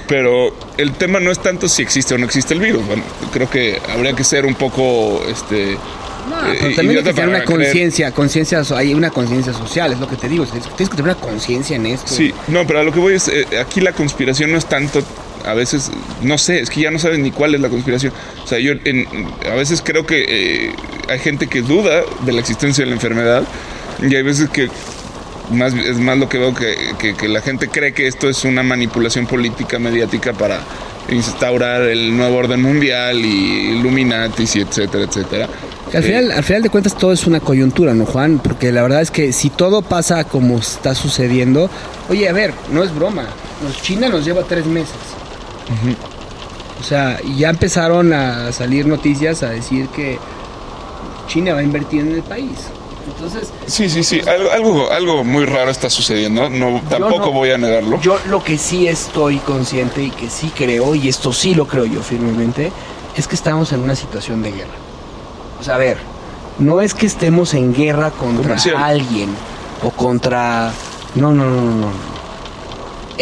Pero 0.07 0.53
el 0.77 0.91
tema 0.91 1.19
no 1.19 1.31
es 1.31 1.39
tanto 1.39 1.69
si 1.69 1.81
existe 1.81 2.13
o 2.13 2.17
no 2.17 2.25
existe 2.25 2.53
el 2.53 2.59
virus. 2.59 2.85
Bueno, 2.85 3.03
creo 3.31 3.49
que 3.49 3.81
habría 3.89 4.13
que 4.13 4.23
ser 4.23 4.45
un 4.45 4.55
poco 4.55 5.23
este 5.27 5.77
no, 6.29 6.35
pero 6.59 6.75
también 6.75 6.97
hay 6.97 7.03
que 7.03 7.13
tener 7.13 7.29
una 7.29 7.45
conciencia, 7.45 8.11
conciencia, 8.11 8.61
hay 8.75 8.93
una 8.93 9.09
conciencia 9.09 9.53
social, 9.53 9.93
es 9.93 9.99
lo 9.99 10.07
que 10.07 10.15
te 10.15 10.29
digo, 10.29 10.45
tienes 10.45 10.67
que 10.67 10.85
tener 10.85 11.03
una 11.03 11.15
conciencia 11.15 11.75
en 11.75 11.87
esto. 11.87 12.13
Sí, 12.13 12.33
no, 12.47 12.67
pero 12.67 12.79
a 12.79 12.83
lo 12.83 12.91
que 12.91 12.99
voy 12.99 13.15
es, 13.15 13.27
eh, 13.27 13.45
aquí 13.59 13.81
la 13.81 13.93
conspiración 13.93 14.51
no 14.51 14.57
es 14.57 14.65
tanto, 14.65 15.01
a 15.45 15.53
veces, 15.53 15.91
no 16.21 16.37
sé, 16.37 16.59
es 16.59 16.69
que 16.69 16.81
ya 16.81 16.91
no 16.91 16.99
sabes 16.99 17.19
ni 17.19 17.31
cuál 17.31 17.55
es 17.55 17.61
la 17.61 17.69
conspiración. 17.69 18.13
O 18.43 18.47
sea, 18.47 18.59
yo 18.59 18.73
en, 18.83 19.07
a 19.49 19.55
veces 19.55 19.81
creo 19.83 20.05
que 20.05 20.25
eh, 20.27 20.75
hay 21.09 21.19
gente 21.19 21.47
que 21.47 21.61
duda 21.61 22.01
de 22.25 22.31
la 22.31 22.39
existencia 22.39 22.83
de 22.83 22.89
la 22.89 22.95
enfermedad 22.95 23.43
y 24.01 24.15
hay 24.15 24.23
veces 24.23 24.49
que 24.49 24.69
más, 25.51 25.73
es 25.73 25.97
más 25.97 26.17
lo 26.17 26.29
que 26.29 26.37
veo 26.37 26.53
que, 26.53 26.75
que, 26.97 27.15
que 27.15 27.27
la 27.27 27.41
gente 27.41 27.67
cree 27.67 27.93
que 27.93 28.07
esto 28.07 28.29
es 28.29 28.45
una 28.45 28.63
manipulación 28.63 29.27
política, 29.27 29.79
mediática 29.79 30.33
para 30.33 30.61
instaurar 31.09 31.81
el 31.81 32.15
nuevo 32.15 32.37
orden 32.37 32.61
mundial 32.61 33.17
y 33.17 33.77
Illuminatis 33.77 34.55
y 34.55 34.61
etcétera, 34.61 35.03
etcétera. 35.03 35.49
Al 35.93 36.03
final, 36.03 36.31
al 36.31 36.43
final 36.43 36.61
de 36.61 36.69
cuentas 36.69 36.97
todo 36.97 37.11
es 37.11 37.27
una 37.27 37.41
coyuntura, 37.41 37.93
¿no, 37.93 38.05
Juan? 38.05 38.39
Porque 38.39 38.71
la 38.71 38.81
verdad 38.81 39.01
es 39.01 39.11
que 39.11 39.33
si 39.33 39.49
todo 39.49 39.81
pasa 39.81 40.23
como 40.23 40.57
está 40.57 40.95
sucediendo, 40.95 41.69
oye, 42.09 42.29
a 42.29 42.33
ver, 42.33 42.53
no 42.71 42.81
es 42.83 42.95
broma. 42.95 43.25
China 43.81 44.07
nos 44.07 44.23
lleva 44.23 44.43
tres 44.43 44.65
meses. 44.65 44.95
Uh 45.71 45.87
-huh. 45.87 45.95
O 46.79 46.83
sea, 46.83 47.19
ya 47.37 47.49
empezaron 47.49 48.11
a 48.11 48.51
salir 48.51 48.87
noticias 48.87 49.43
a 49.43 49.49
decir 49.49 49.87
que 49.89 50.17
China 51.27 51.53
va 51.53 51.59
a 51.59 51.63
invertir 51.63 52.01
en 52.01 52.13
el 52.13 52.23
país. 52.23 52.57
Entonces, 53.07 53.51
sí, 53.65 53.89
sí, 53.89 54.03
sí, 54.03 54.21
algo, 54.27 54.51
algo, 54.51 54.91
algo 54.91 55.23
muy 55.23 55.45
raro 55.45 55.71
está 55.71 55.89
sucediendo, 55.89 56.49
no, 56.49 56.81
tampoco 56.89 57.27
no, 57.27 57.31
voy 57.31 57.51
a 57.51 57.57
negarlo. 57.57 57.99
Yo 58.01 58.17
lo 58.27 58.43
que 58.43 58.57
sí 58.57 58.87
estoy 58.87 59.37
consciente 59.37 60.03
y 60.03 60.11
que 60.11 60.29
sí 60.29 60.51
creo, 60.55 60.93
y 60.93 61.07
esto 61.07 61.33
sí 61.33 61.55
lo 61.55 61.67
creo 61.67 61.85
yo 61.85 62.01
firmemente, 62.01 62.71
es 63.15 63.27
que 63.27 63.35
estamos 63.35 63.71
en 63.73 63.81
una 63.81 63.95
situación 63.95 64.43
de 64.43 64.51
guerra. 64.51 64.73
O 65.59 65.63
sea, 65.63 65.75
a 65.75 65.77
ver, 65.77 65.97
no 66.59 66.81
es 66.81 66.93
que 66.93 67.05
estemos 67.05 67.53
en 67.53 67.73
guerra 67.73 68.11
contra 68.11 68.43
Comercial. 68.43 68.75
alguien 68.77 69.29
o 69.83 69.89
contra... 69.91 70.71
No, 71.15 71.31
no, 71.31 71.45
no, 71.49 71.61
no, 71.61 71.75
no. 71.75 72.10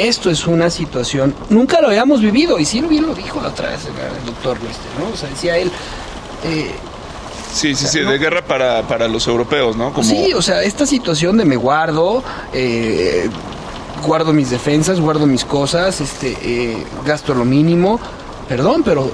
Esto 0.08 0.30
es 0.30 0.48
una 0.48 0.70
situación, 0.70 1.36
nunca 1.50 1.82
lo 1.82 1.88
habíamos 1.88 2.22
vivido, 2.22 2.58
y 2.60 2.66
sí 2.66 2.82
bien 2.82 3.06
lo 3.06 3.14
dijo 3.14 3.42
la 3.42 3.50
otra 3.50 3.70
vez 3.70 3.82
el 3.86 4.26
doctor 4.26 4.58
Lester, 4.64 4.92
¿no? 5.00 5.14
O 5.14 5.18
sea, 5.18 5.30
decía 5.30 5.58
él... 5.58 5.72
Eh, 6.46 6.72
Sí, 7.52 7.74
sí, 7.74 7.88
sí, 7.88 8.02
¿no? 8.02 8.12
de 8.12 8.20
guerra 8.20 8.44
para, 8.44 8.84
para 8.88 9.08
los 9.08 9.26
europeos, 9.28 9.76
¿no? 9.76 9.92
Como... 9.92 10.08
Sí, 10.08 10.34
o 10.34 10.42
sea, 10.42 10.62
esta 10.62 10.86
situación 10.86 11.36
de 11.38 11.46
me 11.46 11.56
guardo, 11.56 12.24
eh, 12.54 13.28
guardo 14.06 14.34
mis 14.34 14.52
defensas, 14.52 15.00
guardo 15.00 15.26
mis 15.26 15.46
cosas, 15.46 16.00
este, 16.00 16.38
eh, 16.44 16.86
gasto 17.06 17.34
lo 17.34 17.46
mínimo, 17.46 18.00
perdón, 18.48 18.84
pero 18.84 19.12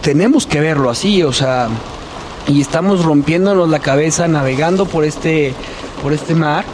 tenemos 0.00 0.46
que 0.46 0.60
verlo 0.60 0.90
así, 0.90 1.24
o 1.24 1.32
sea, 1.32 1.68
y 2.46 2.60
estamos 2.60 3.04
rompiéndonos 3.04 3.68
la 3.68 3.80
cabeza 3.80 4.28
navegando 4.28 4.86
por 4.86 5.04
este, 5.04 5.52
por 6.02 6.12
este 6.12 6.34
mar. 6.34 6.64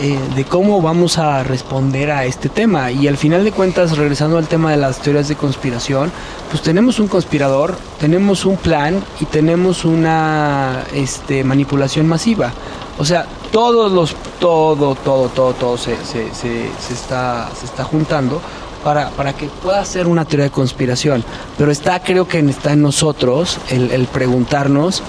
Eh, 0.00 0.18
de 0.34 0.44
cómo 0.44 0.80
vamos 0.80 1.18
a 1.18 1.42
responder 1.42 2.10
a 2.10 2.24
este 2.24 2.48
tema. 2.48 2.90
Y 2.90 3.08
al 3.08 3.16
final 3.16 3.44
de 3.44 3.52
cuentas, 3.52 3.96
regresando 3.96 4.38
al 4.38 4.48
tema 4.48 4.70
de 4.70 4.78
las 4.78 4.98
teorías 5.00 5.28
de 5.28 5.36
conspiración, 5.36 6.10
pues 6.50 6.62
tenemos 6.62 6.98
un 6.98 7.08
conspirador, 7.08 7.76
tenemos 8.00 8.44
un 8.46 8.56
plan 8.56 9.04
y 9.20 9.26
tenemos 9.26 9.84
una 9.84 10.84
este, 10.94 11.44
manipulación 11.44 12.08
masiva. 12.08 12.52
O 12.98 13.04
sea, 13.04 13.26
todos 13.50 13.92
los, 13.92 14.16
todo, 14.40 14.94
todo, 14.94 15.28
todo, 15.28 15.52
todo 15.52 15.76
se, 15.76 15.94
se, 16.04 16.34
se, 16.34 16.70
se 16.80 16.94
está, 16.94 17.50
se 17.58 17.66
está 17.66 17.84
juntando 17.84 18.40
para, 18.82 19.10
para 19.10 19.34
que 19.34 19.46
pueda 19.46 19.84
ser 19.84 20.06
una 20.06 20.24
teoría 20.24 20.44
de 20.44 20.50
conspiración. 20.50 21.22
Pero 21.58 21.70
está, 21.70 22.00
creo 22.00 22.26
que 22.26 22.38
está 22.38 22.72
en 22.72 22.82
nosotros 22.82 23.58
el, 23.68 23.90
el 23.90 24.06
preguntarnos, 24.06 25.02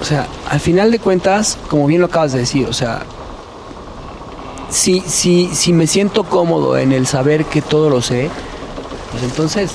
o 0.00 0.04
sea, 0.04 0.26
al 0.48 0.60
final 0.60 0.90
de 0.90 0.98
cuentas, 0.98 1.58
como 1.68 1.86
bien 1.86 2.00
lo 2.00 2.06
acabas 2.06 2.32
de 2.32 2.40
decir, 2.40 2.66
o 2.66 2.72
sea, 2.72 3.02
si, 4.70 5.00
si, 5.00 5.50
si 5.52 5.72
me 5.72 5.86
siento 5.86 6.24
cómodo 6.24 6.78
en 6.78 6.92
el 6.92 7.06
saber 7.06 7.44
que 7.44 7.60
todo 7.60 7.90
lo 7.90 8.00
sé, 8.00 8.30
pues 9.10 9.22
entonces 9.22 9.72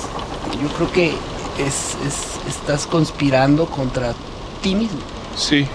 yo 0.62 0.70
creo 0.70 0.92
que 0.92 1.08
es, 1.08 1.98
es, 2.06 2.48
estás 2.48 2.88
conspirando 2.88 3.66
contra 3.66 4.14
ti 4.62 4.76
mismo. 4.76 5.00
Sí, 5.38 5.68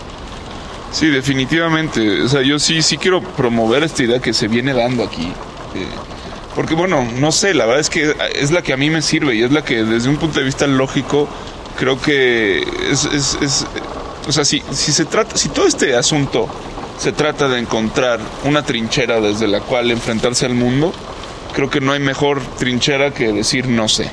sí, 0.91 1.09
definitivamente. 1.09 2.23
O 2.23 2.29
sea, 2.29 2.43
yo 2.43 2.59
sí, 2.59 2.83
sí 2.83 2.97
quiero 2.97 3.21
promover 3.23 3.83
esta 3.83 4.03
idea 4.03 4.21
que 4.21 4.33
se 4.33 4.49
viene 4.49 4.73
dando 4.73 5.05
aquí. 5.05 5.27
Eh, 5.75 5.87
porque 6.55 6.75
bueno, 6.75 7.07
no 7.19 7.31
sé, 7.31 7.55
la 7.55 7.67
verdad 7.67 7.81
es 7.81 7.91
que 7.91 8.15
es 8.35 8.51
la 8.51 8.63
que 8.63 8.73
a 8.73 8.77
mí 8.77 8.91
me 8.91 9.03
sirve 9.03 9.37
y 9.37 9.43
es 9.43 9.53
la 9.53 9.65
que 9.65 9.85
desde 9.85 10.09
un 10.09 10.17
punto 10.17 10.41
de 10.41 10.45
vista 10.45 10.67
lógico 10.67 11.29
creo 11.79 12.01
que 12.01 12.61
es, 12.91 13.07
o 14.27 14.33
sea, 14.33 14.45
si 14.45 14.61
se 14.61 15.05
trata, 15.05 15.37
si 15.37 15.49
todo 15.49 15.67
este 15.67 15.95
asunto 15.95 16.49
se 17.01 17.13
trata 17.13 17.49
de 17.49 17.59
encontrar 17.59 18.21
una 18.45 18.63
trinchera 18.63 19.23
desde 19.23 19.49
la 19.49 19.61
cual 19.61 19.91
enfrentarse 19.91 20.45
al 20.45 20.53
mundo, 20.53 20.93
creo 21.55 21.71
que 21.71 21.81
no 21.81 21.93
hay 21.93 22.01
mejor 22.01 22.43
trinchera 22.59 23.15
que 23.15 23.33
decir 23.33 23.67
no 23.69 23.89
sé. 23.89 24.11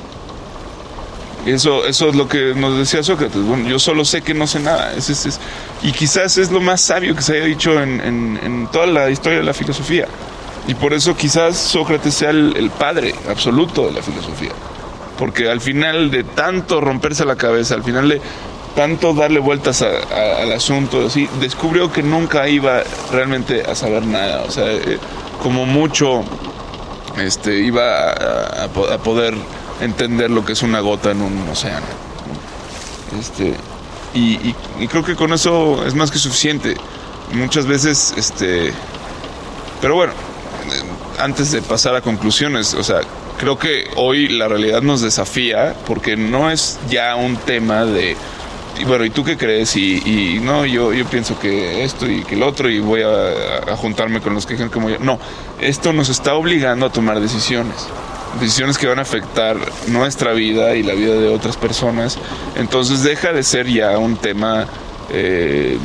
Eso, 1.45 1.85
eso 1.85 2.07
es 2.07 2.15
lo 2.15 2.29
que 2.29 2.55
nos 2.55 2.77
decía 2.77 3.03
Sócrates. 3.03 3.41
Yo 3.67 3.77
solo 3.77 4.05
sé 4.05 4.21
que 4.21 4.33
no 4.33 4.47
sé 4.47 4.61
nada. 4.61 4.93
Y 5.83 5.91
quizás 5.91 6.37
es 6.37 6.49
lo 6.49 6.61
más 6.61 6.79
sabio 6.79 7.13
que 7.13 7.21
se 7.21 7.35
haya 7.35 7.45
dicho 7.45 7.77
en, 7.81 8.69
toda 8.71 8.85
la 8.85 9.09
historia 9.09 9.39
de 9.39 9.43
la 9.43 9.53
filosofía. 9.53 10.07
Y 10.65 10.73
por 10.73 10.93
eso 10.93 11.15
quizás 11.17 11.57
Sócrates 11.57 12.13
sea 12.13 12.29
el 12.29 12.71
padre 12.79 13.13
absoluto 13.29 13.85
de 13.87 13.91
la 13.91 14.01
filosofía. 14.01 14.51
Porque 15.17 15.49
al 15.49 15.59
final 15.59 16.09
de 16.09 16.23
tanto 16.23 16.79
romperse 16.79 17.25
la 17.25 17.35
cabeza, 17.35 17.75
al 17.75 17.83
final 17.83 18.07
de 18.07 18.21
tanto 18.77 19.15
darle 19.15 19.39
vueltas 19.39 19.81
al 19.81 20.51
asunto, 20.51 21.07
así, 21.07 21.27
descubrió 21.39 21.91
que 21.91 22.03
nunca 22.03 22.47
iba 22.47 22.83
realmente 23.11 23.63
a 23.63 23.73
saber 23.73 24.05
nada. 24.05 24.43
O 24.43 24.51
sea, 24.51 24.71
eh, 24.71 24.99
como 25.41 25.65
mucho 25.65 26.23
este, 27.17 27.57
iba 27.57 28.11
a, 28.11 28.67
poder 29.03 29.33
entender 29.81 30.29
lo 30.29 30.45
que 30.45 30.53
es 30.53 30.61
una 30.61 30.79
gota 30.79 31.09
en 31.09 31.23
un 31.23 31.49
océano. 31.49 31.87
Este, 33.19 33.55
y, 34.13 34.33
y, 34.47 34.55
y, 34.79 34.87
creo 34.87 35.03
que 35.03 35.15
con 35.15 35.33
eso 35.33 35.83
es 35.83 35.95
más 35.95 36.11
que 36.11 36.19
suficiente. 36.19 36.77
Muchas 37.33 37.65
veces, 37.65 38.13
este, 38.15 38.71
pero 39.81 39.95
bueno, 39.95 40.13
antes 41.17 41.51
de 41.51 41.63
pasar 41.63 41.95
a 41.95 42.01
conclusiones, 42.01 42.75
o 42.75 42.83
sea, 42.83 42.99
creo 43.39 43.57
que 43.57 43.89
hoy 43.95 44.27
la 44.27 44.47
realidad 44.47 44.83
nos 44.83 45.01
desafía 45.01 45.75
porque 45.87 46.15
no 46.15 46.51
es 46.51 46.77
ya 46.91 47.15
un 47.15 47.37
tema 47.37 47.83
de 47.83 48.15
bueno, 48.85 49.05
¿y 49.05 49.09
tú 49.09 49.23
qué 49.23 49.37
crees? 49.37 49.75
Y, 49.75 50.39
no, 50.41 50.65
yo, 50.65 50.93
yo 50.93 51.05
pienso 51.05 51.39
que 51.39 51.83
esto 51.83 52.09
y 52.09 52.23
que 52.23 52.35
el 52.35 52.43
otro 52.43 52.69
y 52.69 52.79
voy 52.79 53.01
a, 53.01 53.75
juntarme 53.75 54.21
con 54.21 54.33
los 54.33 54.45
que 54.45 54.55
creen 54.55 54.69
como 54.69 54.89
yo. 54.89 54.99
No, 54.99 55.19
esto 55.59 55.93
nos 55.93 56.09
está 56.09 56.35
obligando 56.35 56.85
a 56.85 56.91
tomar 56.91 57.19
decisiones. 57.19 57.87
Decisiones 58.39 58.77
que 58.77 58.87
van 58.87 58.99
a 58.99 59.03
afectar 59.03 59.57
nuestra 59.87 60.33
vida 60.33 60.75
y 60.75 60.83
la 60.83 60.93
vida 60.93 61.15
de 61.15 61.29
otras 61.29 61.57
personas. 61.57 62.17
Entonces 62.55 63.03
deja 63.03 63.33
de 63.33 63.43
ser 63.43 63.67
ya 63.67 63.97
un 63.97 64.17
tema 64.17 64.67
eh, 65.11 65.77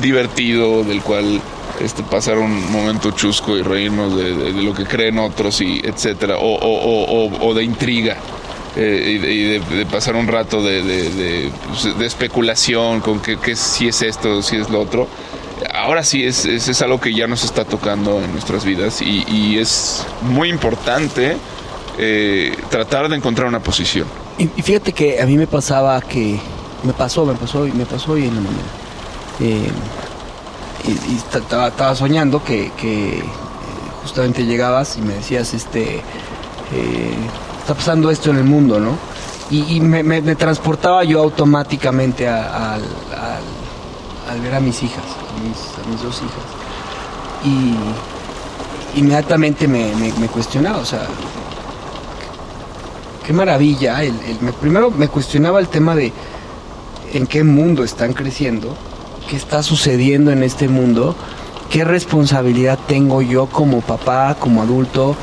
divertido 0.00 0.84
del 0.84 1.00
cual 1.02 1.40
este, 1.80 2.02
pasar 2.02 2.38
un 2.38 2.70
momento 2.70 3.12
chusco 3.12 3.56
y 3.56 3.62
reírnos 3.62 4.16
de, 4.16 4.52
lo 4.52 4.74
que 4.74 4.84
creen 4.84 5.18
otros 5.18 5.60
y 5.60 5.80
etcétera. 5.84 6.36
O 6.38 7.54
de 7.54 7.64
intriga 7.64 8.16
eh, 8.76 9.20
y, 9.22 9.76
de, 9.76 9.86
pasar 9.86 10.14
un 10.14 10.28
rato 10.28 10.62
de, 10.62 10.82
de, 10.82 11.50
pues, 11.68 11.84
especulación 12.02 13.00
con 13.00 13.20
que, 13.20 13.56
si 13.56 13.88
es 13.88 14.02
esto, 14.02 14.42
si 14.42 14.56
es 14.56 14.70
lo 14.70 14.80
otro. 14.80 15.08
Ahora 15.74 16.04
sí 16.04 16.24
es, 16.24 16.46
es, 16.46 16.68
es 16.68 16.82
algo 16.82 17.00
que 17.00 17.14
ya 17.14 17.26
nos 17.26 17.44
está 17.44 17.64
tocando 17.64 18.22
en 18.22 18.32
nuestras 18.32 18.64
vidas 18.64 19.02
y, 19.02 19.24
y 19.28 19.58
es 19.58 20.06
muy 20.22 20.48
importante 20.48 21.36
eh, 21.98 22.56
tratar 22.70 23.08
de 23.08 23.16
encontrar 23.16 23.46
una 23.48 23.60
posición. 23.60 24.06
Y, 24.38 24.46
fíjate 24.62 24.92
que 24.92 25.20
a 25.20 25.26
mí 25.26 25.36
me 25.36 25.46
pasaba 25.46 26.00
que 26.00 26.38
me 26.82 26.92
pasó, 26.94 27.26
me 27.26 27.34
pasó, 27.34 27.66
me 27.66 27.84
pasó 27.84 28.12
hoy 28.12 28.22
en 28.26 28.36
la 28.36 28.40
mañana. 28.40 28.62
Eh, 29.40 29.70
y, 30.86 31.16
estaba, 31.16 31.94
soñando 31.94 32.42
que, 32.42 32.72
que, 32.80 33.22
justamente 34.02 34.46
llegabas 34.46 34.96
y 34.96 35.02
me 35.02 35.14
decías, 35.14 35.52
este, 35.52 36.00
está 37.70 37.78
pasando 37.78 38.10
esto 38.10 38.30
en 38.30 38.38
el 38.38 38.44
mundo, 38.44 38.80
¿no? 38.80 38.98
Y, 39.48 39.80
me, 39.80 40.22
transportaba 40.34 41.04
yo 41.04 41.20
automáticamente 41.20 42.28
a, 42.28 42.74
al, 42.74 44.40
ver 44.42 44.54
a 44.54 44.60
mis 44.60 44.82
hijas, 44.82 45.04
a 45.04 45.88
mis, 45.88 46.02
dos 46.02 46.16
hijas. 46.18 46.44
Y 47.44 48.98
inmediatamente 48.98 49.68
me, 49.68 49.92
me, 49.94 50.28
cuestionaba, 50.28 50.78
o 50.78 50.84
sea, 50.84 51.06
qué 53.24 53.32
maravilla. 53.32 54.02
El, 54.02 54.14
el, 54.20 54.40
me, 54.40 54.52
primero 54.52 54.90
me 54.90 55.06
cuestionaba 55.08 55.60
el 55.60 55.68
tema 55.68 55.94
de 55.94 56.12
en 57.12 57.26
qué 57.26 57.44
mundo 57.44 57.84
están 57.84 58.14
creciendo, 58.14 58.74
qué 59.28 59.36
está 59.36 59.62
sucediendo 59.62 60.32
en 60.32 60.42
este 60.42 60.68
mundo, 60.68 61.14
qué 61.70 61.84
responsabilidad 61.84 62.78
tengo 62.88 63.22
yo 63.22 63.46
como 63.46 63.80
papá, 63.80 64.36
como 64.38 64.62
adulto, 64.62 65.16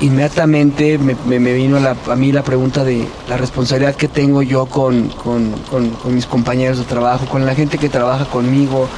inmediatamente 0.00 0.98
me, 0.98 1.38
vino 1.54 1.78
a, 1.78 2.16
mí 2.16 2.32
la 2.32 2.42
pregunta 2.42 2.84
de 2.84 3.06
la 3.28 3.36
responsabilidad 3.36 3.94
que 3.94 4.08
tengo 4.08 4.42
yo 4.42 4.66
con, 4.66 5.10
mis 6.06 6.26
compañeros 6.26 6.78
de 6.78 6.84
trabajo, 6.84 7.26
con 7.26 7.46
la 7.46 7.54
gente 7.54 7.78
que 7.78 7.88
trabaja 7.88 8.24
conmigo, 8.24 8.88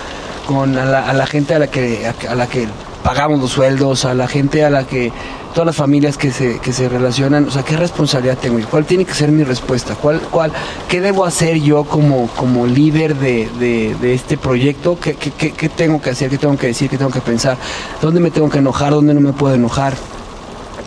con 0.47 0.75
la, 0.75 1.27
gente 1.27 1.55
a 1.55 1.59
la 1.59 1.67
que 1.69 2.69
pagamos 3.03 3.41
los 3.41 3.51
sueldos, 3.51 4.05
a 4.05 4.15
la 4.15 4.29
gente 4.29 4.65
a 4.65 4.71
la 4.71 4.87
que 4.87 5.13
todas 5.53 5.67
las 5.67 5.77
familias 5.77 6.17
que 6.17 6.31
se, 6.33 6.89
relacionan, 6.89 7.47
o 7.47 7.51
sea, 7.51 7.63
¿qué 7.63 7.77
responsabilidad 7.77 8.39
tengo 8.39 8.59
yo? 8.59 8.69
¿Cuál 8.69 8.85
tiene 8.85 9.05
que 9.05 9.15
ser 9.15 9.31
mi 9.31 9.45
respuesta? 9.45 9.95
¿Cuál, 9.95 10.21
cuál, 10.21 10.53
¿Qué 10.89 11.01
debo 11.01 11.25
hacer 11.25 11.61
yo 11.61 11.85
como, 11.85 12.67
líder 12.67 13.17
de, 13.17 14.15
este 14.15 14.37
proyecto? 14.37 14.99
¿Qué, 14.99 15.15
qué, 15.15 15.53
¿Qué 15.53 15.69
tengo 15.69 16.01
que 16.01 16.11
hacer? 16.11 16.31
¿Qué 16.31 16.39
tengo 16.39 16.57
que 16.57 16.69
decir? 16.69 16.89
¿Qué 16.89 16.97
tengo 16.97 17.11
que 17.11 17.21
pensar? 17.21 17.57
¿Dónde 18.01 18.21
me 18.21 18.31
tengo 18.31 18.49
que 18.49 18.59
enojar? 18.59 18.93
¿Dónde 18.93 19.15
no 19.15 19.21
me 19.21 19.33
puedo 19.33 19.55
enojar? 19.55 19.95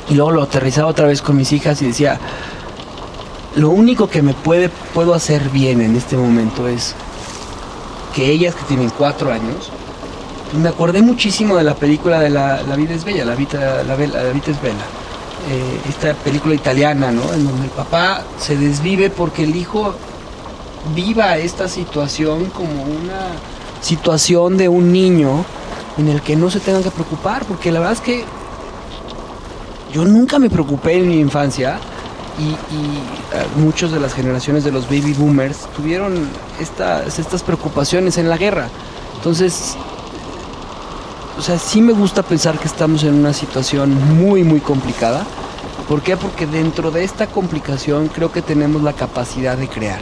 Y 0.09 0.15
luego 0.15 0.31
lo 0.31 0.43
aterrizaba 0.43 0.87
otra 0.87 1.07
vez 1.07 1.21
con 1.21 1.35
mis 1.35 1.51
hijas 1.51 1.81
y 1.81 1.87
decía, 1.87 2.19
lo 3.55 3.69
único 3.69 4.07
que 4.07 4.21
me 4.21 4.33
puede, 4.33 4.69
puedo 4.69 5.13
hacer 5.13 5.49
bien 5.49 5.81
en 5.81 5.95
este 5.95 6.17
momento 6.17 6.67
es 6.67 6.93
que 8.13 8.29
ellas 8.29 8.55
que 8.55 8.63
tienen 8.63 8.89
cuatro 8.89 9.31
años, 9.31 9.71
pues 10.51 10.61
me 10.61 10.69
acordé 10.69 11.01
muchísimo 11.01 11.55
de 11.55 11.63
la 11.63 11.75
película 11.75 12.19
de 12.19 12.29
La, 12.29 12.61
la 12.61 12.75
vida 12.75 12.93
es 12.93 13.03
bella, 13.03 13.25
La 13.25 13.35
vida, 13.35 13.83
la, 13.83 13.95
vida 13.95 14.15
es 14.15 14.61
bella. 14.61 14.85
Eh, 15.49 15.79
esta 15.89 16.13
película 16.13 16.55
italiana, 16.55 17.11
¿no? 17.11 17.21
En 17.33 17.45
donde 17.45 17.65
el 17.65 17.71
papá 17.71 18.23
se 18.39 18.57
desvive 18.57 19.09
porque 19.09 19.43
el 19.43 19.55
hijo 19.55 19.93
viva 20.95 21.37
esta 21.37 21.67
situación 21.67 22.45
como 22.45 22.83
una 22.83 23.31
situación 23.81 24.57
de 24.57 24.69
un 24.69 24.91
niño 24.91 25.45
en 25.97 26.09
el 26.09 26.21
que 26.21 26.35
no 26.35 26.49
se 26.49 26.59
tengan 26.59 26.83
que 26.83 26.91
preocupar, 26.91 27.45
porque 27.45 27.71
la 27.71 27.79
verdad 27.79 27.93
es 27.93 28.01
que 28.01 28.25
yo 29.95 30.03
nunca 30.03 30.39
me 30.39 30.49
preocupé 30.49 30.97
en 30.97 31.07
mi 31.07 31.19
infancia 31.21 31.79
y, 32.37 32.43
y 32.43 32.49
uh, 32.49 33.61
muchos 33.61 33.93
de 33.93 33.99
las 34.01 34.13
generaciones 34.13 34.65
de 34.65 34.71
los 34.73 34.89
baby 34.89 35.13
boomers 35.13 35.69
tuvieron 35.73 36.27
estas, 36.59 37.17
estas 37.17 37.41
preocupaciones 37.43 38.17
en 38.17 38.27
la 38.27 38.35
guerra. 38.35 38.67
Entonces, 39.15 39.77
o 41.39 41.41
sea, 41.41 41.57
sí 41.57 41.79
me 41.79 41.93
gusta 41.93 42.23
pensar 42.23 42.59
que 42.59 42.67
estamos 42.67 43.05
en 43.05 43.13
una 43.13 43.31
situación 43.31 43.95
muy, 44.17 44.43
muy 44.43 44.59
complicada. 44.59 45.23
¿Por 45.87 46.01
qué? 46.01 46.17
Porque 46.17 46.45
dentro 46.45 46.91
de 46.91 47.05
esta 47.05 47.27
complicación 47.27 48.09
creo 48.09 48.33
que 48.33 48.41
tenemos 48.41 48.83
la 48.83 48.91
capacidad 48.91 49.55
de 49.55 49.69
crear, 49.69 50.01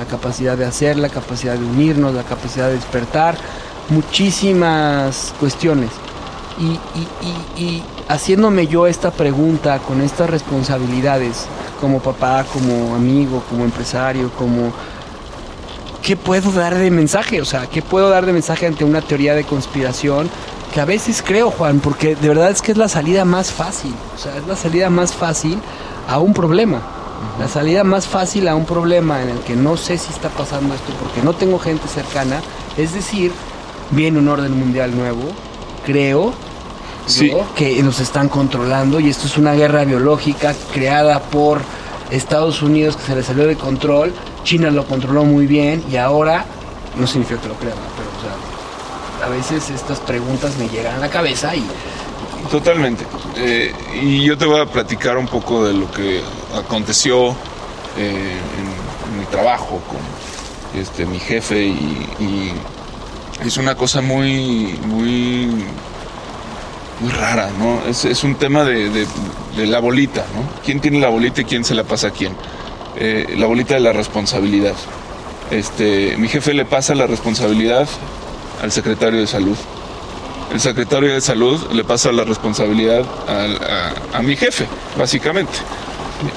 la 0.00 0.04
capacidad 0.04 0.58
de 0.58 0.64
hacer, 0.64 0.96
la 0.96 1.10
capacidad 1.10 1.54
de 1.54 1.64
unirnos, 1.64 2.12
la 2.12 2.24
capacidad 2.24 2.66
de 2.66 2.74
despertar 2.74 3.36
muchísimas 3.88 5.32
cuestiones. 5.38 5.90
Y, 6.58 7.82
haciéndome 8.08 8.66
yo 8.66 8.86
esta 8.86 9.10
pregunta 9.10 9.78
con 9.78 10.00
estas 10.00 10.30
responsabilidades, 10.30 11.46
como 11.80 12.00
papá, 12.00 12.44
como 12.52 12.94
amigo, 12.94 13.42
como 13.48 13.64
empresario, 13.64 14.30
como... 14.38 14.72
¿Qué 16.02 16.16
puedo 16.16 16.50
dar 16.50 16.74
de 16.74 16.90
mensaje? 16.90 17.40
O 17.40 17.44
sea, 17.44 17.66
¿qué 17.66 17.80
puedo 17.80 18.10
dar 18.10 18.26
de 18.26 18.32
mensaje 18.32 18.66
ante 18.66 18.84
una 18.84 19.00
teoría 19.00 19.34
de 19.34 19.44
conspiración? 19.44 20.28
Que 20.74 20.80
a 20.80 20.84
veces 20.84 21.22
creo, 21.24 21.50
Juan, 21.50 21.78
porque 21.78 22.16
de 22.16 22.28
verdad 22.28 22.50
es 22.50 22.60
que 22.60 22.72
es 22.72 22.78
la 22.78 22.88
salida 22.88 23.24
más 23.24 23.52
fácil. 23.52 23.94
O 24.16 24.18
sea, 24.18 24.36
es 24.36 24.46
la 24.48 24.56
salida 24.56 24.90
más 24.90 25.12
fácil 25.12 25.58
a 26.08 26.18
un 26.18 26.34
problema. 26.34 26.80
La 27.38 27.46
salida 27.46 27.84
más 27.84 28.08
fácil 28.08 28.48
a 28.48 28.56
un 28.56 28.66
problema 28.66 29.22
en 29.22 29.28
el 29.30 29.38
que 29.40 29.54
no 29.54 29.76
sé 29.76 29.96
si 29.96 30.12
está 30.12 30.28
pasando 30.28 30.74
esto 30.74 30.92
porque 31.00 31.22
no 31.22 31.34
tengo 31.34 31.58
gente 31.58 31.86
cercana, 31.86 32.40
es 32.76 32.94
decir, 32.94 33.32
viene 33.90 34.18
un 34.18 34.28
orden 34.28 34.58
mundial 34.58 34.96
nuevo, 34.96 35.22
creo 35.86 36.32
que 37.56 37.82
nos 37.82 38.00
están 38.00 38.28
controlando 38.28 39.00
y 39.00 39.08
esto 39.08 39.26
es 39.26 39.36
una 39.36 39.52
guerra 39.54 39.84
biológica 39.84 40.54
creada 40.72 41.20
por 41.20 41.60
Estados 42.10 42.62
Unidos 42.62 42.96
que 42.96 43.02
se 43.04 43.16
le 43.16 43.22
salió 43.22 43.46
de 43.46 43.56
control, 43.56 44.12
China 44.44 44.70
lo 44.70 44.86
controló 44.86 45.24
muy 45.24 45.46
bien 45.46 45.82
y 45.90 45.96
ahora, 45.96 46.44
no 46.98 47.06
significa 47.06 47.40
que 47.40 47.48
lo 47.48 47.54
crean, 47.54 47.76
pero 47.96 48.08
o 48.08 48.20
sea, 48.20 49.26
a 49.26 49.28
veces 49.30 49.70
estas 49.70 50.00
preguntas 50.00 50.56
me 50.58 50.68
llegan 50.68 50.96
a 50.96 50.98
la 50.98 51.08
cabeza 51.08 51.54
y... 51.54 51.64
Totalmente. 52.50 53.04
Eh, 53.36 53.72
y 54.02 54.24
yo 54.24 54.36
te 54.36 54.44
voy 54.44 54.60
a 54.60 54.66
platicar 54.66 55.16
un 55.16 55.26
poco 55.26 55.64
de 55.64 55.72
lo 55.72 55.90
que 55.90 56.20
aconteció 56.54 57.30
eh, 57.96 58.36
en, 58.58 59.18
mi 59.18 59.26
trabajo 59.26 59.80
con 59.88 60.80
este, 60.80 61.04
mi 61.04 61.18
jefe 61.18 61.64
y, 61.66 62.52
es 63.44 63.56
una 63.56 63.74
cosa 63.74 64.00
muy, 64.00 64.78
muy, 64.86 65.64
muy 67.02 67.10
rara, 67.10 67.50
¿no? 67.58 67.82
Es, 67.88 68.24
un 68.24 68.36
tema 68.36 68.64
de, 68.64 69.06
la 69.56 69.80
bolita, 69.80 70.24
¿no? 70.34 70.62
¿Quién 70.64 70.80
tiene 70.80 71.00
la 71.00 71.08
bolita 71.08 71.42
y 71.42 71.44
quién 71.44 71.64
se 71.64 71.74
la 71.74 71.84
pasa 71.84 72.08
a 72.08 72.10
quién? 72.10 72.32
Eh, 72.96 73.34
la 73.36 73.46
bolita 73.46 73.74
de 73.74 73.80
la 73.80 73.92
responsabilidad. 73.92 74.74
Este, 75.50 76.16
mi 76.16 76.28
jefe 76.28 76.54
le 76.54 76.64
pasa 76.64 76.94
la 76.94 77.06
responsabilidad 77.06 77.88
al 78.62 78.72
secretario 78.72 79.20
de 79.20 79.26
salud. 79.26 79.56
El 80.52 80.60
secretario 80.60 81.12
de 81.12 81.20
salud 81.20 81.72
le 81.72 81.82
pasa 81.82 82.12
la 82.12 82.24
responsabilidad 82.24 83.04
a 84.12 84.22
mi 84.22 84.36
jefe, 84.36 84.66
básicamente. 84.98 85.52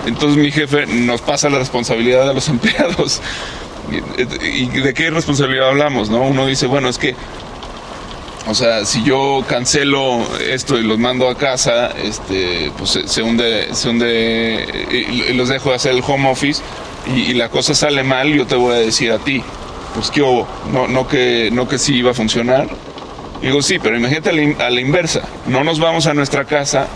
Entonces 0.05 0.37
mi 0.37 0.51
jefe 0.51 0.85
nos 0.87 1.21
pasa 1.21 1.49
la 1.49 1.59
responsabilidad 1.59 2.29
a 2.29 2.33
los 2.33 2.47
empleados. 2.49 3.21
¿Y 4.41 4.65
de 4.67 4.93
qué 4.93 5.11
responsabilidad 5.11 5.69
hablamos? 5.69 6.09
¿no? 6.09 6.21
Uno 6.21 6.45
dice, 6.47 6.65
bueno, 6.65 6.89
es 6.89 6.97
que, 6.97 7.15
o 8.47 8.53
sea, 8.53 8.85
si 8.85 9.03
yo 9.03 9.43
cancelo 9.47 10.21
esto 10.39 10.77
y 10.77 10.83
los 10.83 10.99
mando 10.99 11.27
a 11.29 11.35
casa, 11.35 11.87
este, 11.87 12.71
pues 12.77 12.99
se, 13.05 13.23
hunde, 13.23 13.73
se 13.73 13.89
hunde 13.89 14.87
y, 14.91 15.33
los 15.33 15.49
dejo 15.49 15.69
de 15.69 15.75
hacer 15.75 15.93
el 15.93 16.03
home 16.05 16.29
office 16.29 16.61
y, 17.07 17.33
la 17.33 17.49
cosa 17.49 17.73
sale 17.73 18.03
mal, 18.03 18.31
yo 18.31 18.45
te 18.45 18.55
voy 18.55 18.75
a 18.75 18.79
decir 18.79 19.11
a 19.11 19.17
ti, 19.17 19.41
pues 19.95 20.11
qué 20.11 20.21
hubo, 20.21 20.47
no, 20.71 20.87
no, 20.87 21.07
que, 21.07 21.49
no 21.51 21.67
que 21.67 21.79
sí 21.79 21.95
iba 21.95 22.11
a 22.11 22.13
funcionar. 22.13 22.67
digo, 23.41 23.63
sí, 23.63 23.79
pero 23.79 23.97
imagínate 23.97 24.29
a 24.29 24.69
la 24.69 24.81
inversa, 24.81 25.21
no 25.47 25.63
nos 25.63 25.79
vamos 25.79 26.05
a 26.05 26.13
nuestra 26.13 26.45
casa, 26.45 26.87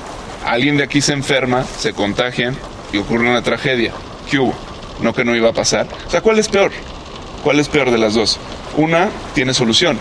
alguien 0.45 0.77
de 0.77 0.83
aquí 0.83 1.01
se 1.01 1.13
enferma, 1.13 1.63
se 1.63 1.93
contagian 1.93 2.55
y 2.93 2.97
ocurre 2.97 3.27
una 3.27 3.41
tragedia. 3.41 3.93
¿Qué 4.29 4.37
hubo? 4.37 4.53
No 5.01 5.13
que 5.13 5.25
no 5.25 5.35
iba 5.35 5.49
a 5.49 5.53
pasar. 5.53 5.87
O 6.07 6.11
sea, 6.11 6.21
¿cuál 6.21 6.37
es 6.37 6.47
peor? 6.47 6.71
¿Cuál 7.43 7.59
es 7.59 7.69
peor 7.69 7.89
de 7.89 7.97
las 7.97 8.13
dos? 8.13 8.39
Una 8.77 9.09
tiene 9.33 9.55
solución, 9.55 9.97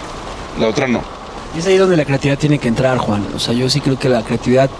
la 0.58 0.68
otra 0.68 0.86
no. 0.88 1.17
Y 1.54 1.58
es 1.60 1.66
ahí 1.66 1.76
donde 1.76 1.96
la 1.96 2.04
creatividad 2.04 2.38
tiene 2.38 2.58
que 2.58 2.68
entrar, 2.68 2.98
Juan. 2.98 3.26
O 3.34 3.38
sea, 3.38 3.54
yo 3.54 3.68
sí 3.68 3.80
creo 3.80 3.98
que 3.98 4.08
la 4.08 4.22
creatividad, 4.22 4.70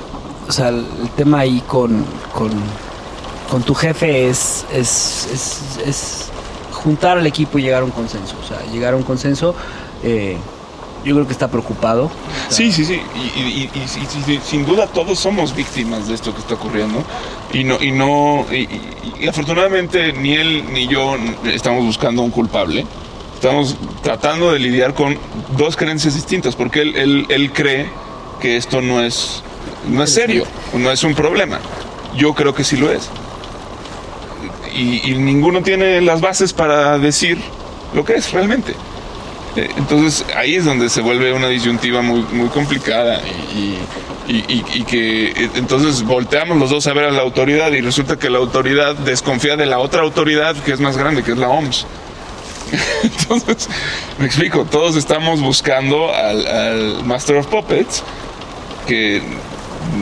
o 0.48 0.52
sea, 0.52 0.68
el, 0.68 0.84
tema 1.16 1.40
ahí 1.40 1.62
con, 1.66 2.04
con, 2.32 3.62
tu 3.62 3.74
jefe 3.74 4.28
es, 4.28 4.64
es, 4.72 5.78
es, 5.84 6.30
juntar 6.72 7.18
al 7.18 7.26
equipo 7.26 7.58
y 7.58 7.62
llegar 7.62 7.82
a 7.82 7.84
un 7.84 7.90
consenso. 7.90 8.36
O 8.42 8.46
sea, 8.46 8.58
llegar 8.72 8.94
a 8.94 8.96
un 8.96 9.02
consenso. 9.02 9.54
Eh, 10.02 10.36
yo 11.04 11.14
creo 11.14 11.26
que 11.26 11.32
está 11.32 11.48
preocupado. 11.48 12.10
Sí, 12.48 12.72
sí, 12.72 12.84
sí. 12.84 13.00
Y, 13.16 13.70
sin 14.44 14.66
duda 14.66 14.86
todos 14.86 15.18
somos 15.18 15.54
víctimas 15.54 16.08
de 16.08 16.14
esto 16.14 16.34
que 16.34 16.40
está 16.40 16.54
ocurriendo. 16.54 17.02
Y 17.52 17.64
no, 17.64 17.82
y 17.82 17.92
no, 17.92 18.46
y, 18.52 19.26
afortunadamente 19.26 20.12
ni 20.12 20.34
él 20.34 20.64
ni 20.72 20.86
yo 20.86 21.16
estamos 21.44 21.84
buscando 21.84 22.22
un 22.22 22.30
culpable. 22.30 22.86
Estamos 23.38 23.76
tratando 24.02 24.52
de 24.52 24.58
lidiar 24.58 24.94
con 24.94 25.16
dos 25.56 25.76
creencias 25.76 26.14
distintas, 26.14 26.56
porque 26.56 26.82
él, 26.82 27.26
él, 27.28 27.52
cree 27.52 27.88
que 28.40 28.56
esto 28.56 28.82
no 28.82 29.00
es, 29.00 29.44
no 29.88 30.02
es 30.02 30.12
serio, 30.12 30.44
no 30.74 30.90
es 30.90 31.04
un 31.04 31.14
problema. 31.14 31.60
Yo 32.16 32.34
creo 32.34 32.52
que 32.52 32.64
sí 32.64 32.76
lo 32.76 32.90
es. 32.90 33.08
y 34.74 35.14
ninguno 35.14 35.62
tiene 35.62 36.00
las 36.00 36.20
bases 36.20 36.52
para 36.52 36.98
decir 36.98 37.38
lo 37.94 38.04
que 38.04 38.14
es 38.14 38.32
realmente. 38.32 38.74
Eh, 39.58 39.68
entonces 39.76 40.24
ahí 40.36 40.56
es 40.56 40.64
donde 40.64 40.88
se 40.88 41.00
vuelve 41.00 41.32
una 41.32 41.48
disyuntiva 41.48 42.02
muy, 42.02 42.20
muy 42.32 42.48
complicada 42.48 43.20
y, 43.54 43.78
que 44.84 45.28
eh, 45.28 45.50
entonces 45.54 46.02
volteamos 46.02 46.58
los 46.58 46.70
dos 46.70 46.86
a 46.86 46.92
ver 46.92 47.06
a 47.06 47.10
la 47.10 47.22
autoridad 47.22 47.72
y 47.72 47.80
resulta 47.80 48.18
que 48.18 48.30
la 48.30 48.38
autoridad 48.38 48.94
desconfía 48.94 49.56
de 49.56 49.66
la 49.66 49.78
otra 49.78 50.02
autoridad 50.02 50.54
que 50.56 50.72
es 50.72 50.80
más 50.80 50.96
grande, 50.96 51.22
que 51.22 51.32
es 51.32 51.38
la 51.38 51.48
OMS. 51.48 51.86
Entonces, 53.02 53.68
me 54.18 54.26
explico, 54.26 54.64
todos 54.64 54.96
estamos 54.96 55.40
buscando 55.40 56.12
al, 56.14 57.04
Master 57.04 57.36
of 57.36 57.46
Puppets, 57.46 58.02
que 58.86 59.22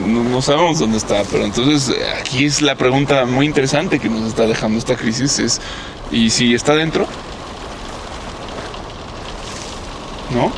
no, 0.07 0.43
sabemos 0.43 0.79
dónde 0.79 0.99
está, 0.99 1.23
pero 1.31 1.45
entonces 1.45 1.95
aquí 2.21 2.45
es 2.45 2.61
la 2.61 2.75
pregunta 2.75 3.25
muy 3.25 3.47
interesante 3.47 3.99
que 3.99 4.09
nos 4.09 4.29
está 4.29 4.47
dejando 4.47 4.79
esta 4.79 4.97
crisis, 4.97 5.39
es, 5.39 5.61
¿y 6.11 6.31
si 6.31 6.55
está 6.55 6.75
dentro? 6.75 7.07
¿no? 10.35 10.51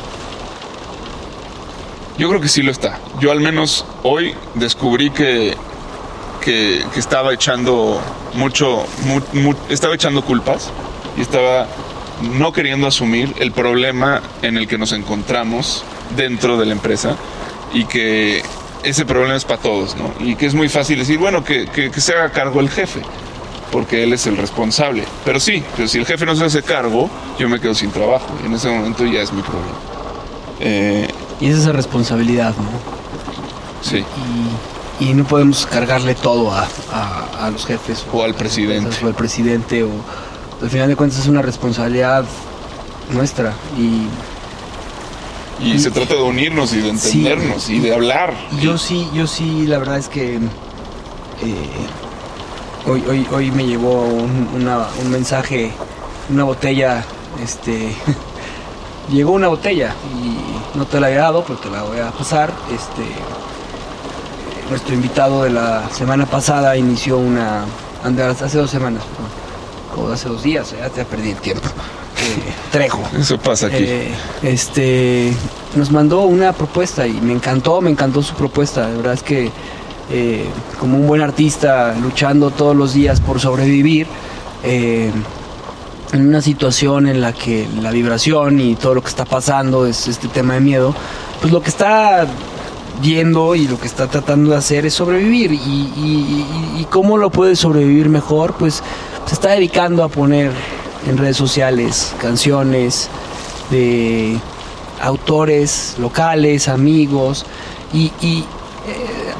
Yo 2.17 2.27
creo 2.29 2.41
que 2.41 2.49
sí 2.49 2.61
lo 2.61 2.71
está. 2.71 2.99
Yo 3.19 3.31
al 3.31 3.39
menos 3.39 3.85
hoy 4.03 4.35
descubrí 4.55 5.09
que, 5.09 5.55
que, 6.41 6.83
estaba 6.95 7.33
echando 7.33 8.01
mucho, 8.33 8.85
estaba 9.69 9.95
echando 9.95 10.23
culpas 10.23 10.69
y 11.17 11.21
estaba 11.21 11.67
no 12.37 12.51
queriendo 12.53 12.87
asumir 12.87 13.33
el 13.39 13.51
problema 13.51 14.21
en 14.41 14.57
el 14.57 14.67
que 14.67 14.77
nos 14.77 14.91
encontramos 14.91 15.83
dentro 16.15 16.57
de 16.57 16.65
la 16.65 16.73
empresa 16.73 17.15
y 17.73 17.85
que 17.85 18.43
ese 18.83 19.05
problema 19.05 19.35
es 19.35 19.45
para 19.45 19.61
todos, 19.61 19.95
¿no? 19.95 20.13
Y 20.19 20.35
que 20.35 20.45
es 20.45 20.53
muy 20.53 20.69
fácil 20.69 20.99
decir, 20.99 21.17
bueno, 21.17 21.43
que, 21.43 21.67
que 21.67 22.01
se 22.01 22.13
haga 22.13 22.31
cargo 22.31 22.59
el 22.59 22.69
jefe 22.69 23.01
porque 23.71 24.03
él 24.03 24.13
es 24.13 24.27
el 24.27 24.37
responsable. 24.37 25.03
Pero 25.25 25.39
sí, 25.39 25.63
pero 25.75 25.87
si 25.87 25.97
el 25.99 26.05
jefe 26.05 26.25
no 26.25 26.35
se 26.35 26.45
hace 26.45 26.63
cargo, 26.63 27.09
yo 27.37 27.49
me 27.49 27.59
quedo 27.59 27.73
sin 27.73 27.91
trabajo. 27.91 28.27
Y 28.43 28.47
en 28.47 28.53
ese 28.53 28.69
momento 28.69 29.05
ya 29.05 29.21
es 29.21 29.31
mi 29.31 29.41
problema. 29.41 29.77
Eh, 30.59 31.07
y 31.39 31.47
esa 31.47 31.59
es 31.59 31.65
la 31.65 31.71
responsabilidad, 31.73 32.53
¿no? 32.57 32.69
Sí. 33.81 34.03
Y, 34.99 35.13
no 35.13 35.23
podemos 35.23 35.65
cargarle 35.65 36.13
todo 36.13 36.51
a, 36.51 37.49
los 37.51 37.65
jefes. 37.65 38.05
O, 38.11 38.23
al 38.23 38.33
presidente. 38.33 38.97
O 39.01 39.07
al 39.07 39.13
presidente. 39.13 39.83
O, 39.83 39.89
al 40.61 40.69
final 40.69 40.87
de 40.87 40.95
cuentas 40.95 41.19
es 41.19 41.27
una 41.27 41.41
responsabilidad 41.41 42.25
nuestra. 43.11 43.53
Y 43.77 44.07
y, 45.61 45.77
se 45.77 45.91
trata 45.91 46.13
de 46.15 46.21
unirnos 46.21 46.71
y 46.71 46.79
de 46.79 46.89
entendernos 46.89 47.69
y 47.69 47.79
de 47.79 47.93
hablar. 47.93 48.33
Yo 48.61 48.77
sí, 48.77 49.09
yo 49.13 49.27
sí, 49.27 49.67
la 49.67 49.77
verdad 49.77 49.97
es 49.97 50.07
que 50.07 50.35
eh, 50.35 50.39
Hoy, 52.87 53.03
hoy, 53.07 53.27
hoy 53.31 53.51
me 53.51 53.67
llegó 53.67 54.03
un, 54.03 55.11
mensaje, 55.11 55.71
una 56.29 56.45
botella, 56.45 57.03
este, 57.43 57.93
llegó 59.11 59.33
una 59.33 59.49
botella 59.49 59.93
y 60.15 60.77
no 60.77 60.85
te 60.85 60.99
la 60.99 61.11
he 61.11 61.15
dado, 61.15 61.43
pero 61.43 61.59
te 61.59 61.69
la 61.69 61.83
voy 61.83 61.99
a 61.99 62.09
pasar. 62.11 62.51
Este, 62.73 63.05
nuestro 64.69 64.95
invitado 64.95 65.43
de 65.43 65.49
la 65.49 65.89
semana 65.91 66.25
pasada 66.25 66.77
inició 66.77 67.17
una, 67.17 67.65
hace 68.41 68.57
dos 68.57 68.71
semanas, 68.71 69.03
hace 70.11 70.29
dos 70.29 70.43
días, 70.43 70.73
ya 70.77 70.89
te 70.89 71.03
perdí 71.05 71.31
el 71.31 71.37
tiempo. 71.37 71.67
Eh, 71.67 72.53
Trejo. 72.71 73.01
Eso 73.17 73.37
pasa 73.37 73.67
aquí. 73.67 73.83
Eh, 73.83 74.11
este, 74.43 75.33
nos 75.75 75.91
mandó 75.91 76.21
una 76.21 76.53
propuesta 76.53 77.07
y 77.07 77.13
me 77.13 77.33
encantó, 77.33 77.81
me 77.81 77.89
encantó 77.89 78.21
su 78.21 78.33
propuesta. 78.35 78.87
De 78.87 78.97
verdad 78.97 79.13
es 79.13 79.23
que 79.23 79.51
eh, 80.11 80.45
como 80.79 80.97
un 80.97 81.07
buen 81.07 81.21
artista 81.21 81.95
luchando 82.01 82.51
todos 82.51 82.75
los 82.75 82.93
días 82.93 83.21
por 83.21 83.39
sobrevivir, 83.39 84.07
en 84.61 85.13
una 86.13 86.41
situación 86.41 87.07
en 87.07 87.21
la 87.21 87.31
que 87.31 87.67
la 87.81 87.91
vibración 87.91 88.59
y 88.59 88.75
todo 88.75 88.95
lo 88.95 89.01
que 89.01 89.09
está 89.09 89.23
pasando 89.23 89.85
es 89.85 90.07
este 90.07 90.27
tema 90.27 90.55
de 90.55 90.59
miedo, 90.59 90.93
pues 91.39 91.53
lo 91.53 91.61
que 91.61 91.69
está 91.69 92.27
viendo 93.01 93.55
y 93.55 93.67
lo 93.67 93.79
que 93.79 93.87
está 93.87 94.07
tratando 94.07 94.51
de 94.51 94.57
hacer 94.57 94.85
es 94.85 94.93
sobrevivir. 94.93 95.53
Y, 95.53 96.85
cómo 96.89 97.17
lo 97.17 97.29
puede 97.29 97.55
sobrevivir 97.55 98.09
mejor, 98.09 98.55
pues 98.55 98.81
se 99.29 99.35
está 99.35 99.49
dedicando 99.49 100.03
a 100.03 100.07
poner 100.07 100.51
en 101.07 101.15
redes 101.15 101.37
sociales 101.37 102.15
canciones 102.19 103.09
de 103.69 104.39
autores 105.03 105.97
locales, 105.99 106.67
amigos, 106.67 107.45
y, 107.93 108.11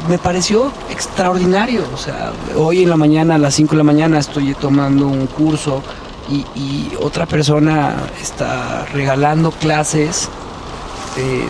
me 0.07 0.19
pareció 0.19 0.71
extraordinario. 0.91 1.83
O 1.91 1.97
sea, 1.97 2.33
hoy 2.55 2.83
en 2.83 2.89
la 2.89 2.97
mañana, 2.97 3.35
a 3.35 3.37
las 3.39 3.55
5 3.55 3.71
de 3.71 3.77
la 3.77 3.83
mañana, 3.83 4.19
estoy 4.19 4.53
tomando 4.53 5.07
un 5.07 5.25
curso 5.25 5.81
y, 6.29 6.91
otra 7.01 7.25
persona 7.25 7.95
está 8.21 8.85
regalando 8.93 9.49
clases 9.49 10.29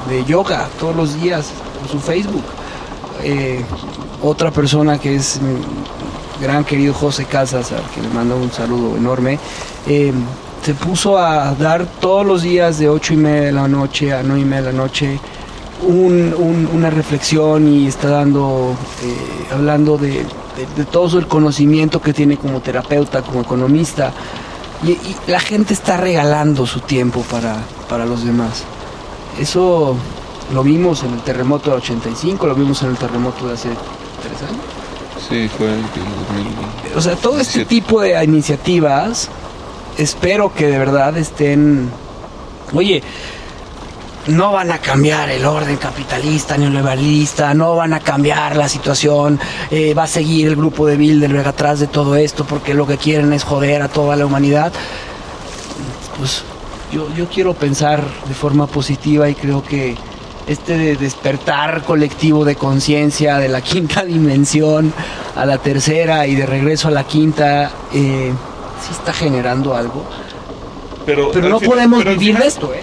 de, 0.07 0.23
yoga 0.23 0.69
todos 0.79 0.95
los 0.95 1.21
días 1.21 1.51
por 1.77 1.89
su 1.89 1.99
Facebook. 1.99 2.45
Eh, 3.21 3.65
otra 4.21 4.49
persona 4.49 4.97
que 4.97 5.15
es 5.15 5.41
gran 6.41 6.63
querido 6.63 6.93
José 6.93 7.25
Casas, 7.25 7.71
al 7.71 7.83
que 7.91 8.01
le 8.01 8.09
mando 8.09 8.37
un 8.37 8.51
saludo 8.51 8.97
enorme, 8.97 9.39
eh, 9.87 10.13
se 10.63 10.73
puso 10.73 11.17
a 11.17 11.53
dar 11.55 11.85
todos 11.99 12.25
los 12.25 12.41
días 12.41 12.79
de 12.79 12.89
8 12.89 13.13
y 13.13 13.17
media 13.17 13.41
de 13.43 13.51
la 13.51 13.67
noche 13.67 14.13
a 14.13 14.23
9 14.23 14.41
y 14.41 14.45
media 14.45 14.61
de 14.63 14.73
la 14.73 14.77
noche 14.77 15.19
un, 15.81 16.33
un, 16.37 16.69
una 16.73 16.89
reflexión 16.89 17.67
y 17.67 17.87
está 17.87 18.09
dando, 18.09 18.75
eh, 19.01 19.53
hablando 19.53 19.97
de, 19.97 20.25
todo 20.91 21.17
el 21.19 21.27
conocimiento 21.27 22.01
que 22.01 22.13
tiene 22.13 22.35
como 22.37 22.59
terapeuta, 22.59 23.21
como 23.21 23.41
economista. 23.41 24.11
Y, 24.83 24.91
y, 24.91 25.15
la 25.27 25.39
gente 25.39 25.73
está 25.73 25.97
regalando 25.97 26.65
su 26.65 26.81
tiempo 26.81 27.21
para, 27.21 27.57
para 27.87 28.05
los 28.05 28.25
demás. 28.25 28.63
Eso 29.39 29.95
lo 30.53 30.63
vimos 30.63 31.03
en 31.03 31.13
el 31.13 31.21
terremoto 31.21 31.69
del 31.69 31.79
85, 31.79 32.47
lo 32.47 32.55
vimos 32.55 32.81
en 32.83 32.89
el 32.89 32.97
terremoto 32.97 33.47
de 33.47 33.53
hace 33.53 33.69
tres 33.69 34.49
años. 34.49 34.78
Sí, 35.27 35.49
fue 35.57 35.67
el 35.67 35.81
2000. 35.81 36.95
O 36.95 37.01
sea, 37.01 37.15
todo 37.15 37.39
este 37.39 37.65
tipo 37.65 38.01
de 38.01 38.23
iniciativas, 38.23 39.29
espero 39.97 40.53
que 40.53 40.67
de 40.67 40.77
verdad 40.77 41.17
estén. 41.17 41.89
Oye, 42.73 43.03
no 44.27 44.51
van 44.51 44.71
a 44.71 44.77
cambiar 44.79 45.29
el 45.29 45.45
orden 45.45 45.77
capitalista 45.77 46.57
neoliberalista, 46.57 47.53
no 47.53 47.75
van 47.75 47.93
a 47.93 47.99
cambiar 47.99 48.55
la 48.55 48.69
situación, 48.69 49.39
eh, 49.71 49.93
va 49.93 50.03
a 50.03 50.07
seguir 50.07 50.47
el 50.47 50.55
grupo 50.55 50.85
de 50.85 50.97
Bilderberg 50.97 51.47
atrás 51.47 51.79
de 51.79 51.87
todo 51.87 52.15
esto 52.15 52.45
porque 52.45 52.73
lo 52.73 52.85
que 52.85 52.97
quieren 52.97 53.33
es 53.33 53.43
joder 53.43 53.81
a 53.81 53.87
toda 53.87 54.15
la 54.15 54.25
humanidad. 54.25 54.71
Pues 56.17 56.43
yo, 56.91 57.07
yo 57.15 57.27
quiero 57.27 57.53
pensar 57.53 58.03
de 58.27 58.33
forma 58.33 58.67
positiva 58.67 59.29
y 59.29 59.35
creo 59.35 59.63
que 59.63 59.95
este 60.49 60.77
de 60.77 60.95
despertar 60.95 61.83
colectivo 61.83 62.43
de 62.43 62.55
conciencia 62.55 63.37
de 63.37 63.47
la 63.47 63.61
quinta 63.71 64.03
dimensión 64.03 64.91
a 65.35 65.45
la 65.45 65.59
tercera 65.59 66.25
y 66.27 66.35
de 66.35 66.45
regreso 66.45 66.87
a 66.87 66.91
la 66.91 67.05
quinta, 67.05 67.71
eh, 67.93 68.33
sí 68.85 68.91
está 68.91 69.13
generando 69.13 69.75
algo. 69.75 70.03
Pero, 71.05 71.31
pero 71.31 71.49
no 71.49 71.59
final, 71.59 71.75
podemos 71.75 71.99
pero 71.99 72.11
vivir 72.11 72.27
final, 72.27 72.41
de 72.41 72.47
esto, 72.47 72.73
¿eh? 72.73 72.81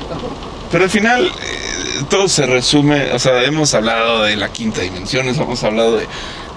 Pero 0.70 0.84
al 0.84 0.90
final 0.90 1.26
eh, 1.26 2.04
todo 2.08 2.28
se 2.28 2.46
resume, 2.46 3.12
o 3.12 3.18
sea, 3.18 3.42
hemos 3.42 3.74
hablado 3.74 4.22
de 4.22 4.36
la 4.36 4.48
quinta 4.50 4.80
dimensión, 4.80 5.28
hemos 5.28 5.62
hablado 5.64 5.96
de 5.96 6.06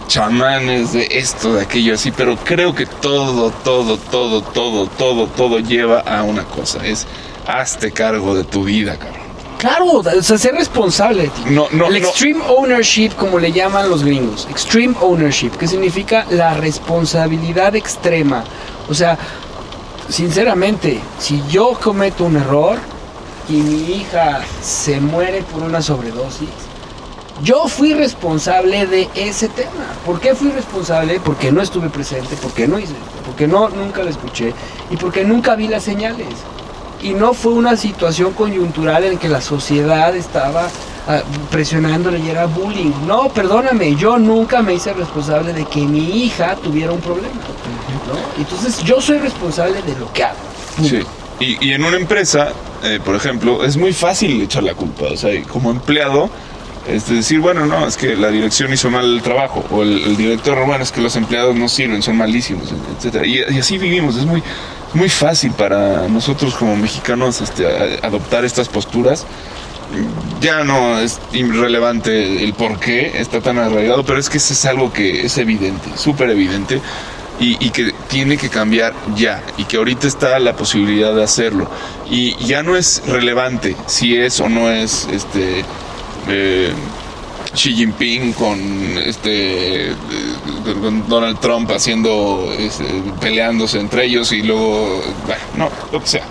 chamanes, 0.07 0.93
de 0.93 1.07
esto, 1.11 1.53
de 1.55 1.63
aquello 1.63 1.95
así, 1.95 2.11
pero 2.11 2.35
creo 2.37 2.73
que 2.73 2.85
todo, 2.85 3.51
todo, 3.63 3.97
todo, 3.97 4.41
todo, 4.41 4.87
todo, 4.87 5.27
todo 5.27 5.59
lleva 5.59 5.99
a 5.99 6.23
una 6.23 6.43
cosa, 6.43 6.85
es 6.85 7.05
hazte 7.47 7.91
cargo 7.91 8.35
de 8.35 8.43
tu 8.43 8.63
vida, 8.63 8.97
cabrón. 8.97 9.18
Claro, 9.59 9.91
o 9.91 10.23
sea, 10.23 10.37
ser 10.37 10.55
responsable. 10.55 11.27
Tío. 11.27 11.51
No, 11.51 11.67
no, 11.71 11.87
el 11.87 12.01
no. 12.01 12.07
extreme 12.07 12.41
ownership, 12.47 13.09
como 13.09 13.37
le 13.37 13.51
llaman 13.51 13.89
los 13.89 14.05
gringos, 14.05 14.47
extreme 14.49 14.95
ownership, 15.01 15.51
que 15.51 15.67
significa 15.67 16.25
la 16.29 16.53
responsabilidad 16.53 17.75
extrema. 17.75 18.45
O 18.87 18.93
sea, 18.93 19.17
sinceramente, 20.07 21.01
si 21.19 21.43
yo 21.49 21.77
cometo 21.83 22.23
un 22.23 22.37
error 22.37 22.77
y 23.49 23.57
mi 23.57 23.95
hija 23.95 24.39
se 24.61 25.01
muere 25.01 25.41
por 25.41 25.63
una 25.63 25.81
sobredosis, 25.81 26.47
yo 27.43 27.67
fui 27.67 27.93
responsable 27.93 28.87
de 28.87 29.09
ese 29.13 29.49
tema. 29.49 29.87
¿Por 30.05 30.21
qué 30.21 30.35
fui 30.35 30.51
responsable? 30.51 31.19
Porque 31.19 31.51
no 31.51 31.61
estuve 31.61 31.89
presente, 31.89 32.37
porque 32.41 32.65
no 32.65 32.79
hice, 32.79 32.95
porque 33.25 33.45
no 33.45 33.67
nunca 33.67 34.03
lo 34.03 34.09
escuché 34.09 34.53
y 34.89 34.95
porque 34.95 35.25
nunca 35.25 35.55
vi 35.55 35.67
las 35.67 35.83
señales 35.83 36.27
y 37.01 37.13
no 37.13 37.33
fue 37.33 37.53
una 37.53 37.75
situación 37.75 38.33
coyuntural 38.33 39.03
en 39.05 39.17
que 39.17 39.29
la 39.29 39.41
sociedad 39.41 40.15
estaba 40.15 40.65
uh, 40.65 41.49
presionándole 41.49 42.19
y 42.19 42.29
era 42.29 42.45
bullying. 42.45 42.91
No, 43.07 43.29
perdóname, 43.29 43.95
yo 43.95 44.17
nunca 44.17 44.61
me 44.61 44.73
hice 44.73 44.93
responsable 44.93 45.53
de 45.53 45.65
que 45.65 45.81
mi 45.81 46.23
hija 46.23 46.55
tuviera 46.55 46.91
un 46.91 47.01
problema. 47.01 47.29
¿no? 48.07 48.41
Entonces 48.41 48.83
yo 48.83 49.01
soy 49.01 49.19
responsable 49.19 49.81
de 49.81 49.95
lo 49.97 50.11
que 50.11 50.23
hago. 50.23 50.37
Sí. 50.83 51.01
Y, 51.39 51.69
y 51.69 51.73
en 51.73 51.83
una 51.85 51.97
empresa, 51.97 52.49
eh, 52.83 52.99
por 53.03 53.15
ejemplo, 53.15 53.63
es 53.63 53.77
muy 53.77 53.93
fácil 53.93 54.41
echar 54.41 54.63
la 54.63 54.73
culpa. 54.73 55.05
O 55.05 55.17
sea, 55.17 55.41
como 55.43 55.71
empleado, 55.71 56.29
es 56.87 57.07
decir, 57.07 57.39
bueno, 57.39 57.65
no, 57.65 57.87
es 57.87 57.97
que 57.97 58.15
la 58.15 58.29
dirección 58.29 58.73
hizo 58.73 58.89
mal 58.89 59.05
el 59.05 59.21
trabajo, 59.21 59.63
o 59.71 59.83
el, 59.83 60.17
director, 60.17 60.65
bueno, 60.65 60.83
es 60.83 60.91
que 60.91 61.01
los 61.01 61.15
empleados 61.15 61.55
no 61.55 61.69
sirven, 61.69 62.01
son 62.01 62.17
malísimos, 62.17 62.69
etc. 62.71 63.25
Y 63.25 63.57
así 63.57 63.77
vivimos, 63.77 64.15
es 64.15 64.25
muy, 64.25 64.41
muy 64.93 65.09
fácil 65.09 65.51
para 65.51 66.07
nosotros 66.07 66.55
como 66.55 66.75
mexicanos 66.75 67.41
este, 67.41 67.65
adoptar 68.01 68.45
estas 68.45 68.67
posturas. 68.67 69.25
Ya 70.39 70.63
no 70.63 70.99
es 70.99 71.19
irrelevante 71.33 72.43
el 72.43 72.53
por 72.53 72.79
qué 72.79 73.19
está 73.19 73.41
tan 73.41 73.57
arraigado, 73.57 74.05
pero 74.05 74.19
es 74.19 74.29
que 74.29 74.37
eso 74.37 74.53
es 74.53 74.65
algo 74.65 74.93
que 74.93 75.25
es 75.25 75.37
evidente, 75.39 75.89
súper 75.97 76.29
evidente, 76.29 76.79
y, 77.39 77.69
que 77.69 77.93
tiene 78.09 78.37
que 78.37 78.49
cambiar 78.49 78.93
ya, 79.15 79.41
y 79.57 79.63
que 79.63 79.77
ahorita 79.77 80.07
está 80.07 80.37
la 80.39 80.55
posibilidad 80.55 81.15
de 81.15 81.23
hacerlo. 81.23 81.69
Y 82.09 82.35
ya 82.45 82.63
no 82.63 82.75
es 82.75 83.01
relevante 83.07 83.75
si 83.87 84.15
es 84.15 84.39
o 84.41 84.49
no 84.49 84.69
es 84.69 85.07
este. 85.11 85.63
Eh, 86.27 86.73
Xi 87.53 87.73
Jinping 87.73 88.33
con 88.33 88.59
este 89.05 89.93
con 90.81 91.07
Donald 91.07 91.39
Trump 91.39 91.71
haciendo 91.71 92.53
este, 92.57 92.85
peleándose 93.19 93.79
entre 93.79 94.05
ellos 94.05 94.31
y 94.31 94.43
luego 94.43 95.01
bueno, 95.25 95.41
no 95.57 95.69
lo 95.91 96.01
que 96.01 96.07
sea. 96.07 96.23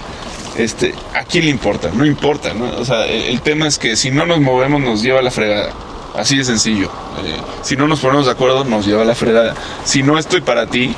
Este 0.56 0.94
a 1.14 1.24
quién 1.24 1.44
le 1.44 1.50
importa 1.50 1.90
no 1.92 2.04
importa 2.04 2.52
¿no? 2.52 2.64
o 2.78 2.84
sea 2.84 3.06
el, 3.06 3.22
el, 3.22 3.40
tema 3.42 3.68
es 3.68 3.78
que 3.78 3.96
si 3.96 4.10
no 4.10 4.26
nos 4.26 4.40
movemos 4.40 4.80
nos 4.80 5.02
lleva 5.02 5.20
a 5.20 5.22
la 5.22 5.30
fregada 5.30 5.72
así 6.16 6.36
de 6.36 6.44
sencillo. 6.44 6.90
Eh, 7.24 7.36
si 7.62 7.76
no 7.76 7.86
nos 7.86 8.00
ponemos 8.00 8.26
de 8.26 8.32
acuerdo 8.32 8.64
nos 8.64 8.86
lleva 8.86 9.02
a 9.02 9.04
la 9.04 9.14
fregada 9.14 9.54
si 9.84 10.02
no 10.02 10.18
estoy 10.18 10.40
para 10.40 10.66
ti 10.66 10.94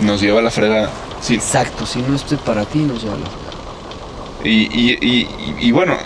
nos 0.00 0.20
lleva 0.20 0.40
a 0.40 0.42
la 0.42 0.50
fregada 0.50 0.90
sí. 1.20 1.34
exacto 1.34 1.86
si 1.86 2.00
no 2.00 2.14
estoy 2.16 2.38
para 2.38 2.64
ti 2.64 2.80
nos 2.80 3.02
lleva 3.02 3.14
a 3.14 3.18
la 3.18 3.26
fregada 3.26 3.48
y, 4.44 4.50
y, 4.50 4.98
y, 5.00 5.28
y 5.58 5.72
bueno 5.72 5.96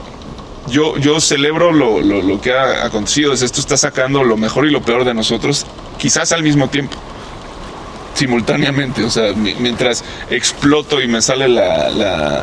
yo, 0.69 0.97
yo 0.97 1.21
celebro 1.21 1.73
lo, 1.73 2.01
lo, 2.01 2.23
lo, 2.23 2.41
que 2.41 2.53
ha 2.53 2.85
acontecido. 2.85 3.33
Esto 3.33 3.61
está 3.61 3.77
sacando 3.77 4.25
lo 4.25 4.37
mejor 4.37 4.67
y 4.67 4.71
lo 4.71 4.83
peor 4.83 5.05
de 5.05 5.15
nosotros, 5.15 5.67
quizás 5.99 6.33
al 6.33 6.43
mismo 6.43 6.69
tiempo, 6.69 6.97
simultáneamente. 8.15 9.05
O 9.05 9.11
sea, 9.11 9.33
mientras 9.35 10.05
exploto 10.31 11.01
y 11.01 11.09
me 11.09 11.21
sale 11.21 11.49
la, 11.49 11.91
la, 11.91 12.43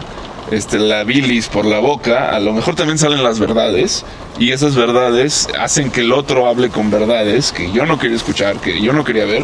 este, 0.52 0.80
la 0.80 1.04
bilis 1.04 1.48
por 1.48 1.66
la 1.66 1.80
boca, 1.80 2.30
a 2.36 2.40
lo 2.40 2.54
mejor 2.54 2.76
también 2.76 2.98
salen 2.98 3.24
las 3.24 3.40
verdades. 3.40 4.06
Y 4.38 4.52
esas 4.52 4.76
verdades 4.76 5.48
hacen 5.60 5.92
que 5.92 6.02
el 6.02 6.14
otro 6.14 6.48
hable 6.48 6.70
con 6.70 6.92
verdades 6.92 7.52
que 7.52 7.72
yo 7.72 7.86
no 7.86 8.00
quería 8.00 8.16
escuchar, 8.16 8.58
que 8.58 8.82
yo 8.82 8.94
no 8.94 9.04
quería 9.04 9.26
ver. 9.26 9.44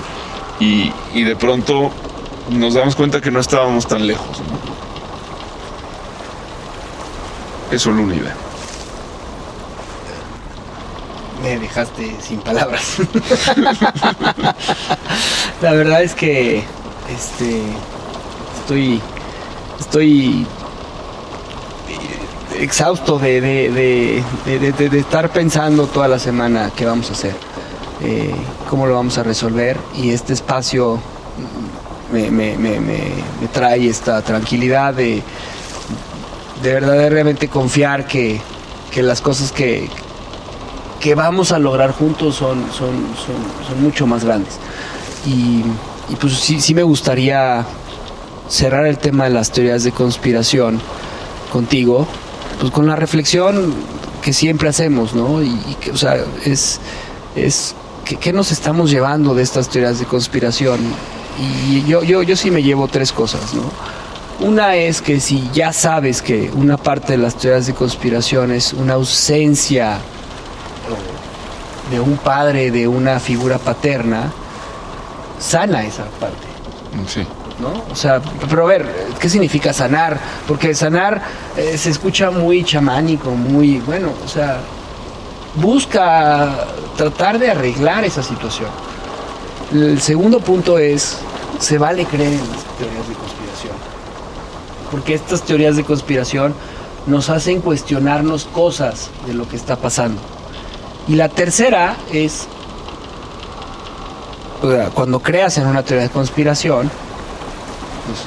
Y, 0.59 0.91
y 1.13 1.23
de 1.23 1.35
pronto 1.35 1.91
nos 2.49 2.75
damos 2.75 2.95
cuenta 2.95 3.19
que 3.19 3.31
no 3.31 3.39
estábamos 3.39 3.87
tan 3.87 4.07
lejos. 4.07 4.39
¿no? 4.39 4.75
Es 7.75 7.81
solo 7.81 8.03
una 8.03 8.15
idea 8.15 8.35
me 11.45 11.59
dejaste 11.59 12.15
sin 12.21 12.39
palabras. 12.39 12.97
la 15.61 15.73
verdad 15.73 16.01
es 16.01 16.15
que 16.15 16.63
este 17.13 17.61
estoy 18.59 18.99
estoy 19.79 20.47
exhausto 22.59 23.19
de, 23.19 23.41
de, 23.41 24.23
de, 24.45 24.89
de, 24.89 24.99
estar 24.99 25.29
pensando 25.29 25.85
toda 25.85 26.07
la 26.07 26.17
semana 26.17 26.71
qué 26.75 26.85
vamos 26.85 27.11
a 27.11 27.13
hacer, 27.13 27.35
eh, 28.01 28.33
cómo 28.67 28.87
lo 28.87 28.95
vamos 28.95 29.19
a 29.19 29.23
resolver 29.23 29.77
y 29.95 30.09
este 30.11 30.33
espacio 30.33 30.99
me, 32.11 32.31
me, 32.31 32.57
me, 32.57 32.79
trae 33.53 33.87
esta 33.87 34.23
tranquilidad 34.23 34.95
de, 34.95 35.21
de 36.63 36.73
verdaderamente 36.73 37.49
confiar 37.49 38.07
que, 38.07 38.41
que 38.89 39.03
las 39.03 39.21
cosas 39.21 39.51
que, 39.51 39.87
que 41.05 41.13
vamos 41.13 41.51
a 41.51 41.59
lograr 41.59 41.91
juntos 41.91 42.33
son, 42.33 42.65
son, 42.71 42.89
son, 43.15 43.67
son 43.67 43.83
mucho 43.83 44.07
más 44.07 44.25
grandes. 44.25 44.55
Y, 45.23 45.61
y, 46.11 46.15
pues 46.19 46.33
sí, 46.33 46.59
sí 46.59 46.73
me 46.73 46.81
gustaría 46.81 47.63
cerrar 48.49 48.87
el 48.87 48.97
tema 48.97 49.25
de 49.25 49.29
las 49.29 49.51
teorías 49.51 49.83
de 49.83 49.91
conspiración 49.91 50.81
contigo, 51.53 52.07
pues 52.59 52.71
con 52.71 52.87
la 52.87 52.95
reflexión 52.95 53.71
que 54.23 54.33
siempre 54.33 54.67
hacemos, 54.67 55.13
¿no? 55.13 55.43
Y, 55.43 55.49
y 55.49 55.75
que, 55.79 55.91
o 55.91 55.95
sea, 55.95 56.17
es, 56.43 56.79
es 57.35 57.75
¿qué, 58.03 58.15
¿qué, 58.15 58.33
nos 58.33 58.51
estamos 58.51 58.89
llevando 58.89 59.35
de 59.35 59.43
estas 59.43 59.69
teorías 59.69 59.99
de 59.99 60.05
conspiración? 60.05 60.79
Y 61.69 61.83
yo, 61.83 62.01
yo, 62.01 62.23
yo 62.23 62.35
sí 62.35 62.49
me 62.49 62.63
llevo 62.63 62.87
tres 62.87 63.11
cosas, 63.11 63.53
¿no? 63.53 63.69
Una 64.43 64.75
es 64.75 65.03
que 65.03 65.19
si 65.19 65.51
ya 65.53 65.71
sabes 65.71 66.23
que 66.23 66.49
una 66.55 66.77
parte 66.77 67.11
de 67.11 67.19
las 67.19 67.35
teorías 67.35 67.67
de 67.67 67.75
conspiración 67.75 68.51
es 68.51 68.73
una 68.73 68.95
ausencia 68.95 69.99
de 71.91 71.99
un 71.99 72.17
padre, 72.17 72.71
de 72.71 72.87
una 72.87 73.19
figura 73.19 73.57
paterna, 73.57 74.31
sana 75.39 75.83
esa 75.83 76.05
parte. 76.19 76.47
Sí. 77.07 77.25
¿No? 77.59 77.83
O 77.89 77.95
sea, 77.95 78.21
pero 78.49 78.63
a 78.63 78.67
ver, 78.67 78.85
¿qué 79.19 79.29
significa 79.29 79.71
sanar? 79.71 80.19
Porque 80.45 80.75
sanar 80.75 81.21
eh, 81.55 81.77
se 81.77 81.89
escucha 81.89 82.29
muy 82.29 82.65
chamánico, 82.65 83.31
muy, 83.31 83.79
bueno, 83.79 84.11
o 84.25 84.27
sea, 84.27 84.59
busca 85.55 86.65
tratar 86.97 87.39
de 87.39 87.51
arreglar 87.51 88.03
esa 88.03 88.21
situación. 88.23 88.69
El 89.71 90.01
segundo 90.01 90.39
punto 90.39 90.77
es, 90.77 91.17
se 91.59 91.77
vale 91.77 92.05
creer 92.05 92.33
en 92.33 92.39
las 92.39 92.63
teorías 92.77 93.07
de 93.07 93.13
conspiración. 93.15 93.73
Porque 94.91 95.13
estas 95.13 95.41
teorías 95.43 95.75
de 95.77 95.83
conspiración 95.83 96.53
nos 97.07 97.29
hacen 97.29 97.61
cuestionarnos 97.61 98.45
cosas 98.45 99.09
de 99.25 99.33
lo 99.33 99.47
que 99.47 99.55
está 99.55 99.75
pasando. 99.77 100.21
Y 101.07 101.15
la 101.15 101.29
tercera 101.29 101.97
es, 102.11 102.47
cuando 104.93 105.19
creas 105.19 105.57
en 105.57 105.67
una 105.67 105.83
teoría 105.83 106.07
de 106.07 106.09
conspiración, 106.09 106.89
pues 108.07 108.25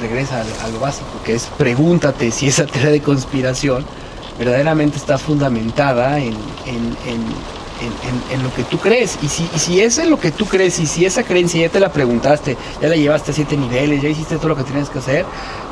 regresa 0.00 0.42
a, 0.62 0.68
lo 0.68 0.80
básico, 0.80 1.08
que 1.24 1.34
es 1.34 1.48
pregúntate 1.58 2.30
si 2.30 2.48
esa 2.48 2.66
teoría 2.66 2.90
de 2.90 3.00
conspiración 3.00 3.84
verdaderamente 4.38 4.96
está 4.96 5.18
fundamentada 5.18 6.18
en, 6.18 6.34
en, 6.66 6.96
en, 7.06 7.22
en, 8.32 8.42
lo 8.42 8.52
que 8.54 8.64
tú 8.64 8.78
crees. 8.78 9.18
Y 9.22 9.28
si, 9.28 9.48
y 9.54 9.58
si 9.58 9.80
es 9.80 9.98
en 9.98 10.10
lo 10.10 10.18
que 10.18 10.30
tú 10.30 10.46
crees, 10.46 10.78
y 10.78 10.86
si 10.86 11.04
esa 11.04 11.22
creencia 11.22 11.60
ya 11.60 11.68
te 11.68 11.80
la 11.80 11.92
preguntaste, 11.92 12.56
ya 12.80 12.88
la 12.88 12.96
llevaste 12.96 13.30
a 13.30 13.34
siete 13.34 13.56
niveles, 13.56 14.02
ya 14.02 14.08
hiciste 14.08 14.36
todo 14.36 14.48
lo 14.48 14.56
que 14.56 14.64
tienes 14.64 14.88
que 14.88 14.98
hacer, 14.98 15.24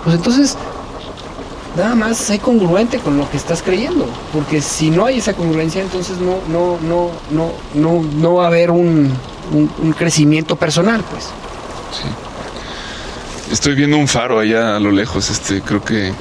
pues 0.04 0.16
entonces 0.16 0.56
nada 1.76 1.94
más 1.94 2.16
sé 2.18 2.38
congruente 2.38 2.98
con 2.98 3.16
lo 3.16 3.28
que 3.30 3.36
estás 3.36 3.62
creyendo. 3.62 4.06
Porque 4.32 4.60
si 4.60 4.90
no 4.90 5.06
hay 5.06 5.18
esa 5.18 5.34
congruencia, 5.34 5.82
entonces 5.82 6.18
no, 6.18 6.36
no, 6.48 6.78
no, 6.80 7.10
no, 7.30 7.52
no, 7.74 8.02
no 8.02 8.34
va 8.34 8.44
a 8.44 8.46
haber 8.48 8.70
un, 8.70 9.12
un, 9.52 9.70
un 9.82 9.92
crecimiento 9.92 10.56
personal, 10.56 11.02
pues. 11.10 11.24
Sí. 11.92 12.08
Estoy 13.52 13.74
viendo 13.74 13.96
un 13.96 14.08
faro 14.08 14.38
allá 14.38 14.76
a 14.76 14.80
lo 14.80 14.90
lejos, 14.90 15.28
este, 15.30 15.60
creo 15.60 15.84
que... 15.84 16.12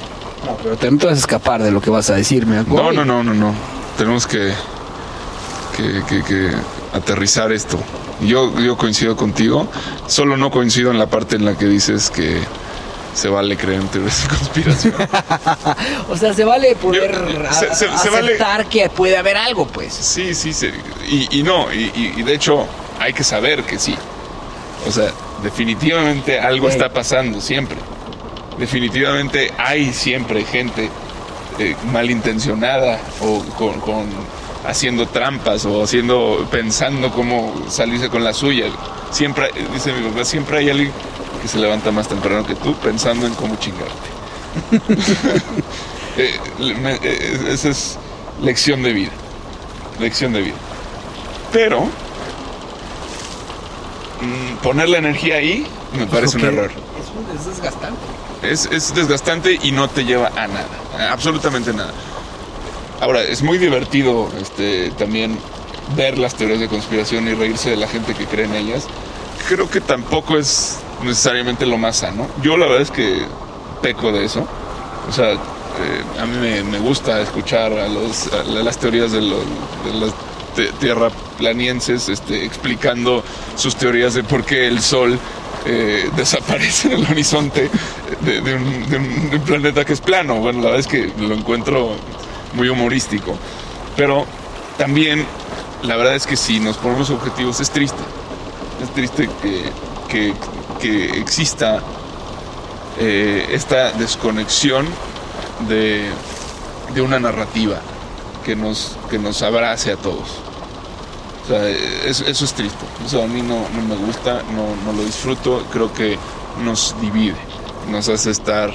No, 0.44 0.56
pero 0.62 0.76
te, 0.76 0.90
no 0.90 0.98
te 0.98 1.06
vas 1.06 1.14
a 1.16 1.18
escapar 1.18 1.62
de 1.62 1.70
lo 1.70 1.80
que 1.80 1.88
vas 1.88 2.10
a 2.10 2.14
decirme. 2.14 2.62
No, 2.66 2.92
no, 2.92 3.04
no, 3.04 3.22
no, 3.22 3.32
no. 3.32 3.54
Tenemos 3.96 4.26
que, 4.26 4.52
que, 5.76 6.02
que, 6.08 6.22
que 6.24 6.50
aterrizar 6.92 7.52
esto. 7.52 7.78
Yo, 8.20 8.58
yo 8.60 8.76
coincido 8.76 9.16
contigo, 9.16 9.66
solo 10.06 10.36
no 10.36 10.50
coincido 10.50 10.90
en 10.90 10.98
la 10.98 11.06
parte 11.06 11.36
en 11.36 11.44
la 11.44 11.56
que 11.56 11.66
dices 11.66 12.10
que 12.10 12.38
se 13.14 13.28
vale 13.28 13.56
creer 13.56 13.80
en 13.80 13.88
teorías 13.88 14.22
de 14.22 14.28
conspiración. 14.36 14.94
o 16.08 16.16
sea, 16.16 16.32
se 16.34 16.44
vale 16.44 16.74
poder 16.76 17.10
Yo- 17.12 17.48
a- 17.48 17.52
se- 17.52 17.68
se- 17.74 17.76
se 17.76 18.08
aceptar 18.08 18.58
vale- 18.58 18.68
que 18.70 18.88
puede 18.90 19.16
haber 19.16 19.36
algo, 19.36 19.66
pues. 19.66 19.92
Sí, 19.92 20.34
sí, 20.34 20.52
sí. 20.52 20.70
Y, 21.08 21.38
y 21.40 21.42
no, 21.42 21.72
y, 21.72 22.22
de 22.22 22.34
hecho 22.34 22.66
hay 22.98 23.12
que 23.12 23.24
saber 23.24 23.64
que 23.64 23.78
sí. 23.78 23.94
O 24.86 24.90
sea, 24.90 25.10
definitivamente 25.42 26.40
algo 26.40 26.68
está 26.68 26.88
pasando 26.92 27.40
siempre. 27.40 27.76
Definitivamente 28.58 29.52
hay 29.58 29.92
siempre 29.92 30.44
gente 30.44 30.88
eh, 31.58 31.76
malintencionada 31.92 32.98
o 33.20 33.40
con, 33.58 33.80
con- 33.80 34.10
haciendo 34.66 35.06
trampas 35.08 35.64
o 35.64 35.82
haciendo 35.82 36.46
pensando 36.50 37.10
cómo 37.10 37.52
salirse 37.68 38.08
con 38.08 38.22
la 38.24 38.32
suya. 38.32 38.66
Siempre, 39.10 39.50
dice 39.74 39.92
mi 39.92 40.08
papá, 40.08 40.24
siempre 40.24 40.58
hay 40.58 40.70
alguien 40.70 40.92
que 41.42 41.48
se 41.48 41.58
levanta 41.58 41.90
más 41.90 42.08
temprano 42.08 42.46
que 42.46 42.54
tú 42.54 42.74
pensando 42.76 43.26
en 43.26 43.34
cómo 43.34 43.56
chingarte. 43.56 43.92
Eh, 46.18 46.38
me- 46.82 46.96
eh, 47.02 47.46
esa 47.48 47.70
es 47.70 47.96
lección 48.42 48.82
de 48.82 48.92
vida. 48.92 49.10
Lección 49.98 50.34
de 50.34 50.42
vida. 50.42 50.54
Pero 51.50 51.84
mm, 54.20 54.56
poner 54.62 54.90
la 54.90 54.98
energía 54.98 55.36
ahí 55.36 55.66
me 55.98 56.06
parece 56.06 56.36
un 56.36 56.42
Porque 56.42 56.56
error. 56.58 56.70
Es, 56.70 57.08
un- 57.16 57.36
es 57.38 57.46
desgastante. 57.46 58.00
Es, 58.42 58.66
es 58.66 58.94
desgastante 58.94 59.58
y 59.62 59.72
no 59.72 59.88
te 59.88 60.04
lleva 60.04 60.28
a 60.36 60.46
nada, 60.48 60.66
a 60.98 61.12
absolutamente 61.12 61.72
nada. 61.72 61.92
Ahora, 63.00 63.22
es 63.22 63.42
muy 63.42 63.56
divertido 63.58 64.28
este, 64.40 64.90
también 64.98 65.38
ver 65.96 66.18
las 66.18 66.34
teorías 66.34 66.60
de 66.60 66.68
conspiración 66.68 67.26
y 67.26 67.32
reírse 67.34 67.70
de 67.70 67.76
la 67.76 67.88
gente 67.88 68.14
que 68.14 68.26
cree 68.26 68.44
en 68.44 68.54
ellas. 68.54 68.84
Creo 69.48 69.70
que 69.70 69.80
tampoco 69.80 70.36
es 70.36 70.76
necesariamente 71.02 71.66
lo 71.66 71.78
más 71.78 71.96
sano. 71.96 72.26
Yo 72.42 72.56
la 72.56 72.66
verdad 72.66 72.82
es 72.82 72.90
que 72.90 73.22
peco 73.80 74.12
de 74.12 74.24
eso. 74.24 74.46
O 75.08 75.12
sea, 75.12 75.32
eh, 75.32 75.38
a 76.20 76.26
mí 76.26 76.36
me, 76.38 76.78
gusta 76.78 77.20
escuchar 77.20 77.72
a, 77.72 77.88
los, 77.88 78.32
a 78.32 78.44
las 78.44 78.78
teorías 78.78 79.12
de, 79.12 79.20
los, 79.20 79.40
de 79.84 79.94
las 80.00 80.14
tierraplanienses 80.78 82.08
este, 82.08 82.44
explicando 82.44 83.24
sus 83.56 83.76
teorías 83.76 84.14
de 84.14 84.22
por 84.22 84.44
qué 84.44 84.68
el 84.68 84.80
Sol 84.80 85.18
eh, 85.64 86.10
desaparece 86.16 86.92
en 86.92 87.00
el 87.00 87.06
horizonte 87.10 87.70
de, 88.20 88.54
un, 88.54 89.40
planeta 89.44 89.84
que 89.84 89.92
es 89.92 90.00
plano. 90.00 90.36
Bueno, 90.36 90.60
la 90.60 90.66
verdad 90.66 90.80
es 90.80 90.86
que 90.86 91.12
lo 91.18 91.34
encuentro 91.34 91.96
muy 92.54 92.68
humorístico. 92.68 93.36
Pero 93.96 94.26
también, 94.78 95.24
la 95.82 95.96
verdad 95.96 96.14
es 96.14 96.26
que 96.26 96.36
si 96.36 96.60
nos 96.60 96.76
ponemos 96.76 97.10
objetivos 97.10 97.60
es 97.60 97.70
triste. 97.70 98.02
Es 98.82 98.90
triste 98.92 99.28
que- 99.40 99.82
que 100.82 101.16
exista 101.20 101.80
eh, 102.98 103.46
esta 103.52 103.92
desconexión 103.92 104.84
de, 105.68 106.10
de 106.92 107.00
una 107.00 107.20
narrativa 107.20 107.80
que 108.44 108.56
nos, 108.56 108.96
que 109.08 109.18
nos 109.18 109.42
abrace 109.42 109.92
a 109.92 109.96
todos. 109.96 110.28
Eso 112.04 112.24
es 112.26 112.52
triste. 112.52 112.84
Eso 113.06 113.22
a 113.22 113.26
mí 113.28 113.42
no, 113.42 113.68
no 113.74 113.82
me 113.82 113.94
gusta, 113.94 114.42
no, 114.54 114.74
no 114.84 114.92
lo 114.96 115.04
disfruto. 115.04 115.64
Creo 115.70 115.92
que 115.92 116.18
nos 116.64 116.96
divide, 117.00 117.36
nos 117.88 118.08
hace 118.08 118.30
estar 118.30 118.70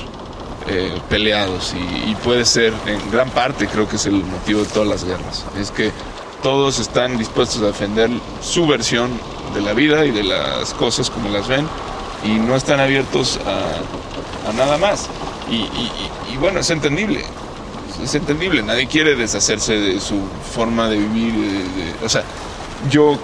eh, 0.68 0.98
peleados 1.10 1.74
y, 1.74 2.12
y 2.12 2.16
puede 2.24 2.46
ser, 2.46 2.74
en 2.86 3.12
gran 3.12 3.30
parte, 3.32 3.68
creo 3.68 3.88
que 3.90 3.98
es 3.98 4.06
el 4.06 4.24
motivo 4.24 4.62
de 4.62 4.68
todas 4.68 4.88
las 4.88 5.04
guerras. 5.04 5.46
Es 5.60 5.72
que 5.72 5.92
todos 6.42 6.80
están 6.80 7.18
dispuestos 7.18 7.62
a 7.62 7.68
defender 7.68 8.10
su 8.42 8.66
versión 8.66 9.10
de 9.54 9.62
la 9.62 9.74
vida 9.74 10.06
y 10.06 10.12
de 10.12 10.24
las 10.24 10.74
cosas 10.74 11.10
como 11.10 11.30
las 11.30 11.48
ven 11.48 11.68
y 12.28 12.40
no 12.40 12.56
están 12.56 12.80
abiertos 12.80 13.40
a, 13.46 14.52
nada 14.54 14.78
más. 14.78 15.08
Y, 15.50 16.38
bueno, 16.38 16.60
es 16.60 16.70
entendible. 16.70 17.24
Es 18.04 18.14
entendible, 18.14 18.62
nadie 18.62 18.88
quiere 18.88 19.16
deshacerse 19.16 19.74
de 19.74 20.00
su 20.00 20.20
forma 20.54 20.88
de 20.88 20.98
vivir. 20.98 21.96
o 22.04 22.10
sea, 22.10 22.24
yo 22.92 23.18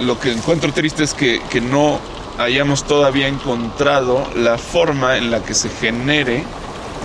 lo 0.00 0.20
que 0.20 0.30
encuentro 0.30 0.72
triste 0.72 1.02
es 1.02 1.14
que, 1.14 1.42
que 1.50 1.60
no 1.60 1.98
hayamos 2.38 2.84
todavía 2.84 3.26
encontrado 3.26 4.26
la 4.36 4.56
forma 4.56 5.16
en 5.16 5.30
la 5.30 5.42
que 5.42 5.54
se 5.54 5.68
genere 5.68 6.44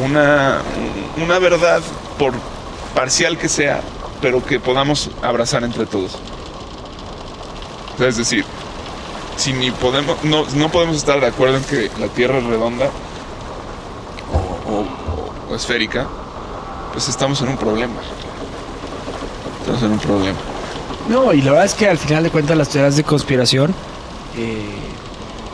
una, 0.04 0.62
una 1.24 1.40
verdad, 1.40 1.82
por 2.20 2.34
parcial 2.94 3.38
que 3.38 3.50
sea, 3.50 3.82
pero 4.22 4.46
que 4.46 4.60
podamos 4.60 5.10
abrazar 5.22 5.64
entre 5.64 5.86
todos. 5.86 6.18
Es 8.00 8.18
decir, 8.18 8.46
si 9.38 9.54
ni 9.54 9.72
podemos, 9.72 10.24
no, 10.24 10.46
no 10.56 10.70
podemos 10.70 10.96
estar 10.98 11.20
de 11.20 11.28
acuerdo 11.28 11.58
en 11.58 11.64
que 11.64 11.90
la 12.00 12.08
Tierra 12.08 12.38
es 12.40 12.44
redonda 12.46 12.90
o, 14.34 14.72
o- 14.72 15.52
o 15.52 15.56
esférica, 15.56 16.08
pues 16.94 17.08
estamos 17.10 17.42
en 17.42 17.50
un 17.50 17.58
problema. 17.58 17.94
Estamos 19.62 19.84
en 19.84 19.92
un 19.92 20.00
problema. 20.00 20.38
No, 21.10 21.34
y 21.34 21.42
la 21.42 21.52
verdad 21.52 21.66
es 21.66 21.74
que 21.74 21.88
al 21.88 21.98
final 21.98 22.24
de 22.24 22.30
cuentas 22.32 22.58
las 22.58 22.70
teorías 22.70 22.96
de 22.96 23.04
conspiración, 23.04 23.74
eh, 24.38 24.64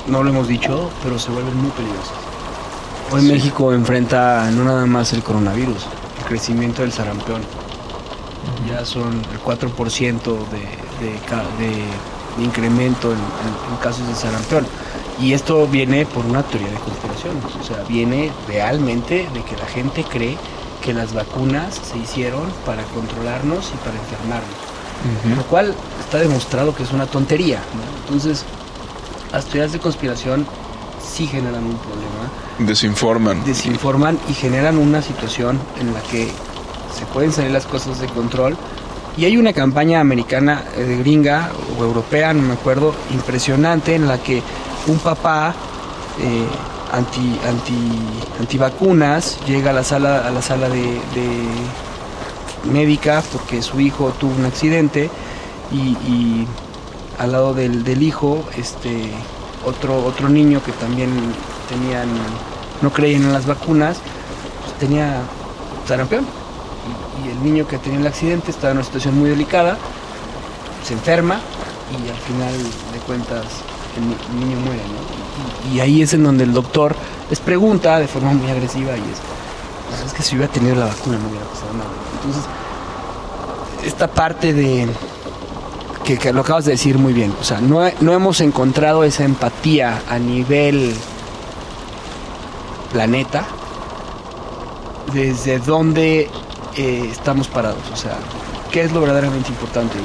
no 0.07 0.23
lo 0.23 0.29
hemos 0.29 0.47
dicho, 0.47 0.89
pero 1.03 1.19
se 1.19 1.29
vuelven 1.31 1.55
muy 1.57 1.71
peligrosas. 1.71 2.13
Hoy 3.11 3.21
Sí. 3.21 3.27
México 3.27 3.73
enfrenta 3.73 4.49
no 4.51 4.63
nada 4.63 4.85
más 4.85 5.11
el 5.13 5.21
coronavirus, 5.23 5.85
el 6.19 6.25
crecimiento 6.25 6.81
del 6.83 6.93
sarampión. 6.93 7.41
Ya 8.69 8.85
son 8.85 9.21
el 9.33 9.39
4% 9.43 10.37
de, 10.49 10.59
de, 11.05 11.17
ca- 11.29 11.43
de- 11.59 11.67
de 11.67 11.81
incremento 12.37 13.11
en, 13.11 13.17
en- 13.19 13.71
en 13.71 13.77
casos 13.81 14.07
de 14.07 14.15
sarampión. 14.15 14.65
Y 15.19 15.33
esto 15.33 15.67
viene 15.67 16.05
por 16.05 16.25
una 16.25 16.43
teoría 16.43 16.69
de 16.71 16.79
conspiración. 16.79 17.35
O 17.59 17.63
sea, 17.63 17.83
viene 17.87 18.31
realmente 18.47 19.29
de 19.33 19.43
que 19.43 19.55
la 19.57 19.65
gente 19.67 20.03
cree 20.03 20.37
que 20.81 20.93
las 20.93 21.13
vacunas 21.13 21.75
se 21.75 21.97
hicieron 21.99 22.51
para 22.65 22.83
controlarnos 22.85 23.71
y 23.73 23.77
para 23.85 23.97
enfermarnos 23.97 24.49
lo 25.35 25.41
cual 25.45 25.73
está 25.99 26.19
demostrado 26.19 26.75
que 26.75 26.83
es 26.83 26.91
una 26.91 27.07
tontería. 27.07 27.57
¿no? 27.57 27.81
Entonces, 28.05 28.43
las 29.31 29.45
teorías 29.45 29.71
de 29.71 29.79
conspiración 29.79 30.45
sí 31.03 31.25
generan 31.25 31.63
un 31.63 31.75
problema, 31.77 32.29
Desinforman. 32.59 33.43
desinforman 33.43 34.19
y 34.29 34.33
generan 34.35 34.77
una 34.77 35.01
situación 35.01 35.59
en 35.79 35.91
la 35.93 36.01
que 36.01 36.31
se 36.95 37.05
pueden 37.07 37.31
salir 37.31 37.49
las 37.51 37.65
cosas 37.65 37.99
de 37.99 38.07
control. 38.09 38.55
Y 39.21 39.25
hay 39.25 39.37
una 39.37 39.53
campaña 39.53 39.99
americana, 39.99 40.63
eh, 40.75 40.97
gringa 40.97 41.51
o 41.77 41.83
europea, 41.83 42.33
no 42.33 42.41
me 42.41 42.53
acuerdo, 42.53 42.95
impresionante 43.11 43.93
en 43.93 44.07
la 44.07 44.17
que 44.17 44.41
un 44.87 44.97
papá 44.97 45.53
eh, 46.19 46.47
anti, 46.91 47.39
anti, 47.47 47.77
antivacunas 48.39 49.37
llega 49.45 49.69
a 49.69 49.73
la 49.73 49.83
sala, 49.83 50.27
a 50.27 50.31
la 50.31 50.41
sala 50.41 50.69
de, 50.69 50.81
de 51.13 52.71
médica 52.73 53.21
porque 53.31 53.61
su 53.61 53.79
hijo 53.79 54.11
tuvo 54.19 54.33
un 54.33 54.45
accidente 54.45 55.11
y, 55.71 56.47
al 57.19 57.33
lado 57.33 57.53
del, 57.53 57.83
del, 57.83 58.01
hijo, 58.01 58.43
este, 58.57 59.11
otro, 59.63 60.03
otro 60.03 60.29
niño 60.29 60.63
que 60.63 60.71
también 60.71 61.11
tenían, 61.69 62.09
no 62.81 62.91
creían 62.91 63.21
en 63.21 63.33
las 63.33 63.45
vacunas, 63.45 63.99
pues 64.63 64.79
tenía 64.79 65.21
sarampión. 65.87 66.40
Y, 67.23 67.29
el 67.29 67.43
niño 67.43 67.67
que 67.67 67.77
tenía 67.77 67.99
el 67.99 68.07
accidente 68.07 68.51
estaba 68.51 68.71
en 68.71 68.77
una 68.77 68.85
situación 68.85 69.17
muy 69.17 69.29
delicada, 69.29 69.77
se 70.85 70.93
enferma 70.93 71.39
y 71.91 72.09
al 72.09 72.17
final 72.17 72.53
de 72.93 72.99
cuentas 73.05 73.45
el, 73.97 74.39
niño 74.39 74.59
muere, 74.59 74.81
¿no? 74.81 75.73
Y, 75.73 75.79
ahí 75.79 76.01
es 76.01 76.13
en 76.13 76.23
donde 76.23 76.43
el 76.43 76.53
doctor 76.53 76.95
les 77.29 77.39
pregunta 77.39 77.99
de 77.99 78.07
forma 78.07 78.31
muy 78.33 78.49
agresiva 78.49 78.95
y 78.97 79.01
es, 79.01 79.19
pues 79.89 80.05
es 80.05 80.13
que 80.13 80.23
si 80.23 80.35
hubiera 80.35 80.51
tenido 80.51 80.75
la 80.75 80.85
vacuna 80.85 81.17
no 81.17 81.27
hubiera 81.29 81.45
pasado 81.45 81.73
nada. 81.73 81.89
Entonces, 82.15 82.43
esta 83.85 84.07
parte 84.07 84.53
de 84.53 84.87
que, 86.03 86.33
lo 86.33 86.41
acabas 86.41 86.65
de 86.65 86.71
decir 86.71 86.97
muy 86.97 87.13
bien, 87.13 87.33
o 87.39 87.43
sea, 87.43 87.61
no, 87.61 87.79
no 88.01 88.13
hemos 88.13 88.41
encontrado 88.41 89.03
esa 89.03 89.23
empatía 89.23 90.01
a 90.09 90.19
nivel 90.19 90.93
planeta 92.91 93.45
desde 95.13 95.59
donde 95.59 96.29
eh, 96.77 97.09
estamos 97.11 97.47
parados, 97.47 97.83
o 97.91 97.95
sea, 97.95 98.17
qué 98.71 98.81
es 98.81 98.91
lo 98.91 99.01
verdaderamente 99.01 99.49
importante. 99.49 99.97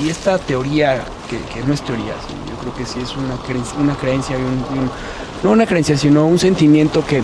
Y, 0.00 0.08
esta 0.08 0.38
teoría, 0.38 1.04
que, 1.28 1.62
no 1.64 1.72
es 1.72 1.82
teoría, 1.82 2.14
yo 2.48 2.56
creo 2.60 2.74
que 2.74 2.86
sí 2.86 2.98
es 3.00 3.14
una 3.16 3.36
creencia, 3.46 3.78
una 3.78 3.94
creencia 3.94 4.36
no 5.42 5.50
una 5.50 5.66
creencia, 5.66 5.96
sino 5.96 6.26
un 6.26 6.38
sentimiento 6.38 7.04
que 7.04 7.22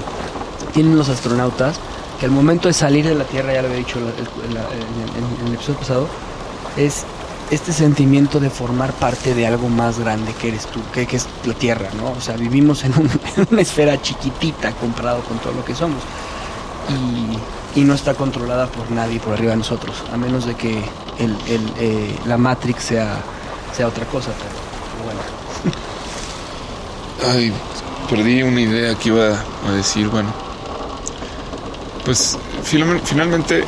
tienen 0.73 0.97
los 0.97 1.09
astronautas, 1.09 1.79
que 2.21 2.27
al 2.27 2.33
momento 2.33 2.69
de 2.69 2.75
salir 2.75 3.07
de 3.07 3.15
la 3.15 3.25
Tierra, 3.25 3.53
ya 3.53 3.63
lo 3.63 3.69
había 3.69 3.79
dicho 3.79 3.99
en, 3.99 5.47
el 5.47 5.55
episodio 5.55 5.79
pasado, 5.79 6.09
es 6.77 7.05
este 7.51 7.73
sentimiento 7.73 8.41
de 8.41 8.51
formar 8.51 8.93
parte 8.93 9.35
de 9.35 9.47
algo 9.47 9.69
más 9.69 9.99
grande 9.99 10.33
que 10.35 10.49
eres 10.49 10.67
tú, 10.67 10.81
que, 10.93 11.03
es 11.03 11.27
la 11.45 11.55
Tierra, 11.55 11.89
¿no? 11.97 12.11
O 12.11 12.21
sea, 12.21 12.37
vivimos 12.37 12.85
en, 12.85 12.93
en 13.37 13.47
una 13.51 13.63
esfera 13.63 14.01
chiquitita 14.01 14.73
comparado 14.73 15.23
con 15.23 15.39
todo 15.39 15.55
lo 15.55 15.65
que 15.65 15.75
somos. 15.75 16.03
Y 16.89 17.39
y 17.79 17.85
no 17.85 17.95
está 17.95 18.15
controlada 18.15 18.67
por 18.67 18.91
nadie 18.91 19.21
por 19.21 19.35
arriba 19.35 19.53
de 19.53 19.59
nosotros, 19.59 20.03
a 20.13 20.17
menos 20.17 20.47
de 20.47 20.55
que 20.55 20.83
el, 21.19 21.37
eh, 21.79 22.19
la 22.27 22.37
Matrix 22.37 22.83
sea, 22.83 23.21
sea 23.77 23.87
otra 23.87 24.05
cosa, 24.07 24.31
pero, 24.37 25.05
bueno. 25.05 25.21
Ay, 27.33 27.53
perdí 28.11 28.43
una 28.43 28.61
idea 28.61 28.95
que 28.97 29.11
iba 29.11 29.29
a 29.67 29.73
decir, 29.73 30.09
bueno. 30.09 30.33
Pues 32.05 32.37
finalmente... 32.65 33.65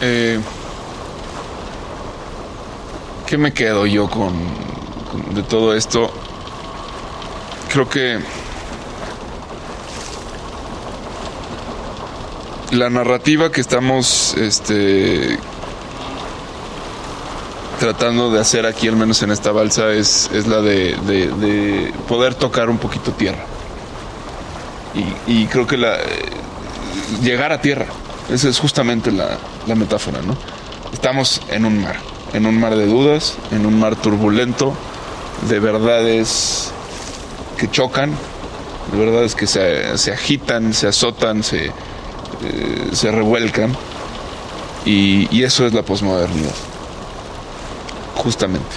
Eh, 0.00 0.40
¿Qué 3.26 3.36
me 3.36 3.52
quedo 3.52 3.86
yo 3.86 4.08
con 4.08 4.34
de 5.34 5.42
todo 5.42 5.74
esto? 5.74 6.10
Creo 7.70 7.88
que 7.88 8.20
la 12.72 12.90
narrativa 12.90 13.50
que 13.50 13.60
estamos 13.60 14.34
este, 14.34 15.38
tratando 17.78 18.30
de 18.30 18.40
hacer 18.40 18.66
aquí, 18.66 18.88
al 18.88 18.96
menos 18.96 19.22
en 19.22 19.30
esta 19.30 19.52
balsa, 19.52 19.92
es, 19.92 20.30
es 20.32 20.46
la 20.46 20.60
de, 20.60 21.92
poder 22.08 22.34
tocar 22.34 22.68
un 22.70 22.78
poquito 22.78 23.12
tierra. 23.12 23.44
Y, 25.26 25.46
creo 25.46 25.66
que 25.66 25.76
la, 25.76 25.98
llegar 27.22 27.52
a 27.52 27.60
tierra, 27.60 27.86
esa 28.30 28.48
es 28.48 28.58
justamente 28.58 29.12
la, 29.12 29.36
la 29.66 29.74
metáfora, 29.74 30.22
¿no? 30.22 30.36
Estamos 30.92 31.42
en 31.50 31.66
un 31.66 31.82
mar, 31.82 31.96
en 32.32 32.46
un 32.46 32.58
mar 32.58 32.74
de 32.76 32.86
dudas, 32.86 33.36
en 33.52 33.66
un 33.66 33.78
mar 33.78 33.96
turbulento, 33.96 34.72
de 35.48 35.60
verdades 35.60 36.70
que 37.58 37.70
chocan, 37.70 38.12
de 38.90 38.98
verdades 38.98 39.34
que 39.34 39.46
se, 39.46 39.98
se 39.98 40.12
agitan, 40.12 40.72
se 40.72 40.88
azotan, 40.88 41.42
se, 41.42 41.70
eh, 42.42 42.90
se 42.92 43.10
revuelcan 43.10 43.74
y, 44.84 45.42
eso 45.42 45.66
es 45.66 45.72
la 45.72 45.82
posmodernidad, 45.82 46.54
justamente. 48.14 48.76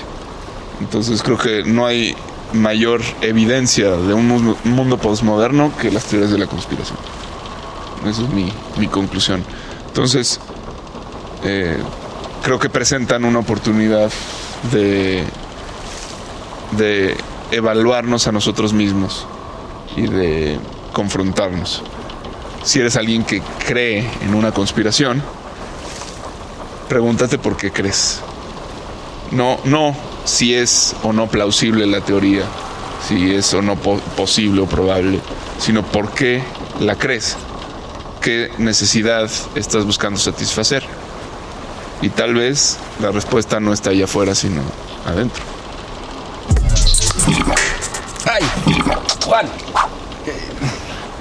Entonces 0.79 1.21
creo 1.21 1.37
que 1.37 1.63
no 1.63 1.85
hay 1.85 2.15
mayor 2.53 3.01
evidencia 3.21 3.91
de 3.91 4.13
un 4.13 4.55
mundo 4.63 4.97
posmoderno 4.97 5.71
que 5.77 5.91
las 5.91 6.05
teorías 6.05 6.31
de 6.31 6.39
la 6.39 6.47
conspiración. 6.47 6.97
Esa 8.07 8.23
es 8.23 8.29
mi, 8.29 8.87
conclusión. 8.87 9.43
Entonces, 9.87 10.39
eh, 11.43 11.77
creo 12.43 12.57
que 12.57 12.69
presentan 12.69 13.23
una 13.25 13.39
oportunidad 13.39 14.09
de, 14.71 15.23
de 16.71 17.17
evaluarnos 17.51 18.25
a 18.27 18.31
nosotros 18.31 18.73
mismos 18.73 19.27
y 19.95 20.07
de 20.07 20.57
confrontarnos 20.93 21.83
si 22.63 22.79
eres 22.79 22.95
alguien 22.95 23.23
que 23.23 23.41
cree 23.65 24.09
en 24.21 24.35
una 24.35 24.51
conspiración, 24.51 25.21
pregúntate 26.87 27.37
por 27.37 27.57
qué 27.57 27.71
crees. 27.71 28.19
No, 29.31 29.59
no 29.63 29.95
si 30.25 30.55
es 30.55 30.95
o 31.03 31.13
no 31.13 31.27
plausible 31.27 31.85
la 31.85 32.01
teoría, 32.01 32.43
si 33.07 33.33
es 33.33 33.53
o 33.53 33.61
no 33.61 33.75
posible 33.75 34.61
o 34.61 34.65
probable, 34.65 35.19
sino 35.59 35.83
por 35.83 36.11
qué 36.11 36.43
la 36.79 36.95
crees. 36.95 37.37
¿Qué 38.21 38.51
necesidad 38.57 39.29
estás 39.55 39.85
buscando 39.85 40.19
satisfacer? 40.19 40.83
Y 42.01 42.09
tal 42.09 42.33
vez 42.33 42.77
la 43.01 43.11
respuesta 43.11 43.59
no 43.59 43.73
está 43.73 43.91
allá 43.91 44.05
afuera, 44.05 44.35
sino 44.35 44.61
adentro. 45.05 45.43
¡Ay! 48.25 48.43
Juan, 49.25 49.47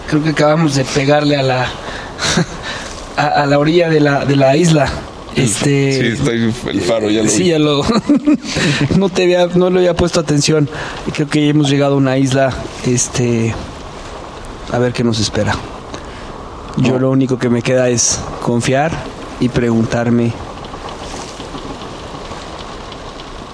creo 0.09 0.23
que 0.23 0.31
acabamos 0.31 0.75
de 0.75 0.85
pegarle 0.85 1.37
a 1.37 1.43
la 1.43 1.67
a, 3.17 3.47
la 3.47 3.59
orilla 3.59 3.89
de 3.89 4.01
la, 4.01 4.25
de 4.25 4.37
la 4.37 4.57
isla. 4.57 4.89
Este, 5.37 6.17
sí, 6.17 6.23
ahí 6.29 6.53
el 6.69 6.81
faro, 6.81 7.11
ya 7.11 7.23
lo 7.23 7.29
Sí, 7.29 7.45
ya 7.47 7.59
lo. 7.59 7.85
no, 8.97 9.09
te 9.09 9.25
había, 9.25 9.47
no 9.47 9.71
le 9.71 9.79
había 9.79 9.95
puesto 9.95 10.19
atención. 10.19 10.69
Creo 11.13 11.29
que 11.29 11.49
hemos 11.49 11.71
llegado 11.71 11.95
a 11.95 11.97
una 11.97 12.19
isla. 12.19 12.53
Este. 12.87 13.55
A 14.73 14.79
ver 14.79 14.93
qué 14.93 15.05
nos 15.05 15.21
espera. 15.21 15.55
Yo 16.79 16.99
lo 16.99 17.11
único 17.11 17.39
que 17.39 17.49
me 17.49 17.63
queda 17.63 17.89
es 17.89 18.21
confiar 18.43 18.93
y 19.41 19.49
preguntarme 19.49 20.33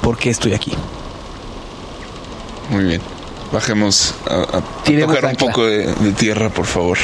por 0.02 0.18
qué 0.18 0.30
estoy 0.30 0.52
aquí. 0.52 0.72
Muy 2.70 2.84
bien. 2.84 3.13
Bajemos 3.54 4.16
a, 4.28 4.60
tocar 4.84 5.26
un 5.26 5.36
poco 5.36 5.64
de 5.64 6.12
tierra, 6.18 6.48
por 6.50 6.66
favor. 6.66 6.98